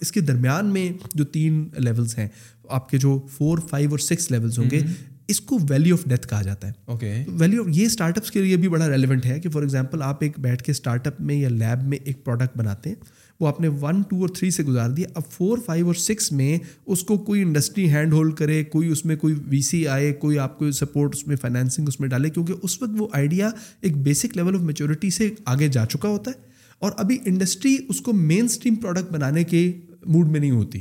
اس 0.01 0.13
کے 0.13 0.21
درمیان 0.21 0.67
میں 0.67 0.93
جو 1.15 1.25
تین 1.25 1.69
لیولس 1.79 2.19
ہیں 2.19 2.29
آپ 2.69 2.91
کے 2.91 2.99
جو 2.99 3.21
فور 3.39 3.59
فائیو 3.71 3.91
اور 3.91 3.99
سکس 3.99 4.31
لیولس 4.31 4.59
ہوں 4.59 4.71
گے 4.71 4.81
اس 5.29 5.41
کو 5.41 5.59
ویلیو 5.69 5.95
آف 5.95 6.09
ڈیتھ 6.09 6.29
کہا 6.29 6.43
جاتا 6.43 6.69
ہے۔ 6.69 6.73
اوکے 6.85 7.25
ویلیو 7.29 7.63
یہ 7.69 7.87
اسٹارٹ 7.87 8.19
اپس 8.19 8.31
کے 8.31 8.43
لیے 8.43 8.57
بھی 8.57 8.69
بڑا 8.69 8.89
ریلیونٹ 8.89 9.27
ہے 9.27 9.41
کہ 9.41 9.51
فار 9.51 9.63
ایگزامپل 9.63 10.03
آپ 10.03 10.23
ایک 10.23 10.33
بیٹھ 10.39 10.63
کے 10.63 10.73
اسٹارٹ 10.73 11.07
اپ 11.07 11.21
میں 11.21 11.35
یا 11.35 11.49
لیب 11.49 11.89
میں 11.89 11.99
ایک 12.05 12.25
پروڈکٹ 12.25 12.59
بناتے 12.59 12.89
ہیں 12.89 12.97
وہ 13.41 13.49
آپ 13.49 13.61
نے 13.61 13.69
ون 13.69 14.03
ٹو 14.03 14.21
اور 14.21 14.29
تھری 14.29 14.51
سے 14.51 14.63
گزار 14.63 14.91
دیا 14.91 15.09
اب 15.15 15.23
فور 15.31 15.59
فائیو 15.67 15.87
اور 15.87 15.95
سکس 15.95 16.33
میں 16.33 16.59
اس 16.87 17.03
کو 17.03 17.19
کوئی 17.19 17.43
انڈسٹری 17.43 17.91
ہینڈ 17.91 18.13
ہولڈ 18.13 18.35
کرے 18.35 18.65
کوئی 18.65 18.89
اس 18.89 19.05
میں 19.05 19.17
کوئی 19.17 19.35
وی 19.47 19.63
سی 19.63 19.87
آئے 19.87 20.13
کوئی 20.13 20.39
آپ 20.39 20.59
کو 20.59 20.71
سپورٹ 20.71 21.15
اس 21.15 21.27
میں 21.27 21.37
فائنینسنگ 21.37 21.89
اس 21.89 22.01
میں 22.01 22.09
ڈالے 22.09 22.31
کیونکہ 22.31 22.55
اس 22.63 22.83
وقت 22.83 22.93
وہ 22.99 23.09
آئیڈیا 23.13 23.51
ایک 23.81 23.97
بیسک 23.97 24.37
لیول 24.37 24.55
آف 24.55 24.61
میچورٹی 24.61 25.11
سے 25.11 25.31
آگے 25.45 25.69
جا 25.69 25.87
چکا 25.87 26.09
ہوتا 26.09 26.31
ہے۔ 26.31 26.52
اور 26.83 26.93
ابھی 26.97 27.19
انڈسٹری 27.25 27.77
اس 27.89 28.01
کو 28.01 28.13
مین 28.13 28.45
اسٹریم 28.45 28.75
پروڈکٹ 28.75 29.13
بنانے 29.13 29.45
کے 29.45 29.73
موڈ 30.07 30.29
میں 30.29 30.41
نہیں 30.41 30.51
ہوتی۔ 30.51 30.81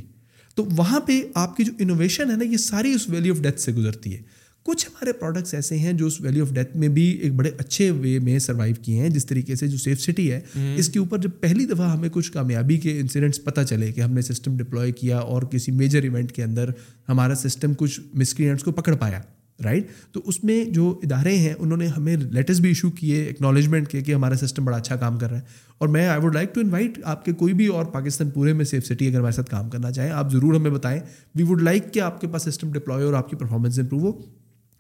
تو 0.56 0.66
وہاں 0.78 1.00
پہ 1.00 1.22
آپ 1.36 1.58
کی 1.58 1.64
جو 1.64 1.72
انوویشن 1.80 2.32
ہے 2.32 2.36
نا 2.36 2.44
یہ 2.44 2.58
ساری 2.58 2.94
اس 2.94 3.10
ویلی 3.10 3.30
آف 3.30 3.42
ڈیتھ 3.42 3.62
سے 3.62 3.74
گزرتی 3.74 4.14
ہے۔ 4.14 4.22
کچھ 4.64 4.86
ہمارے 4.88 5.14
پروڈکٹس 5.14 5.54
ایسے 5.54 5.78
ہیں 5.78 5.94
جو 5.94 6.08
اس 6.08 6.22
ویلی 6.22 6.42
آف 6.42 6.52
ڈیتھ 6.54 6.78
میں 6.78 6.88
بھی 6.88 7.04
ایک 7.04 7.34
بڑے 7.34 7.52
اچھے 7.58 7.92
وے 7.92 8.20
میں 8.20 8.40
سروائیو 8.40 8.76
کیے 8.82 9.00
ہیں 9.00 9.10
جس 9.10 9.26
طریقے 9.26 9.56
سے 9.56 9.68
جو 9.68 9.78
سیف 9.78 10.02
سٹی 10.02 10.32
ہے 10.32 10.40
اس 10.76 10.90
کے 10.90 11.00
اوپر 11.00 11.18
جب 11.18 11.30
پہلی 11.40 11.66
دفعہ 11.66 11.92
ہمیں 11.92 12.10
کچھ 12.12 12.32
کامیابی 12.32 12.78
کے 12.78 13.00
انسیڈنٹس 13.00 13.44
پتہ 13.44 13.62
چلے 13.62 13.92
کہ 13.92 14.02
ہم 14.02 14.14
نے 14.14 14.22
سسٹم 14.22 14.58
ڈپلوائے 14.58 14.92
کیا 14.92 15.18
اور 15.18 15.44
کسی 15.44 15.72
میجر 15.72 16.04
ایونٹ 16.04 16.32
کے 16.32 16.44
اندر 16.44 16.70
ہمارا 17.10 17.36
سسٹم 17.36 17.74
کچھ 17.74 18.00
مسکرینٹس 18.14 18.64
کو 18.64 18.72
پکڑ 18.72 18.96
پایا۔ 18.96 19.22
رائٹ 19.64 19.88
تو 20.12 20.22
اس 20.26 20.44
میں 20.44 20.66
جو 20.66 21.00
ادارے 21.04 21.38
ہیں، 21.38 21.54
انہوں 21.60 21.78
نے 21.78 21.88
ہمیں 21.88 22.18
لیٹرس 22.18 22.60
بھی 22.60 22.70
ایشو 22.70 22.92
کیے 22.92 23.24
اکنالجمنٹ 23.24 23.88
کیے 23.88 24.02
کہ 24.02 24.14
ہمارا 24.14 24.36
سسٹم 24.36 24.66
بڑا 24.66 24.78
اچھا 24.78 24.96
کام 24.96 25.18
کر 25.18 25.30
رہا 25.30 25.38
ہے۔ 25.38 25.44
اور 25.78 25.88
میں 25.88 26.08
I 26.08 26.22
would 26.22 26.36
like 26.36 26.56
to 26.56 26.62
invite 26.62 27.00
آپ 27.04 27.26
کے 27.26 27.34
کوئی 27.34 27.54
بھی 27.54 27.68
اور 27.68 27.86
پاکستان 27.86 28.30
پورے 28.30 28.54
میں 28.54 28.66
سیف 28.66 28.86
سٹی 28.86 29.08
اگر 29.08 29.18
ہمارے 29.18 29.32
ساتھ 29.32 29.50
کام 29.50 29.70
کرنا 29.70 29.92
چاہیں، 29.92 30.12
آپ 30.12 30.32
ضرور 30.32 30.54
ہمیں 30.54 30.72
بتائیں۔ 30.72 31.00
وی 31.36 31.44
ووڈ 31.44 31.62
لائک 31.62 31.94
کہ 31.94 32.00
آپ 32.00 32.22
کے 32.22 32.28
پاس 32.28 32.42
سسٹم 32.44 32.72
ڈپلوائے 32.72 33.06
اور 33.06 33.14
آپ 33.14 33.30
کی 33.30 33.36
پرفارمنس 33.36 33.80
امپروو 33.80 34.12
ہو۔ 34.12 34.22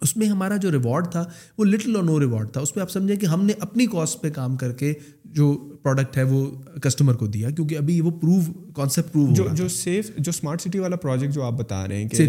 اس 0.01 0.17
میں 0.17 0.27
ہمارا 0.27 0.55
جو 0.55 0.71
ریوارڈ 0.71 1.07
تھا، 1.07 1.25
وہ 1.57 1.65
لٹل 1.65 1.95
اور 1.95 2.03
نو 2.03 2.19
ریوارڈ 2.19 2.49
تھا۔ 2.49 2.61
اس 2.61 2.75
میں 2.75 2.81
آپ 2.81 2.91
سمجھیں 2.91 3.15
کہ 3.15 3.25
ہم 3.25 3.45
نے 3.45 3.53
اپنی 3.59 3.85
کاسٹ 3.85 4.21
پہ 4.21 4.29
کام 4.29 4.55
کر 4.55 4.71
کے 4.71 4.93
جو 5.25 5.70
پروڈکٹ 5.83 6.17
ہے 6.17 6.23
وہ 6.23 6.45
کسٹمر 6.81 7.13
کو 7.13 7.27
دیا 7.27 7.49
کیونکہ 7.49 7.77
ابھی 7.77 8.01
وہ 8.01 8.11
پروو 8.11 8.39
کانسیپٹ 8.75 9.13
پروو 9.13 9.33
جو 9.33 9.47
جو 9.53 9.67
سیف 9.67 10.11
جو 10.17 10.29
اسمارٹ 10.29 10.61
سٹی 10.61 10.79
والا 10.79 10.95
پروجیکٹ 10.95 11.33
جو 11.33 11.43
آپ 11.43 11.53
بتا 11.53 11.87
رہے 11.87 12.01
ہیں 12.01 12.09
کہ 12.09 12.27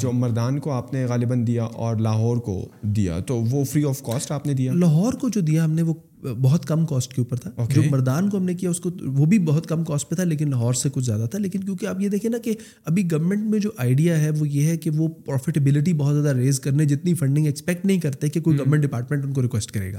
جو 0.00 0.12
مردان 0.12 0.58
کو 0.58 0.70
آپ 0.72 0.92
نے 0.92 1.04
غالباً 1.04 1.46
دیا 1.46 1.64
اور 1.64 1.96
لاہور 1.96 2.36
کو 2.36 2.68
دیا 2.82 3.18
تو 3.18 3.36
وہ 3.50 3.64
فری 3.64 3.84
آف 3.84 4.02
کاسٹ 4.02 4.32
آپ 4.32 4.46
نے 4.46 4.54
دیا؟ 4.54 4.72
لاہور 4.72 5.12
کو 5.12 5.28
جو 5.28 5.40
دیا 5.40 5.64
ہم 5.64 5.72
نے 5.72 5.82
وہ 5.82 5.94
بہت 6.40 6.66
کم 6.66 6.86
کاسٹ 6.86 7.14
کے 7.14 7.20
اوپر 7.20 7.36
تھا۔ 7.36 7.50
جو 7.74 7.82
مردان 7.90 8.30
کو 8.30 8.36
ہم 8.36 8.44
نے 8.44 8.54
کیا 8.54 8.70
اس 8.70 8.80
کو 8.80 8.90
وہ 9.06 9.26
بھی 9.26 9.38
بہت 9.38 9.66
کم 9.66 9.84
کاسٹ 9.84 10.08
پہ 10.08 10.14
تھا 10.14 10.24
لیکن 10.24 10.50
لاہور 10.50 10.74
سے 10.74 10.88
کچھ 10.92 11.04
زیادہ 11.04 11.26
تھا۔ 11.30 11.38
لیکن 11.38 11.64
کیونکہ 11.64 11.86
آپ 11.86 12.00
یہ 12.00 12.08
دیکھیں 12.08 12.30
نا 12.30 12.38
کہ 12.38 12.54
ابھی 12.84 13.04
گورنمنٹ 13.12 13.50
میں 13.50 13.58
جو 13.58 13.70
آئیڈیا 13.76 14.20
ہے 14.20 14.30
وہ 14.30 14.48
یہ 14.48 14.66
ہے 14.66 14.76
کہ 14.76 14.90
وہ 14.90 15.08
پروفیٹیبلٹی 15.08 15.92
بہت 15.92 16.22
زیادہ 16.22 16.36
ریز 16.36 16.60
کرنے 16.60 16.84
جتنی 16.84 17.14
فنڈنگ 17.14 17.46
ایکسپیکٹ 17.46 17.86
نہیں 17.86 18.00
کرتے 18.00 18.28
کہ 18.28 18.40
کوئی 18.40 18.58
گورنمنٹ 18.58 18.82
ڈپارٹمنٹ 18.82 19.24
ان 19.24 19.32
کو 19.32 19.42
ریکویسٹ 19.42 19.72
کرے 19.72 19.92
گا۔ 19.92 19.98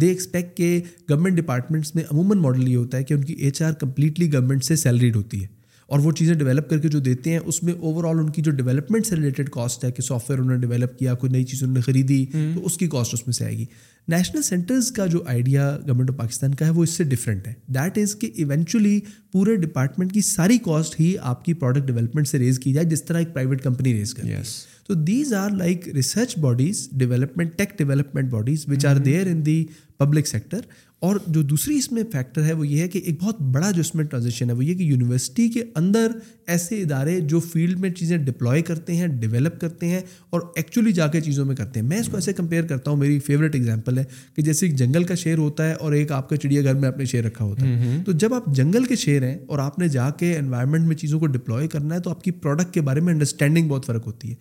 دے 0.00 0.06
ایکسپیکٹ 0.06 0.56
کہ 0.56 0.80
گورنمنٹ 1.10 1.36
ڈپارٹمنٹس 1.36 1.94
میں 1.94 2.04
عموماً 2.12 2.27
ماڈل 2.36 2.68
یہ 2.68 2.76
ہوتا 2.76 2.98
ہے 2.98 3.04
کہ 3.04 3.14
ان 3.14 3.24
کی 3.24 3.32
ایچ 3.32 3.62
آر 3.62 3.72
کمپلیٹلی 3.72 4.32
گورنمنٹ 4.32 4.64
سے 4.64 4.76
سیلریڈ 4.76 5.16
ہوتی 5.16 5.42
ہے 5.42 5.46
اور 5.86 5.98
وہ 5.98 6.12
چیزیں 6.12 6.34
ڈیولپ 6.34 6.70
کر 6.70 6.78
کے 6.78 6.88
جو 6.88 6.98
دیتے 6.98 7.30
ہیں 7.30 7.38
اس 7.44 7.62
میں 7.62 7.72
اوور 7.72 8.04
آل 8.04 8.18
ان 8.18 8.30
کی 8.30 8.42
جو 8.42 8.50
ڈیولپمنٹ 8.50 9.06
سے 9.06 9.16
ریلیٹڈ 9.16 9.50
کاسٹ 9.50 9.84
ہے 9.84 9.92
کہ 9.92 10.02
سافٹ 10.02 10.30
ویئر 10.30 10.40
انہوں 10.40 10.56
نے 10.56 10.66
ڈیولپ 10.66 10.98
کیا 10.98 11.14
کوئی 11.14 11.32
نئی 11.32 11.44
چیز 11.44 11.62
انہوں 11.62 11.74
نے 11.74 11.80
خریدی 11.80 12.26
تو 12.32 12.66
اس 12.66 12.76
کی 12.76 12.88
کاسٹ 12.88 13.14
اس 13.14 13.26
میں 13.26 13.32
سے 13.32 13.44
آئے 13.44 13.58
گی۔ 13.58 13.64
نیشنل 14.08 14.42
سینٹرز 14.42 14.92
کا 14.92 15.06
جو 15.06 15.22
آئیڈیا 15.26 15.78
گورنمنٹ 15.86 16.10
آف 16.10 16.16
پاکستان 16.16 16.54
کا 16.54 16.66
ہے 16.66 16.70
وہ 16.70 16.82
اس 16.82 16.90
سے 16.90 17.04
ڈفرینٹ 17.04 17.48
ہے۔ 17.48 17.52
دیٹ 17.66 17.98
از 17.98 18.14
کہ 18.16 18.30
ایونچولی 18.34 19.00
پورے 19.32 19.56
ڈپارٹمنٹ 19.56 20.12
کی 20.12 20.20
ساری 20.20 20.58
کاسٹ 20.58 21.00
ہی 21.00 21.16
آپ 21.22 21.44
کی 21.44 21.54
پروڈکٹ 21.54 21.86
ڈیولپمنٹ 21.86 22.28
سے 22.28 22.38
ریز 22.38 22.58
کی 22.58 22.72
جائے 22.72 22.86
جس 22.86 23.04
طرح 23.04 23.18
ایک 23.18 23.32
پرائیویٹ 23.32 23.62
کمپنی 23.62 23.94
ریز 23.94 24.14
کرتی 24.14 24.32
ہے۔ 24.32 24.42
تو 24.86 24.94
these 24.94 25.32
are 25.34 25.50
like 25.50 25.88
research 25.88 26.38
bodies 26.38 26.88
development 26.92 27.56
tech 27.56 27.78
development 27.78 28.30
bodies 28.30 28.68
which 28.68 28.86
are 28.86 28.96
there 28.96 29.26
in 29.26 29.46
the 29.46 29.64
public 29.98 30.26
sector 30.26 30.60
اور 31.00 31.16
جو 31.26 31.42
دوسری 31.42 31.76
اس 31.76 31.92
میں 31.92 32.02
فیکٹر 32.12 32.44
ہے 32.44 32.52
وہ 32.52 32.66
یہ 32.66 32.80
ہے 32.80 32.88
کہ 32.88 33.00
ایک 33.04 33.22
بہت 33.22 33.40
بڑا 33.40 33.70
جو 33.70 33.80
اس 33.80 33.94
میں 33.94 34.04
ٹرانزیکشن 34.04 34.50
ہے 34.50 34.54
وہ 34.54 34.64
یہ 34.64 34.74
کہ 34.74 34.82
یونیورسٹی 34.82 35.48
کے 35.48 35.64
اندر 35.74 36.10
ایسے 36.46 36.82
ادارے 36.82 37.20
جو 37.20 37.40
فیلڈ 37.40 37.78
میں 37.78 37.90
چیزیں 37.90 38.18
ڈپلوائے 38.18 38.62
کرتے 38.62 38.96
ہیں 38.96 39.06
ڈیولپ 39.06 39.60
کرتے 39.60 39.86
ہیں 39.86 40.00
اور 40.30 40.40
ایکچولی 40.56 40.92
جا 40.92 41.06
کے 41.06 41.20
چیزوں 41.20 41.44
میں 41.44 41.56
کرتے 41.56 41.80
ہیں۔ 41.80 41.86
میں 41.86 41.98
اس 41.98 42.08
کو 42.08 42.16
ایسے 42.16 42.32
کمپیئر 42.32 42.62
کرتا 42.62 42.90
ہوں 42.90 42.98
میری 42.98 43.18
فیوریٹ 43.18 43.54
ایگزامپل 43.54 43.98
ہے 43.98 44.04
کہ 44.36 44.42
جیسے 44.42 44.66
ایک 44.66 44.76
جنگل 44.76 45.04
کا 45.04 45.14
شیر 45.14 45.38
ہوتا 45.38 45.68
ہے 45.68 45.72
اور 45.72 45.92
ایک 45.92 46.12
آپ 46.12 46.28
کا 46.28 46.36
چڑیا 46.36 46.62
گھر 46.62 46.74
میں 46.74 46.88
اپنے 46.88 47.04
شیر 47.04 47.24
رکھا 47.24 47.44
ہوتا 47.44 47.66
ہے۔ 47.66 48.02
تو 48.04 48.12
جب 48.12 48.34
آپ 48.34 48.46
جنگل 48.46 48.84
کے 48.84 48.96
شیر 48.96 49.22
ہیں 49.22 49.38
اور 49.46 49.58
آپ 49.58 49.78
نے 49.78 49.88
جا 49.88 50.10
کے 50.10 50.36
انوائرمنٹ 50.36 50.86
میں 50.86 50.96
چیزوں 50.96 51.20
کو 51.20 51.26
ڈپلوائے 51.26 51.68
کرنا 51.68 51.94
ہے 51.94 52.00
تو 52.00 52.10
آپ 52.10 52.24
کی 52.24 52.30
پروڈکٹ 52.30 52.74
کے 52.74 52.80
بارے 52.80 53.00
میں 53.00 53.12
انڈرسٹینڈنگ 53.12 53.68
بہت 53.68 53.86
فرق 53.86 54.06
ہوتی 54.06 54.30
ہے۔ 54.30 54.34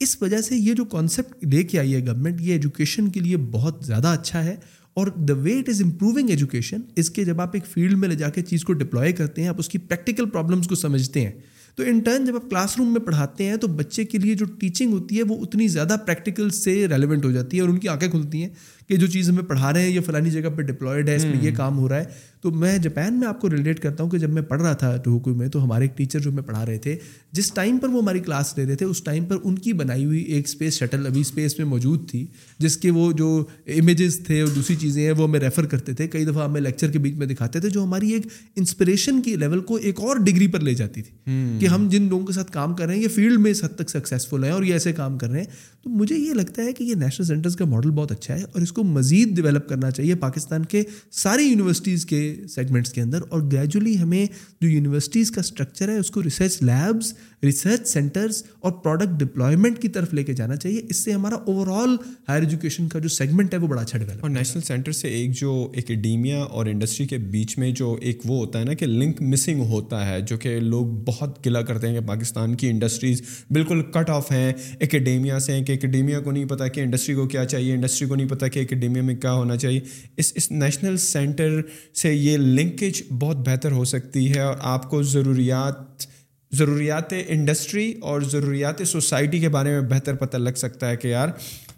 اس 0.00 0.22
وجہ 0.22 0.40
سے 0.40 0.56
یہ 0.56 0.74
جو 0.74 0.84
کانسیپٹ 0.84 1.46
لے 1.46 1.62
کے 1.62 1.78
آئی 1.78 1.94
ہے 1.94 2.06
گورنمنٹ 2.06 2.40
یہ 2.40 2.52
ایجوکیشن 2.52 3.08
کے 3.08 3.20
لیے 3.20 3.36
بہت 3.36 3.84
زیادہ 3.84 4.06
اچھا 4.06 4.44
ہے۔ 4.44 4.56
اور 4.94 5.06
the 5.06 5.34
way 5.34 5.58
it 5.58 5.68
is 5.68 5.82
improving 5.82 6.30
education 6.30 6.80
اس 6.96 7.10
کے 7.10 7.24
جب 7.24 7.40
آپ 7.40 7.50
ایک 7.54 7.66
فیلڈ 7.66 7.92
میں 7.92 8.08
لے 8.08 8.14
جا 8.14 8.28
کے 8.28 8.42
چیز 8.42 8.64
کو 8.64 8.72
ڈپلوائے 8.72 9.12
کرتے 9.12 9.42
ہیں، 9.42 9.48
آپ 9.48 9.54
اس 9.58 9.68
کی 9.68 9.78
پریکٹیکل 9.78 10.30
پرابلمس 10.30 10.66
کو 10.66 10.74
سمجھتے 10.74 11.20
ہیں۔ 11.20 11.32
تو 11.76 11.82
ان 11.82 11.98
ٹرن 11.98 12.24
جب 12.24 12.34
آپ 12.34 12.50
کلاس 12.50 12.78
روم 12.78 12.92
میں 12.92 13.00
پڑھاتے 13.00 13.44
ہیں 13.44 13.56
تو 13.56 13.68
بچے 13.68 14.04
کے 14.04 14.18
لیے 14.18 14.34
جو 14.34 14.46
ٹیچنگ 14.46 14.92
ہوتی 14.92 15.18
ہے 15.18 15.22
وہ 15.22 15.36
اتنی 15.42 15.68
زیادہ 15.68 15.96
پریکٹیکل 16.06 16.50
سے 16.50 16.88
ریلیونٹ 16.88 17.24
ہو 17.24 17.30
جاتی 17.30 17.56
ہے 17.56 17.62
اور 17.62 17.68
ان 17.68 17.78
کی 17.78 17.88
آنکھیں 17.88 18.08
کھلتی 18.08 18.42
ہیں۔ 18.42 18.48
کہ 18.88 18.96
جو 18.96 19.06
چیز 19.06 19.30
ہمیں 19.30 19.42
پڑھا 19.42 19.72
رہے 19.72 19.82
ہیں 19.82 19.90
یہ 19.90 20.00
فلانی 20.00 20.30
جگہ 20.30 20.48
پہ 20.56 20.62
ڈپلائڈ 20.62 21.08
ہے 21.08 21.16
اس 21.16 21.24
میں 21.24 21.36
یہ 21.40 21.50
کام 21.56 21.78
ہو 21.78 21.88
رہا 21.88 21.98
ہے۔ 21.98 22.32
تو 22.40 22.50
میں 22.50 22.78
جاپان 22.78 23.20
میں 23.20 23.28
آپ 23.28 23.40
کو 23.40 23.50
ریلیٹ 23.50 23.80
کرتا 23.80 24.02
ہوں 24.04 24.10
کہ 24.10 24.18
جب 24.18 24.30
میں 24.30 24.42
پڑھ 24.42 24.62
رہا 24.62 24.72
تھا 24.72 24.96
ٹوکو 24.96 25.34
میں 25.34 25.48
تو 25.48 25.64
ہمارے 25.64 25.84
ایک 25.84 25.98
ٹیچر 25.98 26.18
جو 26.18 26.32
میں 26.32 26.42
پڑھا 26.42 26.66
رہے 26.66 26.78
تھے 26.78 26.96
جس 27.32 27.52
ٹائم 27.52 27.78
پر 27.78 27.88
وہ 27.88 28.02
ہماری 28.02 28.18
کلاس 28.18 28.58
لے 28.58 28.66
رہے 28.66 28.76
تھے 28.76 28.86
اس 28.86 29.02
ٹائم 29.02 29.24
پر 29.24 29.36
ان 29.44 29.58
کی 29.58 29.72
بنائی 29.72 30.04
ہوئی 30.04 30.22
ایک 30.22 30.44
اسپیس 30.48 30.74
شٹل 30.74 31.06
ابھی 31.06 31.20
اسپیس 31.20 31.58
میں 31.58 31.66
موجود 31.66 32.10
تھی 32.10 32.26
جس 32.58 32.76
کے 32.76 32.90
وہ 32.90 33.12
جو 33.12 33.44
امیجز 33.66 34.20
تھے 34.26 34.40
اور 34.40 34.48
دوسری 34.48 34.76
چیزیں 34.76 35.04
ہیں 35.04 35.12
وہ 35.12 35.28
ہمیں 35.28 35.40
ریفر 35.40 35.66
کرتے 35.66 35.92
تھے۔ 35.92 36.08
کئی 36.08 36.24
دفعہ 36.24 36.48
ہمیں 36.48 36.60
لیکچر 36.60 36.90
کے 36.90 36.98
بیچ 36.98 37.14
میں 37.14 37.26
دکھاتے 37.26 37.60
تھے 37.60 37.70
جو 37.70 37.84
ہماری 37.84 38.10
ایک 38.10 38.26
انسپریشن 38.56 39.22
کی 39.22 39.36
لیول 39.36 39.60
کو 39.60 39.76
ایک 39.76 40.00
اور 40.00 40.16
ڈگری 40.16 40.46
پر 40.46 40.60
لے 40.60 40.74
جاتی 40.74 41.02
تھی۔ 41.02 41.16
کہ 41.60 41.66
ہم 41.66 41.88
جن 41.88 42.02
لوگوں 42.02 42.26
کے 42.26 42.32
ساتھ 42.32 42.52
کام 42.52 42.74
کر 42.74 42.86
رہے 42.86 42.94
ہیں 42.94 43.02
یہ 43.02 43.08
فیلڈ 43.08 43.38
میں 43.40 43.50
اس 43.50 43.64
حد 43.64 43.68
تک 43.68 43.90
سکسیزفل 43.90 44.44
ہیں 44.44 44.50
اور 44.50 44.62
یہ 44.62 44.72
ایسے 44.72 44.92
کام 44.92 45.18
کر 45.18 45.28
رہے 45.30 45.38
ہیں۔ 45.38 45.46
تو 45.82 45.90
مجھے 45.90 46.16
یہ 46.16 46.34
لگتا 46.34 46.62
ہے 46.62 46.72
کہ 46.72 46.84
یہ 46.84 46.94
نیشنل 46.94 47.26
سینٹرز 47.26 47.56
کا 47.56 47.64
ماڈل 47.64 47.90
بہت 47.90 48.12
اچھا 48.12 48.34
ہے 48.34 48.42
اور 48.42 48.62
اس 48.62 48.72
کو 48.72 48.84
مزید 48.84 49.36
ڈیولپ 49.36 49.68
کرنا 49.68 49.90
چاہیے 49.90 50.14
پاکستان 50.14 50.64
کے 50.64 50.82
ساری 51.10 51.42
یونیورسٹیز 51.42 52.06
کے 52.06 52.34
سیگمنٹس 52.48 52.92
کے 52.92 53.00
اندر 53.00 53.20
اور 53.28 53.42
گریجولی 53.52 53.98
ہمیں 53.98 54.26
جو 54.60 54.68
یونیورسٹیز 54.68 55.30
کا 55.30 55.40
اسٹرکچر 55.40 55.88
ہے 55.88 55.98
اس 55.98 56.10
کو 56.10 56.22
ریسرچ 56.22 56.62
لیبس 56.62 57.14
ریسرچ 57.42 57.88
سینٹرز 57.88 58.42
اور 58.60 58.72
پروڈکٹ 58.72 59.20
ڈپلائمنٹ 59.20 59.78
کی 59.78 59.88
طرف 59.88 60.14
لے 60.14 60.24
کے 60.24 60.32
جانا 60.32 60.56
چاہیے۔ 60.56 60.82
اس 60.88 60.96
سے 60.96 61.12
ہمارا 61.12 61.34
اوور 61.34 61.66
آل 61.66 61.96
ہائر 62.28 62.42
ایجوکیشن 62.42 62.88
کا 62.88 62.98
جو 62.98 63.08
سیگمنٹ 63.08 63.54
ہے 63.54 63.58
وہ 63.58 63.66
بڑا 63.66 63.82
اچھا 63.82 63.98
ڈیولپ 63.98 64.18
اور 64.20 64.30
نیشنل 64.30 64.62
سینٹر 64.62 64.92
سے 64.92 65.08
ایک 65.08 65.32
جو 65.32 65.72
اکیڈیمیا 65.76 66.42
اور 66.42 66.66
انڈسٹری 66.66 67.06
کے 67.06 67.18
بیچ 67.18 67.58
میں 67.58 67.70
جو 67.70 67.96
ایک 68.00 68.20
وہ 68.24 68.36
ہوتا 68.36 68.58
ہے 68.58 68.64
نا 68.64 68.74
کہ 68.74 68.86
لنک 68.86 69.22
مسنگ 69.22 69.60
ہوتا 69.60 70.08
ہے 70.08 70.20
جو 70.20 70.36
کہ 70.36 70.60
لوگ 70.60 70.86
بہت 70.86 71.46
گلا 71.46 71.62
کرتے 71.62 71.88
ہیں 71.88 72.00
کہ 72.00 72.06
پاکستان 72.06 72.54
کی 72.54 72.68
انڈسٹریز 72.68 73.22
بالکل 73.50 73.82
کٹ 73.82 74.10
آف 74.10 74.32
ہیں 74.32 74.52
اکیڈیمیا 74.80 75.38
سے 75.38 75.52
ہیں 75.52 75.64
کہ 75.72 75.78
اکیڈیمیا 75.78 76.20
کو 76.20 76.30
نہیں 76.30 76.44
پتہ 76.44 76.64
کہ 76.64 76.80
انڈسٹری 76.80 77.14
کو 77.14 77.26
کیا 77.28 77.44
چاہیے، 77.44 77.74
انڈسٹری 77.74 78.08
کو 78.08 78.14
نہیں 78.14 78.28
پتہ 78.28 78.46
کہ 78.46 78.60
اکیڈیمیا 78.60 79.02
میں 79.02 79.14
کیا 79.14 79.32
ہونا 79.32 79.56
چاہیے۔ 79.56 79.80
اس 80.16 80.32
اس 80.34 80.50
نیشنل 80.50 80.96
سینٹر 80.96 81.60
سے 81.94 82.14
یہ 82.14 82.36
لنکیج 82.36 83.02
بہت 83.18 83.36
بہتر 83.36 83.72
ہو 83.72 83.84
سکتی 83.84 84.34
ہے 84.34 84.40
اور 84.40 84.54
آپ 84.60 84.90
کو 84.90 85.02
ضروریات 85.02 86.06
ضروریات 86.52 87.12
انڈسٹری 87.28 87.94
اور 88.00 88.20
ضروریات 88.20 88.82
سوسائٹی 88.86 89.38
کے 89.38 89.48
بارے 89.48 89.70
میں 89.70 89.80
بہتر 89.80 90.14
پتہ 90.14 90.36
لگ 90.36 90.56
سکتا 90.56 90.90
ہے 90.90 90.96
کہ 90.96 91.08
یار 91.08 91.28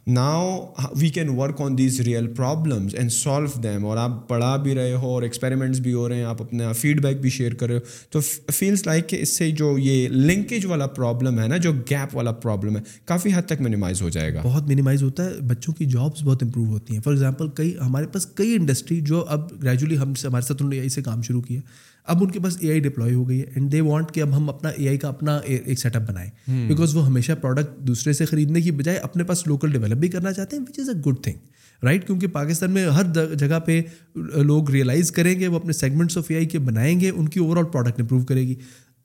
now 0.06 0.72
we 0.96 1.08
can 1.08 1.28
work 1.28 1.60
on 1.60 1.78
these 1.78 2.00
real 2.00 2.26
problems 2.26 2.94
and 2.94 3.12
solve 3.12 3.60
them 3.60 3.86
اور 3.86 3.96
آپ 3.96 4.28
پڑھا 4.28 4.56
بھی 4.56 4.74
رہے 4.74 4.92
ہو 4.92 5.06
اور 5.06 5.22
ایکسپیریمنٹس 5.22 5.78
بھی 5.78 5.92
ہو 5.92 6.08
رہے 6.08 6.16
ہیں، 6.16 6.24
آپ 6.24 6.42
اپنا 6.42 6.72
فیڈ 6.72 7.02
بیک 7.02 7.20
بھی 7.20 7.30
شیئر 7.30 7.54
کر 7.54 7.66
رہے 7.66 7.74
ہو۔ 7.74 7.80
تو 8.10 8.20
فیلس 8.52 8.86
لائک 8.86 9.08
کہ 9.08 9.16
اس 9.16 9.36
سے 9.36 9.50
جو 9.50 9.78
یہ 9.78 10.08
لنکیج 10.08 10.66
والا 10.66 10.86
پرابلم 10.86 11.40
ہے 11.40 11.48
نا، 11.48 11.56
جو 11.56 11.72
گیپ 11.72 12.16
والا 12.16 12.32
پرابلم 12.32 12.76
ہے، 12.76 12.82
کافی 13.04 13.30
حد 13.34 13.42
تک 13.42 13.60
منیمائز 13.60 14.02
ہو 14.02 14.08
جائے 14.08 14.34
گا۔ 14.34 14.40
بہت 14.44 14.62
منیمائز 14.62 15.02
ہوتا 15.02 15.24
ہے۔ 15.24 15.30
بچوں 15.48 15.74
کی 15.74 15.84
جابس 15.84 16.22
بہت 16.22 16.42
امپروو 16.42 16.66
ہوتی 16.66 16.94
ہیں۔ 16.94 17.00
فار 17.00 17.12
ایگزامپل 17.12 17.48
کئی، 17.48 17.76
ہمارے 17.86 18.06
پاس 18.06 18.26
کئی 18.26 18.54
انڈسٹری 18.54 19.00
جو 19.00 19.24
اب 19.28 19.62
گریجولی 19.62 19.98
ہم 19.98 20.14
سے، 20.14 20.28
ہمارے 20.28 20.48
ساتھ 20.48 20.62
انہوں 20.62 20.74
نے 20.74 20.80
اے 20.80 20.88
سے 20.88 21.02
کام 21.02 21.22
شروع 21.22 21.42
کیا 21.42 21.60
اب 22.08 22.22
ان 22.22 22.30
کے 22.30 22.40
پاس 22.40 22.56
اے 22.60 22.70
آئی 22.70 22.80
ڈپلوائی 22.80 23.14
ہو 23.14 23.28
گئی 23.28 23.40
ہے 23.40 23.46
اینڈ 23.54 23.72
دے 23.72 23.80
وانٹ 23.80 24.10
کہ 24.12 24.20
اب 24.20 24.36
ہم 24.36 24.48
اپنا 24.48 24.68
اے 24.68 24.88
آئی 24.88 24.98
کا 24.98 25.08
اپنا 25.08 25.36
ایک 25.36 25.78
سیٹ 25.78 25.96
اپ 25.96 26.02
بنائیں 26.02 26.30
بیکاز 26.68 26.96
وہ 26.96 27.06
ہمیشہ 27.06 27.32
پروڈکٹ 27.40 27.78
دوسرے 27.78 28.12
سے 28.12 28.24
خریدنے 28.24 28.60
کی 28.60 28.70
بجائے 28.70 28.98
اپنے 28.98 29.24
پاس 29.24 29.46
لوکل 29.46 29.72
ڈیولپ 29.72 29.96
بھی 29.96 30.08
کرنا 30.08 30.32
چاہتے 30.32 30.56
ہیں 30.56 30.64
which 30.68 30.78
is 30.78 30.88
a 30.88 31.00
good 31.06 31.22
thing 31.22 31.84
right 31.84 32.06
کیونکہ 32.06 32.26
پاکستان 32.26 32.70
میں 32.70 32.86
ہر 32.86 33.34
جگہ 33.34 33.58
پہ 33.58 33.80
لوگ 34.14 34.70
ریئلائز 34.70 35.10
کریں 35.12 35.38
گے 35.40 35.48
وہ 35.48 35.56
اپنے 35.56 35.72
سیگمنٹس 35.72 36.18
آف 36.18 36.24
اے 36.28 36.36
آئی 36.36 36.46
کے 36.46 36.58
بنائیں 36.58 37.00
گے 37.00 37.10
ان 37.10 37.28
کی 37.28 37.40
اوور 37.40 37.56
آل 37.56 37.64
پروڈکٹ 37.64 38.00
امپروو 38.00 38.24
کرے 38.24 38.40
گی. 38.40 38.54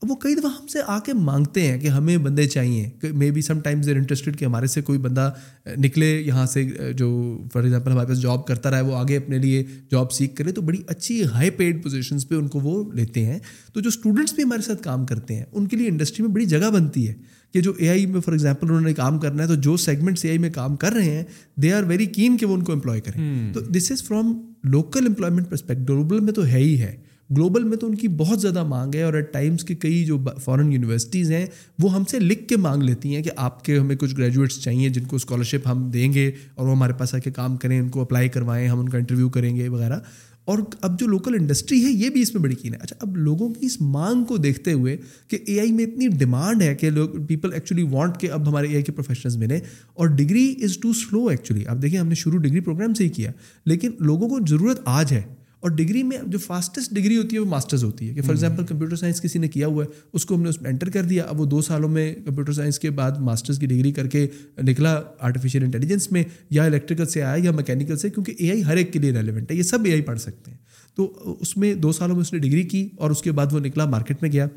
وہ 0.08 0.16
کئی 0.16 0.36
دفعہ 0.36 0.52
ہم 0.62 0.68
سے 0.68 0.80
آ 0.88 1.00
کے 1.00 1.14
مانگتے 1.14 1.62
ہیں 1.62 1.80
کہ 1.80 1.88
ہمیں 1.88 2.18
بندے 2.18 2.48
چاہیے 2.48 2.90
may 3.14 3.32
be 3.32 3.42
some 3.42 3.60
times 3.60 3.86
they're 3.86 3.96
interested 3.96 4.38
کہ 4.40 4.46
ہمارے 4.46 4.68
سے 4.68 4.82
کوئی 4.82 5.00
بندہ 5.00 5.32
نکلے 5.78 6.24
یہاں 6.26 6.46
سے 6.46 6.64
جو 6.98 7.10
فار 7.54 7.64
ایگزامپل 7.64 7.92
ہمارے 7.92 8.08
پاس 8.08 8.22
جاب 8.22 8.48
کرتا 8.48 8.72
رہا 8.72 8.78
ہے 8.78 8.84
وہ 8.84 8.96
آگے 8.96 9.18
اپنے 9.18 9.38
لیے 9.38 9.64
جاب 9.92 10.12
سیکھ 10.12 10.36
کرے 10.36 10.52
تو 10.52 10.62
بڑی 10.62 10.82
اچھی 10.88 11.24
ہائی 11.24 11.50
پیڈ 11.50 11.84
پوزیشنس 11.84 12.30
پہ 12.30 12.36
ان 12.36 12.48
کو 12.48 12.60
وہ 12.60 12.92
لیتے 12.94 13.26
ہیں۔ 13.26 13.40
تو 13.74 13.80
جو 13.80 13.88
اسٹوڈنٹس 13.88 14.34
بھی 14.34 14.44
ہمارے 14.44 14.62
ساتھ 14.62 14.84
کام 14.84 15.06
کرتے 15.06 15.36
ہیں 15.36 15.44
ان 15.52 15.68
کے 15.68 15.78
لیے 15.78 15.88
انڈسٹری 15.88 16.26
میں 16.26 16.34
بڑی 16.34 16.46
جگہ 16.46 16.70
بنتی 16.74 17.08
ہے 17.08 17.14
کہ 17.54 17.62
جو 17.62 17.74
اے 17.78 17.90
آئی 17.90 18.06
میں 18.06 18.22
فار 18.22 18.34
ایگزامپل 18.34 18.68
انہوں 18.70 18.82
نے 18.82 18.94
کام 18.94 19.20
کرنا 19.20 19.44
ہے 19.44 19.48
تو 19.48 19.56
جو 19.56 19.78
سیگمنٹس 19.78 20.26
اے 20.26 20.30
آئی 20.30 20.38
میں 20.38 20.50
کام 20.50 20.76
کر 20.76 20.94
رہے 20.94 21.16
ہیں 21.16 21.24
دے 21.56 21.74
آر 21.74 21.84
ویری 21.84 22.06
کین 22.06 22.38
کہ 22.38 22.46
وہ 22.46 22.54
ان 22.54 22.64
کو 22.64 22.72
امپلائی 22.72 23.02
کریں۔ 23.02 23.54
تو 23.54 23.60
this 23.60 23.92
is 23.92 24.04
from 24.04 24.34
local 24.64 25.08
employment 25.08 25.50
perspective 25.50 25.82
global 25.90 26.20
میں 26.20 26.34
تو 26.34 26.46
ہے 26.46 26.58
ہی 26.58 26.80
ہے۔ 26.80 26.96
گلوبل 27.38 27.64
میں 27.64 27.78
تو 27.78 27.88
ان 27.88 27.96
کی 27.96 28.08
بہت 28.08 28.42
زیادہ 28.42 28.64
مانگ 28.64 28.96
ہے 28.96 29.04
اور 29.04 29.14
ایٹ 29.14 29.34
ٹائمس 29.34 29.64
کی 29.64 29.76
کئی 29.76 30.06
جو 30.06 30.18
فارن 30.44 30.74
یونیورسٹیز 30.74 31.32
ہیں، 31.32 31.46
وہ 31.80 31.94
ہم 31.94 32.04
سے 32.06 32.20
لکھ 32.20 32.48
کے 32.48 32.58
مانگ 32.58 32.84
لیتی 32.84 33.16
ہیں 33.16 33.24
کہ 33.24 33.32
آپ 33.36 33.66
کے 33.66 33.80
ہمیں 33.80 33.96
کچھ 33.96 34.16
گریجویٹس 34.18 34.62
چاہیے 34.62 34.90
جن 34.90 35.04
کو 35.04 35.16
اسکالرشپ 35.16 35.68
ہم 35.68 35.90
دیں 35.90 36.14
گے 36.14 36.32
اور 36.56 36.68
وہ 36.68 36.76
ہمارے 36.76 36.94
پاس 36.94 37.16
آ 37.16 37.18
کے 37.18 37.32
کام 37.32 37.58
کریں، 37.58 37.80
ان 37.80 37.90
کو 37.90 38.02
اپلائی 38.02 38.30
کروائیں، 38.30 38.68
ہم 38.68 38.80
ان 38.80 38.90
کا 38.90 38.98
انٹرویو 38.98 39.30
کریں 39.30 39.56
گے 39.56 39.68
وغیرہ۔ 39.68 40.00
اور 40.46 40.60
اب 40.82 41.00
جو 41.00 41.08
لوکل 41.08 41.36
انڈسٹری 41.40 41.86
ہے، 41.86 41.92
یہ 41.92 42.10
بھی 42.10 42.22
اس 42.22 42.34
میں 42.34 42.44
بڑی 42.44 42.56
کین 42.56 42.74
ہے۔ 42.74 42.80
اچھا 42.82 42.96
اب 43.00 43.18
لوگوں 43.18 43.50
کی 43.50 43.66
اس 43.66 43.82
مانگ 43.82 44.24
کو 44.24 44.38
دیکھتے 44.38 44.74
ہوئے 44.74 44.98
کہ 45.28 45.38
اے 45.48 45.60
آئی 45.60 45.72
میں 45.72 45.86
اتنی 45.86 46.08
ڈیمانڈ 46.08 46.62
ہے 46.62 46.76
کہ 46.76 46.90
لوگ 46.90 47.10
پیپل 47.28 47.54
ایکچولی 47.54 47.84
وانٹ 47.84 48.18
کہ 48.20 48.32
اب 48.32 48.50
ہمارے 48.50 48.68
اے 48.68 48.74
آئی 48.74 48.84
کے 48.84 48.92
پروفیشنلز 48.92 49.38
ملیں۔ 49.38 49.60
اور 49.94 50.08
degree 50.08 50.56
is 50.62 50.78
too 50.78 50.94
slow 50.94 51.28
actually 51.28 51.66
اب 51.68 51.82
دیکھیں، 51.82 52.00
ہم 52.00 52.08
نے 52.08 52.16
شروع 52.16 52.40
ڈگری 52.40 52.60
پروگرام 52.60 52.94
سے 52.94 53.04
ہی 53.04 53.10
کیا، 53.10 53.32
لیکن 53.66 53.92
لوگوں 54.00 54.30
کو 54.30 54.40
ضرورت 54.50 54.82
آج 54.86 55.14
ہے۔ 55.14 55.39
اور 55.60 55.72
ڈگری 55.72 56.04
میں 56.04 56.18
جو 56.28 56.40
فاسٹسٹ 56.40 56.94
ڈگری 56.94 57.18
ہوتی 57.18 57.36
ہے 57.36 57.40
وہ 57.40 57.46
ماسٹرز 57.46 57.84
ہوتی 57.84 58.10
ہے 58.10 58.14
کہ 58.14 58.22
فار 58.22 58.30
ایگزامپل 58.30 58.66
کمپیوٹر 58.66 58.96
سائنس 58.96 59.22
کسی 59.22 59.40
نے 59.40 59.48
کیا 59.48 59.68
ہوا 59.68 59.84
ہے 59.84 59.90
اس 60.14 60.26
کو 60.26 60.36
ہم 60.36 60.42
نے 60.44 60.50
اس 60.50 60.62
میں 60.62 60.72
انٹر 60.72 60.90
کر 60.90 61.04
دیا 61.04 61.24
اب 61.24 61.40
وہ 61.40 61.46
دو 61.46 61.62
سالوں 61.62 61.90
میں 61.90 62.16
کمپیوٹر 62.26 62.54
سائنس 62.54 62.80
کے 62.80 62.90
بعد 62.90 63.12
ماسٹرز 63.12 63.60
کی 63.60 63.66
ڈگری 63.66 63.92
کر 63.92 64.08
کے 64.08 64.28
نکلا 64.64 65.02
آرٹیفیشیل 65.20 65.64
انٹیلیجنس 65.64 66.12
میں 66.12 66.24
یا 66.50 66.64
الیکٹریکل 66.64 67.06
سے 67.06 67.24
آیا 67.24 67.44
یا 67.44 67.52
میکینیکل 67.52 67.98
سے 67.98 68.10
کیونکہ 68.10 68.36
اے 68.40 68.52
آئی 68.52 68.66
ہر 68.66 68.78
ایک 68.78 68.94
کے 68.94 69.00
لیے 69.00 69.12
ریلیونٹ 69.12 69.52
ہے 69.52 69.56
یہ 69.56 69.64
سب 69.64 69.80
اے 69.86 69.92
آئی 69.92 70.02
پڑھ 70.02 70.20
سکتے 70.20 70.52
ہیں۔ 70.52 70.58
تو 70.96 71.36
اس 71.40 71.58
میں 71.58 71.74
دو 71.74 71.92
سالوں 71.92 72.16
میں 72.16 72.22
اس 72.22 72.34
نے 72.34 72.40
ڈگری 72.40 72.64
کی 72.64 72.90
اور 72.96 73.12
اس 73.12 73.22
کے 73.22 73.32
بعد 73.32 73.46
وہ 73.52 73.60
نکلا 73.60 73.86
مارکیٹ 73.86 74.18
میں 74.22 74.32
گیا۔ 74.32 74.48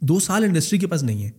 دو 0.00 0.20
سال 0.20 0.44
انڈسٹری 0.44 0.78
کے 0.78 0.86
پاس 0.86 1.02
نہیں 1.02 1.24
ہے۔ 1.24 1.30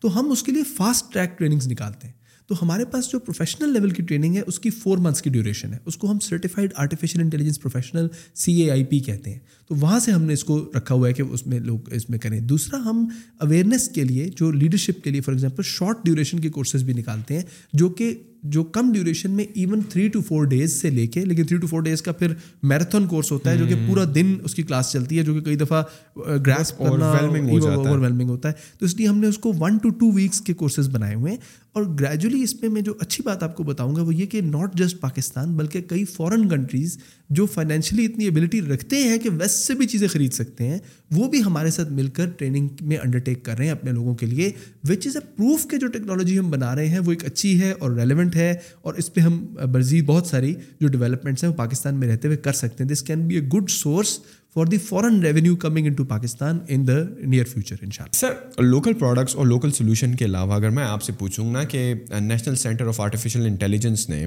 تو 0.00 0.20
ہم 0.20 0.30
اس 0.30 0.42
کے 0.42 0.52
لیے 0.52 0.62
فاسٹ 0.76 1.12
ٹریک 1.12 1.38
ٹریننگس 1.38 1.66
نکالتے 1.66 2.06
ہیں۔ 2.06 2.19
تو 2.50 2.56
ہمارے 2.62 2.84
پاس 2.84 3.10
جو 3.12 3.18
پروفیشنل 3.18 3.72
لیول 3.72 3.90
کی 3.90 4.02
ٹریننگ 4.02 4.36
ہے 4.36 4.40
اس 4.46 4.58
کی 4.60 4.70
فور 4.70 4.98
منتھس 4.98 5.22
کی 5.22 5.30
ڈیوریشن 5.30 5.72
ہے۔ 5.72 5.78
اس 5.86 5.96
کو 5.96 6.10
ہم 6.10 6.18
certified 6.18 6.70
artificial 6.76 7.20
intelligence 7.22 7.60
professional 7.60 8.06
C 8.34 8.52
A 8.52 8.70
I 8.70 8.84
P 8.84 8.98
کہتے 8.98 9.30
ہیں۔ 9.30 9.38
تو 9.68 9.74
وہاں 9.74 10.00
سے 10.00 10.12
ہم 10.12 10.22
نے 10.22 10.32
اس 10.32 10.44
کو 10.44 10.70
رکھا 10.76 10.94
ہوا 10.94 11.08
ہے 11.08 11.12
کہ 11.12 11.22
اس 11.22 11.46
میں 11.46 11.60
لوگ 11.60 11.78
اس 11.92 12.10
میں 12.10 12.18
کریں۔ 12.18 12.40
دوسرا 12.40 12.78
ہم 12.78 13.06
اویئرنیس 13.38 13.88
کے 13.88 14.04
لیے 14.04 14.30
جو 14.36 14.50
لیڈرشپ 14.50 15.04
کے 15.04 15.10
لیے 15.10 15.20
فار 15.20 15.32
ایگزامپل 15.34 15.62
شارٹ 15.62 15.96
ڈیوریشن 16.04 16.40
کے 16.40 16.48
کورسز 16.50 16.82
بھی 16.82 16.92
نکالتے 16.92 17.34
ہیں 17.34 17.42
جو 17.72 17.88
کہ 17.88 18.14
جو 18.42 18.62
کم 18.64 18.92
ڈیوریشن 18.92 19.30
میں 19.30 19.44
even 19.54 19.80
three 19.88 20.08
two 20.08 20.20
four 20.20 20.44
days 20.44 20.72
سے 20.72 20.90
لے 20.90 21.06
کے 21.06 21.24
لیکن 21.24 21.44
تھری 21.44 21.58
ٹو 21.58 21.66
فور 21.66 21.80
ڈیز 21.82 22.02
کا 22.02 22.12
پھر 22.12 22.28
میراتھن 22.62 23.06
کورس 23.06 23.32
ہوتا 23.32 23.50
ہے 23.50 23.56
جو 23.56 23.66
کہ 23.66 23.74
پورا 23.88 24.04
دن 24.14 24.34
اس 24.44 24.54
کی 24.54 24.62
کلاس 24.62 24.92
چلتی 24.92 25.18
ہے 25.18 25.22
جو 25.22 25.34
کہ 25.34 25.40
کئی 25.40 25.56
دفعہ 25.56 25.82
گراس 26.16 26.72
اوور 26.76 27.98
ویلمنگ 27.98 28.28
ہوتا 28.28 28.48
ہے۔ 28.48 28.54
تو 28.78 28.86
اس 28.86 28.96
لیے 28.96 29.06
ہم 29.06 29.18
نے 29.18 29.26
اس 29.26 29.38
کو 29.38 29.52
ون 29.58 29.76
ٹو 29.76 29.88
ٹو 29.90 30.12
ویکس 30.12 30.40
کے 30.40 30.54
کورسز 30.54 30.88
بنائے 30.88 31.14
ہوئے 31.14 31.32
ہیں۔ 31.32 31.38
اور 31.72 31.84
گریجولی 32.00 32.42
اس 32.42 32.62
میں 32.62 32.70
میں 32.70 32.80
جو 32.82 32.94
اچھی 33.00 33.22
بات 33.24 33.42
آپ 33.42 33.56
کو 33.56 33.62
بتاؤں 33.62 33.96
گا 33.96 34.02
وہ 34.02 34.14
یہ 34.14 34.26
کہ 34.26 34.40
ناٹ 34.40 34.74
جسٹ 34.74 35.00
پاکستان 35.00 35.52
بلکہ 35.56 35.80
کئی 35.80 36.04
فارن 36.04 36.48
کنٹریز 36.48 36.98
جو 37.30 37.46
فائنینشلی 37.46 38.04
اتنی 38.04 38.24
ایبلٹی 38.24 38.62
رکھتے 38.62 38.96
ہیں 38.96 39.18
کہ 39.18 39.30
ویسٹ 39.30 39.66
سے 39.66 39.74
بھی 39.74 39.86
چیزیں 39.86 40.08
خرید 40.08 40.32
سکتے 40.32 40.66
ہیں، 40.66 40.78
وہ 41.10 41.28
بھی 41.28 41.42
ہمارے 41.42 41.70
ساتھ 41.70 41.92
مل 41.92 42.06
کر 42.06 42.26
ٹریننگ 42.30 42.68
میں 42.80 42.96
انڈر 42.96 43.18
ٹیک 43.18 43.44
کر 43.44 43.56
رہے 43.56 43.64
ہیں 43.64 43.72
اپنے 43.72 43.92
لوگوں 43.92 44.14
کے 44.14 44.26
لیے 44.26 44.50
وچ 44.88 45.06
از 45.06 45.16
اے 45.16 45.26
پروف 45.36 45.66
کہ 45.70 45.76
جو 45.76 45.86
ٹیکنالوجی 45.86 46.38
ہم 46.38 46.50
بنا 46.50 46.74
رہے 46.74 46.88
ہیں 46.88 46.98
وہ 46.98 47.12
ایک 47.12 47.24
اچھی 47.24 47.60
ہے 47.60 47.72
اور 47.72 47.90
ریلیونٹ 47.90 48.36
ہے 48.36 48.54
اور 48.82 48.94
اس 48.94 49.12
پہ 49.14 49.20
ہم 49.20 49.44
مزید 49.72 50.06
بہت 50.06 50.26
ساری 50.26 50.54
جو 50.80 50.88
ڈیولپمنٹس 50.88 51.44
ہیں 51.44 51.50
وہ 51.50 51.56
پاکستان 51.56 51.94
میں 51.94 52.08
رہتے 52.08 52.28
ہوئے 52.28 52.36
کر 52.36 52.52
سکتے 52.52 52.84
ہیں۔ 52.84 52.90
This 52.90 53.02
can 53.02 53.26
be 53.28 53.34
a 53.34 53.40
good 53.40 53.70
source 53.70 54.18
for 54.54 54.66
the 54.66 54.78
foreign 54.78 55.20
revenue 55.22 55.56
coming 55.56 55.86
into 55.92 56.04
Pakistan 56.04 56.58
in 56.68 56.86
the 56.88 56.92
near 57.20 57.44
future 57.44 57.76
ان 57.82 57.90
شاء 57.90 58.04
اللہ 58.04 58.16
سر 58.18 58.62
لوکل 58.62 58.92
پروڈکٹس 58.92 59.34
اور 59.36 59.46
لوکل 59.46 59.70
سولوشن 59.70 60.14
کے 60.14 60.24
علاوہ 60.24 60.54
اگر 60.54 60.70
میں 60.70 60.84
آپ 60.84 61.02
سے 61.02 61.12
پوچھوں 61.18 61.50
نا 61.52 61.62
کہ 61.64 61.92
national 62.20 62.56
centre 62.56 62.86
of 62.86 63.00
artificial 63.00 63.46
intelligence 63.46 64.08
نے 64.08 64.24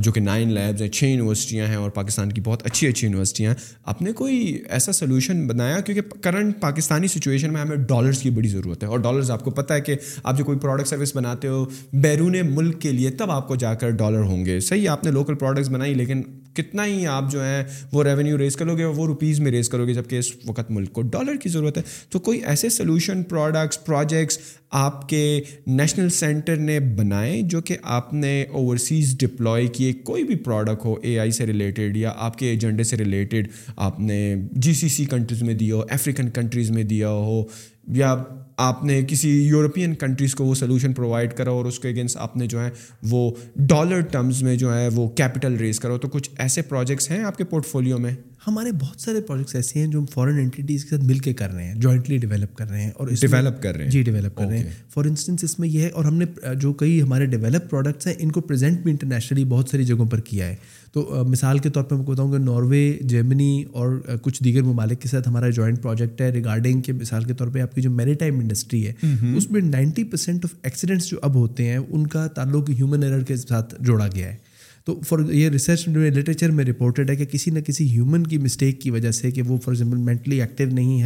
جو 0.00 0.12
کہ 0.12 0.20
نائن 0.20 0.52
لیبز 0.52 0.82
ہیں، 0.82 0.88
چھ 0.88 1.04
یونیورسٹیاں 1.04 1.66
ہیں 1.66 1.76
اور 1.76 1.90
پاکستان 1.90 2.32
کی 2.32 2.40
بہت 2.40 2.62
اچھی 2.66 2.86
اچھی 2.88 3.06
یونیورسٹیاں 3.06 3.50
ہیں، 3.50 3.58
آپ 3.84 4.02
نے 4.02 4.12
کوئی 4.12 4.36
ایسا 4.70 4.92
سولوشن 4.92 5.46
بنایا؟ 5.46 5.80
کیونکہ 5.80 6.16
کرنٹ 6.22 6.60
پاکستانی 6.60 7.08
سچویشن 7.08 7.52
میں 7.52 7.60
ہمیں 7.60 7.76
ڈالرس 7.76 8.22
کی 8.22 8.30
بڑی 8.30 8.48
ضرورت 8.48 8.82
ہے 8.82 8.88
اور 8.88 8.98
ڈالرز 8.98 9.30
آپ 9.30 9.44
کو 9.44 9.50
پتہ 9.50 9.72
ہے 9.72 9.80
کہ 9.80 9.96
آپ 10.22 10.38
جو 10.38 10.44
کوئی 10.44 10.58
پروڈکٹ 10.58 10.88
سروس 10.88 11.16
بناتے 11.16 11.48
ہو، 11.48 11.64
بیرون 11.92 12.36
ملک 12.54 12.80
کے 12.82 12.92
لیے 12.92 13.10
تب 13.10 13.30
آپ 13.30 13.48
کو 13.48 13.56
جا 13.56 13.74
کر 13.74 13.90
ڈالر 13.92 14.22
ہوں 14.22 14.44
گے۔ 14.46 14.60
صحیح 14.60 14.88
آپ 14.88 15.04
نے 15.04 15.10
لوکل 15.10 15.34
پروڈکٹس 15.34 15.70
بنائی، 15.70 15.94
لیکن 15.94 16.22
کتنا 16.56 16.86
ہی 16.86 17.06
آپ 17.06 17.30
جو 17.32 17.42
ہیں 17.44 17.62
وہ 17.92 18.04
ریونیو 18.04 18.38
ریز 18.38 18.56
کرو 18.56 18.76
گے 18.76 18.84
وہ 18.84 19.06
روپیز 19.06 19.40
میں 19.40 19.50
ریز 19.50 19.68
کرو 19.68 19.86
گے، 19.86 19.92
جبکہ 19.92 20.18
اس 20.18 20.32
وقت 20.46 20.70
ملک 20.70 20.92
کو 20.92 21.02
ڈالر 21.02 21.36
کی 21.36 21.48
ضرورت 21.48 21.78
ہے۔ 21.78 21.82
تو 22.10 22.18
کوئی 22.18 22.40
ایسے 22.44 22.68
سلوشن 22.68 23.22
پروڈکٹس 23.22 23.84
پروجیکٹس 23.84 24.38
آپ 24.70 25.08
کے 25.08 25.40
نیشنل 25.66 26.08
سینٹر 26.10 26.56
نے 26.56 26.78
بنائے 26.80 27.40
جو 27.42 27.60
کہ 27.60 27.76
آپ 27.82 28.12
نے 28.14 28.44
اوورسیز 28.50 29.16
ڈپلوائے 29.18 29.66
کیے، 29.66 29.92
کوئی 30.04 30.24
بھی 30.24 30.36
پروڈکٹ 30.36 30.84
ہو 30.84 30.94
اے 31.02 31.18
آئی 31.18 31.30
سے 31.30 31.46
ریلیٹڈ 31.46 31.96
یا 31.96 32.12
آپ 32.16 32.38
کے 32.38 32.48
ایجنڈے 32.50 32.84
سے 32.84 32.96
ریلیٹڈ 32.96 33.48
آپ 33.76 34.00
نے 34.00 34.34
جی 34.52 34.72
سی 34.74 34.88
سی 34.88 35.04
کنٹریز 35.04 35.42
میں 35.42 35.54
دیا 35.54 35.74
ہو 35.74 35.82
افریقن 35.90 36.30
کنٹریز 36.30 36.70
میں 36.70 36.82
دیا 36.84 37.10
ہو 37.10 37.42
یا 37.88 38.14
آپ 38.58 38.84
نے 38.84 39.00
کسی 39.08 39.30
یورپین 39.30 39.94
کنٹریز 39.94 40.34
کو 40.34 40.44
وہ 40.44 40.54
سلوشن 40.54 40.92
پرووائڈ 40.92 41.32
کرا 41.36 41.50
اور 41.50 41.64
اس 41.64 41.78
کے 41.78 41.88
اگینسٹ 41.88 42.16
آپ 42.16 42.36
نے 42.36 42.46
جو 42.46 42.62
ہے 42.64 42.70
وہ 43.02 43.30
ڈالر 43.68 44.00
ٹرمز 44.00 44.42
میں 44.42 44.56
جو 44.56 44.74
ہے 44.74 44.88
وہ 44.94 45.08
کیپٹل 45.08 45.56
ریز 45.56 45.80
کرو 45.80 45.98
تو 45.98 46.08
کچھ 46.08 46.30
ایسے 46.38 46.62
پروجیکٹس 46.62 47.10
ہیں 47.10 47.22
آپ 47.24 47.36
کے 47.36 47.44
پورٹ 47.44 47.66
فولیو 47.66 47.98
میں؟ 47.98 48.14
ہمارے 48.46 48.72
بہت 48.72 49.00
سارے 49.00 49.20
پروجیکٹس 49.20 49.54
ایسے 49.54 49.78
ہیں 49.80 49.86
جو 49.86 49.98
ہم 49.98 50.06
فورن 50.06 50.38
انٹیٹیز 50.38 50.84
کے 50.84 50.90
ساتھ 50.90 51.04
مل 51.04 51.18
کے 51.18 51.32
کر 51.34 51.50
رہے 51.50 51.64
ہیں 51.64 51.74
جوائنٹلی 51.74 52.18
ڈیولپ 52.18 52.54
کر 52.56 52.68
رہے 52.70 52.82
ہیں 52.82 52.90
اور 52.90 53.08
ڈیولپ 53.20 53.62
کر 53.62 53.74
رہے 53.76 53.84
ہیں. 53.84 53.90
جی 53.90 54.02
ڈیولپ 54.02 54.36
کر 54.36 54.46
رہے 54.46 54.58
ہیں. 54.58 54.70
فار 54.94 55.04
انسٹنس 55.04 55.44
اس 55.44 55.58
میں 55.58 55.68
یہ 55.68 55.82
ہے 55.82 55.88
اور 55.88 56.04
ہم 56.04 56.14
نے 56.14 56.54
جو 56.60 56.72
کئی 56.72 57.00
ہمارے 57.02 57.26
ڈیولپ 57.26 57.70
پروڈکٹس 57.70 58.06
ہیں 58.06 58.14
ان 58.18 58.30
کو 58.32 58.40
پریزنٹ 58.40 58.80
بھی 58.80 58.90
انٹرنیشنلی 58.90 59.44
بہت 59.44 59.68
ساری 59.68 59.84
جگہوں 59.84 60.06
پر 60.06 60.20
کیا 60.20 60.46
ہے. 60.46 60.56
تو 60.94 61.24
مثال 61.28 61.58
کے 61.58 61.70
طور 61.70 61.82
پہ 61.82 61.94
میں 61.94 62.04
بتاؤں 62.04 62.32
کہ 62.32 62.38
ناروے 62.38 62.98
جرمنی 63.00 63.64
اور 63.72 63.92
کچھ 64.22 64.44
دیگر 64.44 64.62
ممالک 64.62 65.00
کے 65.00 65.08
ساتھ 65.08 65.28
ہمارا 65.28 65.50
جوائنٹ 65.50 65.82
پروجیکٹ 65.82 66.20
ہے 66.20 66.30
ریگارڈنگ 66.30 66.80
کے 66.80 66.92
مثال 66.92 67.24
کے 67.24 67.34
طور 67.34 67.48
پہ 67.48 67.60
آپ 67.60 67.74
کی 67.74 67.80
جو 67.80 67.90
میری 67.90 68.14
ٹائم 68.14 68.38
انڈسٹری 68.38 68.86
ہے 68.86 68.92
اس 69.36 69.50
میں 69.50 69.60
نائنٹی 69.60 70.04
پرسینٹ 70.04 70.44
آف 70.44 70.54
ایکسیڈنٹس 70.62 71.06
جو 71.06 71.16
اب 71.22 71.34
ہوتے 71.34 71.68
ہیں 71.68 71.78
ان 71.78 72.06
کا 72.06 72.26
تعلق 72.26 72.70
ہیومن 72.70 73.02
ایرر 73.02 73.22
کے 73.22 73.36
ساتھ 73.36 73.74
جوڑا 73.80 74.06
گیا 74.14 74.28
ہے۔ 74.28 74.36
تو 74.84 75.00
فار 75.08 75.18
یہ 75.30 75.48
ریسرچ 75.48 75.88
لٹریچر 75.88 76.50
میں 76.50 76.64
رپورٹڈ 76.64 77.10
ہے 77.10 77.16
کہ 77.16 77.24
کسی 77.24 77.50
نہ 77.50 77.58
کسی 77.58 77.90
ہیومن 77.90 78.26
کی 78.26 78.38
مسٹیک 78.38 78.80
کی 78.80 78.90
وجہ 78.90 79.10
سے 79.10 79.30
کہ 79.30 79.42
وہ 79.42 79.56
فار 79.56 79.72
ایگزامپل 79.72 79.98
مینٹلی 79.98 80.40
ایکٹیو 80.40 80.68
نہیں 80.68 81.02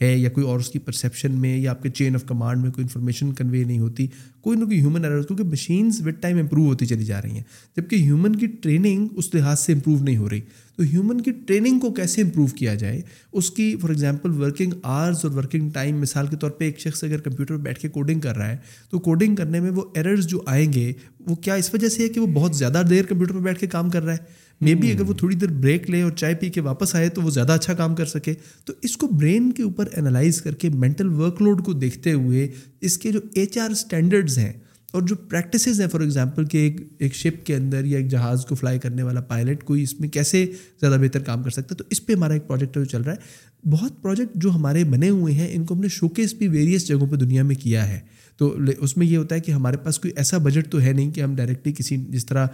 ہے 0.00 0.16
یا 0.18 0.30
کوئی 0.30 0.46
اور 0.46 0.60
اس 0.60 0.68
کی 0.68 0.78
پرسیپشن 0.78 1.32
میں 1.32 1.58
یا 1.58 1.70
آپ 1.70 1.82
کے 1.82 1.88
چین 1.88 2.14
آف 2.14 2.24
کمانڈ 2.24 2.62
میں 2.62 2.70
کوئی 2.70 2.82
انفارمیشن 2.82 3.32
کنوے 3.32 3.64
نہیں 3.64 3.78
ہوتی، 3.78 4.06
کوئی 4.40 4.58
نہ 4.58 4.64
کوئی 4.64 4.78
ہیومن 4.80 5.04
ایرر 5.04 5.22
کیونکہ 5.22 5.44
مشینس 5.44 6.00
وتھ 6.00 6.20
ٹائم 6.20 6.38
امپروو 6.38 6.66
ہوتی 6.66 6.86
چلی 6.86 7.04
جا 7.04 7.22
رہی 7.22 7.30
ہیں۔ 7.30 7.42
جبکہ 7.76 7.96
ہیومن 7.96 8.36
کی 8.36 8.46
ٹریننگ 8.46 9.08
اس 9.16 9.34
لحاظ 9.34 9.60
سے 9.60 9.72
امپروو 9.72 10.04
نہیں 10.04 10.16
ہو 10.16 10.30
رہی۔ 10.30 10.40
تو 10.76 10.82
ہیومن 10.82 11.20
کی 11.20 11.32
ٹریننگ 11.46 11.78
کو 11.78 11.90
کیسے 11.90 12.22
امپروو 12.22 12.46
کیا 12.46 12.74
جائے؟ 12.74 13.00
اس 13.32 13.50
کی 13.50 13.76
فار 13.80 13.90
ایگزامپل 13.90 14.30
ورکنگ 14.30 14.72
آرز 14.82 15.16
اور 15.22 15.30
ورکنگ 15.30 15.70
ٹائم 15.70 16.00
مثال 16.00 16.26
کے 16.26 16.36
طور 16.36 16.50
پہ 16.50 16.64
ایک 16.64 16.80
شخص 16.80 17.04
اگر 17.04 17.20
کمپیوٹر 17.20 17.56
بیٹھ 17.56 17.78
کے 17.78 17.88
کوڈنگ 17.88 18.20
کر 18.20 18.36
رہا 18.36 18.50
ہے 18.50 18.56
تو 18.90 18.98
کوڈنگ 18.98 19.34
کرنے 19.34 19.60
میں 19.60 19.70
وہ 19.70 19.82
ایررز 19.94 20.26
جو 20.26 20.42
آئیں 20.46 20.72
گے 20.72 20.92
وہ 21.20 21.34
کیا 21.34 21.54
اس 21.54 21.74
وجہ 21.74 21.88
سے 21.88 22.02
ہے 22.02 22.08
کہ 22.08 22.20
وہ 22.20 22.26
بہت 22.26 22.56
زیادہ 22.56 22.82
دیر 22.90 23.04
کمپیوٹر 23.04 23.34
پہ 23.34 23.38
بیٹھ 23.38 23.58
کے 23.58 23.66
کام 23.66 23.90
کر 23.90 24.02
رہا 24.02 24.12
ہے؟ 24.12 24.46
مے 24.60 24.74
بی 24.74 24.92
اگر 24.92 25.00
وہ 25.00 25.14
تھوڑی 25.14 25.36
دیر 25.36 25.48
بریک 25.48 25.90
لے 25.90 26.02
اور 26.02 26.12
چائے 26.12 26.34
پی 26.34 26.48
کے 26.48 26.60
واپس 26.60 26.94
آئے 26.94 27.08
تو 27.08 27.22
وہ 27.22 27.30
زیادہ 27.30 27.52
اچھا 27.52 27.74
کام 27.74 27.94
کر 27.94 28.04
سکے۔ 28.04 28.34
تو 28.64 28.72
اس 28.82 28.96
کو 28.96 29.06
برین 29.06 29.52
کے 29.52 29.62
اوپر 29.62 29.88
انالائز 29.96 30.42
کر 30.42 30.54
کے 30.54 30.68
مینٹل 30.68 31.08
ورک 31.08 31.42
لوڈ 31.42 31.64
کو 31.64 31.72
دیکھتے 31.72 32.12
ہوئے 32.12 32.48
اس 32.80 32.98
کے 32.98 33.12
جو 33.12 33.20
ایچ 33.34 33.58
آر 33.58 33.70
اسٹینڈرڈز 33.70 34.38
ہیں 34.38 34.52
اور 34.92 35.02
جو 35.02 35.16
پریکٹسز 35.16 35.80
ہیں 35.80 35.88
فار 35.88 36.00
ایگزامپل 36.00 36.44
کہ 36.44 36.58
ایک 36.58 36.80
ایک 36.98 37.14
شپ 37.14 37.46
کے 37.46 37.56
اندر 37.56 37.84
یا 37.84 37.98
ایک 37.98 38.08
جہاز 38.08 38.46
کو 38.46 38.54
فلائی 38.54 38.78
کرنے 38.78 39.02
والا 39.02 39.20
پائلٹ 39.20 39.64
کوئی 39.64 39.82
اس 39.82 40.00
میں 40.00 40.08
کیسے 40.08 40.46
زیادہ 40.80 41.00
بہتر 41.00 41.20
کام 41.20 41.42
کر 41.42 41.50
سکتا 41.50 41.68
ہے؟ 41.70 41.76
تو 41.76 41.84
اس 41.90 42.06
پہ 42.06 42.12
ہمارا 42.12 42.32
ایک 42.32 42.46
پروجیکٹ 42.46 42.74
جو 42.74 42.84
چل 42.84 43.02
رہا 43.02 43.12
ہے، 43.12 43.70
بہت 43.70 44.02
پروجیکٹ 44.02 44.36
جو 44.36 44.50
ہمارے 44.50 44.84
بنے 44.84 45.08
ہوئے 45.08 45.34
ہیں، 45.34 45.48
ان 45.50 45.64
کو 45.64 45.74
ہم 45.74 45.80
نے 45.80 45.88
شوکیس 45.88 46.34
بھی 46.34 46.48
ویریس 46.48 46.88
جگہوں 46.88 47.06
پہ 47.06 47.16
دنیا 47.16 47.42
میں 47.42 47.54
کیا 47.54 47.88
ہے۔ 47.88 48.00
تو 48.40 48.54
اس 48.78 48.96
میں 48.96 49.06
یہ 49.06 49.16
ہوتا 49.16 49.34
ہے 49.34 49.40
کہ 49.40 49.52
ہمارے 49.52 49.76
پاس 49.76 49.98
کوئی 49.98 50.12
ایسا 50.16 50.38
بجٹ 50.38 50.70
تو 50.70 50.80
ہے 50.80 50.92
نہیں 50.92 51.10
کہ 51.10 51.20
ہم 51.20 51.34
ڈائریکٹلی 51.36 51.72
کسی، 51.72 51.96
جس 52.08 52.26
طرح 52.26 52.46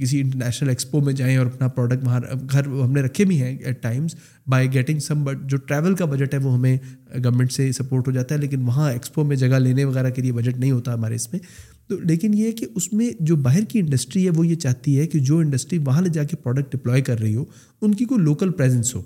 کسی 0.00 0.20
انٹرنیشنل 0.20 0.68
ایکسپو 0.68 1.00
میں 1.00 1.12
جائیں 1.12 1.36
اور 1.36 1.46
اپنا 1.46 1.68
پروڈکٹ 1.68 2.04
وہاں، 2.04 2.20
گھر 2.50 2.66
ہم 2.66 2.92
نے 2.92 3.02
رکھے 3.02 3.24
بھی 3.24 3.40
ہیں 3.42 3.56
at 3.58 3.82
times 3.82 4.14
by 4.46 4.72
getting 4.72 4.98
some 4.98 5.24
but 5.24 5.44
جو 5.44 5.56
ٹریول 5.58 5.94
کا 5.94 6.04
بجٹ 6.04 6.34
ہے 6.34 6.38
وہ 6.38 6.54
ہمیں 6.54 6.76
گورنمنٹ 7.14 7.52
سے 7.52 7.70
سپورٹ 7.72 8.06
ہو 8.06 8.12
جاتا 8.12 8.34
ہے، 8.34 8.40
لیکن 8.40 8.62
وہاں 8.62 8.90
ایکسپو 8.92 9.24
میں 9.24 9.36
جگہ 9.36 9.58
لینے 9.58 9.84
وغیرہ 9.84 10.10
کے 10.10 10.22
لیے 10.22 10.32
بجٹ 10.32 10.58
نہیں 10.58 10.70
ہوتا 10.70 10.94
ہمارے 10.94 11.14
اس 11.14 11.32
میں۔ 11.32 11.40
تو 11.88 11.98
لیکن 12.00 12.34
یہ 12.34 12.46
ہے 12.46 12.52
کہ 12.52 12.66
اس 12.74 12.92
میں 12.92 13.10
جو 13.20 13.36
باہر 13.36 13.64
کی 13.64 13.78
انڈسٹری 13.78 14.24
ہے 14.24 14.30
وہ 14.30 14.46
یہ 14.46 14.54
چاہتی 14.56 14.98
ہے 14.98 15.06
کہ 15.06 15.18
جو 15.20 15.38
انڈسٹری 15.38 15.78
وہاں 15.78 16.02
لے 16.02 16.08
جا 16.08 16.24
کے 16.24 16.36
پروڈکٹ 16.36 16.72
ڈپلوائے 16.72 17.02
کر 17.02 17.20
رہی 17.20 17.34
ہو، 17.36 17.44
ان 17.82 17.94
کی 17.94 18.04
کوئی 18.04 18.22
local 18.22 18.52
presence 18.52 18.94
who. 18.94 19.02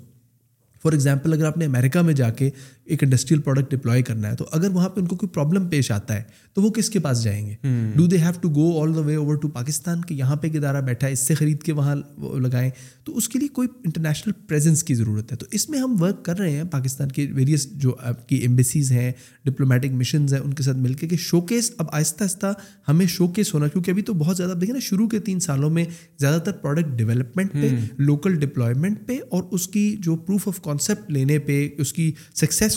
for 0.83 0.91
example 0.91 1.33
اگر 1.33 1.45
آپ 1.45 1.57
نے 1.57 1.65
امیریکا 1.65 2.01
میں 2.01 2.13
جا 2.13 2.29
کے 2.29 2.49
ایک 2.87 3.03
انڈسٹریل 3.03 3.41
پروڈکٹ 3.41 3.71
ڈپلوائے 3.71 4.01
کرنا 4.01 4.31
ہے 4.31 4.35
تو 4.35 4.45
اگر 4.51 4.69
وہاں 4.69 4.89
پہ 4.89 4.99
ان 4.99 5.07
کو 5.07 5.15
کوئی 5.15 5.29
پرابلم 5.29 5.69
پیش 5.69 5.91
آتا 5.91 6.15
ہے 6.15 6.23
تو 6.53 6.61
وہ 6.61 6.69
کس 6.69 6.89
کے 6.89 6.99
پاس 6.99 7.23
جائیں 7.23 7.47
گے؟ 7.47 7.55
Do 7.95 8.05
they 8.05 8.17
have 8.17 8.31
to 8.41 8.49
go 8.49 8.81
all 8.81 8.95
the 8.95 8.99
way 8.99 9.15
over 9.15 9.35
to 9.35 9.47
Pakistan 9.47 10.01
کہ 10.01 10.13
یہاں 10.13 10.35
پہ 10.35 10.47
ایک 10.47 10.55
ادارہ 10.55 10.81
بیٹھا 10.81 11.07
ہے 11.07 11.11
اس 11.11 11.19
سے 11.19 11.33
خرید 11.33 11.63
کے 11.63 11.73
وہاں 11.73 11.95
لگائیں؟ 12.39 12.69
تو 13.03 13.17
اس 13.17 13.29
کے 13.29 13.39
لیے 13.39 13.47
کوئی 13.47 13.67
انٹرنیشنل 13.85 14.33
پریزنس 14.47 14.83
کی 14.83 14.95
ضرورت 14.95 15.31
ہے۔ 15.31 15.37
تو 15.37 15.45
اس 15.51 15.69
میں 15.69 15.79
ہم 15.79 16.01
ورک 16.01 16.25
کر 16.25 16.39
رہے 16.39 16.51
ہیں 16.51 16.63
پاکستان 16.63 17.09
کے 17.09 17.27
ویریس 17.33 17.71
جو 17.71 17.95
آپ 17.99 18.29
کی 18.29 18.35
ایمبیسیز 18.35 18.91
ہیں 18.91 19.11
ڈپلومیٹک 19.45 19.91
مشنز 19.91 20.33
ہیں 20.33 20.41
ان 20.41 20.53
کے 20.53 20.63
ساتھ 20.63 20.77
مل 20.77 20.93
کے 20.93 21.07
کہ 21.07 21.17
شو 21.17 21.41
کیس 21.41 21.71
اب 21.77 21.85
آہستہ 21.91 22.23
آہستہ 22.23 22.53
ہمیں 22.87 23.05
شو 23.05 23.27
کیس 23.27 23.53
ہونا 23.53 23.67
کیونکہ 23.67 23.91
ابھی 23.91 24.01
تو 24.01 24.13
بہت 24.13 24.37
زیادہ 24.37 24.51
دیکھیں 24.51 24.73
نا 24.73 24.79
شروع 24.79 25.07
کے 25.07 25.19
تین 25.19 25.39
سالوں 25.39 25.69
میں 25.69 25.85
زیادہ 26.19 26.41
تر 26.41 26.51
پروڈکٹ 26.51 26.87
ڈیولپمنٹ 26.97 27.53
پہ 27.53 27.69
لوکل 27.97 28.35
ڈپلائمنٹ 28.35 29.07
پہ 29.07 29.17
اور 29.29 29.43
اس 29.51 29.67
کی 29.67 29.95
جو 29.99 30.15
پروف 30.15 30.47
آف 30.47 30.61
کانسیپٹ 30.61 31.11
لینے 31.11 31.39
پہ 31.39 31.69
اس 31.77 31.93
کی 31.93 32.11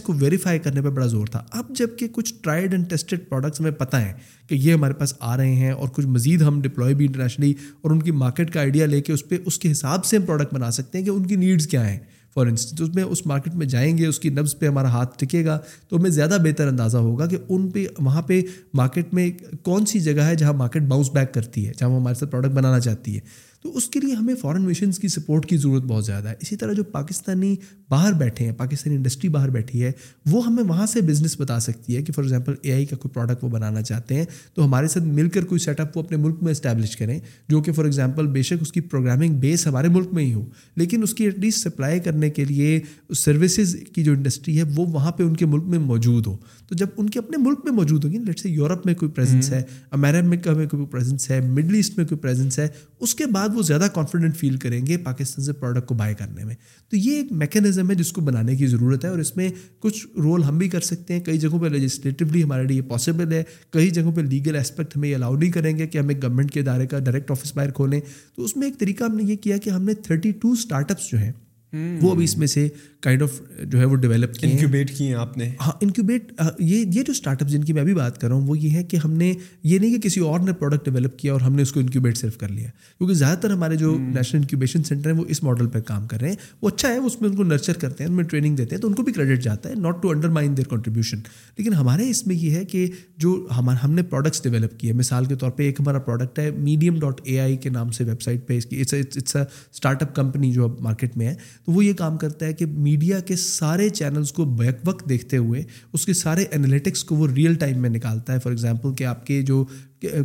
کو 0.01 0.13
ویریفائی 0.13 0.59
کرنے 0.59 0.83
پہ 0.83 0.89
بڑا 0.89 1.07
زور 1.07 1.27
تھا۔ 1.27 1.43
اب 1.51 1.65
جبکہ 1.71 2.09
کچھ 2.13 2.35
ٹرائڈ 2.43 2.73
اینڈ 2.73 2.91
ٹیسٹڈ 2.91 3.19
پروڈکٹس 3.29 3.61
ہمیں 3.61 3.71
پتہ 3.71 3.97
ہے 3.97 4.13
کہ 4.49 4.55
یہ 4.55 4.75
ہمارے 4.75 4.95
پاس 4.95 5.15
آ 5.21 5.37
رہے 5.37 5.55
ہیں 5.55 5.71
اور 5.71 5.89
کچھ 5.89 6.07
مزید 6.07 6.43
ہم 6.43 6.61
ڈپلوائے 6.61 6.95
بھی 6.95 7.07
انٹرنیشنلی 7.07 7.55
اور 7.81 7.91
ان 7.91 8.03
کی 8.03 8.11
مارکیٹ 8.11 8.53
کا 8.53 8.61
آئیڈیا 8.61 8.87
لے 8.87 9.03
کے 9.03 9.13
اس 9.13 9.29
پہ 9.29 9.37
اس 9.47 9.59
کے 9.59 9.71
حساب 9.71 10.05
سے 10.05 10.17
ہم 10.17 10.23
پروڈکٹ 10.23 10.55
بنا 10.55 10.71
سکتے 10.71 10.99
ہیں 10.99 11.05
کہ 11.05 11.11
ان 11.11 11.27
کی 11.27 11.37
نیڈس 11.37 11.67
کیا 11.67 11.91
ہیں۔ 11.91 11.99
فار 12.35 12.47
انسٹنس 12.47 12.81
اس 12.81 12.95
میں 12.95 13.03
اس 13.03 13.27
مارکیٹ 13.27 13.55
میں 13.55 13.67
جائیں 13.67 13.99
گے، 13.99 14.07
اس 14.07 14.19
کی 14.19 14.29
نبز 14.29 14.59
پہ 14.59 14.67
ہمارا 14.67 14.89
ہاتھ 14.89 15.19
ٹکے 15.19 15.45
گا 15.45 15.59
تو 15.89 15.97
ہمیں 15.97 16.11
زیادہ 16.11 16.37
بہتر 16.45 16.69
اندازہ 16.69 16.97
ہوگا 16.97 17.27
کہ 17.27 17.37
ان 17.49 17.71
پہ، 17.71 17.87
وہاں 17.99 18.23
پہ 18.23 18.41
مارکیٹ 18.75 19.15
میں 19.15 19.31
کون 19.63 19.87
سی 19.87 20.01
جگہ 20.01 20.21
ہے 20.21 20.35
جہاں 20.35 20.53
مارکیٹ 20.53 20.83
باؤنس 20.83 21.11
بیک 21.11 21.35
کرتی 21.35 21.67
ہے، 21.67 21.73
جہاں 21.79 21.91
وہ 21.91 22.01
ہمارے 22.01 22.15
ساتھ 22.15 22.31
پروڈکٹ 22.31 22.53
بنانا 22.53 22.81
چاہتی 22.81 23.15
ہے۔ 23.15 23.21
تو 23.63 23.77
اس 23.77 23.89
کے 23.89 24.01
لیے 24.01 24.15
ہمیں 24.15 24.35
فارن 24.35 24.63
مشنس 24.63 24.99
کی 24.99 25.09
سپورٹ 25.09 25.47
کی 25.47 25.57
ضرورت 25.57 25.83
بہت 25.83 26.07
زیادہ 26.07 26.29
ہے۔ 26.29 26.35
اسی 26.41 26.57
طرح 26.57 26.73
جو 26.73 26.85
پاکستانی 26.85 27.57
باہر 27.89 28.13
بیٹھے 28.13 28.45
ہیں، 28.45 28.53
پاکستانی 28.53 28.97
انڈسٹری 28.97 29.29
باہر 29.29 29.49
بیٹھی 29.49 29.83
ہے، 29.83 29.93
وہ 30.31 30.47
ہمیں 30.47 30.65
وہاں 30.65 30.87
سے 30.87 31.01
بزنس 31.01 31.41
بتا 31.41 31.61
سکتی 31.61 31.97
ہے 31.97 32.03
کہ 32.03 32.13
فار 32.13 32.25
ایگزامپل 32.25 32.55
اے 32.63 32.73
آئی 32.73 32.87
کا 32.87 32.97
کوئی 32.97 33.15
پروڈکٹ 33.15 33.45
وہ 33.45 33.49
بنانا 33.49 33.83
چاہتے 33.83 34.15
ہیں۔ 34.15 34.25
تو 34.55 34.65
ہمارے 34.65 34.89
ساتھ 34.89 35.05
مل 35.05 35.29
کر 35.29 35.45
کوئی 35.45 35.59
سیٹ 35.59 35.81
اپ 35.81 35.97
وہ 35.97 36.03
اپنے 36.03 36.17
ملک 36.17 36.43
میں 36.43 36.53
اسٹیبلش 36.53 36.97
کریں، 36.97 37.21
جو 37.49 37.63
کہ 37.63 37.73
فار 37.73 37.85
ایگزامپل 37.85 38.27
بے 38.27 38.43
شک 38.43 38.55
اس 38.61 38.73
کی 38.73 38.81
پروگرامنگ 38.81 39.35
بیس 39.35 39.67
ہمارے 39.67 39.89
ملک 39.89 40.09
میں 40.13 40.25
ہی 40.25 40.35
ہو۔ 40.35 40.45
لیکن 40.77 41.03
اس 41.03 41.15
کی 41.15 41.25
ایٹ 41.25 41.39
لیسٹ 41.39 41.59
سپلائی 41.59 42.01
کرنے 42.01 42.31
کے 42.31 42.45
لیے 42.45 42.81
سروسز 43.15 43.77
کی 43.93 44.05
جو 44.05 44.13
انڈسٹری 44.13 44.59
ہے 44.59 44.63
وہ 44.63 44.87
وہاں 44.87 45.13
پہ 45.13 45.23
ان 45.23 45.37
کے 45.37 45.47
ملک 45.47 45.65
میں 45.65 45.79
موجود 45.79 46.27
ہو۔ 46.27 46.37
تو 46.71 46.77
جب 46.77 46.87
ان 46.97 47.11
کے 47.11 47.19
اپنے 47.19 47.37
ملک 47.37 47.59
میں 47.65 47.73
موجود 47.73 48.05
ہوگی 48.05 48.19
لیٹ 48.19 48.41
سے 48.41 48.51
یورپ 48.51 48.87
میں 48.87 48.95
کوئی 48.95 49.11
پریزنس 49.11 49.51
ہے 49.51 49.63
امیرا 49.91 50.21
میں 50.21 50.39
کوئی 50.39 50.87
پریزنس 50.87 51.31
ہے 51.31 51.41
مڈل 51.41 51.75
ایسٹ 51.75 51.99
میں 51.99 52.07
کوئی 52.07 52.19
پریزنس 52.19 52.59
ہے 52.59 52.69
اس 53.01 53.15
کے 53.15 53.27
بعد 53.27 53.49
وہ 53.55 53.63
زیادہ 53.63 53.87
کانفیڈنٹ 53.95 54.37
فیل 54.37 54.57
کریں 54.57 54.87
گے 54.87 54.97
پاکستان 54.97 55.45
سے 55.45 55.53
پروڈکٹ 55.53 55.87
کو 55.87 55.95
بائی 55.95 56.15
کرنے 56.15 56.45
میں۔ 56.45 56.55
تو 56.89 56.97
یہ 56.97 57.17
ایک 57.17 57.33
میکینزم 57.33 57.91
ہے 57.91 57.95
جس 57.95 58.13
کو 58.13 58.21
بنانے 58.21 58.57
کی 58.57 58.67
ضرورت 58.67 59.05
ہے 59.05 59.11
اور 59.11 59.19
اس 59.19 59.37
میں 59.37 59.49
کچھ 59.81 60.07
رول 60.17 60.43
ہم 60.45 60.59
بھی 60.59 60.69
کر 60.69 60.81
سکتے 60.81 61.15
ہیں۔ 61.15 61.21
کئی 61.21 61.39
جگہوں 61.39 61.61
پہ 61.61 61.67
لیجسلیٹولی 61.67 62.43
ہمارے 62.43 62.65
لیے 62.65 62.83
پاسبل 62.83 63.33
ہے 63.33 63.43
کئی 63.71 63.91
جگہوں 63.91 64.13
پہ 64.13 64.21
لیگل 64.21 64.57
اسپیکٹ 64.57 64.97
ہمیں 64.97 65.15
الاؤ 65.15 65.37
نہیں 65.37 65.51
کریں 65.51 65.79
گے 65.79 65.87
کہ 65.87 65.99
ہم 65.99 66.09
ایک 66.09 66.23
گورنمنٹ 66.23 66.51
کے 66.51 66.61
ادارے 66.61 66.87
کا 66.87 66.99
ڈائریکٹ 66.99 67.31
آفس 67.31 67.57
باہر 67.57 67.71
کھولیں۔ 67.71 68.01
تو 68.37 68.45
اس 68.45 68.57
میں 68.57 68.67
ایک 68.67 68.79
طریقہ 68.79 69.05
ہم 69.05 69.17
نے 69.17 69.23
یہ 69.23 69.37
کیا 69.37 69.57
کہ 69.57 69.71
ہم 69.71 69.85
نے 69.85 69.95
تھرٹی 69.95 70.33
ٹو 70.33 70.53
اسٹارٹ 70.53 70.91
اپس 70.91 71.11
جو 71.11 71.19
ہیں 71.19 71.33
وہ 71.73 72.11
ابھی 72.11 72.25
اس 72.25 72.37
میں 72.39 72.47
سے 72.47 72.69
کائنڈ 73.01 73.23
آف 73.23 73.41
جو 73.63 73.79
ہے 73.79 73.85
وہ 73.85 73.97
ڈیولپ 73.97 74.35
کیے 74.35 74.51
انکیوبیٹ 74.51 74.97
کیے 74.97 75.07
ہیں 75.07 75.15
آپ 75.15 75.37
نے۔ 75.39 75.49
ہاں 75.61 75.73
انکیوبیٹ 75.81 76.33
یہ 76.59 76.85
یہ 76.87 77.03
جو 77.03 77.13
اسٹارٹ 77.13 77.43
اپ 77.43 77.49
جن 77.49 77.65
کی 77.65 77.73
میں 77.73 77.83
ابھی 77.83 77.95
بات 77.95 78.21
کر 78.21 78.29
رہا 78.29 78.35
ہوں 78.35 78.47
وہ 78.47 78.59
یہ 78.59 78.71
ہے 78.71 78.83
کہ 78.85 78.97
ہم 79.05 79.13
نے 79.13 79.33
یہ 79.63 79.79
نہیں 79.79 79.95
کہ 79.95 80.01
کسی 80.01 80.21
اور 80.21 80.41
نے 80.41 80.53
پروڈکٹ 80.53 80.85
ڈیولپ 80.85 81.19
کیا 81.19 81.33
اور 81.33 81.41
ہم 81.41 81.57
نے 81.57 81.63
اس 81.63 81.73
کو 81.73 81.81
انکیوبیٹ 81.81 82.17
صرف 82.17 82.39
کر 82.39 82.49
لیا۔ 82.49 82.69
کیونکہ 82.99 83.15
زیادہ 83.15 83.39
تر 83.39 83.51
ہمارے 83.51 83.77
جو 83.77 83.97
نیشنل 83.99 84.41
انکیوبیشن 84.41 84.83
سینٹر 84.83 85.11
ہیں 85.11 85.19
وہ 85.19 85.25
اس 85.29 85.43
ماڈل 85.43 85.69
پہ 85.69 85.81
کام 85.81 86.07
کر 86.07 86.21
رہے 86.21 86.29
ہیں۔ 86.29 86.37
وہ 86.63 86.69
اچھا 86.69 86.89
ہے 86.89 86.97
اس 86.97 87.21
میں 87.21 87.31
ان 87.31 87.37
کو 87.37 87.45
نرچر 87.45 87.73
کرتے 87.73 88.05
ہیں 88.05 88.11
ان 88.11 88.17
میں 88.17 88.25
ٹریننگ 88.25 88.57
دیتے 88.57 88.75
ہیں 88.75 88.83
تو 88.83 88.89
ان 88.89 88.95
کو 88.95 89.03
بھی 89.03 89.13
کریڈٹ 89.13 89.43
جاتا 89.43 89.69
ہے 89.69 89.75
not 89.75 90.03
to 90.03 90.11
undermine 90.29 90.57
their 90.57 90.69
contribution 90.69 91.19
لیکن 91.59 91.75
ہمارے 91.75 92.09
اس 92.11 92.27
میں 92.27 92.37
یہ 92.37 92.51
ہے 92.51 92.65
کہ 92.65 92.87
جو 93.17 93.47
ہم 93.59 93.93
نے 93.93 94.03
پروڈکٹس 94.03 94.43
ڈیولپ 94.43 94.79
کیے 94.81 94.93
مثال 94.93 95.25
کے 95.25 95.35
طور 95.35 95.51
پہ 95.51 95.63
ایک 95.63 95.81
ہمارا 95.81 95.99
پروڈکٹ 95.99 96.39
ہے 96.39 96.51
میڈیم 96.51 96.99
ڈاٹ 97.01 97.21
اے 97.25 97.39
آئی 97.41 97.57
کے 97.57 97.71
نام 97.71 97.91
سے 97.91 98.05
ویب 98.05 98.23
سائٹ 98.23 98.47
پہ 98.47 98.57
اس 98.57 98.67
کی 98.67 98.81
it's 98.81 98.95
a 98.95 99.01
start 99.01 100.03
up 100.03 100.15
company 100.15 100.53
جو 100.53 100.65
اب 100.65 100.81
مارکیٹ 100.81 101.17
میں 101.17 101.27
ہے۔ 101.27 101.35
تو 101.65 101.73
وہ 101.73 101.85
یہ 101.85 101.93
کام 101.93 102.19
کرتا 102.19 102.47
ہے 102.47 102.53
کہ 102.53 102.67
میڈیا 102.67 103.21
کے 103.21 103.37
سارے 103.37 103.89
چینلس 103.89 104.33
کو 104.33 104.45
بیک 104.45 104.77
وقت 104.85 105.09
دیکھتے 105.09 105.37
ہوئے 105.37 105.63
اس 105.93 106.07
کے 106.07 106.13
سارے 106.13 106.45
انالیٹکس 106.53 107.05
کو 107.05 107.15
وہ 107.15 107.29
ریئل 107.29 107.55
ٹائم 107.55 107.79
میں 107.79 107.91
نکالتا 107.91 108.33
ہے۔ 108.33 108.39
فار 108.39 108.53
ایگزامپل 108.53 108.95
کہ 108.95 109.05
آپ 109.05 109.27
کے 109.27 109.43
جو 109.43 109.65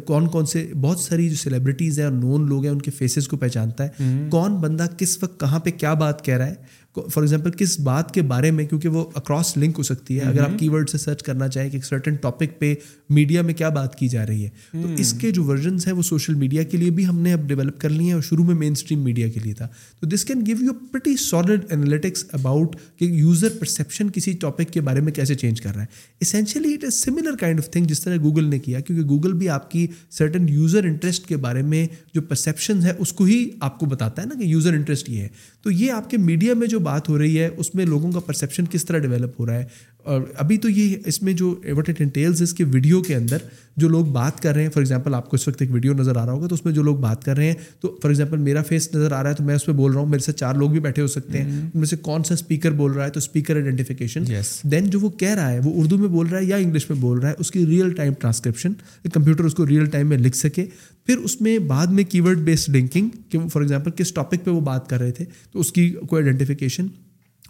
کون 0.05 0.27
کون 0.27 0.45
سے 0.45 0.71
بہت 0.81 0.99
ساری 0.99 1.29
جو 1.29 1.35
سیلیبریٹیز 1.35 1.99
ہیں 1.99 2.05
اور 2.05 2.13
نون 2.13 2.47
لوگ 2.47 2.63
ہیں 2.63 2.71
ان 2.71 2.81
کے 2.81 2.91
فیسز 2.91 3.27
کو 3.27 3.37
پہچانتا 3.37 3.85
ہے۔ 3.85 3.89
کون 4.31 4.55
بندہ 4.55 4.85
کس 4.97 5.23
وقت 5.23 5.39
کہاں 5.39 5.59
پہ 5.59 5.69
کیا 5.69 5.93
بات 5.93 6.25
کہہ 6.25 6.37
رہا 6.37 6.47
ہے؟ 6.47 6.84
فار 6.95 7.23
ایگزامپل 7.23 7.51
کس 7.51 7.79
بات 7.79 8.13
کے 8.13 8.21
بارے 8.21 8.51
میں 8.51 8.65
کیونکہ 8.65 8.89
وہ 8.89 9.05
اکراس 9.15 9.57
لنک 9.57 9.75
ہو 9.77 9.83
سکتی 9.83 10.15
ہے 10.17 10.21
اگر 10.21 10.41
آپ 10.41 10.59
کی 10.59 10.69
ورڈ 10.69 10.89
سے 10.89 10.97
سرچ 10.97 11.23
کرنا 11.23 11.47
چاہیں 11.47 11.69
کہ 11.69 11.77
ایک 11.77 11.85
سرٹن 11.85 12.15
ٹاپک 12.15 12.59
پہ 12.59 12.75
میڈیا 13.09 13.41
میں 13.41 13.53
کیا 13.53 13.69
بات 13.69 13.95
کی 13.95 14.07
جا 14.07 14.27
رہی 14.27 14.45
ہے 14.45 14.49
تو 14.71 14.87
اس 14.97 15.13
کے 15.13 15.31
جو 15.31 15.43
ورژنس 15.43 15.87
ہیں 15.87 15.93
وہ 15.93 16.01
سوشل 16.01 16.33
میڈیا 16.33 16.63
کے 16.63 16.77
لیے 16.77 16.89
بھی 16.89 17.05
ہم 17.05 17.19
نے 17.19 17.33
اب 17.33 17.47
ڈیولپ 17.47 17.79
کر 17.79 17.89
لی 17.89 18.05
ہیں 18.05 18.13
اور 18.13 18.21
شروع 18.21 18.45
میں 18.45 18.55
مین 18.55 18.71
اسٹریم 18.71 19.03
میڈیا 19.03 19.29
کے 19.29 19.39
لیے 19.39 19.53
تھا۔ 19.53 19.67
تو 19.99 20.07
this 20.07 20.25
can 20.25 20.45
give 20.45 20.55
you 20.61 20.73
pretty 20.73 21.17
solid 21.17 21.65
analytics 21.71 22.25
about 22.31 22.75
کہ 22.95 23.05
یوزر 23.05 23.49
پرسیپشن 23.59 24.09
کسی 24.09 24.31
ٹاپک 24.31 24.73
کے 24.73 24.81
بارے 24.81 25.01
میں 25.01 25.11
کیسے 25.11 25.35
چینج 25.35 25.61
کر 25.61 25.73
رہا 25.73 25.81
ہے۔ 25.81 25.87
Essentially 26.19 26.73
it 26.73 26.83
is 26.83 26.93
similar 26.93 27.35
kind 27.35 27.59
of 27.59 27.69
thing 27.69 27.85
جس 27.85 27.99
طرح 27.99 28.15
گوگل 28.17 28.43
نے 28.43 28.59
کیا 28.59 28.79
کیونکہ 28.79 29.07
گوگل 29.07 29.33
بھی 29.33 29.49
آپ 29.49 29.71
کی 29.71 29.87
سرٹن 30.11 30.49
یوزر 30.49 30.83
انٹرسٹ 30.83 31.27
کے 31.27 31.37
بارے 31.37 31.61
میں 31.61 31.87
جو 32.13 32.21
پرسیپشن 32.21 32.81
ہے 32.83 32.93
اس 32.97 33.13
کو 33.13 33.23
ہی 33.23 33.49
آپ 33.59 33.79
کو 33.79 33.85
بتاتا 33.85 34.21
ہے 34.21 34.27
نا 34.27 34.35
کہ 34.39 34.45
یوزر 34.45 34.73
انٹرسٹ 34.73 35.09
یہ 35.09 35.21
ہے۔ 35.21 35.27
تو 35.61 35.71
یہ 35.71 35.91
آپ 35.91 36.09
کے 36.09 36.17
میڈیا 36.17 36.53
میں 36.53 36.67
جو 36.67 36.79
بات 36.85 37.09
ہو 37.09 37.17
رہی 37.19 37.39
ہے 37.39 37.49
اس 37.57 37.75
میں 37.75 37.85
لوگوں 37.85 38.11
کا 38.11 38.19
پرسیپشن 38.19 38.63
کس 38.71 38.85
طرح 38.85 38.97
ڈیولپ 38.97 39.39
ہو 39.39 39.45
رہا 39.45 39.59
ہے؟ 39.59 39.65
اور 40.03 40.21
ابھی 40.35 40.57
تو 40.57 40.69
یہ 40.69 40.95
اس 41.05 41.21
میں 41.23 41.33
جو 41.33 41.55
وٹ 41.67 41.89
اٹ 41.89 42.01
انٹیلز 42.01 42.41
اس 42.41 42.53
کے 42.53 42.63
ویڈیو 42.63 43.01
کے 43.01 43.15
اندر 43.15 43.37
جو 43.77 43.87
لوگ 43.89 44.05
بات 44.05 44.41
کر 44.41 44.53
رہے 44.53 44.63
ہیں 44.63 44.69
فار 44.69 44.81
ایگزامپل 44.81 45.13
آپ 45.15 45.29
کو 45.29 45.35
اس 45.35 45.47
وقت 45.47 45.61
ایک 45.61 45.71
ویڈیو 45.73 45.93
نظر 45.93 46.15
آ 46.17 46.25
رہا 46.25 46.33
ہوگا 46.33 46.47
تو 46.47 46.55
اس 46.55 46.65
میں 46.65 46.73
جو 46.73 46.83
لوگ 46.83 46.95
بات 46.95 47.23
کر 47.23 47.35
رہے 47.37 47.47
ہیں 47.47 47.55
تو 47.81 47.97
فار 48.01 48.09
ایگزامپل 48.09 48.37
میرا 48.37 48.61
فیس 48.63 48.95
نظر 48.95 49.11
آ 49.11 49.23
رہا 49.23 49.29
ہے 49.29 49.35
تو 49.35 49.43
میں 49.43 49.55
اس 49.55 49.65
پہ 49.65 49.71
بول 49.71 49.91
رہا 49.91 49.99
ہوں 49.99 50.07
میرے 50.07 50.23
سے 50.23 50.33
چار 50.33 50.55
لوگ 50.55 50.69
بھی 50.69 50.79
بیٹھے 50.79 51.01
ہو 51.01 51.07
سکتے 51.07 51.41
ہیں۔ 51.41 51.61
ان 51.61 51.69
میں 51.73 51.85
سے 51.85 51.95
کون 51.95 52.23
سا 52.23 52.33
اسپیکر 52.33 52.71
بول 52.71 52.91
رہا 52.91 53.05
ہے؟ 53.05 53.09
تو 53.09 53.17
اسپیکر 53.17 53.55
آئیڈینٹیفیکیشن 53.55 54.23
دین 54.63 54.89
جو 54.89 54.99
وہ 54.99 55.09
کہہ 55.09 55.35
رہا 55.35 55.51
ہے 55.51 55.59
وہ 55.63 55.71
اردو 55.75 55.97
میں 55.97 56.07
بول 56.07 56.27
رہا 56.27 56.39
ہے 56.39 56.45
یا 56.45 56.55
انگلش 56.55 56.89
میں 56.89 56.99
بول 57.01 57.19
رہا 57.19 57.29
ہے 57.29 57.33
اس 57.39 57.51
کی 57.51 57.65
ریئل 57.65 57.89
ٹائم 57.89 58.13
ٹرانسکرپشن 58.13 58.71
کمپیوٹر 59.13 59.43
اس 59.43 59.53
کو 59.53 59.67
ریئل 59.67 59.85
ٹائم 59.85 60.07
میں 60.07 60.17
لکھ 60.17 60.37
سکے۔ 60.37 60.65
پھر 61.05 61.17
اس 61.17 61.41
میں 61.41 61.59
بعد 61.59 61.87
میں 61.87 62.03
کی 62.03 62.21
ورڈ 62.21 62.37
بیسڈ 62.37 62.75
لنکنگ 62.75 63.09
کہ 63.29 63.39
فار 63.39 63.61
ایگزامپل 63.61 63.91
کس 63.91 64.13
ٹاپک 64.13 64.45
پہ 64.45 64.51
وہ 64.51 64.61
بات 64.61 64.89
کر 64.89 64.99
رہے 64.99 65.11
تھے، 65.11 65.25
تو 65.51 65.59
اس 65.59 65.71
کی 65.71 65.89
کوئی 65.89 66.23
آئیڈینٹیفیکیشن 66.23 66.87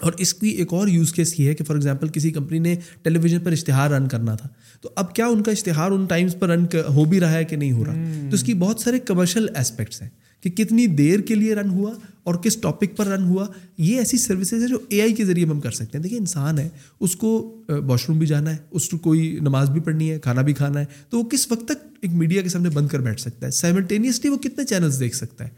اور 0.01 0.13
اس 0.17 0.33
کی 0.33 0.47
ایک 0.47 0.73
اور 0.73 0.87
یوز 0.87 1.13
کیس 1.13 1.39
یہ 1.39 1.49
ہے 1.49 1.53
کہ 1.53 1.63
فار 1.63 1.75
ایگزامپل 1.75 2.07
کسی 2.07 2.31
کمپنی 2.31 2.59
نے 2.59 2.75
ٹیلی 3.03 3.19
ویژن 3.19 3.39
پر 3.39 3.51
اشتہار 3.51 3.89
رن 3.89 4.07
کرنا 4.07 4.35
تھا۔ 4.35 4.49
تو 4.81 4.89
اب 4.95 5.15
کیا 5.15 5.25
ان 5.25 5.43
کا 5.43 5.51
اشتہار 5.51 5.91
ان 5.91 6.05
ٹائمس 6.05 6.35
پر 6.39 6.49
رن 6.49 6.65
ہو 6.89 7.05
بھی 7.05 7.19
رہا 7.19 7.33
ہے 7.33 7.43
کہ 7.43 7.55
نہیں 7.55 7.71
ہو 7.71 7.85
رہا؟ 7.85 7.93
تو 8.29 8.35
اس 8.35 8.43
کی 8.43 8.53
بہت 8.53 8.79
سارے 8.79 8.99
کمرشل 8.99 9.45
اسپیکٹس 9.59 10.01
ہیں۔ 10.01 10.09
کہ 10.45 10.63
کتنی 10.63 10.87
دیر 10.87 11.19
کے 11.19 11.35
لیے 11.35 11.55
رن 11.55 11.69
ہوا 11.69 11.91
اور 12.23 12.35
کس 12.35 12.55
ٹاپک 12.57 12.95
پر 12.97 13.07
رن 13.07 13.23
ہوا 13.23 13.45
یہ 13.77 13.97
ایسی 13.97 14.17
سروسز 14.17 14.53
ہیں 14.53 14.67
جو 14.67 14.77
اے 14.89 15.01
آئی 15.01 15.13
کے 15.13 15.25
ذریعے 15.25 15.45
ہم 15.45 15.59
کر 15.59 15.71
سکتے 15.71 15.97
ہیں۔ 15.97 16.03
دیکھیے 16.03 16.19
انسان 16.19 16.59
ہے 16.59 16.69
اس 16.99 17.15
کو 17.15 17.31
واش 17.87 18.07
روم 18.09 18.19
بھی 18.19 18.27
جانا 18.27 18.51
ہے 18.51 18.57
اس 18.71 18.89
کو 18.89 18.97
کوئی 18.97 19.37
نماز 19.41 19.69
بھی 19.69 19.81
پڑھنی 19.81 20.11
ہے 20.11 20.19
کھانا 20.19 20.41
بھی 20.41 20.53
کھانا 20.53 20.79
ہے 20.79 20.85
تو 21.09 21.19
وہ 21.19 21.23
کس 21.23 21.51
وقت 21.51 21.65
تک 21.65 21.85
ایک 22.01 22.11
میڈیا 22.11 22.41
کے 22.41 22.49
سامنے 22.49 22.69
بند 22.69 22.87
کر 22.87 22.99
بیٹھ 22.99 23.21
سکتا 23.21 23.45
ہے؟ 23.45 23.51
سائملٹینیسلی 23.51 24.29
وہ 24.29 24.37
کتنے 24.37 24.65
چینلس 24.65 24.99
دیکھ 24.99 25.15
سکتا 25.15 25.43
ہے؟ 25.43 25.49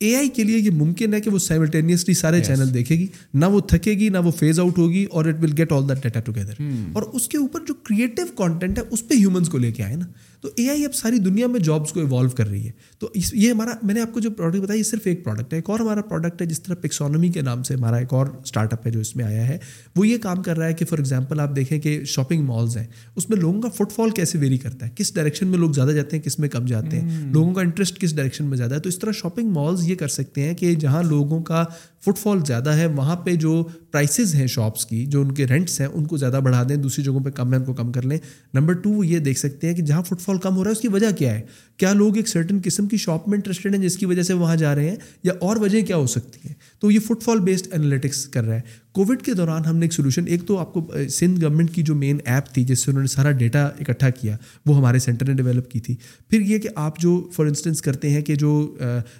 اے 0.00 0.14
آئی 0.16 0.28
کے 0.28 0.44
لیے 0.44 0.58
یہ 0.58 0.70
ممکن 0.70 1.14
ہے 1.14 1.20
کہ 1.20 1.30
وہ 1.30 1.38
سائملٹینیسلی 1.38 2.14
سارے 2.14 2.40
چینل 2.44 2.72
دیکھے 2.74 2.98
گی۔ 2.98 3.06
نہ 3.34 3.46
وہ 3.46 3.60
تھکے 3.60 3.90
گی 3.90 4.08
نہ 4.08 4.18
وہ 4.18 4.30
فیز 4.30 4.60
آؤٹ 4.60 4.78
ہوگی 4.78 5.04
اور 5.04 5.24
it 5.24 5.42
will 5.42 5.52
get 5.58 5.72
all 5.72 5.88
that 5.88 6.02
data 6.02 6.20
together 6.20 6.62
اور 6.92 7.02
اس 7.02 7.28
کے 7.28 7.38
اوپر 7.38 7.60
جو 7.68 7.74
کریٹو 7.74 8.22
کانٹینٹ 8.34 8.78
ہے 8.78 8.82
اس 8.90 9.08
پہ 9.08 9.14
ہیومنس 9.14 9.48
کو 9.48 9.58
لے 9.58 9.72
کے 9.72 9.82
آئے 9.82 9.96
نا۔ 9.96 10.06
تو 10.42 10.48
اے 10.56 10.70
آئی 10.70 10.84
اب 10.84 10.94
ساری 10.94 11.18
دنیا 11.18 11.46
میں 11.46 11.60
جابس 11.60 11.92
کو 11.92 12.00
ایوالو 12.00 12.28
کر 12.28 12.48
رہی 12.48 12.66
ہے۔ 12.66 12.70
تو 12.98 13.08
اس 13.14 13.34
یہ 13.34 13.50
ہمارا 13.50 13.70
میں 13.82 13.94
نے 13.94 14.00
آپ 14.00 14.12
کو 14.12 14.20
جو 14.20 14.30
پروڈکٹ 14.30 14.62
بتایا 14.62 14.78
یہ 14.78 14.82
صرف 14.82 15.00
ایک 15.04 15.24
پروڈکٹ 15.24 15.52
ہے۔ 15.52 15.58
ایک 15.58 15.70
اور 15.70 15.80
ہمارا 15.80 16.02
پروڈکٹ 16.02 16.42
ہے 16.42 16.46
جس 16.46 16.62
طرح 16.62 16.74
پکسونمی 16.74 17.28
کے 17.28 17.40
نام 17.40 17.62
سے 17.62 17.74
ہمارا 17.74 17.96
ایک 17.96 18.12
اور 18.12 18.26
اسٹارٹ 18.26 18.72
اپ 18.72 18.86
ہے 18.86 18.92
جو 18.92 19.00
اس 19.00 19.16
میں 19.16 19.24
آیا 19.24 19.48
ہے۔ 19.48 19.58
وہ 19.96 20.08
یہ 20.08 20.18
کام 20.18 20.42
کر 20.42 20.58
رہا 20.58 20.66
ہے 20.66 20.74
کہ 20.74 20.84
فار 20.84 20.98
ایگزامپل 20.98 21.40
آپ 21.40 21.56
دیکھیں 21.56 21.80
کہ 21.80 22.04
شاپنگ 22.04 22.44
مالز 22.44 22.76
ہیں۔ 22.76 22.86
اس 23.16 23.30
میں 23.30 23.38
لوگوں 23.38 23.62
کا 23.62 23.68
فٹ 23.68 23.92
فال 23.92 24.10
کیسے 24.10 24.38
ویری 24.38 24.58
کرتا 24.58 24.86
ہے؟ 24.86 24.90
کس 24.94 25.14
ڈائریکشن 25.14 25.46
میں 25.46 25.58
لوگ 25.58 25.70
زیادہ 25.70 25.90
جاتے 25.90 26.16
ہیں 26.16 26.24
کس 26.24 26.38
میں 26.38 26.48
کم 26.48 26.66
جاتے 26.66 27.00
ہیں؟ 27.00 27.32
لوگوں 27.32 27.54
کا 27.54 27.60
انٹرسٹ 27.60 28.00
کس 28.00 28.16
ڈائریکشن 28.16 28.44
میں 28.44 28.56
زیادہ 28.56 28.74
ہے؟ 28.74 28.80
تو 28.80 28.88
اس 28.88 28.98
طرح 28.98 29.12
شاپنگ 29.12 29.50
مالز 29.50 29.88
یہ 29.88 29.94
کر 29.94 30.08
سکتے 30.08 30.42
ہیں 30.42 30.54
کہ 30.54 30.74
جہاں 30.74 31.02
لوگوں 31.02 31.42
کا 31.42 31.64
فٹ 32.04 32.18
فال 32.18 32.38
زیادہ 32.46 32.70
ہے، 32.70 32.86
وہاں 32.86 33.16
پہ 33.16 33.34
جو 33.34 33.66
پرائسز 33.90 34.34
ہیں 34.34 34.46
شاپس 34.46 34.86
کی، 34.86 35.06
جو 35.06 35.20
ان 35.20 35.32
کے 35.32 35.46
رینٹس 35.46 35.80
ہیں، 35.80 35.88
ان 35.88 36.06
کو 36.06 36.16
زیادہ 36.16 36.40
بڑھا 36.44 36.62
دیں، 36.68 36.76
دوسری 36.76 37.04
جگہوں 37.04 37.20
پہ 37.20 37.30
کم 37.30 37.52
ہے 37.52 37.58
ان 37.58 37.64
کو 37.64 37.72
کم 37.72 37.92
کر 37.92 38.02
لیں۔ 38.02 38.18
نمبر 38.54 38.72
ٹو 38.72 38.90
وہ 38.90 39.06
یہ 39.06 39.18
دیکھ 39.18 39.38
سکتے 39.38 39.66
ہیں 39.66 39.74
کہ 39.74 39.82
جہاں 39.82 40.02
فٹ 40.02 40.20
فال 40.20 40.38
کم 40.38 40.56
ہو 40.56 40.64
رہا 40.64 40.68
ہے، 40.68 40.72
اس 40.72 40.80
کی 40.80 40.88
وجہ 40.88 41.06
کیا 41.18 41.34
ہے؟ 41.34 41.40
کیا 41.76 41.92
لوگ 41.92 42.16
ایک 42.16 42.28
سرٹن 42.28 42.58
قسم 42.64 42.86
کی 42.86 42.96
شاپ 42.96 43.28
میں 43.28 43.38
انٹرسٹیڈ 43.38 43.74
ہیں 43.74 43.82
جس 43.82 43.96
کی 43.96 44.06
وجہ 44.06 44.22
سے 44.22 44.32
وہاں 44.32 44.56
جا 44.56 44.74
رہے 44.74 44.88
ہیں؟ 44.88 44.96
یا 45.22 45.32
اور 45.40 45.56
وجہ 45.56 45.80
کیا 45.80 45.96
ہو 45.96 46.06
سکتی 46.06 46.48
ہیں؟ 46.48 46.54
تو 46.80 46.90
یہ 46.90 46.98
فٹ 46.98 47.22
فال 47.22 47.40
بیسڈ 47.40 47.66
انالیٹکس 47.72 48.26
کر 48.26 48.44
رہا 48.44 48.54
ہے۔ 48.54 48.60
کووڈ 48.92 49.22
کے 49.22 49.34
دوران 49.34 49.64
ہم 49.64 49.76
نے 49.76 49.84
ایک 49.84 49.92
سولوشن 49.92 50.26
ایک 50.26 50.46
تو 50.46 50.58
آپ 50.58 50.72
کو 50.72 50.90
سندھ 51.10 51.40
گورنمنٹ 51.42 51.70
کی 51.74 51.82
جو 51.82 51.94
مین 51.94 52.18
ایپ 52.24 52.48
تھی 52.54 52.64
جس 52.64 52.82
سے 52.82 52.90
انہوں 52.90 53.02
نے 53.02 53.06
سارا 53.06 53.30
ڈیٹا 53.30 53.64
اکٹھا 53.66 54.10
کیا 54.10 54.36
وہ 54.66 54.76
ہمارے 54.76 54.98
سینٹر 54.98 55.28
نے 55.28 55.34
ڈیولپ 55.34 55.70
کی 55.70 55.80
تھی۔ 55.80 55.96
پھر 56.30 56.40
یہ 56.40 56.58
کہ 56.58 56.68
آپ 56.74 56.98
جو 56.98 57.28
فار 57.32 57.46
انسٹنس 57.46 57.82
کرتے 57.82 58.10
ہیں 58.10 58.22
کہ 58.22 58.34
جو 58.34 58.76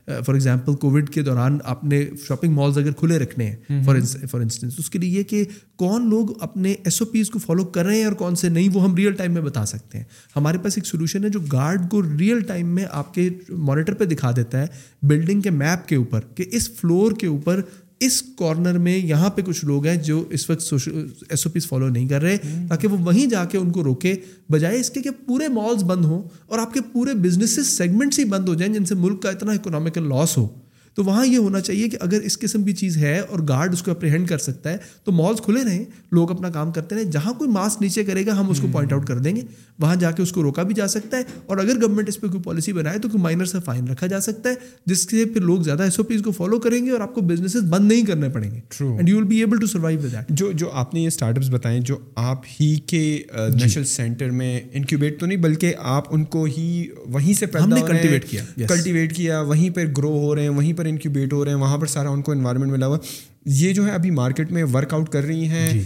فار 0.06 0.34
ایگزامپل 0.34 0.74
کووڈ 0.74 1.10
کے 1.10 1.22
دوران 1.22 1.58
آپ 1.64 1.84
نے 1.84 2.06
شاپنگ 2.28 2.52
مالز 2.52 2.78
اگر 2.78 2.92
کھلے 2.92 3.18
رکھنے 3.18 3.50
ہیں 3.50 3.82
فار 4.30 4.40
انسٹنس 4.40 4.74
اس 4.78 4.90
کے 4.90 4.98
لیے 4.98 5.10
یہ 5.10 5.22
کہ 5.22 5.44
کون 5.76 6.08
لوگ 6.10 6.42
اپنے 6.42 6.72
ایس 6.84 7.02
او 7.02 7.06
پیز 7.06 7.30
کو 7.30 7.38
فالو 7.38 7.64
کر 7.64 7.84
رہے 7.84 7.96
ہیں 7.96 8.04
اور 8.04 8.12
کون 8.12 8.34
سے 8.34 8.48
نہیں 8.48 8.68
وہ 8.72 8.84
ہم 8.84 8.94
ریئل 8.94 9.12
ٹائم 9.12 9.32
میں 9.32 9.42
بتا 9.42 9.66
سکتے 9.66 9.98
ہیں۔ 9.98 10.04
ہمارے 10.36 10.58
پاس 10.58 10.72
ایک 10.76 10.86
سولوشن 10.86 11.24
ہے 11.24 11.28
جو 11.28 11.40
گارڈ 11.52 11.90
کو 11.90 12.02
ریئل 12.18 12.40
ٹائم 12.40 12.66
میں 12.66 12.84
آپ 12.90 13.14
کے 13.14 13.28
مانیٹر 13.48 13.94
پہ 13.94 14.04
دکھا 14.04 14.30
دیتا 14.36 14.60
ہے 14.60 14.66
بلڈنگ 15.02 15.40
کے 15.40 15.50
میپ 15.50 15.88
کے 15.88 15.96
اوپر 15.96 16.20
کہ 16.34 16.44
اس 16.52 16.70
فلور 16.70 17.12
کے 17.12 17.26
اوپر 17.26 17.60
اس 18.06 18.22
کارنر 18.22 18.78
میں 18.78 18.98
یہاں 18.98 19.30
پہ 19.30 19.42
کچھ 19.42 19.64
لوگ 19.64 19.86
ہیں 19.86 19.96
جو 19.96 20.24
اس 20.30 20.50
وقت 20.50 20.62
social 20.62 21.06
S 21.30 21.46
O 21.46 21.52
Ps 21.52 21.66
follow 21.66 21.88
نہیں 21.88 22.08
کر 22.08 22.22
رہے 22.22 22.36
تاکہ 22.68 22.88
وہ 22.88 22.96
وہیں 22.98 23.26
جا 23.26 23.44
کے 23.44 23.58
ان 23.58 23.70
کو 23.70 23.84
روکے 23.84 24.14
بجائے 24.48 24.80
اس 24.80 24.90
کے 24.90 25.02
کہ 25.02 25.10
پورے 25.26 25.48
مالز 25.48 25.84
بند 25.84 26.04
ہوں 26.04 26.22
اور 26.46 26.58
آپ 26.58 26.74
کے 26.74 26.80
پورے 26.92 27.14
بزنسز 27.14 27.68
سیگمنٹس 27.68 28.18
ہی 28.18 28.24
بند 28.24 28.48
ہو 28.48 28.54
جائیں 28.54 28.74
جن 28.74 28.84
سے 28.84 28.94
ملک 28.94 29.22
کا 29.22 29.30
اتنا 29.30 29.52
اکنامیکل 29.52 30.08
لاس 30.08 30.38
ہو۔ 30.38 30.48
تو 30.94 31.04
وہاں 31.04 31.26
یہ 31.26 31.38
ہونا 31.38 31.60
چاہیے 31.60 31.88
کہ 31.88 31.96
اگر 32.00 32.20
اس 32.20 32.38
قسم 32.38 32.62
کی 32.62 32.72
چیز 32.72 32.96
ہے 32.96 33.18
اور 33.18 33.40
گارڈ 33.48 33.72
اس 33.72 33.82
کو 33.82 33.90
اپریہینڈ 33.90 34.28
کر 34.28 34.38
سکتا 34.38 34.70
ہے 34.70 34.76
تو 35.04 35.12
مالس 35.12 35.40
کھلے 35.40 35.64
رہیں 35.64 35.84
لوگ 36.12 36.30
اپنا 36.30 36.50
کام 36.50 36.72
کرتے 36.72 36.94
رہیں۔ 36.94 37.04
جہاں 37.04 37.32
کوئی 37.32 37.50
ماسک 37.50 37.82
نیچے 37.82 38.04
کرے 38.04 38.26
گا 38.26 38.40
ہم 38.40 38.50
اس 38.50 38.60
کو 38.60 38.66
پوائنٹ 38.72 38.92
آؤٹ 38.92 39.06
کر 39.06 39.18
دیں 39.18 39.36
گے۔ 39.36 39.40
وہاں 39.78 39.96
جا 39.96 40.10
کے 40.10 40.22
اس 40.22 40.32
کو 40.32 40.42
روکا 40.42 40.62
بھی 40.62 40.74
جا 40.74 40.86
سکتا 40.86 41.16
ہے۔ 41.16 41.22
اور 41.46 41.56
اگر 41.56 41.82
گورنمنٹ 41.82 42.08
اس 42.08 42.20
پہ 42.20 42.26
کوئی 42.26 42.42
پالیسی 42.42 42.72
بنائے 42.72 42.98
تو 42.98 43.08
کوئی 43.08 43.22
مائنر 43.22 43.44
سا 43.44 43.58
فائن 43.58 43.88
رکھا 43.88 44.06
جا 44.06 44.20
سکتا 44.20 44.50
ہے 44.50 44.54
جس 44.86 45.10
سے 45.10 45.24
پھر 45.24 45.40
لوگ 45.40 45.60
زیادہ 45.60 45.82
ایس 45.82 45.98
او 45.98 46.04
پیز 46.04 46.22
کو 46.22 46.30
فالو 46.30 46.58
کریں 46.58 46.86
گے 46.86 46.90
اور 46.90 47.00
آپ 47.00 47.14
کو 47.14 47.20
بزنس 47.20 47.56
بند 47.70 47.92
نہیں 47.92 48.06
کرنے 48.06 48.28
پڑیں 48.28 48.50
گے۔ 48.50 48.60
And 48.80 49.08
you 49.08 49.16
will 49.16 49.24
be 49.24 49.38
able 49.38 49.58
to 49.58 49.66
survive 49.66 49.98
with 49.98 50.12
that 50.12 50.30
جو 50.30 50.52
جو 50.52 50.70
آپ 50.72 50.94
نے 50.94 51.00
یہ 51.00 51.06
اسٹارٹ 51.06 51.38
اپس 51.38 51.48
بتائیں 51.50 51.80
جو 51.80 51.98
آپ 52.14 52.40
ہی 52.60 52.74
کے 52.76 53.22
نیشنل 53.54 53.84
سینٹر 53.84 54.30
میں 54.30 54.60
انکیوبیٹ 54.72 55.20
تو 55.20 55.26
نہیں 55.26 55.38
بلکہ 55.38 55.74
آپ 55.78 56.14
ان 56.14 56.24
کو 56.24 56.44
ہی 56.44 56.86
وہیں 57.06 57.32
سے 57.32 57.46
ہم 57.60 57.68
نے 57.68 57.80
کلٹیویٹ 57.86 58.28
کیا۔ 58.28 58.42
کلٹیویٹ 58.68 59.16
کیا 59.16 59.40
وہیں 59.40 59.70
پر 59.70 59.84
گرو 59.98 60.18
ہو 60.18 60.34
رہے 60.34 60.42
ہیں 60.42 60.48
وہیں 60.48 60.72
پر 60.72 60.81
انکیوبیٹ 60.86 61.32
ہو 61.32 61.44
رہے 61.44 61.52
ہیں 61.52 61.58
وہاں 61.58 61.78
پر 61.78 61.86
سارا 61.86 62.08
ان 62.08 62.22
کو 62.22 62.32
انوائرمنٹ 62.32 62.72
ملا 62.72 62.86
ہوا۔ 62.86 62.98
یہ 63.46 63.72
جو 63.72 63.86
ہے 63.86 63.90
ابھی 63.90 64.10
مارکیٹ 64.10 64.52
میں 64.52 64.64
ورک 64.64 64.94
آؤٹ 64.94 65.08
کر 65.08 65.24
رہی 65.24 65.48
ہیں۔ 65.48 65.82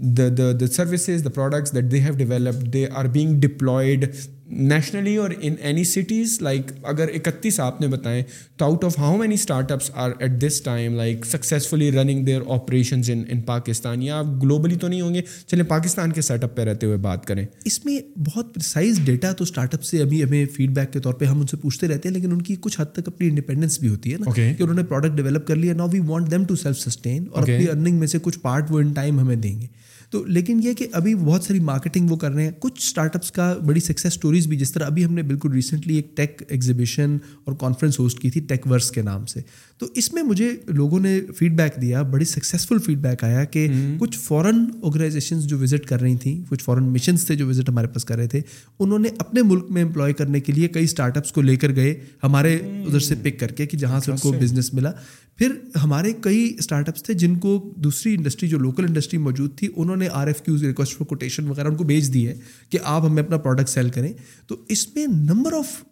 The 0.00 0.66
services 0.66 1.24
the 1.24 1.30
products 1.30 1.74
that 1.74 1.84
they 1.90 2.00
have 2.00 2.12
developed 2.12 2.72
they 2.72 2.86
are 2.94 3.04
being 3.04 3.40
deployed 3.40 4.04
nationally 4.46 5.16
اور 5.16 5.30
ان 5.40 5.54
اینی 5.60 5.84
سٹیز 5.84 6.36
لائک 6.42 6.70
اگر 6.82 7.08
اکتیس 7.14 7.58
آپ 7.60 7.80
نے 7.80 7.86
بتائیں 7.86 8.22
تو 8.56 8.64
out 8.64 8.84
of 8.84 8.98
how 8.98 9.16
many 9.16 9.34
startups 9.72 9.90
are 9.94 10.10
at 10.18 10.30
this 10.40 10.60
time 10.60 10.94
like 10.94 11.26
successfully 11.26 11.90
running 11.92 12.24
their 12.24 12.40
operations 12.48 13.10
in 13.10 13.22
in 13.28 13.40
Pakistan 13.40 14.02
یا 14.02 14.18
آپ 14.18 14.26
globally 14.42 14.76
تو 14.76 14.88
نہیں 14.88 15.00
ہوں 15.00 15.14
گے 15.14 15.22
چلیں 15.46 15.64
پاکستان 15.64 16.12
کے 16.12 16.20
سیٹ 16.20 16.44
اپ 16.44 16.56
پہ 16.56 16.62
رہتے 16.62 16.86
ہوئے 16.86 16.96
بات 16.96 17.26
کریں 17.26 17.44
اس 17.64 17.84
میں 17.84 17.98
بہت 18.26 18.54
پرسائز 18.54 19.00
ڈیٹا 19.04 19.32
تو 19.32 19.44
اسٹارٹ 19.44 19.74
اپ 19.74 19.82
سے 19.82 20.02
ابھی 20.02 20.22
ہمیں 20.24 20.44
فیڈ 20.56 20.70
بیک 20.70 20.92
کے 20.92 21.00
طور 21.00 21.14
پہ 21.14 21.24
ہم 21.24 21.40
ان 21.40 21.46
سے 21.46 21.56
پوچھتے 21.56 21.88
رہتے 21.88 22.08
ہیں 22.08 22.14
لیکن 22.14 22.32
ان 22.32 22.42
کی 22.42 22.56
کچھ 22.60 22.80
حد 22.80 22.92
تک 22.92 23.08
اپنی 23.08 23.28
انڈیپینڈنس 23.28 23.78
بھی 23.80 23.88
ہوتی 23.88 24.12
ہے 24.12 24.18
نا 24.18 24.32
کہ 24.32 24.52
انہوں 24.62 24.74
نے 24.74 24.82
پروڈکٹ 24.82 25.16
ڈیولپ 25.16 25.46
کر 25.46 25.56
لیا 25.56 25.74
نا 25.74 25.84
we 25.84 26.00
want 26.00 26.30
them 26.30 26.44
to 26.44 26.56
self 26.56 26.78
sustain 26.78 27.24
اور 27.32 27.42
اپنی 27.42 27.68
ارننگ 27.68 27.98
میں 27.98 28.06
سے 28.06 28.18
کچھ 28.22 28.38
پارٹ 28.38 28.70
وہ 28.70 28.80
ان 28.80 28.92
ٹائم 28.92 29.20
ہمیں 29.20 29.36
دیں 29.36 29.60
گے 29.60 29.66
تو 30.10 30.24
لیکن 30.24 30.60
یہ 30.62 30.72
کہ 30.72 30.86
ابھی 30.92 31.14
بہت 31.14 31.44
ساری 31.44 31.60
مارکیٹنگ 31.60 32.10
وہ 32.10 32.16
کر 32.16 32.30
رہے 32.30 32.44
ہیں۔ 32.44 32.50
کچھ 32.58 32.86
اسٹارٹ 32.86 33.16
اپس 33.16 33.32
کا 33.32 33.56
بڑی 33.66 33.80
سکسیز 33.80 34.12
اسٹوریز 34.12 34.46
بھی 34.46 34.56
جس 34.56 34.72
طرح 34.72 34.86
ابھی 34.86 35.04
ہم 35.04 35.14
نے 35.14 35.22
بالکل 35.22 35.52
ریسنٹلی 35.52 35.96
ایک 35.96 36.16
ٹیک 36.16 36.42
ایگزیبیشن 36.48 37.16
اور 37.44 37.54
کانفرنس 37.54 37.98
ہوسٹ 37.98 38.18
کی 38.18 38.30
تھی 38.30 38.40
ٹیک 38.40 38.66
ورس 38.66 38.90
کے 38.90 39.02
نام 39.02 39.26
سے۔ 39.26 39.40
تو 39.78 39.86
اس 39.94 40.12
میں 40.12 40.22
مجھے 40.22 40.50
لوگوں 40.66 41.00
نے 41.00 41.20
فیڈ 41.38 41.56
بیک 41.56 41.82
دیا 41.82 42.02
بڑی 42.02 42.24
سکسیزفل 42.24 42.78
فیڈ 42.78 42.98
بیک 42.98 43.24
آیا 43.24 43.44
کہ 43.44 43.68
کچھ 43.98 44.18
فورن 44.18 44.64
آرگنائزیشنز 44.82 45.44
جو 45.44 45.58
وزٹ 45.58 45.86
کر 45.86 46.00
رہی 46.00 46.16
تھیں 46.16 46.42
کچھ 46.48 46.64
فورن 46.64 46.84
مشنس 46.84 47.26
تھے 47.26 47.34
جو 47.34 47.48
وزٹ 47.48 47.68
ہمارے 47.68 47.86
پاس 47.86 48.04
کر 48.04 48.16
رہے 48.16 48.26
تھے 48.26 48.40
انہوں 48.78 48.98
نے 48.98 49.08
اپنے 49.18 49.42
ملک 49.42 49.70
میں 49.70 49.82
امپلائی 49.82 50.14
کرنے 50.14 50.40
کے 50.40 50.52
لیے 50.52 50.68
کئی 50.68 50.84
اسٹارٹ 50.84 51.16
اپس 51.16 51.32
کو 51.32 51.42
لے 51.42 51.56
کر 51.56 51.74
گئے 51.74 52.00
ہمارے 52.22 52.54
ادھر 52.54 53.00
سے 53.00 53.14
پک 53.22 53.40
کر 53.40 53.48
کے 53.48 53.66
کہ 53.66 53.78
جہاں 53.78 54.00
سے 54.00 54.10
ان 54.10 54.16
کو 54.18 54.32
بزنس 54.32 54.74
ملا۔ 54.74 54.92
پھر 55.36 55.52
ہمارے 55.82 56.12
کئی 56.20 56.54
اسٹارٹ 56.58 56.88
اپس 56.88 57.02
تھے 57.02 57.14
جن 57.14 57.38
کو 57.38 57.74
دوسری 57.76 58.14
انڈسٹری 58.14 58.48
جو 58.48 58.58
لوکل 58.58 58.84
انڈسٹری 58.84 59.18
موجود 59.18 59.58
تھی، 59.58 59.68
انہوں 59.76 59.96
نے 59.96 60.08
R 60.12 60.26
F 60.26 60.42
Qs 60.42 60.64
request 60.64 60.92
for 60.92 61.06
quotation 61.06 61.48
وغیرہ 61.48 61.68
ان 61.68 61.76
کو 61.76 61.84
بھیج 61.84 62.14
دی 62.14 62.28
ہے 62.28 62.34
کہ 62.70 62.78
آپ 62.84 63.04
ہمیں 63.04 63.22
اپنا 63.22 63.36
پروڈکٹ 63.36 63.68
سیل 63.68 63.90
کریں۔ 63.90 64.12
تو 64.46 64.56
اس 64.68 64.94
میں 64.94 65.06
نمبر 65.06 65.52
آف 65.52 65.84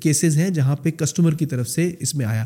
کیسز 0.00 0.36
ہیں 0.36 0.50
جہاں 0.50 0.76
پہ 0.76 0.90
کسٹمر 0.90 1.34
کی 1.34 1.46
طرف 1.46 1.68
سے 1.68 1.94
اس 2.00 2.14
میں 2.14 2.26
آیا۔ 2.26 2.44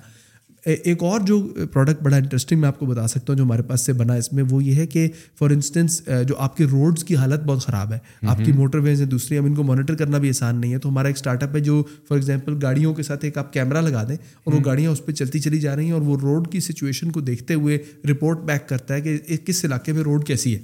ایک 0.65 1.03
اور 1.03 1.21
جو 1.21 1.49
پروڈکٹ 1.73 2.03
بڑا 2.03 2.17
انٹرسٹنگ 2.17 2.61
میں 2.61 2.69
آپ 2.69 2.79
کو 2.79 2.87
بتا 2.87 3.07
سکتا 3.09 3.25
ہوں 3.29 3.37
جو 3.37 3.45
ہمارے 3.45 3.63
پاس 3.63 3.81
سے 3.81 3.93
بنا 3.93 4.15
اس 4.15 4.33
میں 4.33 4.45
وہ 4.51 4.65
یہ 4.65 4.75
ہے 4.75 4.87
کہ 4.87 5.09
فار 5.39 5.51
انسٹنس 5.51 6.03
جو 6.29 6.37
آپ 6.39 6.57
کے 6.57 6.65
روڈس 6.65 7.05
کی 7.05 7.17
حالت 7.17 7.45
بہت 7.45 7.61
خراب 7.61 7.93
ہے۔ 7.93 7.99
آپ 8.23 8.39
کی 8.45 8.53
موٹر 8.53 8.79
ویز 8.79 9.01
ہیں 9.01 9.09
دوسری 9.09 9.39
اب 9.39 9.47
ان 9.47 9.55
کو 9.55 9.63
مانیٹر 9.63 9.95
کرنا 9.95 10.19
بھی 10.19 10.29
آسان 10.29 10.61
نہیں 10.61 10.73
ہے۔ 10.73 10.79
تو 10.79 10.89
ہمارا 10.89 11.09
ایک 11.09 11.17
اسٹارٹ 11.17 11.43
اپ 11.43 11.55
ہے 11.55 11.61
جو 11.61 11.83
فار 12.09 12.17
ایگزامپل 12.17 12.59
گاڑیوں 12.63 12.95
کے 12.95 13.03
ساتھ 13.03 13.25
ایک 13.25 13.39
آپ 13.39 13.53
کیمرہ 13.53 13.81
لگا 13.81 14.05
دیں 14.09 14.17
اور 14.45 14.55
وہ 14.55 14.61
گاڑیاں 14.65 14.91
اس 14.91 15.07
پہ 15.07 15.13
چلتی 15.13 15.39
چلی 15.39 15.61
جا 15.61 15.77
رہی 15.77 15.85
ہیں 15.85 15.93
اور 15.93 16.03
وہ 16.03 16.17
روڈ 16.23 16.53
کی 16.53 16.61
سچویشن 16.61 17.11
کو 17.11 17.21
دیکھتے 17.21 17.55
ہوئے 17.55 17.79
رپورٹ 18.11 18.39
بیک 18.39 18.69
کرتا 18.69 18.95
ہے 18.95 19.01
کہ 19.01 19.37
کس 19.45 19.65
علاقے 19.65 19.93
میں 19.93 20.03
روڈ 20.03 20.27
کیسی 20.27 20.55
ہے۔ 20.55 20.61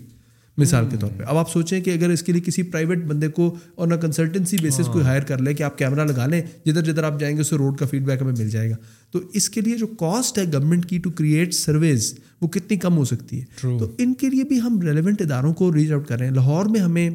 مثال 0.59 0.87
کے 0.91 0.97
طور 1.01 1.11
پہ۔ 1.17 1.25
اب 1.27 1.37
آپ 1.37 1.51
سوچیں 1.53 1.81
کہ 1.81 1.91
اگر 1.91 2.11
اس 2.11 2.23
کے 2.23 2.33
لیے 2.33 2.41
کسی 2.41 2.63
پرائیویٹ 2.63 3.05
بندے 3.05 3.29
کو 3.29 3.55
اور 3.75 3.89
نہ 3.89 3.95
کنسلٹنسی 3.95 4.57
بیسس 4.63 4.87
کو 4.93 5.01
ہائر 5.01 5.23
کر 5.23 5.39
لیں 5.39 5.55
کہ 5.55 5.63
آپ 5.63 5.79
کیمرہ 5.79 6.05
لگا 6.05 6.27
لیں 6.27 6.43
جدھر 6.67 6.83
جدھر 6.83 7.03
آپ 7.03 7.21
جائیں 7.21 7.37
گے 7.37 7.41
اس 7.41 7.51
سے 7.51 7.57
روڈ 7.57 7.79
کا 7.79 7.87
فیڈ 7.87 8.07
بیک 8.07 8.23
ہمیں 8.23 8.33
مل 8.39 8.51
جائے 8.51 8.71
گا۔ 8.71 8.75
تو 9.11 9.21
اس 9.33 9.51
کے 9.51 9.61
لیے 9.61 9.77
جو 9.77 9.87
کاسٹ 9.87 10.39
ہے 10.39 10.45
گورنمنٹ 10.53 10.87
کی 10.87 10.99
ٹو 10.99 11.11
کریٹ 11.11 11.55
سروس 11.55 12.15
وہ 12.41 12.49
کتنی 12.49 12.77
کم 12.77 12.97
ہو 12.97 13.05
سکتی 13.05 13.41
ہے؟ 13.41 13.45
تو 13.79 13.91
ان 13.99 14.15
کے 14.15 14.31
لیے 14.31 14.45
بھی 14.45 14.61
ہم 14.61 14.81
ریلیونٹ 14.81 15.23
اداروں 15.23 15.55
کو 15.55 15.75
ریچ 15.75 15.93
آؤٹ 15.93 16.07
کر 16.07 16.19
رہے 16.19 16.27
ہیں۔ 16.27 16.35
لاہور 16.35 16.67
میں 16.67 16.81
ہمیں 16.81 17.11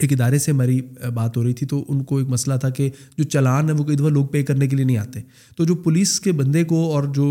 ایک 0.00 0.12
ادارے 0.12 0.38
سے 0.38 0.50
ہماری 0.52 0.80
بات 1.14 1.36
ہو 1.36 1.44
رہی 1.44 1.52
تھی 1.52 1.66
تو 1.66 1.84
ان 1.88 2.02
کو 2.04 2.16
ایک 2.16 2.28
مسئلہ 2.28 2.54
تھا 2.54 2.70
کہ 2.70 2.90
جو 3.18 3.24
چلان 3.24 3.68
ہے 3.68 3.74
وہ 3.74 3.84
کئی 3.84 3.96
دفعہ 3.96 4.08
لوگ 4.08 4.26
پے 4.26 4.42
کرنے 4.42 4.66
کے 4.68 4.76
لیے 4.76 4.84
نہیں 4.84 4.96
آتے۔ 4.96 5.20
تو 5.56 5.64
جو 5.64 5.74
پولیس 5.74 6.20
کے 6.20 6.32
بندے 6.32 6.64
کو 6.64 6.92
اور 6.92 7.02
جو 7.04 7.26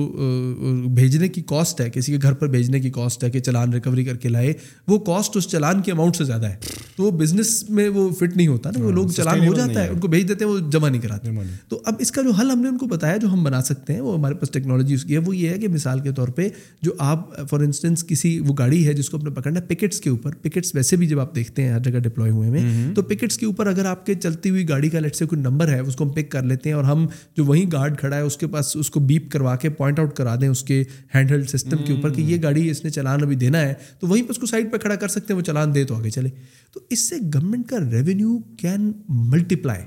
بھیجنے 0.95 1.27
کی 1.27 1.41
کاسٹ 1.41 1.81
ہے 1.81 1.89
کسی 1.89 2.11
کے 2.11 2.17
گھر 2.21 2.33
پر 2.33 2.47
بھیجنے 2.47 2.79
کی 2.79 2.89
کاسٹ 2.89 3.23
ہے 3.23 3.31
کہ 3.31 3.39
چلان 3.39 3.73
ریکوری 3.73 4.05
کر 4.05 4.15
کے 4.15 4.29
لائے 4.29 4.53
وہ 4.87 4.99
کاسٹ 4.99 5.37
اس 5.37 5.47
چلان 5.47 5.81
کے 5.81 5.91
اماؤنٹ 5.91 6.15
سے 6.15 6.23
زیادہ 6.23 6.45
ہے۔ 6.45 6.55
تو 6.95 7.03
وہ 7.03 7.11
بزنس 7.11 7.69
میں 7.69 7.89
وہ 7.89 8.09
فٹ 8.09 8.37
نہیں 8.37 8.47
ہوتا 8.47 8.69
نا 8.69 8.85
وہ 8.85 8.91
لوگ 8.91 9.07
چلان 9.09 9.47
ہو 9.47 9.53
جاتا 9.53 9.83
ہے 9.83 9.87
ان 9.89 9.99
کو 9.99 10.07
بھیج 10.07 10.27
دیتے 10.29 10.45
ہیں 10.45 10.51
وہ 10.51 10.59
جمع 10.71 10.89
نہیں 10.89 11.01
کراتے۔ 11.01 11.31
تو 11.67 11.81
اب 11.85 11.93
اس 11.99 12.11
کا 12.11 12.21
جو 12.21 12.31
حل 12.31 12.51
ہم 12.51 12.61
نے 12.61 12.69
ان 12.69 12.77
کو 12.77 12.85
بتایا 12.85 13.17
جو 13.17 13.27
ہم 13.27 13.43
بنا 13.43 13.61
سکتے 13.61 13.93
ہیں 13.93 14.01
وہ 14.01 14.17
ہمارے 14.17 14.35
پاس 14.35 14.51
ٹیکنالوجی 14.51 14.93
اس 14.93 15.03
کی 15.03 15.13
ہے۔ 15.13 15.17
وہ 15.17 15.35
یہ 15.35 15.49
ہے 15.49 15.57
کہ 15.57 15.67
مثال 15.67 15.99
کے 15.99 16.11
طور 16.11 16.27
پہ 16.27 16.47
جو 16.81 16.91
آپ 16.99 17.47
فار 17.49 17.59
انسٹنس 17.59 18.03
کسی 18.07 18.39
وہ 18.39 18.53
گاڑی 18.57 18.85
ہے 18.87 18.93
جس 18.93 19.09
کو 19.09 19.17
اپنے 19.17 19.29
پکڑنا 19.29 19.59
ہے 19.59 19.65
پکٹس 19.65 19.99
کے 19.99 20.09
اوپر 20.09 20.35
پکٹس 20.41 20.75
ویسے 20.75 20.95
بھی 20.95 21.07
جب 21.07 21.19
آپ 21.19 21.35
دیکھتے 21.35 21.61
ہیں 21.61 21.71
ہر 21.71 21.79
جگہ 21.79 21.99
ڈپلوائے 21.99 22.31
ہوئے۔ 22.31 22.56
میں 22.63 22.95
تو 22.95 23.01
پکٹس 23.01 23.37
کے 23.37 23.45
اوپر 23.45 23.67
اگر 23.67 23.85
آپ 23.85 24.05
کے 24.05 24.13
چلتی 24.13 24.49
ہوئی 24.49 24.69
گاڑی 24.69 24.89
کا 24.89 24.99
لیٹ 24.99 25.15
سے 25.15 25.25
کوئی 25.25 25.41
نمبر 25.41 25.67
ہے 25.69 25.79
اس 25.79 25.95
کو 25.95 26.03
ہم 26.03 26.09
پک 26.09 26.29
کر 26.29 26.43
لیتے 26.43 26.69
ہیں 26.69 26.75
اور 26.75 26.83
ہم 26.83 27.07
جو 27.37 27.45
وہیں 27.45 27.71
گارڈ 27.71 27.99
کھڑا 27.99 28.15
ہے 28.15 28.21
اس 28.21 28.37
کے 28.37 28.47
پاس 28.47 28.75
اس 28.75 28.89
کو 28.89 28.99
بیپ 28.99 29.31
کروا 29.31 29.55
کے 29.55 29.69
پوائنٹ 29.69 29.99
آؤٹ 29.99 30.15
کرا 30.15 30.35
دیں 30.41 30.47
اس 30.47 30.63
کے 30.63 30.83
ہینڈ 31.15 31.31
ہیلڈ 31.31 31.49
سسٹم 31.49 31.77
کے 31.85 31.93
اوپر 31.93 32.13
کہ 32.13 32.21
یہ 32.21 32.37
گاڑی 32.43 32.69
اس 32.69 32.83
نے 32.83 32.89
چلان 32.89 33.23
ابھی 33.23 33.35
دینا 33.35 33.61
ہے 33.61 33.73
تو 33.99 34.07
وہیں 34.07 34.23
پہ 34.23 34.27
اس 34.29 34.37
کو 34.37 34.45
سائڈ 34.45 34.71
پہ 34.71 34.77
کھڑا 34.77 34.95
کر 34.95 35.07
سکتے 35.07 35.33
ہیں 35.33 35.37
وہ 35.37 35.45
چلان 35.45 35.75
دے 35.75 35.83
تو 35.83 35.95
آگے 35.95 36.09
چلے۔ 36.09 36.29
تو 36.73 36.79
اس 36.89 37.09
سے 37.09 37.15
گورنمنٹ 37.33 37.69
کا 37.69 37.77
ریونیو 37.91 38.37
کین 38.37 38.91
ملٹیپلائی 39.09 39.83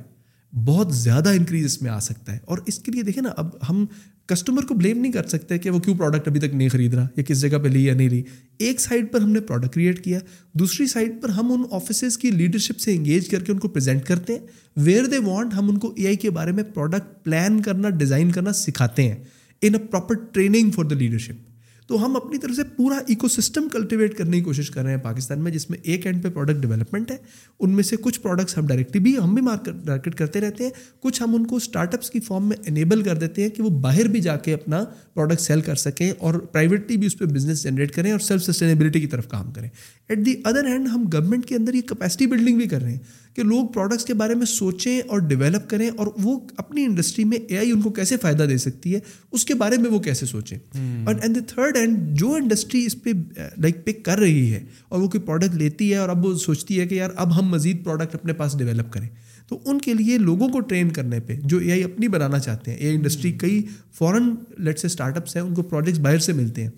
بہت 0.65 0.95
زیادہ 0.95 1.29
انکریز 1.29 1.65
اس 1.65 1.83
میں 1.83 1.91
آ 1.91 1.99
سکتا 1.99 2.33
ہے۔ 2.33 2.39
اور 2.45 2.59
اس 2.67 2.79
کے 2.79 2.93
لیے 2.93 3.03
دیکھیں 3.03 3.23
نا 3.23 3.31
اب 3.37 3.49
ہم 3.71 3.87
کسٹمر 4.31 4.63
کو 4.63 4.75
بلیم 4.75 4.99
نہیں 4.99 5.13
کر 5.13 5.27
سکتے 5.27 5.59
کہ 5.59 5.71
وہ 5.71 5.79
کیوں 5.79 5.97
پروڈکٹ 5.97 6.29
ابھی 6.29 6.41
تک 6.41 6.55
نہیں 6.55 6.69
خرید 6.69 6.95
رہا 6.95 7.07
یا 7.17 7.23
کس 7.23 7.41
جگہ 7.41 7.59
پہ 7.59 7.69
لی 7.69 7.85
یا 7.85 7.95
نہیں 7.95 8.09
لی۔ 8.09 8.23
ایک 8.59 8.81
سائڈ 8.81 9.13
پر 9.13 9.21
ہم 9.21 9.31
نے 9.31 9.41
پروڈکٹ 9.41 9.75
کریٹ 9.75 10.05
کیا، 10.05 10.19
دوسری 10.53 10.87
سائڈ 10.87 11.23
پر 11.23 11.29
ہم 11.29 11.53
ان 11.53 11.63
آفیسز 11.71 12.19
کی 12.19 12.31
لیڈرشپ 12.31 12.81
سے 12.81 12.95
انگیج 12.95 13.29
کر 13.29 13.45
کے 13.45 13.53
ان 13.53 13.59
کو 13.59 13.69
پریزنٹ 13.69 14.05
کرتے 14.05 14.33
ہیں۔ 14.33 14.41
ویئر 14.77 15.05
دے 15.05 15.19
وانٹ 15.19 15.55
ہم 15.55 15.71
ان 15.71 15.79
کو 15.79 15.95
اے 15.97 16.07
آئی 16.07 16.17
کے 16.17 16.31
بارے 16.31 16.53
میں 16.53 16.65
پروڈکٹ 16.65 17.25
پلان 17.25 17.63
کرنا 17.63 17.91
ڈیزائن 17.91 18.31
کرنا 18.31 18.53
سکھاتے 18.53 19.03
ہیں۔ 19.03 19.17
In 19.63 19.75
a 19.75 19.87
proper 19.87 20.15
training 20.15 20.71
for 20.71 20.85
the 20.85 20.95
leadership 20.95 21.50
تو 21.91 22.05
ہم 22.05 22.17
اپنی 22.17 22.39
طرف 22.39 22.57
سے 22.57 22.63
پورا 22.65 22.97
ایکو 23.07 23.29
سسٹم 23.29 23.69
کلٹیویٹ 23.73 24.15
کرنے 24.15 24.37
کی 24.37 24.45
کوشش 24.45 24.71
کر 24.71 24.83
رہے 24.83 24.91
ہیں 24.91 24.99
پاکستان 24.99 25.41
میں، 25.41 25.53
جس 25.53 25.71
میں 25.71 25.79
ایک 25.83 26.07
اینڈ 26.07 26.23
پہ 26.23 26.29
پروڈکٹ 26.29 26.63
ڈیولپمنٹ 26.63 27.11
ہے۔ 27.11 27.17
ان 27.61 27.71
میں 27.71 27.83
سے 27.83 27.97
کچھ 27.97 28.21
پروڈکٹس 28.21 28.59
ہم 28.59 28.67
ڈائریکٹلی 28.67 29.01
بھی، 29.01 29.19
ہم 29.19 29.35
بھی 29.35 29.43
مارکیٹ 29.43 30.15
کرتے 30.15 30.41
رہتے 30.41 30.65
ہیں۔ 30.65 30.71
کچھ 31.01 31.23
ہم 31.23 31.35
ان 31.35 31.47
کو 31.47 31.57
اسٹارٹ 31.57 31.95
اپس 31.95 32.11
کی 32.11 32.21
فارم 32.21 32.49
میں 32.49 32.57
انیبل 32.67 33.03
کر 33.03 33.17
دیتے 33.17 33.43
ہیں 33.43 33.49
کہ 33.49 33.63
وہ 33.63 33.71
باہر 33.71 34.09
بھی 34.09 34.21
جا 34.21 34.37
کے 34.37 34.55
اپنا 34.55 34.85
پروڈکٹ 35.15 35.41
سیل 35.41 35.61
کر 35.61 35.75
سکیں 35.75 36.13
اور 36.19 36.35
پرائیویٹلی 36.35 36.97
بھی 36.97 37.07
اس 37.07 37.19
پہ 37.19 37.25
بزنس 37.25 37.63
جنریٹ 37.63 37.95
کریں 37.95 38.13
اور 38.13 38.21
سیلف 38.21 38.43
سسٹینیبلٹی 38.43 39.01
کی 39.01 39.07
طرف 39.07 39.29
کام 39.29 39.53
کریں۔ 39.53 39.69
ایٹ 40.09 40.27
دی 40.27 40.35
ادر 40.45 40.67
ہینڈ 40.67 40.89
ہم 40.89 41.09
گورنمنٹ 41.13 41.47
کے 41.47 41.57
اندر 41.57 41.75
یہ 41.75 41.83
کیپیسٹی 41.83 42.27
بلڈنگ 42.27 42.59
بھی 42.59 42.69
کر 42.69 42.83
رہے 42.83 42.91
ہیں۔ 42.91 42.99
کہ 43.41 43.49
لوگ 43.49 43.67
پروڈکٹس 43.67 44.05
کے 44.05 44.15
بارے 44.15 44.35
میں 44.35 44.47
سوچیں 44.47 45.01
اور 45.09 45.19
ڈیولپ 45.19 45.71
کریں 45.71 45.91
اور 45.97 46.07
وہ 46.23 46.41
اپنی 46.57 46.85
انڈسٹری 46.85 47.25
میں 47.25 47.39
اے 47.39 47.59
آئی 47.59 47.71
ان 47.71 47.83
کو 47.83 47.91
کیسے 47.91 48.17
فائدہ 48.17 48.43
دے 48.43 48.57
سکتی 48.57 48.95
ہے 48.95 49.01
اس 49.33 49.45
کے 49.45 49.55
بارے 49.55 49.77
میں 49.77 49.91
وہ 49.91 49.99
کیسے 49.99 50.27
سوچیں۔ 50.27 50.59
اور 51.07 51.15
اینڈ 51.23 51.37
دا 51.37 51.41
تھرڈ 51.47 51.77
اینڈ 51.77 51.99
جو 52.19 52.35
انڈسٹری 52.35 52.87
اس 52.87 53.03
پہ 53.03 53.11
لائک 53.59 53.85
پک 53.85 54.05
کر 54.05 54.19
رہی 54.19 54.53
ہے 54.53 54.65
اور 54.89 55.01
وہ 55.01 55.09
کوئی 55.09 55.21
پروڈکٹ 55.21 55.55
لیتی 55.55 55.91
ہے 55.91 55.97
اور 55.97 56.09
اب 56.09 56.27
وہ 56.27 56.35
سوچتی 56.35 56.81
ہے 56.81 56.87
کہ 56.87 56.95
یار 56.95 57.11
اب 57.17 57.39
ہم 57.39 57.49
مزید 57.49 57.85
پروڈکٹ 57.85 58.15
اپنے 58.15 58.33
پاس 58.33 58.59
ڈیولپ 58.59 58.93
کریں۔ 58.93 59.09
تو 59.49 59.59
ان 59.65 59.81
کے 59.81 59.95
لیے 59.95 60.19
لوگوں 60.19 60.49
کو 60.49 60.61
ٹرین 60.61 60.91
کرنے 60.91 61.21
پہ 61.21 61.37
جو 61.45 61.59
اے 61.59 61.73
آئی 61.73 61.85
اپنی 61.85 62.09
بنانا 62.09 62.39
چاہتے 62.39 62.71
ہیں 62.71 62.79
اے 62.79 62.87
آئی 62.87 62.97
انڈسٹری 62.97 63.33
کئی 63.33 63.63
فورن 63.93 64.35
لیٹ 64.59 64.79
سے 64.79 64.87
اسٹارٹ 64.87 65.17
اپس 65.17 65.37
ہیں 65.37 65.43
ان 65.43 65.55
کو 65.55 65.63
پروجیکٹس 65.63 66.01
باہر 66.01 66.19
سے 66.19 66.33
ملتے 66.33 66.63
ہیں۔ 66.63 66.71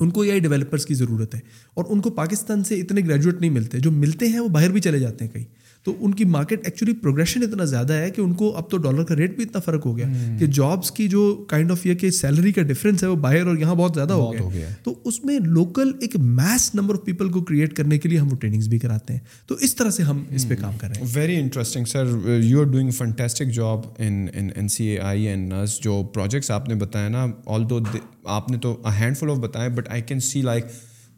ان 0.00 0.10
کو 0.10 0.20
اے 0.20 0.30
آئی 0.30 0.40
ڈیولپرس 0.40 0.86
کی 0.86 0.94
ضرورت 0.94 1.34
ہے 1.34 1.40
اور 1.74 1.84
ان 1.88 2.00
کو 2.00 2.10
پاکستان 2.10 2.64
سے 2.64 2.80
اتنے 2.80 3.00
گریجویٹ 3.00 3.40
نہیں 3.40 3.50
ملتے 3.50 3.78
جو 3.78 3.90
ملتے 3.90 4.28
ہیں 4.28 4.40
وہ 4.40 4.48
باہر 4.48 4.70
بھی 4.70 4.80
چلے 4.80 4.98
جاتے 4.98 5.24
ہیں 5.24 5.32
کہیں۔ 5.32 5.53
تو 5.84 5.94
ان 6.00 6.14
کی 6.14 6.24
مارکیٹ 6.24 6.60
ایکچولی 6.64 6.92
پروگریشن 6.92 7.42
اتنا 7.42 7.64
زیادہ 7.64 7.92
ہے 7.92 8.10
کہ 8.10 8.20
ان 8.20 8.32
کو 8.32 8.56
اب 8.56 8.70
تو 8.70 8.76
ڈالر 8.76 9.04
کا 9.04 9.16
ریٹ 9.16 9.36
بھی 9.36 9.44
اتنا 9.44 9.60
فرق 9.60 9.86
ہو 9.86 9.96
گیا 9.96 10.08
کہ 10.38 10.46
جابس 10.46 10.90
کی 10.90 11.08
جو 11.08 11.44
کائنڈ 11.48 11.70
آف 11.70 11.86
یہ 11.86 11.94
کہ 11.94 12.10
سیلری 12.10 12.52
کا 12.52 12.62
ڈفرینس 12.62 13.02
ہے 13.02 13.08
وہ 13.08 13.14
باہر 13.14 13.46
اور 13.46 13.56
یہاں 13.56 13.74
بہت 13.74 13.92
زیادہ 13.94 14.12
ہو 14.12 14.32
گیا۔ 14.32 14.68
تو 14.82 14.94
اس 15.04 15.24
میں 15.24 15.38
لوکل 15.38 15.92
ایک 16.00 16.16
میس 16.16 16.74
نمبر 16.74 16.94
آف 16.94 17.04
پیپل 17.04 17.28
کو 17.28 17.42
کریٹ 17.42 17.72
کرنے 17.72 17.98
کے 17.98 18.08
لیے 18.08 18.18
ہم 18.18 18.28
وہ 18.32 18.36
ٹریننگس 18.36 18.66
بھی 18.66 18.78
کراتے 18.78 19.12
ہیں۔ 19.12 19.20
تو 19.46 19.54
اس 19.54 19.74
طرح 19.74 19.90
سے 19.90 20.02
ہم 20.02 20.24
اس 20.30 20.48
پہ 20.48 20.54
کام 20.60 20.72
کر 20.78 20.88
رہے 20.88 21.00
ہیں۔ 21.00 21.06
Very 21.14 21.36
interesting 21.36 21.84
sir 21.84 22.04
you 22.42 22.60
are 22.60 22.64
doing 22.64 22.90
fantastic 22.90 23.46
job 23.46 23.80
in 23.98 24.68
C 24.68 24.84
A 24.84 24.98
I 24.98 25.26
and 25.26 25.48
nurse 25.48 25.80
جو 25.80 26.02
پروجیکٹس 26.14 26.50
آپ 26.50 26.68
نے 26.68 26.74
بتایا 26.74 27.08
نا 27.08 27.26
آل 27.46 27.70
دو 27.70 27.80
آپ 28.24 28.50
نے 28.50 28.58
تو 28.58 28.82
ہینڈ 29.00 29.16
فل 29.16 29.30
آف 29.30 29.36
بتایا 29.36 29.68
but 29.68 29.88
I 29.88 30.02
can 30.02 30.20
see 30.20 30.42
like 30.42 30.64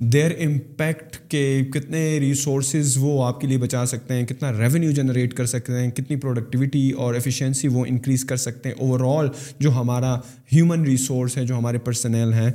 their 0.01 0.30
impact 0.40 1.16
کے 1.30 1.62
کتنے 1.74 2.18
ریسورسز 2.20 2.97
وہ 3.01 3.24
آپ 3.24 3.40
کے 3.40 3.47
لیے 3.47 3.59
بچا 3.59 3.84
سکتے 3.86 4.14
ہیں، 4.14 4.26
کتنا 4.26 4.53
ریونیو 4.53 4.90
جنریٹ 4.90 5.34
کر 5.34 5.47
سکتے 5.47 5.72
ہیں، 5.72 5.90
کتنی 5.90 6.16
پروڈکٹیوٹی 6.16 6.90
اور 6.90 7.14
ایفیشینسی 7.14 7.68
وہ 7.68 7.84
انکریز 7.88 8.24
کر 8.24 8.36
سکتے 8.36 8.68
ہیں 8.68 8.76
اوور 8.76 9.01
آل 9.05 9.28
جو 9.59 9.70
ہمارا 9.70 10.14
ہیومن 10.53 10.84
ریسورس 10.84 11.36
ہے، 11.36 11.47
جو 11.47 11.59
ہمارے 11.59 11.78
پرسنل 11.78 12.32
ہیں۔ 12.32 12.51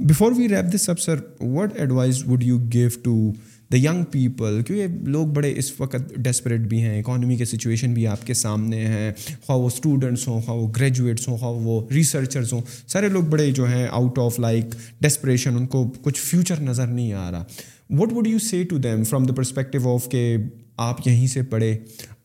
before 0.00 0.32
we 0.36 0.48
wrap 0.48 0.74
this 0.74 0.82
sub 0.82 1.00
sir 1.00 1.16
what 1.40 1.78
advice 1.78 2.22
would 2.26 2.44
you 2.44 2.58
give 2.72 2.88
to 3.02 3.32
the 3.72 3.76
young 3.76 4.04
people 4.04 4.62
کیونکہ 4.66 5.08
لوگ 5.10 5.26
بڑے 5.26 5.52
اس 5.56 5.72
وقت 5.80 6.14
ڈیسپریٹ 6.16 6.60
بھی 6.60 6.82
ہیں 6.82 6.98
اکانومی 6.98 7.36
کے 7.36 7.44
سچویشن 7.44 7.94
بھی 7.94 8.06
آپ 8.06 8.26
کے 8.26 8.34
سامنے 8.34 8.84
ہیں۔ 8.86 9.12
خواہ 9.46 9.58
وہ 9.58 9.66
اسٹوڈنٹس 9.66 10.28
ہوں، 10.28 10.40
خواہ 10.40 10.56
وہ 10.56 10.68
گریجویٹس 10.76 11.28
ہوں، 11.28 11.36
خواہ 11.36 11.52
وہ 11.52 11.80
ریسرچرز 11.90 12.52
ہوں۔ 12.52 12.60
سارے 12.88 13.08
لوگ 13.08 13.22
بڑے 13.22 13.50
جو 13.50 13.68
ہیں 13.68 13.86
آؤٹ 13.90 14.18
آف 14.18 14.38
لائک 14.40 14.64
ڈیسپریشن 15.00 15.56
ان 15.56 15.66
کو 15.66 15.88
کچھ 16.02 16.20
فیوچر 16.20 16.60
نظر 16.60 16.86
نہیں 16.86 17.12
آ 17.12 17.30
رہا۔ 17.30 17.44
What 17.90 18.12
would 18.12 18.26
you 18.26 18.38
say 18.38 18.62
to 18.64 18.78
them 18.78 19.04
from 19.04 19.24
the 19.24 19.34
perspective 19.34 19.94
of 19.94 20.08
کہ 20.08 20.36
آپ 20.76 21.06
یہیں 21.06 21.26
سے 21.26 21.42
پڑھے، 21.42 21.76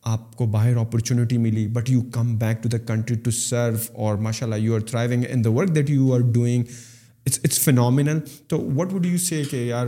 آپ 0.04 0.36
کو 0.36 0.46
باہر 0.46 0.76
اپرچونیٹی 0.76 1.38
ملی 1.38 1.66
but 1.66 1.90
you 1.90 2.00
come 2.12 2.36
back 2.38 2.62
to 2.62 2.68
the 2.68 2.78
country 2.78 3.16
to 3.16 3.30
serve 3.30 3.76
اور 3.92 4.16
ماشاء 4.16 4.46
اللہ 4.46 4.56
you 4.56 4.74
are 4.74 4.80
thriving 4.80 5.22
in 5.30 5.44
the 5.44 5.50
work 5.50 5.74
that 5.74 5.90
you 5.90 6.12
are 6.14 6.20
doing 6.20 6.64
it's 7.26 7.38
it's 7.44 7.58
phenomenal 7.60 8.18
تو 8.48 8.58
وٹ 8.76 8.92
وڈ 8.92 9.06
یو 9.06 9.18
سے 9.18 9.42
کہ 9.50 9.56
یار، 9.56 9.86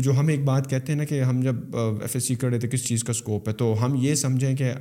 جو 0.00 0.12
ہم 0.18 0.28
ایک 0.28 0.44
بات 0.44 0.68
کہتے 0.70 0.92
ہیں 0.92 0.98
نا 0.98 1.04
کہ 1.04 1.20
ہم 1.22 1.40
جب 1.42 1.76
ایف 1.76 2.14
ایس 2.14 2.24
سی 2.24 2.34
کر 2.34 2.48
رہے 2.48 2.58
تھے، 2.60 2.68
کس 2.68 2.84
چیز 2.84 3.04
کا 3.04 3.10
اسکوپ 3.10 3.48
ہے؟ 3.48 3.52
تو 3.54 3.74
ہم 3.80 3.94
یہ 4.00 4.14
سمجھیں 4.14 4.54
کہ 4.56 4.72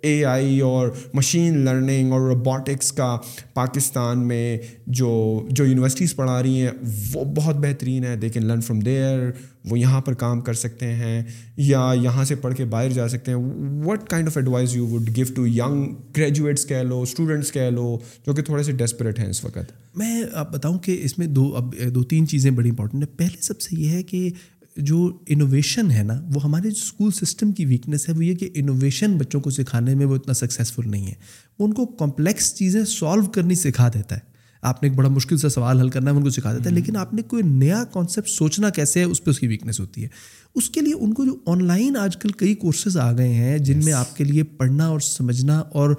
اے 0.00 0.24
آئی 0.24 0.60
اور 0.60 0.88
مشین 1.14 1.58
لرننگ 1.64 2.12
اور 2.12 2.20
روبوٹکس 2.20 2.92
کا 2.92 3.16
پاکستان 3.54 4.26
میں 4.28 4.58
جو 4.88 5.12
جو 5.50 5.66
یونیورسٹیز 5.66 6.14
پڑھا 6.16 6.42
رہی 6.42 6.60
ہیں، 6.60 6.70
وہ 7.14 7.24
بہت 7.36 7.56
بہترین 7.56 8.04
ہے۔ 8.04 8.16
They 8.16 8.28
can 8.28 8.46
learn 8.46 8.60
from 8.60 8.80
there 8.80 9.30
وہ 9.70 9.78
یہاں 9.78 10.00
پر 10.00 10.14
کام 10.14 10.40
کر 10.40 10.54
سکتے 10.54 10.86
ہیں 10.86 11.22
یا 11.56 11.92
یہاں 11.94 12.24
سے 12.24 12.34
پڑھ 12.34 12.54
کے 12.54 12.64
باہر 12.64 12.90
جا 12.90 13.08
سکتے 13.08 13.30
ہیں۔ 13.30 13.38
What 13.84 14.08
kind 14.08 14.28
of 14.28 14.36
advice 14.36 14.76
you 14.76 14.86
would 14.86 15.16
give 15.16 15.26
to 15.36 15.46
young 15.46 15.94
graduates 16.16 16.66
کہہ 16.66 16.82
لو 16.82 17.02
اسٹوڈنٹس 17.02 17.52
کہہ 17.52 17.70
لو، 17.70 17.98
جو 18.26 18.34
کہ 18.34 18.42
تھوڑے 18.42 18.62
سے 18.62 18.72
ڈیسپریٹ 18.72 19.18
ہیں 19.18 19.28
اس 19.28 19.44
وقت؟ 19.44 19.72
میں 19.96 20.24
آپ 20.32 20.52
بتاؤں 20.52 20.78
کہ 20.78 21.00
اس 21.02 21.18
میں 21.18 21.26
دو، 21.26 21.56
اب 21.56 21.74
دو 21.94 22.02
تین 22.02 22.28
چیزیں 22.28 22.50
بڑی 22.50 22.70
امپورٹنٹ 22.70 23.04
ہیں۔ 23.04 23.18
پہلے 23.18 23.36
سب 23.40 23.60
سے 23.60 23.76
یہ 23.76 23.88
ہے 23.88 24.02
کہ 24.02 24.30
جو 24.76 25.18
انوویشن 25.28 25.90
ہے 25.90 26.02
نا، 26.02 26.22
وہ 26.34 26.42
ہمارے 26.44 26.70
جو 26.70 26.74
اسکول 26.76 27.10
سسٹم 27.10 27.52
کی 27.52 27.64
ویکنیس 27.64 28.08
ہے، 28.08 28.14
وہ 28.14 28.24
یہ 28.24 28.34
کہ 28.34 28.50
انوویشن 28.54 29.18
بچوں 29.18 29.40
کو 29.40 29.50
سکھانے 29.50 29.94
میں 29.94 30.06
وہ 30.06 30.16
اتنا 30.16 30.34
سکسیزفل 30.34 30.90
نہیں 30.90 31.06
ہے۔ 31.06 31.14
وہ 31.58 31.66
ان 31.66 31.72
کو 31.72 31.86
کمپلیکس 31.86 32.54
چیزیں 32.54 32.84
سالو 32.84 33.22
کرنی 33.22 33.54
سکھا 33.54 33.88
دیتا 33.88 34.16
ہے۔ 34.16 34.31
آپ 34.62 34.82
نے 34.82 34.88
ایک 34.88 34.98
بڑا 34.98 35.08
مشکل 35.08 35.36
سے 35.36 35.48
سوال 35.48 35.80
حل 35.80 35.88
کرنا 35.88 36.10
ہے 36.10 36.16
ان 36.16 36.22
کو 36.22 36.30
سکھا 36.30 36.52
دیتا 36.52 36.70
ہے 36.70 36.74
لیکن 36.74 36.96
آپ 36.96 37.14
نے 37.14 37.22
کوئی 37.22 37.42
نیا 37.42 37.84
کانسیپٹ 37.92 38.28
سوچنا 38.28 38.70
کیسے 38.70 39.00
ہے 39.00 39.04
اس 39.04 39.24
پہ 39.24 39.30
اس 39.30 39.38
کی 39.38 39.46
ویکنیس 39.46 39.80
ہوتی 39.80 40.02
ہے۔ 40.02 40.08
اس 40.54 40.70
کے 40.70 40.80
لیے 40.80 40.94
ان 40.94 41.14
کو 41.14 41.24
جو 41.24 41.36
آن 41.46 41.64
لائن 41.64 41.96
آج 41.96 42.16
کل 42.16 42.30
کئی 42.30 42.54
کورسز 42.54 42.96
آ 42.96 43.12
گئے 43.12 43.28
ہیں 43.28 43.58
جن 43.58 43.84
میں 43.84 43.92
آپ 43.92 44.16
کے 44.16 44.24
لیے 44.24 44.42
پڑھنا 44.42 44.86
اور 44.86 45.00
سمجھنا 45.00 45.58
اور 45.58 45.94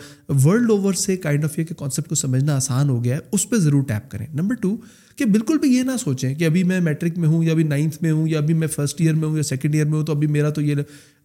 ورلڈ 0.46 0.72
اوور 0.72 0.94
سے 0.94 1.18
کائنڈ 1.18 1.44
آف 1.44 1.60
یہ 1.60 1.64
کہ 1.64 1.76
کانسیپٹ 1.76 2.10
کو 2.10 2.16
سمجھنا 2.16 2.56
آسان 2.56 2.90
ہو 2.90 3.04
گیا 3.04 3.16
ہے 3.16 3.22
اس 3.32 3.50
پہ 3.50 3.56
ضرور 3.56 3.84
ٹیپ 3.84 4.12
کریں۔ 4.12 4.28
نمبر 4.34 4.56
ٹو 4.56 4.78
کہ 5.16 5.26
بالکل 5.26 5.58
بھی 5.58 5.76
یہ 5.78 5.84
نہ 5.84 5.92
سوچیں 6.00 6.36
کہ 6.36 6.44
ابھی 6.44 6.64
میں 6.64 6.80
میٹرک 6.80 7.18
میں 7.18 7.28
ہوں 7.28 7.44
یا 7.44 7.52
ابھی 7.52 7.64
نائنتھ 7.64 7.98
میں 8.02 8.12
ہوں 8.12 8.28
یا 8.28 8.38
ابھی 8.38 8.54
میں 8.54 8.68
فرسٹ 8.68 9.02
ایئر 9.02 9.14
میں 9.14 9.28
ہوں 9.28 9.38
یا 9.38 9.44
سیکنڈ 9.44 9.76
ایئر 9.76 9.86
میں 9.86 9.94
ہوں 9.94 10.06
تو 10.06 10.14
ابھی 10.14 10.28
میرا 10.28 10.50
تو 10.50 10.62
یہ 10.62 10.76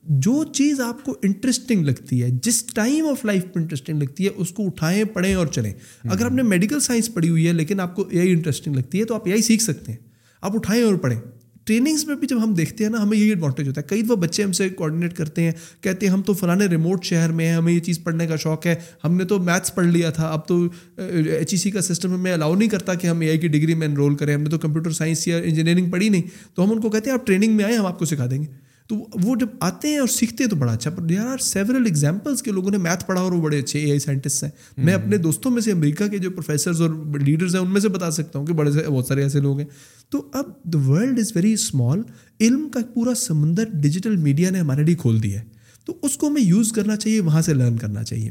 جو 0.08 0.44
چیز 0.44 0.80
آپ 0.80 1.04
کو 1.04 1.16
انٹرسٹنگ 1.22 1.84
لگتی 1.84 2.22
ہے، 2.22 2.28
جس 2.42 2.64
ٹائم 2.64 3.06
آف 3.06 3.24
لائف 3.24 3.44
پہ 3.44 3.60
انٹرسٹنگ 3.60 4.02
لگتی 4.02 4.24
ہے، 4.24 4.30
اس 4.36 4.50
کو 4.50 4.66
اٹھائیں، 4.66 5.04
پڑھیں 5.04 5.34
اور 5.34 5.46
چلیں۔ 5.46 5.72
اگر 6.04 6.24
آپ 6.24 6.32
نے 6.32 6.42
میڈیکل 6.42 6.80
سائنس 6.80 7.14
پڑھی 7.14 7.28
ہوئی 7.28 7.46
ہے، 7.46 7.52
لیکن 7.52 7.80
آپ 7.80 7.96
کو 7.96 8.08
اے 8.08 8.20
آئی 8.20 8.30
انٹرسٹنگ 8.30 8.74
لگتی 8.74 9.00
ہے، 9.00 9.04
تو 9.04 9.14
آپ 9.14 9.22
اے 9.26 9.32
آئی 9.32 9.42
سیکھ 9.42 9.62
سکتے 9.62 9.92
ہیں۔ 9.92 9.98
آپ 10.42 10.54
اٹھائیں 10.54 10.82
اور 10.82 10.94
پڑھیں۔ 10.94 11.20
ٹریننگس 11.64 12.06
میں 12.06 12.16
بھی 12.16 12.28
جب 12.28 12.44
ہم 12.44 12.54
دیکھتے 12.54 12.84
ہیں 12.84 12.90
نا، 12.90 13.02
ہمیں 13.02 13.18
یہی 13.18 13.28
ایڈوانٹیج 13.28 13.68
ہوتا 13.68 13.80
ہے۔ 13.80 13.86
کئی 13.88 14.02
دفعہ 14.02 14.16
بچے 14.16 14.42
ہم 14.42 14.52
سے 14.52 14.68
کوآڈینیٹ 14.68 15.12
کرتے 15.12 15.42
ہیں، 15.42 15.52
کہتے 15.80 16.06
ہیں، 16.06 16.12
ہم 16.12 16.22
تو 16.22 16.32
فلاں 16.32 16.56
ریموٹ 16.56 17.04
شہر 17.04 17.32
میں 17.32 17.46
ہیں، 17.46 17.54
ہمیں 17.54 17.72
یہ 17.72 17.80
چیز 17.80 18.02
پڑھنے 18.02 18.26
کا 18.26 18.36
شوق 18.36 18.66
ہے۔ 18.66 18.74
ہم 19.04 19.14
نے 19.14 19.24
تو 19.24 19.38
میتھس 19.38 19.74
پڑھ 19.74 19.86
لیا 19.86 20.10
تھا، 20.10 20.28
اب 20.28 20.48
تو 20.48 20.66
ایچ 20.96 21.52
ای 21.52 21.58
سی 21.58 21.70
کا 21.70 21.80
سسٹم 21.80 22.22
میں 22.22 22.32
الاؤ 22.32 22.54
نہیں 22.54 22.68
کرتا 22.68 22.94
کہ 22.94 23.06
ہم 23.06 23.20
اے 23.20 23.28
آئی 23.28 23.38
کی 23.38 23.48
ڈگری 23.48 23.74
میں 23.74 23.86
انرول 23.86 24.14
کریں۔ 24.14 24.34
ہم 24.34 24.42
نے 24.42 24.50
تو 24.50 24.58
کمپیوٹر 24.58 24.90
سائنس 24.90 25.28
یا 25.28 25.36
انجینئرنگ 25.36 25.90
پڑھی 25.90 26.08
نہیں۔ 26.08 26.22
تو 26.54 26.64
ہم 26.64 26.72
ان 26.72 26.80
کو 26.80 26.90
کہتے 26.90 27.10
ہیں، 27.10 27.14
آپ 27.14 27.26
ٹریننگ 27.26 27.56
میں 27.56 27.64
آئیں، 27.64 27.76
ہم 27.76 27.86
آپ 27.86 27.98
کو 27.98 28.04
سکھا 28.04 28.26
دیں 28.30 28.42
گے۔ 28.42 28.67
تو 28.88 29.06
وہ 29.22 29.36
جب 29.36 29.46
آتے 29.60 29.88
ہیں 29.88 29.98
اور 29.98 30.08
سیکھتے 30.08 30.44
ہیں 30.44 30.50
تو 30.50 30.56
بڑا 30.56 30.72
اچھا 30.72 30.90
پر 30.90 31.02
دیر 31.02 31.20
آر 31.20 31.38
سیورل 31.38 31.86
ایگزامپلس 31.86 32.42
کے 32.42 32.50
لوگوں 32.50 32.70
نے 32.70 32.78
میتھ 32.78 33.06
پڑھا 33.06 33.22
اور 33.22 33.32
وہ 33.32 33.42
بڑے 33.42 33.58
اچھے 33.58 33.80
اے 33.80 33.90
آئی 33.90 33.98
سائنٹسٹ 33.98 34.44
ہیں 34.44 34.50
میں 34.76 34.94
اپنے 34.94 35.16
دوستوں 35.16 35.50
میں 35.50 35.62
سے 35.62 35.72
امریکہ 35.72 36.08
کے 36.08 36.18
جو 36.18 36.30
پروفیسرز 36.30 36.82
اور 36.82 36.90
لیڈرز 37.20 37.54
ہیں 37.54 37.62
ان 37.62 37.70
میں 37.70 37.80
سے 37.80 37.88
بتا 37.88 38.10
سکتا 38.10 38.38
ہوں 38.38 38.46
کہ 38.46 38.54
بڑے 38.54 38.70
بہت 38.88 39.06
سارے 39.06 39.22
ایسے 39.22 39.40
لوگ 39.40 39.58
ہیں۔ 39.58 39.66
تو 40.08 40.30
اب 40.32 40.44
the 40.64 40.78
world 40.78 41.18
is 41.18 41.32
very 41.34 41.52
small 41.52 42.02
علم 42.40 42.68
کا 42.68 42.80
پورا 42.94 43.14
سمندر 43.14 43.64
ڈیجیٹل 43.72 44.16
میڈیا 44.16 44.50
نے 44.50 44.60
ہمارے 44.60 44.84
لیے 44.84 44.94
کھول 44.94 45.22
دیا 45.22 45.40
ہے۔ 45.40 45.44
تو 45.84 45.98
اس 46.02 46.16
کو 46.16 46.28
ہمیں 46.28 46.42
یوز 46.42 46.72
کرنا 46.72 46.96
چاہیے 46.96 47.20
وہاں 47.20 47.42
سے 47.42 47.54
لرن 47.54 47.76
کرنا 47.76 48.04
چاہیے۔ 48.04 48.30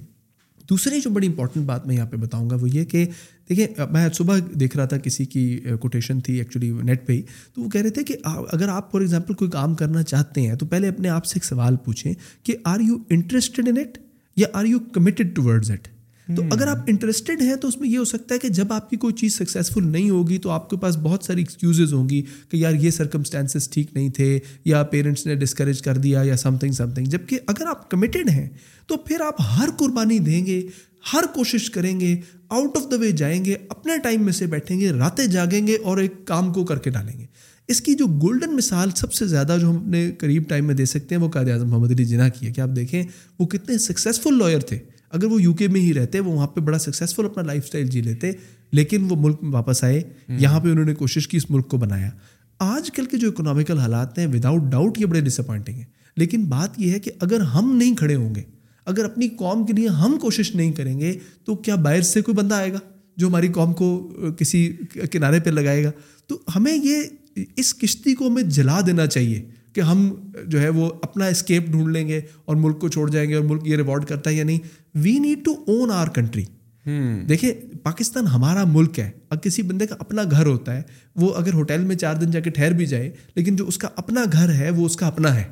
دوسری 0.69 0.99
جو 1.01 1.09
بڑی 1.09 1.27
امپورٹنٹ 1.27 1.65
بات 1.65 1.85
میں 1.87 1.95
یہاں 1.95 2.05
پہ 2.05 2.17
بتاؤں 2.17 2.49
گا 2.49 2.55
وہ 2.61 2.69
یہ 2.69 2.85
کہ 2.85 3.05
دیکھیں، 3.49 3.85
میں 3.91 4.07
صبح 4.13 4.37
دیکھ 4.59 4.77
رہا 4.77 4.85
تھا 4.85 4.97
کسی 4.97 5.25
کی 5.25 5.59
کوٹیشن 5.81 6.19
تھی 6.21 6.37
ایکچولی 6.37 6.71
نیٹ 6.83 7.05
پہ 7.07 7.13
ہی، 7.13 7.21
تو 7.53 7.61
وہ 7.61 7.69
کہہ 7.69 7.81
رہے 7.81 7.89
تھے 7.89 8.03
کہ 8.03 8.15
اگر 8.25 8.69
آپ 8.69 8.91
فار 8.91 9.01
ایگزامپل 9.01 9.33
کوئی 9.33 9.51
کام 9.51 9.75
کرنا 9.75 10.03
چاہتے 10.03 10.41
ہیں 10.41 10.55
تو 10.55 10.65
پہلے 10.65 10.87
اپنے 10.87 11.09
آپ 11.09 11.25
سے 11.25 11.37
ایک 11.37 11.45
سوال 11.45 11.75
پوچھیں 11.85 12.13
کہ 12.43 12.55
are 12.65 12.79
you 12.79 12.97
interested 13.09 13.67
in 13.67 13.77
it 13.77 13.97
یا 14.37 14.47
are 14.53 14.65
you 14.65 14.79
committed 14.93 15.35
towards 15.35 15.71
it 15.71 15.87
تو 16.35 16.43
اگر 16.51 16.67
آپ 16.67 16.77
انٹرسٹڈ 16.87 17.41
ہیں 17.41 17.55
تو 17.55 17.67
اس 17.67 17.77
میں 17.77 17.89
یہ 17.89 17.97
ہو 17.97 18.05
سکتا 18.05 18.35
ہے 18.35 18.39
کہ 18.39 18.47
جب 18.47 18.73
آپ 18.73 18.89
کی 18.89 18.97
کوئی 18.97 19.13
چیز 19.13 19.37
سکسیزفل 19.37 19.87
نہیں 19.87 20.09
ہوگی 20.09 20.37
تو 20.37 20.49
آپ 20.49 20.69
کے 20.69 20.77
پاس 20.77 20.97
بہت 20.97 21.23
ساری 21.23 21.39
ایکسکیوزز 21.39 21.93
ہوں 21.93 22.09
گی 22.09 22.21
کہ 22.21 22.57
یار 22.57 22.73
یہ 22.73 22.91
سرکمسٹانسز 22.91 23.69
ٹھیک 23.69 23.87
نہیں 23.93 24.09
تھے 24.09 24.39
یا 24.65 24.83
پیرنٹس 24.83 25.25
نے 25.25 25.35
ڈسکریج 25.35 25.81
کر 25.81 25.97
دیا 25.97 26.21
یا 26.21 26.37
سم 26.37 26.57
تھنگ 26.57 26.71
سم 26.71 26.89
تھنگ 26.89 27.05
جبکہ 27.05 27.39
اگر 27.47 27.65
آپ 27.65 27.91
کمیٹیڈ 27.91 28.29
ہیں 28.29 28.49
تو 28.87 28.97
پھر 28.97 29.21
آپ 29.21 29.35
ہر 29.57 29.69
قربانی 29.77 30.19
دیں 30.19 30.45
گے 30.45 30.67
ہر 31.13 31.23
کوشش 31.33 31.69
کریں 31.69 31.99
گے 31.99 32.15
آؤٹ 32.49 32.77
آف 32.77 32.91
دا 32.91 32.95
وے 32.95 33.11
جائیں 33.11 33.45
گے 33.45 33.55
اپنے 33.69 33.93
ٹائم 34.03 34.23
میں 34.23 34.33
سے 34.33 34.45
بیٹھیں 34.45 34.79
گے 34.79 34.91
راتیں 34.91 35.27
جاگیں 35.27 35.67
گے 35.67 35.75
اور 35.75 35.97
ایک 35.97 36.13
کام 36.25 36.53
کو 36.53 36.65
کر 36.65 36.77
کے 36.77 36.89
ڈالیں 36.89 37.19
گے۔ 37.19 37.25
اس 37.67 37.81
کی 37.81 37.95
جو 37.95 38.05
گولڈن 38.05 38.55
مثال 38.55 38.89
سب 38.95 39.13
سے 39.13 39.27
زیادہ 39.27 39.57
جو 39.61 39.69
ہم 39.69 39.77
اپنے 39.77 40.11
قریب 40.17 40.43
ٹائم 40.47 40.65
میں 40.65 40.75
دے 40.75 40.85
سکتے 40.85 41.15
ہیں 41.15 41.21
وہ 41.21 41.29
قائد 41.29 41.49
اعظم 41.49 41.69
محمد 41.69 41.91
علی 41.91 42.05
جناح 42.05 42.27
کی 42.27 42.47
ہے۔ 42.47 42.53
کہ 42.53 42.61
آپ 42.61 42.69
دیکھیں؟ 42.75 43.03
وہ 43.39 43.45
کتنے 43.45 43.77
سکسیزفل 43.77 44.37
لائر 44.37 44.59
تھے۔ 44.59 44.79
اگر 45.11 45.25
وہ 45.25 45.41
یو 45.41 45.53
کے 45.53 45.67
میں 45.67 45.81
ہی 45.81 45.93
رہتے 45.93 46.19
وہ 46.19 46.33
وہاں 46.33 46.47
پہ 46.47 46.61
بڑا 46.61 46.79
سکسیزفل 46.79 47.25
اپنا 47.25 47.43
لائف 47.43 47.63
اسٹائل 47.65 47.87
جی 47.87 48.01
لیتے 48.01 48.31
لیکن 48.71 49.07
وہ 49.09 49.15
ملک 49.15 49.43
میں 49.43 49.51
واپس 49.51 49.83
آئے 49.83 50.01
یہاں 50.27 50.59
پہ 50.59 50.67
انہوں 50.69 50.85
نے 50.85 50.95
کوشش 50.95 51.27
کی 51.27 51.37
اس 51.37 51.51
ملک 51.51 51.67
کو 51.67 51.77
بنایا۔ 51.77 52.09
آج 52.59 52.91
کل 52.91 53.05
کے 53.05 53.17
جو 53.17 53.27
اکنامیکل 53.27 53.77
حالات 53.77 54.19
ہیں 54.19 54.27
وداؤٹ 54.27 54.61
ڈاؤٹ 54.61 54.99
یہ 54.99 55.05
بڑے 55.05 55.21
ڈس 55.21 55.39
اپوائنٹنگ 55.39 55.75
ہیں۔ 55.75 55.85
لیکن 56.17 56.45
بات 56.45 56.79
یہ 56.79 56.91
ہے 56.91 56.99
کہ 56.99 57.11
اگر 57.19 57.39
ہم 57.39 57.75
نہیں 57.75 57.95
کھڑے 57.95 58.15
ہوں 58.15 58.35
گے 58.35 58.41
اگر 58.85 59.05
اپنی 59.05 59.27
قوم 59.27 59.65
کے 59.65 59.73
لیے 59.73 59.87
ہم 59.87 60.17
کوشش 60.21 60.55
نہیں 60.55 60.71
کریں 60.71 60.99
گے 60.99 61.17
تو 61.45 61.55
کیا 61.55 61.75
باہر 61.75 62.01
سے 62.01 62.21
کوئی 62.21 62.35
بندہ 62.35 62.55
آئے 62.55 62.73
گا 62.73 62.79
جو 63.17 63.27
ہماری 63.27 63.47
قوم 63.47 63.73
کو 63.73 64.13
کسی 64.39 64.73
کنارے 65.11 65.39
پہ 65.39 65.49
لگائے 65.49 65.83
گا؟ 65.83 65.91
تو 66.27 66.39
ہمیں 66.55 66.75
یہ 66.75 67.03
اس 67.55 67.73
کشتی 67.75 68.15
کو 68.15 68.27
ہمیں 68.27 68.43
جلا 68.43 68.81
دینا 68.87 69.07
چاہیے۔ 69.07 69.49
کہ 69.77 69.81
ہم 69.81 70.15
جو 70.47 70.61
ہے 70.61 70.69
وہ 70.69 70.89
اپنا 71.01 71.25
اسکیپ 71.25 71.67
ڈھونڈ 71.67 71.97
لیں 71.97 72.07
گے 72.07 72.21
اور 72.45 72.55
ملک 72.55 72.79
کو 72.79 72.87
چھوڑ 72.87 73.09
جائیں 73.09 73.29
گے 73.29 73.35
اور 73.35 73.43
ملک 73.43 73.67
یہ 73.67 73.75
ریوارڈ 73.75 74.05
کرتا 74.05 74.29
ہے 74.29 74.35
یا 74.35 74.43
نہیں 74.43 74.59
we 74.95 75.19
need 75.19 75.45
to 75.45 75.55
own 75.67 75.91
our 75.91 76.07
country 76.07 76.43
دیکھیں 77.29 77.51
پاکستان 77.83 78.27
ہمارا 78.27 78.63
ملک 78.63 78.99
ہے۔ 78.99 79.09
اب 79.29 79.43
کسی 79.43 79.61
بندے 79.61 79.87
کا 79.87 79.95
اپنا 79.99 80.21
گھر 80.31 80.45
ہوتا 80.45 80.75
ہے 80.75 80.81
وہ 81.15 81.33
اگر 81.35 81.53
ہوٹل 81.53 81.81
میں 81.81 81.95
چار 81.95 82.15
دن 82.15 82.31
جا 82.31 82.39
کے 82.39 82.49
ٹھہر 82.49 82.71
بھی 82.71 82.85
جائے 82.85 83.11
لیکن 83.35 83.55
جو 83.55 83.67
اس 83.67 83.77
کا 83.77 83.87
اپنا 83.95 84.25
گھر 84.33 84.53
ہے 84.53 84.69
وہ 84.69 84.85
اس 84.85 84.95
کا 84.95 85.07
اپنا 85.07 85.35
ہے۔ 85.35 85.43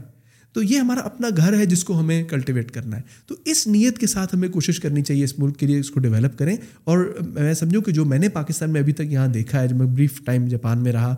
تو 0.53 0.64
یہ 0.64 0.77
ہمارا 0.77 0.99
اپنا 0.99 1.27
گھر 1.38 1.57
ہے 1.57 1.65
جس 1.65 1.84
کو 1.84 1.99
ہمیں 1.99 2.23
کلٹیویٹ 2.23 2.72
کرنا 2.72 2.97
ہے۔ 2.97 3.02
تو 3.27 3.35
اس 3.45 3.68
نیت 3.68 3.97
کے 3.97 4.07
ساتھ 4.07 4.35
ہمیں 4.35 4.49
کوشش 4.49 4.80
کرنی 4.80 5.02
چاہیے 5.02 5.23
اس 5.23 5.39
ملک 5.39 5.57
کے 5.57 5.65
لیے 5.65 5.80
اس 5.80 5.91
کو 5.91 5.99
ڈیولپ 5.99 6.38
کریں۔ 6.38 6.57
اور 6.84 7.18
میں 7.27 7.53
سمجھوں 7.53 7.81
کہ 7.81 7.91
جو 7.91 8.06
میں 8.06 8.19
نے 8.19 8.30
پاکستان 8.30 8.73
میں 8.73 8.81
ابھی 8.81 8.93
تک 8.93 9.02
یہاں 9.02 9.27
دیکھا 9.27 9.61
ہے 9.61 9.68
جب 9.68 9.76
میں 9.76 9.88
بریف 9.88 10.22
ٹائم 10.26 10.45
جاپان 10.47 10.84
میں 10.84 10.91
رہا 10.91 11.15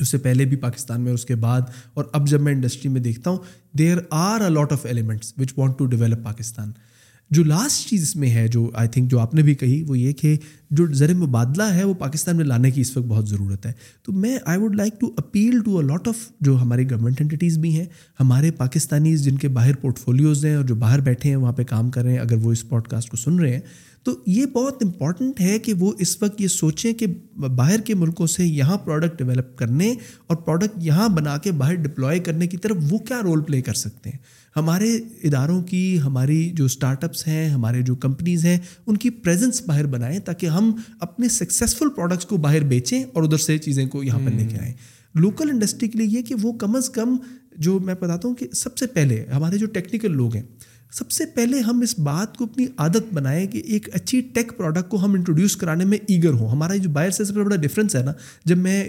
اس 0.00 0.10
سے 0.10 0.18
پہلے 0.18 0.44
بھی 0.44 0.56
پاکستان 0.56 1.00
میں 1.00 1.10
اور 1.10 1.18
اس 1.18 1.24
کے 1.24 1.34
بعد، 1.36 1.60
اور 1.94 2.04
اب 2.12 2.28
جب 2.28 2.40
میں 2.40 2.52
انڈسٹری 2.52 2.90
میں 2.90 3.00
دیکھتا 3.00 3.30
ہوں 3.30 3.38
there 3.78 3.96
are 4.10 4.40
a 4.40 4.50
lot 4.50 4.72
of 4.72 4.86
elements 4.86 5.34
which 5.38 5.52
want 5.56 5.78
to 5.78 5.86
develop 5.86 6.24
Pakistan. 6.24 6.72
جو 7.30 7.42
لاسٹ 7.44 7.88
چیز 7.88 8.02
اس 8.02 8.14
میں 8.16 8.30
ہے، 8.30 8.46
جو 8.48 8.70
آئی 8.74 8.88
تھنک 8.88 9.10
جو 9.10 9.18
آپ 9.18 9.34
نے 9.34 9.42
بھی 9.42 9.54
کہی، 9.54 9.82
وہ 9.82 9.98
یہ 9.98 10.12
کہ 10.12 10.36
جو 10.70 10.86
زر 10.92 11.12
مبادلہ 11.14 11.62
ہے، 11.62 11.84
وہ 11.84 11.92
پاکستان 11.94 12.36
میں 12.36 12.44
لانے 12.44 12.70
کی 12.70 12.80
اس 12.80 12.96
وقت 12.96 13.06
بہت 13.06 13.28
ضرورت 13.28 13.66
ہے۔ 13.66 13.72
تو 14.02 14.12
میں 14.12 14.38
I 14.44 14.58
would 14.58 14.74
like 14.76 15.00
to 15.00 15.10
appeal 15.16 15.60
to 15.64 15.78
a 15.78 15.84
lot 15.86 16.08
of 16.08 16.16
جو 16.40 16.56
ہماری 16.62 16.90
گورنمنٹ 16.90 17.20
انٹیٹیز 17.20 17.58
بھی 17.58 17.74
ہیں، 17.76 17.84
ہمارے 18.20 18.50
پاکستانیز 18.50 19.24
جن 19.24 19.36
کے 19.36 19.48
باہر 19.48 19.76
پورٹ 19.76 19.98
فولیوز 19.98 20.44
ہیں 20.44 20.54
اور 20.54 20.64
جو 20.64 20.74
باہر 20.74 21.00
بیٹھے 21.00 21.28
ہیں، 21.28 21.36
وہاں 21.36 21.52
پہ 21.52 21.64
کام 21.64 21.90
کر 21.90 22.02
رہے 22.02 22.12
ہیں، 22.12 22.18
اگر 22.18 22.36
وہ 22.36 22.52
اس 22.52 22.68
پوڈ 22.68 22.88
کاسٹ 22.88 23.10
کو 23.10 23.16
سن 23.16 23.38
رہے 23.38 23.52
ہیں 23.52 23.60
تو 24.02 24.22
یہ 24.26 24.46
بہت 24.46 24.82
امپورٹنٹ 24.84 25.40
ہے 25.40 25.58
کہ 25.58 25.72
وہ 25.74 25.92
اس 25.98 26.22
وقت 26.22 26.40
یہ 26.40 26.48
سوچیں 26.48 26.92
کہ 26.92 27.06
باہر 27.36 27.80
کے 27.80 27.94
ملکوں 27.94 28.26
سے 28.26 28.46
یہاں 28.46 28.78
پروڈکٹ 28.78 29.18
ڈیولپ 29.18 29.58
کرنے 29.58 29.94
اور 30.26 30.36
پروڈکٹ 30.36 30.78
یہاں 30.82 31.08
بنا 31.08 31.36
کے 31.38 31.52
باہر 31.52 31.74
ڈپلوائے 31.74 32.18
کرنے 32.18 32.46
کی 32.46 32.56
طرف 32.56 32.76
وہ 32.90 32.98
کیا 32.98 33.22
رول 33.22 33.42
پلے 33.42 33.62
کر 33.62 33.74
سکتے 33.74 34.10
ہیں؟ 34.10 34.18
ہمارے 34.56 34.96
اداروں 35.24 35.62
کی 35.62 36.00
ہماری 36.00 36.50
جو 36.50 36.64
اسٹارٹ 36.64 37.04
اپس 37.04 37.26
ہیں 37.26 37.48
ہمارے 37.48 37.82
جو 37.82 37.94
کمپنیز 37.94 38.44
ہیں 38.44 38.58
ان 38.86 38.96
کی 38.96 39.10
پریزنس 39.10 39.62
باہر 39.66 39.86
بنائیں 39.86 40.18
تاکہ 40.18 40.46
ہم 40.46 40.72
اپنے 41.00 41.28
سکسیزفل 41.28 41.88
پروڈکٹس 41.88 42.26
کو 42.26 42.36
باہر 42.36 42.60
بیچیں 42.60 43.04
اور 43.12 43.22
ادھر 43.22 43.38
سے 43.38 43.58
چیزیں 43.58 43.86
کو 43.86 44.04
یہاں 44.04 44.20
پر 44.24 44.30
لے 44.30 44.46
کے 44.46 44.58
آئیں۔ 44.58 44.74
لوکل 45.14 45.50
انڈسٹری 45.50 45.88
کے 45.88 45.98
لیے 45.98 46.18
یہ 46.18 46.22
کہ 46.22 46.34
وہ 46.42 46.52
کم 46.52 46.76
از 46.76 46.90
کم 46.90 47.16
جو 47.56 47.78
میں 47.78 47.94
بتاتا 48.00 48.28
ہوں 48.28 48.34
کہ 48.34 48.46
سب 48.52 48.78
سے 48.78 48.86
پہلے 48.86 49.24
ہمارے 49.34 49.58
جو 49.58 49.66
ٹیکنیکل 49.66 50.12
لوگ 50.12 50.34
ہیں 50.34 50.42
سب 50.92 51.10
سے 51.10 51.26
پہلے 51.26 51.60
ہم 51.60 51.80
اس 51.80 51.98
بات 51.98 52.36
کو 52.36 52.44
اپنی 52.44 52.66
عادت 52.76 53.14
بنائیں 53.14 53.46
کہ 53.46 53.62
ایک 53.64 53.88
اچھی 53.92 54.20
ٹیک 54.20 54.52
پروڈکٹ 54.56 54.88
کو 54.88 55.04
ہم 55.04 55.12
انٹروڈیوس 55.12 55.56
کرانے 55.56 55.84
میں 55.84 55.98
ایگر 56.08 56.30
ہوں۔ 56.30 56.48
ہمارا 56.48 56.76
جو 56.76 56.90
باہر 56.90 57.10
سے 57.10 57.24
سب 57.24 57.34
سے 57.34 57.40
بڑا 57.40 57.56
ڈفرینس 57.56 57.96
ہے 57.96 58.02
نا۔ 58.02 58.12
جب 58.44 58.58
میں 58.58 58.84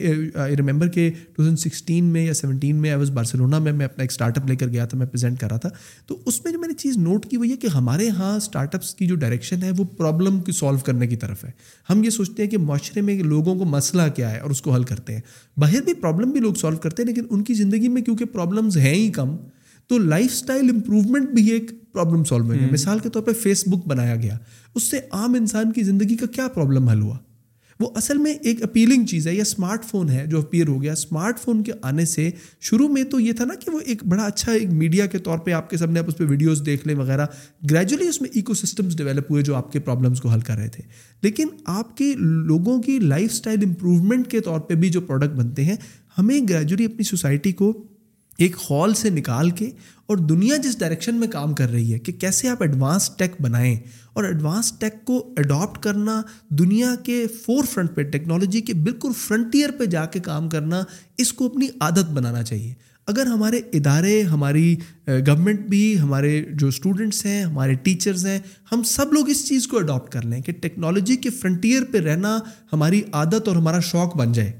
ریممبر 0.57 0.87
کہ 0.87 1.09
ٹو 1.09 1.33
تھاؤزنڈ 1.33 1.59
سکسٹین 1.59 2.03
میں 2.03 2.25
یا 2.25 2.33
سیونٹین 2.33 2.75
میں 2.75 2.89
آئی 2.89 2.99
واز 2.99 3.11
بارسلونا 3.11 3.59
میں 3.59 3.71
میں 3.71 3.85
اپنا 3.85 4.03
ایک 4.03 4.11
اسٹارٹ 4.11 4.37
اپ 4.37 4.47
لے 4.47 4.55
کر 4.55 4.67
گیا 4.67 4.85
تھا، 4.85 4.97
میں 4.97 5.07
پریزنٹ 5.07 5.39
کر 5.39 5.49
رہا 5.49 5.57
تھا۔ 5.57 5.69
تو 6.07 6.17
اس 6.25 6.43
میں 6.43 6.53
جو 6.53 6.59
میں 6.59 6.67
نے 6.67 6.73
چیز 6.73 6.97
نوٹ 6.97 7.25
کی 7.25 7.37
وہ 7.37 7.47
یہ 7.47 7.55
کہ 7.55 7.67
ہمارے 7.67 8.05
یہاں 8.05 8.35
اسٹارٹ 8.37 8.75
اپس 8.75 8.95
کی 8.95 9.07
جو 9.07 9.15
ڈائریکشن 9.15 9.63
ہے 9.63 9.71
وہ 9.77 9.83
پرابلم 9.97 10.39
کی 10.39 10.51
سالو 10.51 10.77
کرنے 10.77 11.07
کی 11.07 11.15
طرف 11.15 11.43
ہے۔ 11.43 11.51
ہم 11.89 12.03
یہ 12.03 12.09
سوچتے 12.09 12.43
ہیں 12.43 12.49
کہ 12.49 12.57
معاشرے 12.57 13.01
میں 13.01 13.19
لوگوں 13.23 13.55
کو 13.55 13.65
مسئلہ 13.65 14.01
کیا 14.15 14.31
ہے 14.31 14.37
اور 14.37 14.49
اس 14.49 14.61
کو 14.61 14.73
حل 14.73 14.83
کرتے 14.83 15.13
ہیں۔ 15.13 15.21
باہر 15.57 15.81
بھی 15.81 15.93
پرابلم 15.93 16.31
بھی 16.31 16.39
لوگ 16.39 16.53
سالو 16.53 16.77
کرتے 16.77 17.01
ہیں، 17.01 17.07
لیکن 17.07 17.23
ان 17.29 17.43
کی 17.43 17.53
زندگی 17.53 17.87
میں 17.87 18.01
کیونکہ 18.01 18.25
پرابلمز 18.25 18.77
ہیں 18.77 18.95
ہی 18.95 19.09
کم 19.11 19.35
تو 19.91 19.97
لائف 19.97 20.31
اسٹائل 20.31 20.69
امپروومنٹ 20.69 21.29
بھی 21.29 21.47
ایک 21.47 21.71
پرابلم 21.93 22.23
سالونگ 22.23 22.51
ہے۔ 22.51 22.71
مثال 22.71 22.99
کے 22.99 23.09
طور 23.09 23.23
پہ 23.23 23.31
فیس 23.33 23.67
بک 23.67 23.87
بنایا 23.87 24.15
گیا۔ 24.15 24.37
اس 24.75 24.83
سے 24.83 24.99
عام 25.11 25.33
انسان 25.33 25.71
کی 25.71 25.83
زندگی 25.83 26.15
کا 26.15 26.25
کیا 26.25 26.47
پرابلم 26.47 26.89
حل 26.89 27.01
ہوا؟ 27.01 27.17
وہ 27.79 27.89
اصل 27.95 28.17
میں 28.17 28.33
ایک 28.33 28.63
اپیلنگ 28.63 29.05
چیز 29.05 29.27
ہے 29.27 29.35
یا 29.35 29.41
اسمارٹ 29.41 29.85
فون 29.85 30.09
ہے 30.09 30.25
جو 30.27 30.39
اپیئر 30.39 30.67
ہو 30.67 30.81
گیا۔ 30.81 30.91
اسمارٹ 30.91 31.39
فون 31.39 31.63
کے 31.63 31.71
آنے 31.81 32.05
سے 32.05 32.31
شروع 32.61 32.87
میں 32.87 33.03
تو 33.03 33.19
یہ 33.19 33.33
تھا 33.33 33.45
نا 33.45 33.53
کہ 33.55 33.71
وہ 33.71 33.79
ایک 33.85 34.03
بڑا 34.05 34.23
اچھا 34.23 34.51
ایک 34.51 34.69
میڈیا 34.69 35.05
کے 35.05 35.17
طور 35.17 35.37
پہ 35.37 35.51
آپ 35.51 35.69
کے 35.69 35.77
سامنے 35.77 35.99
آپ 35.99 36.05
اس 36.07 36.17
پہ 36.17 36.23
ویڈیوز 36.23 36.61
دیکھ 36.65 36.87
لیں 36.87 36.95
وغیرہ۔ 36.95 37.25
گریجولی 37.71 38.07
اس 38.07 38.21
میں 38.21 38.29
ایکو 38.33 38.53
سسٹمس 38.53 38.97
ڈیولپ 38.97 39.31
ہوئے 39.31 39.43
جو 39.43 39.55
آپ 39.55 39.71
کے 39.71 39.79
پرابلمس 39.79 40.21
کو 40.21 40.29
حل 40.29 40.39
کر 40.39 40.55
رہے 40.55 40.69
تھے۔ 40.69 40.83
لیکن 41.21 41.47
آپ 41.65 41.97
کے 41.97 42.13
لوگوں 42.19 42.81
کی 42.81 42.99
لائف 42.99 43.29
اسٹائل 43.33 43.59
امپروومنٹ 43.63 44.27
کے 44.27 44.39
طور 44.39 44.59
پہ 44.59 44.73
بھی 44.73 44.89
جو 44.89 45.01
پروڈکٹ 45.01 45.31
بنتے 45.31 45.65
ہیں 45.65 45.75
ہمیں 46.17 46.39
گریجولی 46.49 46.85
اپنی 46.85 47.03
سوسائٹی 47.03 47.51
کو 47.51 47.87
ایک 48.37 48.55
ہال 48.69 48.93
سے 48.93 49.09
نکال 49.09 49.49
کے 49.49 49.69
اور 50.07 50.17
دنیا 50.17 50.57
جس 50.57 50.79
ڈائریکشن 50.79 51.15
میں 51.15 51.27
کام 51.27 51.53
کر 51.53 51.69
رہی 51.71 51.93
ہے 51.93 51.99
کہ 51.99 52.11
کیسے 52.11 52.47
آپ 52.49 52.61
ایڈوانس 52.61 53.09
ٹیک 53.17 53.31
بنائیں 53.41 53.75
اور 54.13 54.23
ایڈوانس 54.23 54.73
ٹیک 54.79 55.05
کو 55.05 55.33
اڈاپٹ 55.37 55.83
کرنا 55.83 56.21
دنیا 56.49 56.95
کے 57.03 57.27
فور 57.45 57.63
فرنٹ 57.63 57.95
پہ 57.95 58.03
ٹیکنالوجی 58.03 58.61
کے 58.61 58.73
بالکل 58.73 59.11
فرنٹیئر 59.17 59.69
پہ 59.71 59.85
جا 59.85 60.05
کے 60.05 60.19
کام 60.19 60.49
کرنا 60.49 60.83
اس 61.17 61.33
کو 61.33 61.45
اپنی 61.45 61.67
عادت 61.79 62.11
بنانا 62.11 62.43
چاہیے۔ 62.43 62.73
اگر 63.07 63.25
ہمارے 63.25 63.57
ادارے 63.73 64.21
ہماری 64.21 64.75
گورنمنٹ 65.07 65.59
بھی 65.59 65.99
ہمارے 65.99 66.45
جو 66.53 66.67
اسٹوڈنٹس 66.67 67.25
ہیں 67.25 67.43
ہمارے 67.43 67.73
ٹیچرز 67.73 68.25
ہیں 68.25 68.39
ہم 68.71 68.83
سب 68.83 69.13
لوگ 69.13 69.29
اس 69.29 69.47
چیز 69.47 69.67
کو 69.67 69.77
اڈاپٹ 69.77 70.11
کر 70.11 70.21
لیں 70.25 70.41
کہ 70.41 70.51
ٹیکنالوجی 70.51 71.15
کے 71.15 71.29
فرنٹیئر 71.29 71.83
پہ 71.91 71.97
رہنا 71.97 72.39
ہماری 72.73 73.01
عادت 73.11 73.47
اور 73.47 73.55
ہمارا 73.55 73.79
شوق 73.79 74.17
بن 74.17 74.31
جائے 74.31 74.51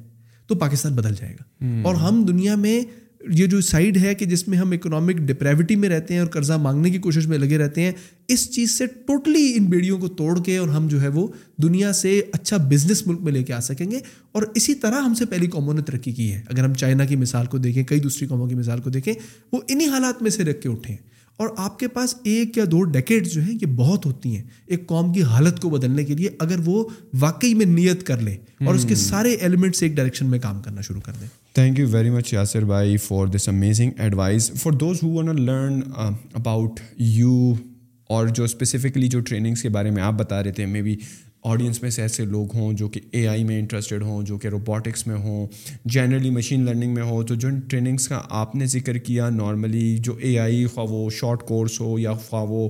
تو 0.48 0.56
پاکستان 0.56 0.94
بدل 0.94 1.16
جائے 1.16 1.34
گا۔ 1.34 1.66
اور 1.84 1.96
ہم 1.96 2.26
دنیا 2.26 2.56
میں 2.56 2.82
یہ 3.30 3.46
جو 3.46 3.62
سائڈ 3.62 3.98
ہے 3.98 4.16
کہ 4.16 4.26
جس 4.26 4.48
میں 4.48 4.58
ہم 4.58 4.72
اکنامک 4.72 5.18
ڈپریوٹی 5.18 5.76
میں 5.76 5.90
رہتے 5.90 6.14
ہیں 6.14 6.22
اور 6.22 6.28
قرضہ 6.28 6.54
مانگنے 6.54 6.90
کی 6.90 6.98
کوشش 6.98 7.28
میں 7.28 7.38
لگے 7.38 7.58
رہتے 7.58 7.82
ہیں، 7.82 7.92
اس 8.28 8.52
چیز 8.52 8.72
سے 8.72 8.86
ٹوٹلی 8.86 9.54
ان 9.56 9.66
بیڑیوں 9.66 10.00
کو 10.00 10.08
توڑ 10.08 10.44
کے 10.44 10.58
اور 10.58 10.68
ہم 10.68 10.88
جو 10.88 11.02
ہے 11.02 11.08
وہ 11.08 11.28
دنیا 11.64 11.94
سے 11.94 12.22
اچھا 12.32 12.58
بزنس 12.58 13.08
ملک 13.08 13.22
میں 13.22 13.32
لے 13.32 13.44
کے 13.44 13.54
آ 13.54 13.60
سکیں 13.60 13.92
گے۔ 13.92 14.00
اور 14.32 14.44
اسی 14.56 14.76
طرح 14.76 15.02
ہم 15.02 15.14
سے 15.14 15.26
پہلی 15.26 15.48
قوموں 15.48 15.74
نے 15.74 15.82
ترقی 15.82 16.12
کی 16.12 16.34
ہے۔ 16.34 16.42
اگر 16.48 16.64
ہم 16.64 16.74
چائنا 16.74 17.06
کی 17.06 17.16
مثال 17.16 17.46
کو 17.46 17.58
دیکھیں، 17.58 17.84
کئی 17.84 18.00
دوسری 18.00 18.28
قوموں 18.28 18.48
کی 18.48 18.56
مثال 18.56 18.80
کو 18.80 18.90
دیکھیں، 18.90 19.14
وہ 19.52 19.62
انہی 19.68 19.86
حالات 19.86 20.22
میں 20.22 20.32
سے 20.32 20.44
رکھ 20.44 20.62
کے 20.62 20.70
اٹھیں 20.70 20.98
اور 21.42 21.50
آپ 21.58 21.78
کے 21.80 21.88
پاس 21.88 22.14
ایک 22.24 22.58
یا 22.58 22.64
دو 22.72 22.82
ڈیکیڈ 22.92 23.28
جو 23.28 23.42
ہیں 23.42 23.54
یہ 23.62 23.66
بہت 23.76 24.06
ہوتی 24.06 24.36
ہیں 24.36 24.44
ایک 24.68 24.86
قوم 24.88 25.12
کی 25.14 25.24
حالت 25.24 25.60
کو 25.60 25.70
بدلنے 25.70 26.04
کے 26.06 26.14
لیے 26.14 26.30
اگر 26.40 26.60
وہ 26.66 26.84
واقعی 27.20 27.54
میں 27.54 27.66
نیت 27.66 28.04
کر 28.04 28.20
لے 28.22 28.36
اور 28.66 28.76
اس 28.76 28.86
کے 28.90 28.96
سارے 28.96 29.32
ایلیمنٹس 29.32 29.84
ایک 29.84 29.96
ڈائریکشن 29.96 30.26
میں 30.26 30.40
کام 30.40 30.62
کرنا 30.62 30.82
شروع 30.82 31.02
کر 31.02 31.14
دیں 31.22 31.28
thank 31.54 31.80
you 31.80 31.88
very 31.88 32.10
much 32.10 32.34
Yasir 32.34 32.66
بھائی 32.66 32.98
for 32.98 33.28
this 33.28 33.48
amazing 33.50 33.92
advice 33.98 34.52
for 34.54 34.74
those 34.74 35.04
who 35.04 35.22
learn 35.22 35.80
about 36.34 36.80
you 36.98 37.54
اور 38.10 38.28
جو 38.28 38.44
اسپیسیفکلی 38.44 39.08
جو 39.08 39.20
ٹریننگس 39.20 39.62
کے 39.62 39.70
بارے 39.70 39.92
میں 39.92 40.04
آپ 40.04 40.14
بتا 40.14 40.44
رہے 40.44 40.52
تھے 40.52 40.66
مے 40.66 40.82
بی 40.82 40.96
آڈینس 41.44 41.82
میں 41.82 41.90
سے 41.90 42.02
ایسے 42.02 42.26
لوگ 42.26 42.56
ہوں 42.56 42.74
جو 42.74 42.88
کہ 42.88 43.00
اے 43.12 43.28
آئی 43.28 43.44
میں 43.44 43.60
انٹرسٹیڈ 43.60 44.02
ہوں، 44.04 44.24
جو 44.24 44.38
کہ 44.38 44.48
روبوٹکس 44.48 45.06
میں 45.08 45.16
ہوں 45.16 45.48
جنرلی 45.86 46.30
مشین 46.30 46.66
لرننگ 46.66 46.94
میں 46.94 47.04
ہو، 47.04 47.22
تو 47.24 47.36
جو 47.36 47.50
ٹریننگس 47.70 48.08
کا 48.08 48.22
آپ 48.30 48.56
نے 48.56 48.66
ذکر 48.66 48.98
کیا 48.98 49.30
نارملی 49.30 49.98
جو 49.98 50.16
اے 50.16 50.38
آئی 50.40 50.66
خواہ 50.66 50.86
وہ 50.90 51.10
شارٹ 51.10 51.44
کورس 51.48 51.80
ہو 51.82 51.98
یا 52.00 52.14
خواہ 52.28 52.44
وہ 52.50 52.68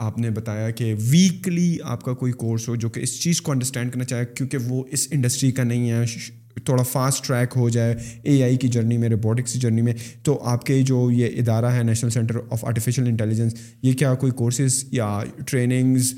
آپ 0.00 0.18
نے 0.18 0.30
بتایا 0.30 0.70
کہ 0.70 0.94
ویکلی 1.00 1.76
آپ 1.84 2.02
کا 2.04 2.12
کوئی 2.14 2.32
کورس 2.34 2.68
ہو 2.68 2.76
جو 2.76 2.88
کہ 2.88 3.00
اس 3.00 3.20
چیز 3.22 3.40
کو 3.40 3.52
انڈرسٹینڈ 3.52 3.92
کرنا 3.92 4.04
چاہے، 4.04 4.24
کیونکہ 4.26 4.58
وہ 4.68 4.82
اس 4.90 5.06
انڈسٹری 5.10 5.50
کا 5.52 5.64
نہیں 5.64 5.90
ہے 5.90 6.04
تھوڑا 6.64 6.82
فاسٹ 6.82 7.24
ٹریک 7.26 7.56
ہو 7.56 7.68
جائے 7.68 7.94
اے 8.22 8.42
آئی 8.42 8.56
کی 8.56 8.68
جرنی 8.68 8.96
میں 8.98 9.08
روبوٹکس 9.08 9.52
کی 9.52 9.58
جرنی 9.58 9.82
میں، 9.82 9.92
تو 10.24 10.38
آپ 10.48 10.64
کے 10.66 10.80
جو 10.82 11.10
یہ 11.10 11.40
ادارہ 11.40 11.72
ہے 11.72 11.82
national 11.82 12.10
centre 12.10 12.36
of 12.50 12.64
artificial 12.64 13.06
intelligence 13.06 13.54
یہ 13.82 13.92
کیا 13.92 14.14
کوئی 14.14 14.32
کورسز 14.32 14.84
یا 14.92 15.18
ٹریننگز 15.46 16.12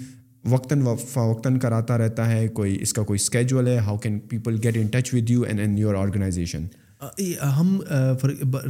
وقتاً 0.50 0.82
فوقتاً 1.08 1.58
کراتا 1.58 1.98
رہتا 1.98 2.30
ہے 2.30 2.48
کوئی 2.48 2.78
اس 2.80 2.92
کا 2.92 3.02
کوئی 3.02 3.16
اسکیجول 3.16 3.66
ہے 3.66 3.78
how 3.78 3.96
can 3.96 4.18
people 4.18 4.58
get 4.62 4.76
in 4.76 4.86
touch 4.86 5.14
with 5.14 5.30
you 5.30 5.42
and 5.42 5.60
in 5.60 5.78
your 5.78 5.94
organisation 5.94 6.66
ہم 7.42 7.80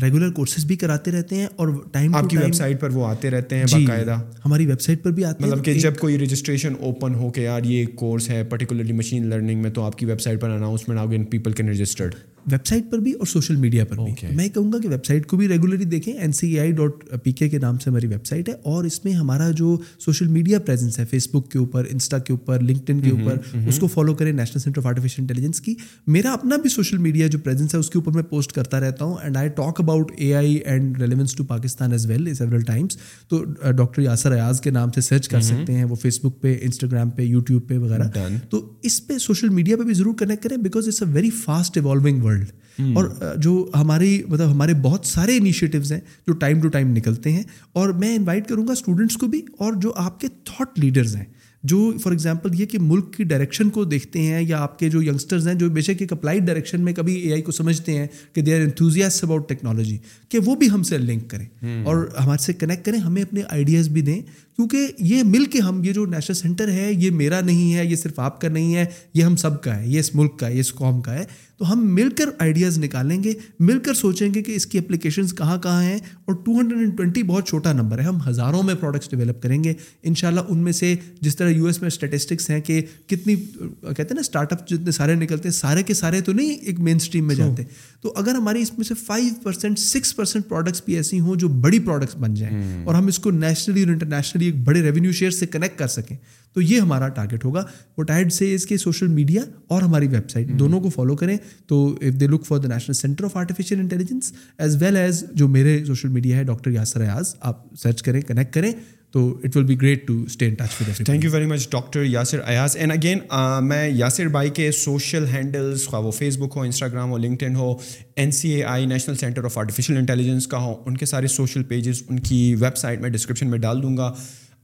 ریگولر 0.03 0.31
کورسز 0.31 0.65
بھی 0.65 0.77
کراتے 0.77 1.11
رہتے 1.11 1.37
ہیں 1.37 1.47
اور 1.57 1.69
ٹائم 1.93 2.15
آپ 2.15 2.31
کی 2.31 2.37
ویب 2.37 2.55
سائٹ 2.55 2.81
پر 2.81 2.91
وہ 2.91 3.07
آتے 3.07 3.31
رہتے 3.31 3.57
ہیں 3.57 3.65
جی، 3.65 3.87
باقاعدہ؟ 3.87 4.19
ہماری 4.45 4.67
ویب 4.67 4.81
سائٹ 4.81 5.03
پر 5.03 5.11
بھی 5.11 5.25
آتے 5.25 5.45
ہیں۔ 5.45 5.51
مطلب 5.51 5.65
کہ 5.65 5.75
جب 5.75 5.99
کوئی 5.99 6.19
رجسٹریشن 6.19 6.75
اوپن 6.81 7.15
ہو 7.15 7.31
کہ 7.31 7.41
یار 7.41 7.65
یہ 7.65 7.87
کورس 7.87 8.31
ہے 8.31 8.45
پرٹیکولرلی 8.45 8.93
مشین 8.93 9.27
لرننگ 9.27 9.63
میں 9.63 9.71
تو 9.71 9.83
آپ 9.83 9.99
کی 9.99 10.07
ویب 10.07 10.21
سائٹ 10.21 10.41
پر 10.41 10.51
اناؤنسمنٹ 10.51 10.99
آؤ 10.99 11.11
گے 11.11 11.19
people 11.31 11.53
can 11.53 11.69
registered 11.69 12.15
web 12.47 12.67
site 12.67 12.91
پر 12.91 12.99
بھی 12.99 13.13
اور 13.13 13.27
سوشل 13.27 13.57
میڈیا 13.57 13.85
پر 13.85 13.97
بھی. 13.97 14.13
میں 14.35 14.49
کہوں 14.49 14.73
گا 14.73 14.79
کہ 14.79 14.89
ویب 14.89 15.05
سائٹ 15.05 15.27
کو 15.27 15.37
بھی 15.37 15.49
ریگولرلی 15.49 15.85
دیکھیں. 15.87 16.13
این 16.15 16.33
سی 16.33 16.59
آئی 16.59 16.73
ڈاٹ 16.73 17.05
پی 17.25 17.33
کے 17.33 17.49
کے 17.49 17.59
نام 17.59 17.79
سے 17.79 17.91
ہماری 17.91 18.07
ویب 18.07 18.27
سائٹ 18.27 18.49
ہے 18.49 18.55
اور 18.65 18.85
اس 18.85 19.05
میں 19.05 19.13
ہمارا 19.13 19.51
جو 19.53 19.77
سوشل 19.99 20.27
میڈیا 20.29 20.59
پریزنس 20.61 20.99
ہے 20.99 21.05
فیس 21.05 21.29
بک 21.33 21.51
کے 21.51 21.59
اوپر 21.59 21.87
انسٹا 21.91 22.19
کے 22.19 22.33
اوپر 22.33 22.61
لنکڈ 22.61 22.91
ان 22.91 23.01
کے 23.01 23.11
اوپر 23.11 23.59
اس 23.69 23.79
کو 23.79 23.87
فالو 23.87 24.15
کریں 24.15 24.33
national 24.33 24.61
centre 24.61 24.81
of 24.81 24.87
artificial 24.87 25.23
intelligence 25.23 25.61
کی. 25.61 25.75
میرا 26.07 26.33
اپنا 26.33 26.57
بھی 26.57 26.71
سوشل 26.71 26.99
میڈیا 26.99 27.27
جو 27.27 27.39
پریزنس 27.39 27.75
ہے 27.75 27.81
اس 27.81 27.91
کے 27.91 27.99
اوپر 27.99 28.13
میں 28.13 28.23
پوسٹ 28.31 28.53
کرتا 28.53 28.81
رہتا 28.81 29.05
ہوں 29.05 29.17
and 29.23 29.37
I 29.37 29.49
talk 29.57 29.81
about 29.81 30.13
A 30.17 30.35
I 30.35 30.55
and 30.57 31.01
relevance 31.01 31.35
to 31.35 31.45
Pakistan 31.45 31.93
as 31.93 32.07
well 32.07 32.33
several 32.35 32.63
times 32.63 32.97
تو 33.29 33.43
ڈاکٹر 33.45 34.03
یاسر 34.03 34.33
ایاز 34.33 34.61
کے 34.61 34.71
نام 34.71 34.93
سے 34.93 35.01
سرچ 35.01 35.29
کر 35.29 35.41
سکتے 35.43 35.73
ہیں 35.73 35.85
وہ 35.85 35.95
فیس 35.95 36.21
بک 36.23 36.41
پہ 36.43 36.57
انسٹاگرام 36.63 37.11
پہ 37.11 37.23
یوٹیوب 37.23 37.69
پہ 37.69 37.79
وغیرہ. 37.79 38.09
تو 38.51 38.61
اس 38.83 39.07
پہ 39.07 39.19
سوشل 39.19 39.49
میڈیا 39.51 39.77
پہ 39.77 39.83
بھی 39.83 39.95
ضرور 39.95 40.15
کنیکٹ 40.19 40.43
کریں 40.43 40.57
because 40.59 40.89
it's 40.89 41.03
a 41.03 41.09
very 41.13 41.31
fast 41.37 41.77
evolving 41.77 42.23
world 42.23 42.34
اور 42.79 43.37
جو 43.37 43.53
ہماری 43.75 44.23
مطلب 44.29 44.51
ہمارے 44.51 44.75
بہت 44.75 45.07
سارے 45.07 45.37
انیشیٹوز 45.37 45.93
ہیں 45.93 46.01
جو 46.27 46.33
ٹائم 46.35 46.61
ٹو 46.61 46.69
ٹائم 46.69 46.91
نکلتے 46.91 47.33
ہیں 47.33 47.43
اور 47.73 47.89
میں 47.89 48.15
انوائٹ 48.17 48.49
کروں 48.49 48.67
گا 48.69 48.73
اسٹوڈنٹس 48.73 49.17
کو 49.17 49.27
بھی 49.27 49.43
اور 49.59 49.73
جو 49.73 49.93
آپ 49.97 50.21
کے 50.21 50.29
تھاٹ 50.45 50.79
لیڈرز 50.79 51.17
ہیں 51.17 51.25
جو 51.63 51.93
فار 52.03 52.13
ایگزامپل 52.13 52.61
یہ 52.61 52.67
کہ 52.67 52.79
ملک 52.79 53.13
کی 53.13 53.25
ڈائریکشن 53.25 53.71
کو 53.71 53.85
دیکھتے 53.85 54.23
ہیں 54.23 54.43
یا 54.43 54.59
آپ 54.63 54.79
کے 54.79 54.89
جو 54.91 55.03
ینگسٹرز 55.03 55.47
ہیں 55.49 55.55
جو 55.55 55.69
بے 55.71 55.81
شک 55.81 56.01
ایک 56.01 56.13
اپلائڈ 56.13 56.43
ڈائریکشن 56.43 56.81
میں 56.81 56.93
کبھی 56.93 57.15
اے 57.15 57.33
آئی 57.33 57.43
کو 57.43 57.53
سمجھتے 57.53 57.93
ہیں 57.93 58.07
کہ 58.33 58.43
they 58.43 58.55
are 58.57 58.61
enthusiastic 58.61 59.23
about 59.25 59.49
technology 59.49 59.97
کہ 60.29 60.39
وہ 60.39 60.55
بھی 60.55 60.71
ہم 60.71 60.83
سے 60.83 60.99
لنک 60.99 61.31
کریں 61.31 61.47
اور 61.85 62.07
ہمارے 62.21 62.43
سے 62.43 62.53
کنیکٹ 62.53 62.85
کریں 62.85 62.99
ہمیں 62.99 63.23
اپنے 63.23 63.43
آئیڈیاز 63.49 63.89
بھی 63.89 64.01
دیں 64.01 64.21
کیونکہ 64.57 64.87
یہ 64.99 65.23
مل 65.23 65.45
کے 65.45 65.59
ہم 65.59 65.85
یہ 65.85 65.93
جو 65.93 66.07
نیشنل 66.07 66.35
سینٹر 66.35 66.69
ہے 66.69 66.93
یہ 66.93 67.11
میرا 67.11 67.41
نہیں 67.41 67.75
ہے 67.75 67.87
یہ 67.87 67.97
صرف 67.97 68.19
آپ 68.19 68.41
کا 68.41 68.49
نہیں 68.49 68.75
ہے 68.75 68.85
یہ 69.15 69.23
ہم 69.23 69.37
سب 69.37 69.63
کا 69.63 69.81
ہے 69.81 69.89
یہ 69.89 70.01
اس 70.01 70.15
ملک 70.15 70.39
کا 70.39 70.49
ہے 70.49 70.55
یہ 70.55 70.61
اس 70.61 70.75
قوم 70.75 71.01
کا 71.01 71.15
ہے۔ 71.15 71.25
تو 71.59 71.73
ہم 71.73 71.95
مل 71.95 72.11
کر 72.11 72.25
آئیڈیاز 72.39 72.79
نکالیں 72.79 73.25
گے 73.25 73.33
مل 73.61 73.79
کر 73.79 73.95
سوچیں 73.95 74.35
گے 74.35 74.43
کہ 74.43 74.53
اس 74.53 74.67
کی 74.67 74.79
اپلیکیشنز 74.79 75.35
کہاں 75.35 75.59
کہاں 75.59 75.83
ہیں۔ 75.83 75.97
اور 75.97 76.35
ٹو 76.35 76.61
ہنڈریڈ 76.61 76.81
اینڈ 76.81 76.97
ٹوئنٹی 76.97 77.23
بہت 77.23 77.49
چھوٹا 77.49 77.73
نمبر 77.73 77.99
ہے۔ 77.99 78.05
ہم 78.05 78.19
ہزاروں 78.29 78.63
میں 78.63 78.75
پروڈکٹس 78.75 79.11
ڈیولپ 79.11 79.43
کریں 79.43 79.65
گے۔ 79.65 79.73
ان 80.03 80.15
شاء 80.15 80.29
اللہ 80.29 80.41
ان 80.49 80.59
میں 80.59 80.73
سے 80.73 80.95
جس 81.21 81.37
طرح 81.37 81.49
یو 81.49 81.67
ایس 81.67 81.81
میں 81.81 81.87
اسٹیٹسٹکس 81.87 82.51
ہیں 82.51 82.61
کہ 82.61 82.83
کتنی 83.07 83.37
کہتے 83.37 84.03
ہیں 84.03 84.15
نا 84.15 84.21
اسٹارٹ 84.21 84.53
اپ 84.53 84.69
جتنے 84.69 84.91
سارے 84.91 85.15
نکلتے 85.15 85.49
ہیں 85.49 85.55
سارے 85.55 85.83
کے 85.83 85.95
سارے 85.95 86.21
تو 86.21 86.33
نہیں 86.33 86.51
ایک 86.51 86.81
مین 86.81 86.97
اسٹریم 86.97 87.27
میں 87.27 87.35
جاتے۔ 87.35 87.63
تو 88.01 88.13
اگر 88.17 88.35
ہماری 88.35 88.63
اس 88.63 88.73
میں 88.79 88.85
سے 88.85 88.95
five 88.95 89.29
percent 89.43 89.79
six 89.79 90.17
percent 90.17 90.49
products 90.49 90.83
بھی 90.85 90.95
ایسی 90.97 91.21
ہوں 91.21 91.37
جو 91.37 91.49
بڑی 91.49 91.79
پروڈکٹس 91.79 92.17
بن 92.17 92.35
جائیں 92.35 92.85
اور 92.85 92.95
ہم 92.95 93.07
اس 93.07 93.19
کو 93.19 93.31
نیشنلی 93.31 93.83
اور 93.83 93.89
انٹرنیشنلی 93.89 94.44
ایک 94.45 94.65
بڑے 94.65 94.83
ریونیو 94.83 95.13
شیئر 95.13 95.31
سے 95.31 95.47
کنیکٹ 95.47 95.79
کر 95.79 95.87
سکیں۔ 95.87 96.17
تو 96.53 96.61
یہ 96.61 96.81
ہمارا 96.81 97.09
ٹارگیٹ 97.09 97.45
ہوگا۔ 97.45 97.65
وہ 97.99 98.03
ٹائڈ 98.03 98.33
سے 98.33 98.55
اس 98.55 98.67
کے 98.67 98.77
سوشل 98.77 99.07
میڈیا 99.07 99.43
اور 99.69 99.83
ہماری 99.83 100.07
ویب 100.07 100.31
سائٹ 100.31 100.49
دونوں 100.49 100.81
کو 100.81 100.89
فالو 100.89 101.17
کریں۔ 101.17 101.37
تو 101.67 101.99
if 102.03 102.21
they 102.21 102.27
look 102.27 102.47
for 102.47 102.59
the 102.59 102.69
national 102.69 102.93
centre 102.93 103.25
of 103.25 103.37
artificial 103.37 103.79
intelligence 103.79 104.33
as 104.59 104.83
well 104.83 104.97
as 104.97 105.25
جو 105.35 105.49
میرے 105.49 105.85
سوشل 105.85 106.09
میڈیا 106.09 106.37
ہے 106.37 106.45
ڈاکٹر 106.45 106.71
یاسر 106.71 107.01
ایاز 107.01 107.35
آپ 107.41 107.75
سرچ 107.75 108.03
کریں 108.03 108.21
کنیکٹ 108.21 108.55
کریں۔ 108.55 108.73
تو 109.15 109.21
it 109.45 109.57
will 109.57 109.65
be 109.65 109.75
great 109.81 110.07
to 110.07 110.15
stay 110.23 110.47
in 110.47 110.55
touch 110.55 110.81
with 110.81 111.05
thank 111.07 111.25
you 111.25 111.31
very 111.31 111.47
much 111.47 111.69
doctor 111.71 112.05
Yasir 112.05 112.41
Ayaz 112.47 112.77
and 112.77 112.93
again 112.93 113.19
میں 113.65 113.89
یاسر 113.89 114.29
بھائی 114.29 114.51
کے 114.51 114.71
سوشل 114.73 115.27
ہینڈلس 115.33 115.87
خواہ 115.89 116.03
وہ 116.03 116.11
فیس 116.11 116.39
بک 116.39 116.57
ہو 116.57 116.61
انسٹاگرام 116.61 117.11
ہو 117.11 117.19
linked 117.19 117.43
in 117.43 117.57
who 117.57 117.75
N 118.17 118.31
C 118.31 118.51
A 118.51 118.63
I 118.65 118.87
national 118.87 119.17
centre 119.17 119.45
of 119.45 119.59
artificial 119.59 119.97
intelligence 119.97 120.47
کا 120.47 120.59
ہو، 120.59 120.75
ان 120.87 120.97
کے 120.97 121.07
سارے 121.07 121.27
سوشل 121.27 121.63
پیجز 121.63 122.03
ان 122.09 122.19
کی 122.21 122.55
ویب 122.61 122.77
سائٹ 122.77 123.01
میں 123.01 123.11
ڈسکرپشن 123.11 123.51
میں 123.51 123.59
ڈال 123.59 123.83
دوں 123.83 123.97
گا۔ 123.97 124.13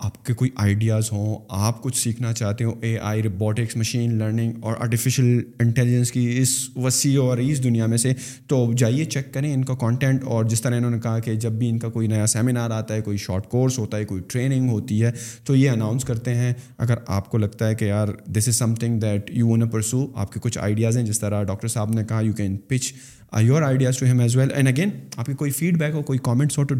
آپ 0.01 0.24
کے 0.27 0.35
کوئی 0.35 0.51
آئیڈیاز 0.56 1.10
ہوں، 1.12 1.39
آپ 1.48 1.82
کچھ 1.82 1.97
سیکھنا 1.98 2.32
چاہتے 2.32 2.64
ہو 2.64 2.72
A 2.82 2.97
I 2.98 3.22
robotics 3.22 3.77
machine 3.77 4.14
learning 4.18 4.52
اور 4.60 4.74
آرٹیفیشیل 4.81 5.40
انٹیلیجنس 5.60 6.12
کی 6.12 6.27
اس 6.39 6.55
وسیع 6.77 7.20
اور 7.22 7.39
اس 7.39 7.62
دنیا 7.64 7.86
میں 7.86 7.97
سے، 7.97 8.12
تو 8.47 8.72
جائیے 8.72 9.05
چیک 9.05 9.32
کریں 9.35 9.52
ان 9.55 9.64
کا 9.64 9.74
کانٹینٹ 9.74 10.24
اور 10.24 10.44
جس 10.44 10.62
طرح 10.62 10.77
انہوں 10.77 10.90
نے 10.90 10.98
کہا 11.01 11.18
کہ 11.18 11.35
جب 11.35 11.52
بھی 11.52 11.68
ان 11.68 11.78
کا 11.78 11.89
کوئی 11.89 12.09
نیا 12.09 12.27
سیمینار 12.27 12.70
آتا 12.70 12.94
ہے، 12.94 13.01
کوئی 13.01 13.16
شارٹ 13.16 13.47
کورس 13.47 13.78
ہوتا 13.78 13.98
ہے، 13.98 14.05
کوئی 14.05 14.22
ٹریننگ 14.28 14.70
ہوتی 14.70 15.02
ہے، 15.05 15.10
تو 15.44 15.56
یہ 15.56 15.70
اناؤنس 15.70 16.05
کرتے 16.05 16.35
ہیں۔ 16.35 16.52
اگر 16.78 16.94
آپ 17.06 17.31
کو 17.31 17.39
لگتا 17.39 17.68
ہے 17.68 17.74
کہ 17.74 17.85
یار 17.85 18.09
this 18.27 18.48
is 18.48 18.56
something 18.74 19.01
that 19.01 19.31
you 19.31 19.48
want 19.48 19.68
pursue 19.68 20.06
آپ 20.14 20.32
کے 20.32 20.40
کچھ 20.40 20.59
آئیڈیاز 20.59 20.97
ہیں، 20.97 21.05
جس 21.05 21.20
طرح 21.20 21.43
ڈاکٹر 21.44 21.68
صاحب 21.68 21.94
نے 21.94 22.05
کہا 22.05 22.20
you 22.20 22.32
can 22.32 22.56
pitch 22.68 22.93
your 23.32 23.62
ideas 23.62 23.98
to 23.98 24.07
him 24.07 24.20
as 24.20 24.36
well 24.36 24.52
and 24.52 24.69
again 24.69 24.90
آپ 25.16 25.27
کی 25.27 25.32
کوئی 25.32 25.51
فیڈ 25.51 25.78
بیک 25.78 25.94
ہو، 25.94 26.02
کوئی 26.02 26.19
کامنٹس 26.23 26.59
ہو 26.59 26.65
تو 26.65 26.74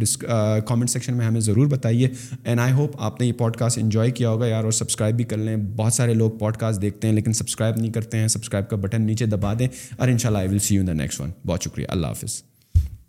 کامنٹ 0.67 0.91
سیکشن 0.91 1.17
میں 1.17 1.27
ہمیں 1.27 1.41
ضرور 1.41 1.67
بتائیے. 1.67 2.09
اینڈ 2.45 2.61
آئی 2.61 2.73
ہوپ 2.73 2.97
آپ 2.99 3.21
نے 3.21 3.27
یہ 3.27 3.33
پوڈ 3.39 3.57
کاسٹ 3.57 3.79
انجوائے 3.79 4.11
کیا 4.11 4.31
ہوگا 4.31 4.47
یار 4.47 4.65
اور 4.65 4.73
سبسکرائب 4.73 5.17
بھی 5.17 5.25
کر 5.25 5.37
لیں. 5.37 5.57
بہت 5.77 5.93
سارے 5.93 6.15
لوگ 6.15 6.31
پوڈ 6.39 6.57
کاسٹ 6.57 6.83
دیکھتے 6.83 7.07
ہیں 7.07 7.15
لیکن 7.15 7.33
سبسکرائب 7.33 7.77
نہیں 7.77 7.93
کرتے 7.93 8.19
ہیں. 8.19 8.29
سبسکرائب 8.29 8.69
کا 8.71 8.77
بٹن 8.77 9.03
نیچے 9.03 9.27
دبا 9.27 9.55
دیں 9.59 9.69
اور 9.97 10.09
ان 10.09 10.19
شاء 10.19 10.29
اللہ 10.29 10.39
I 10.39 10.49
will 10.49 10.59
see 10.59 10.75
you 10.75 10.81
in 10.81 10.87
the 10.87 10.93
next 10.93 11.21
one 11.21 11.31
بہت 11.47 11.63
شکریہ. 11.63 11.87
اللہ 11.89 12.07
حافظ. 12.07 12.43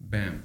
بیم 0.02 0.38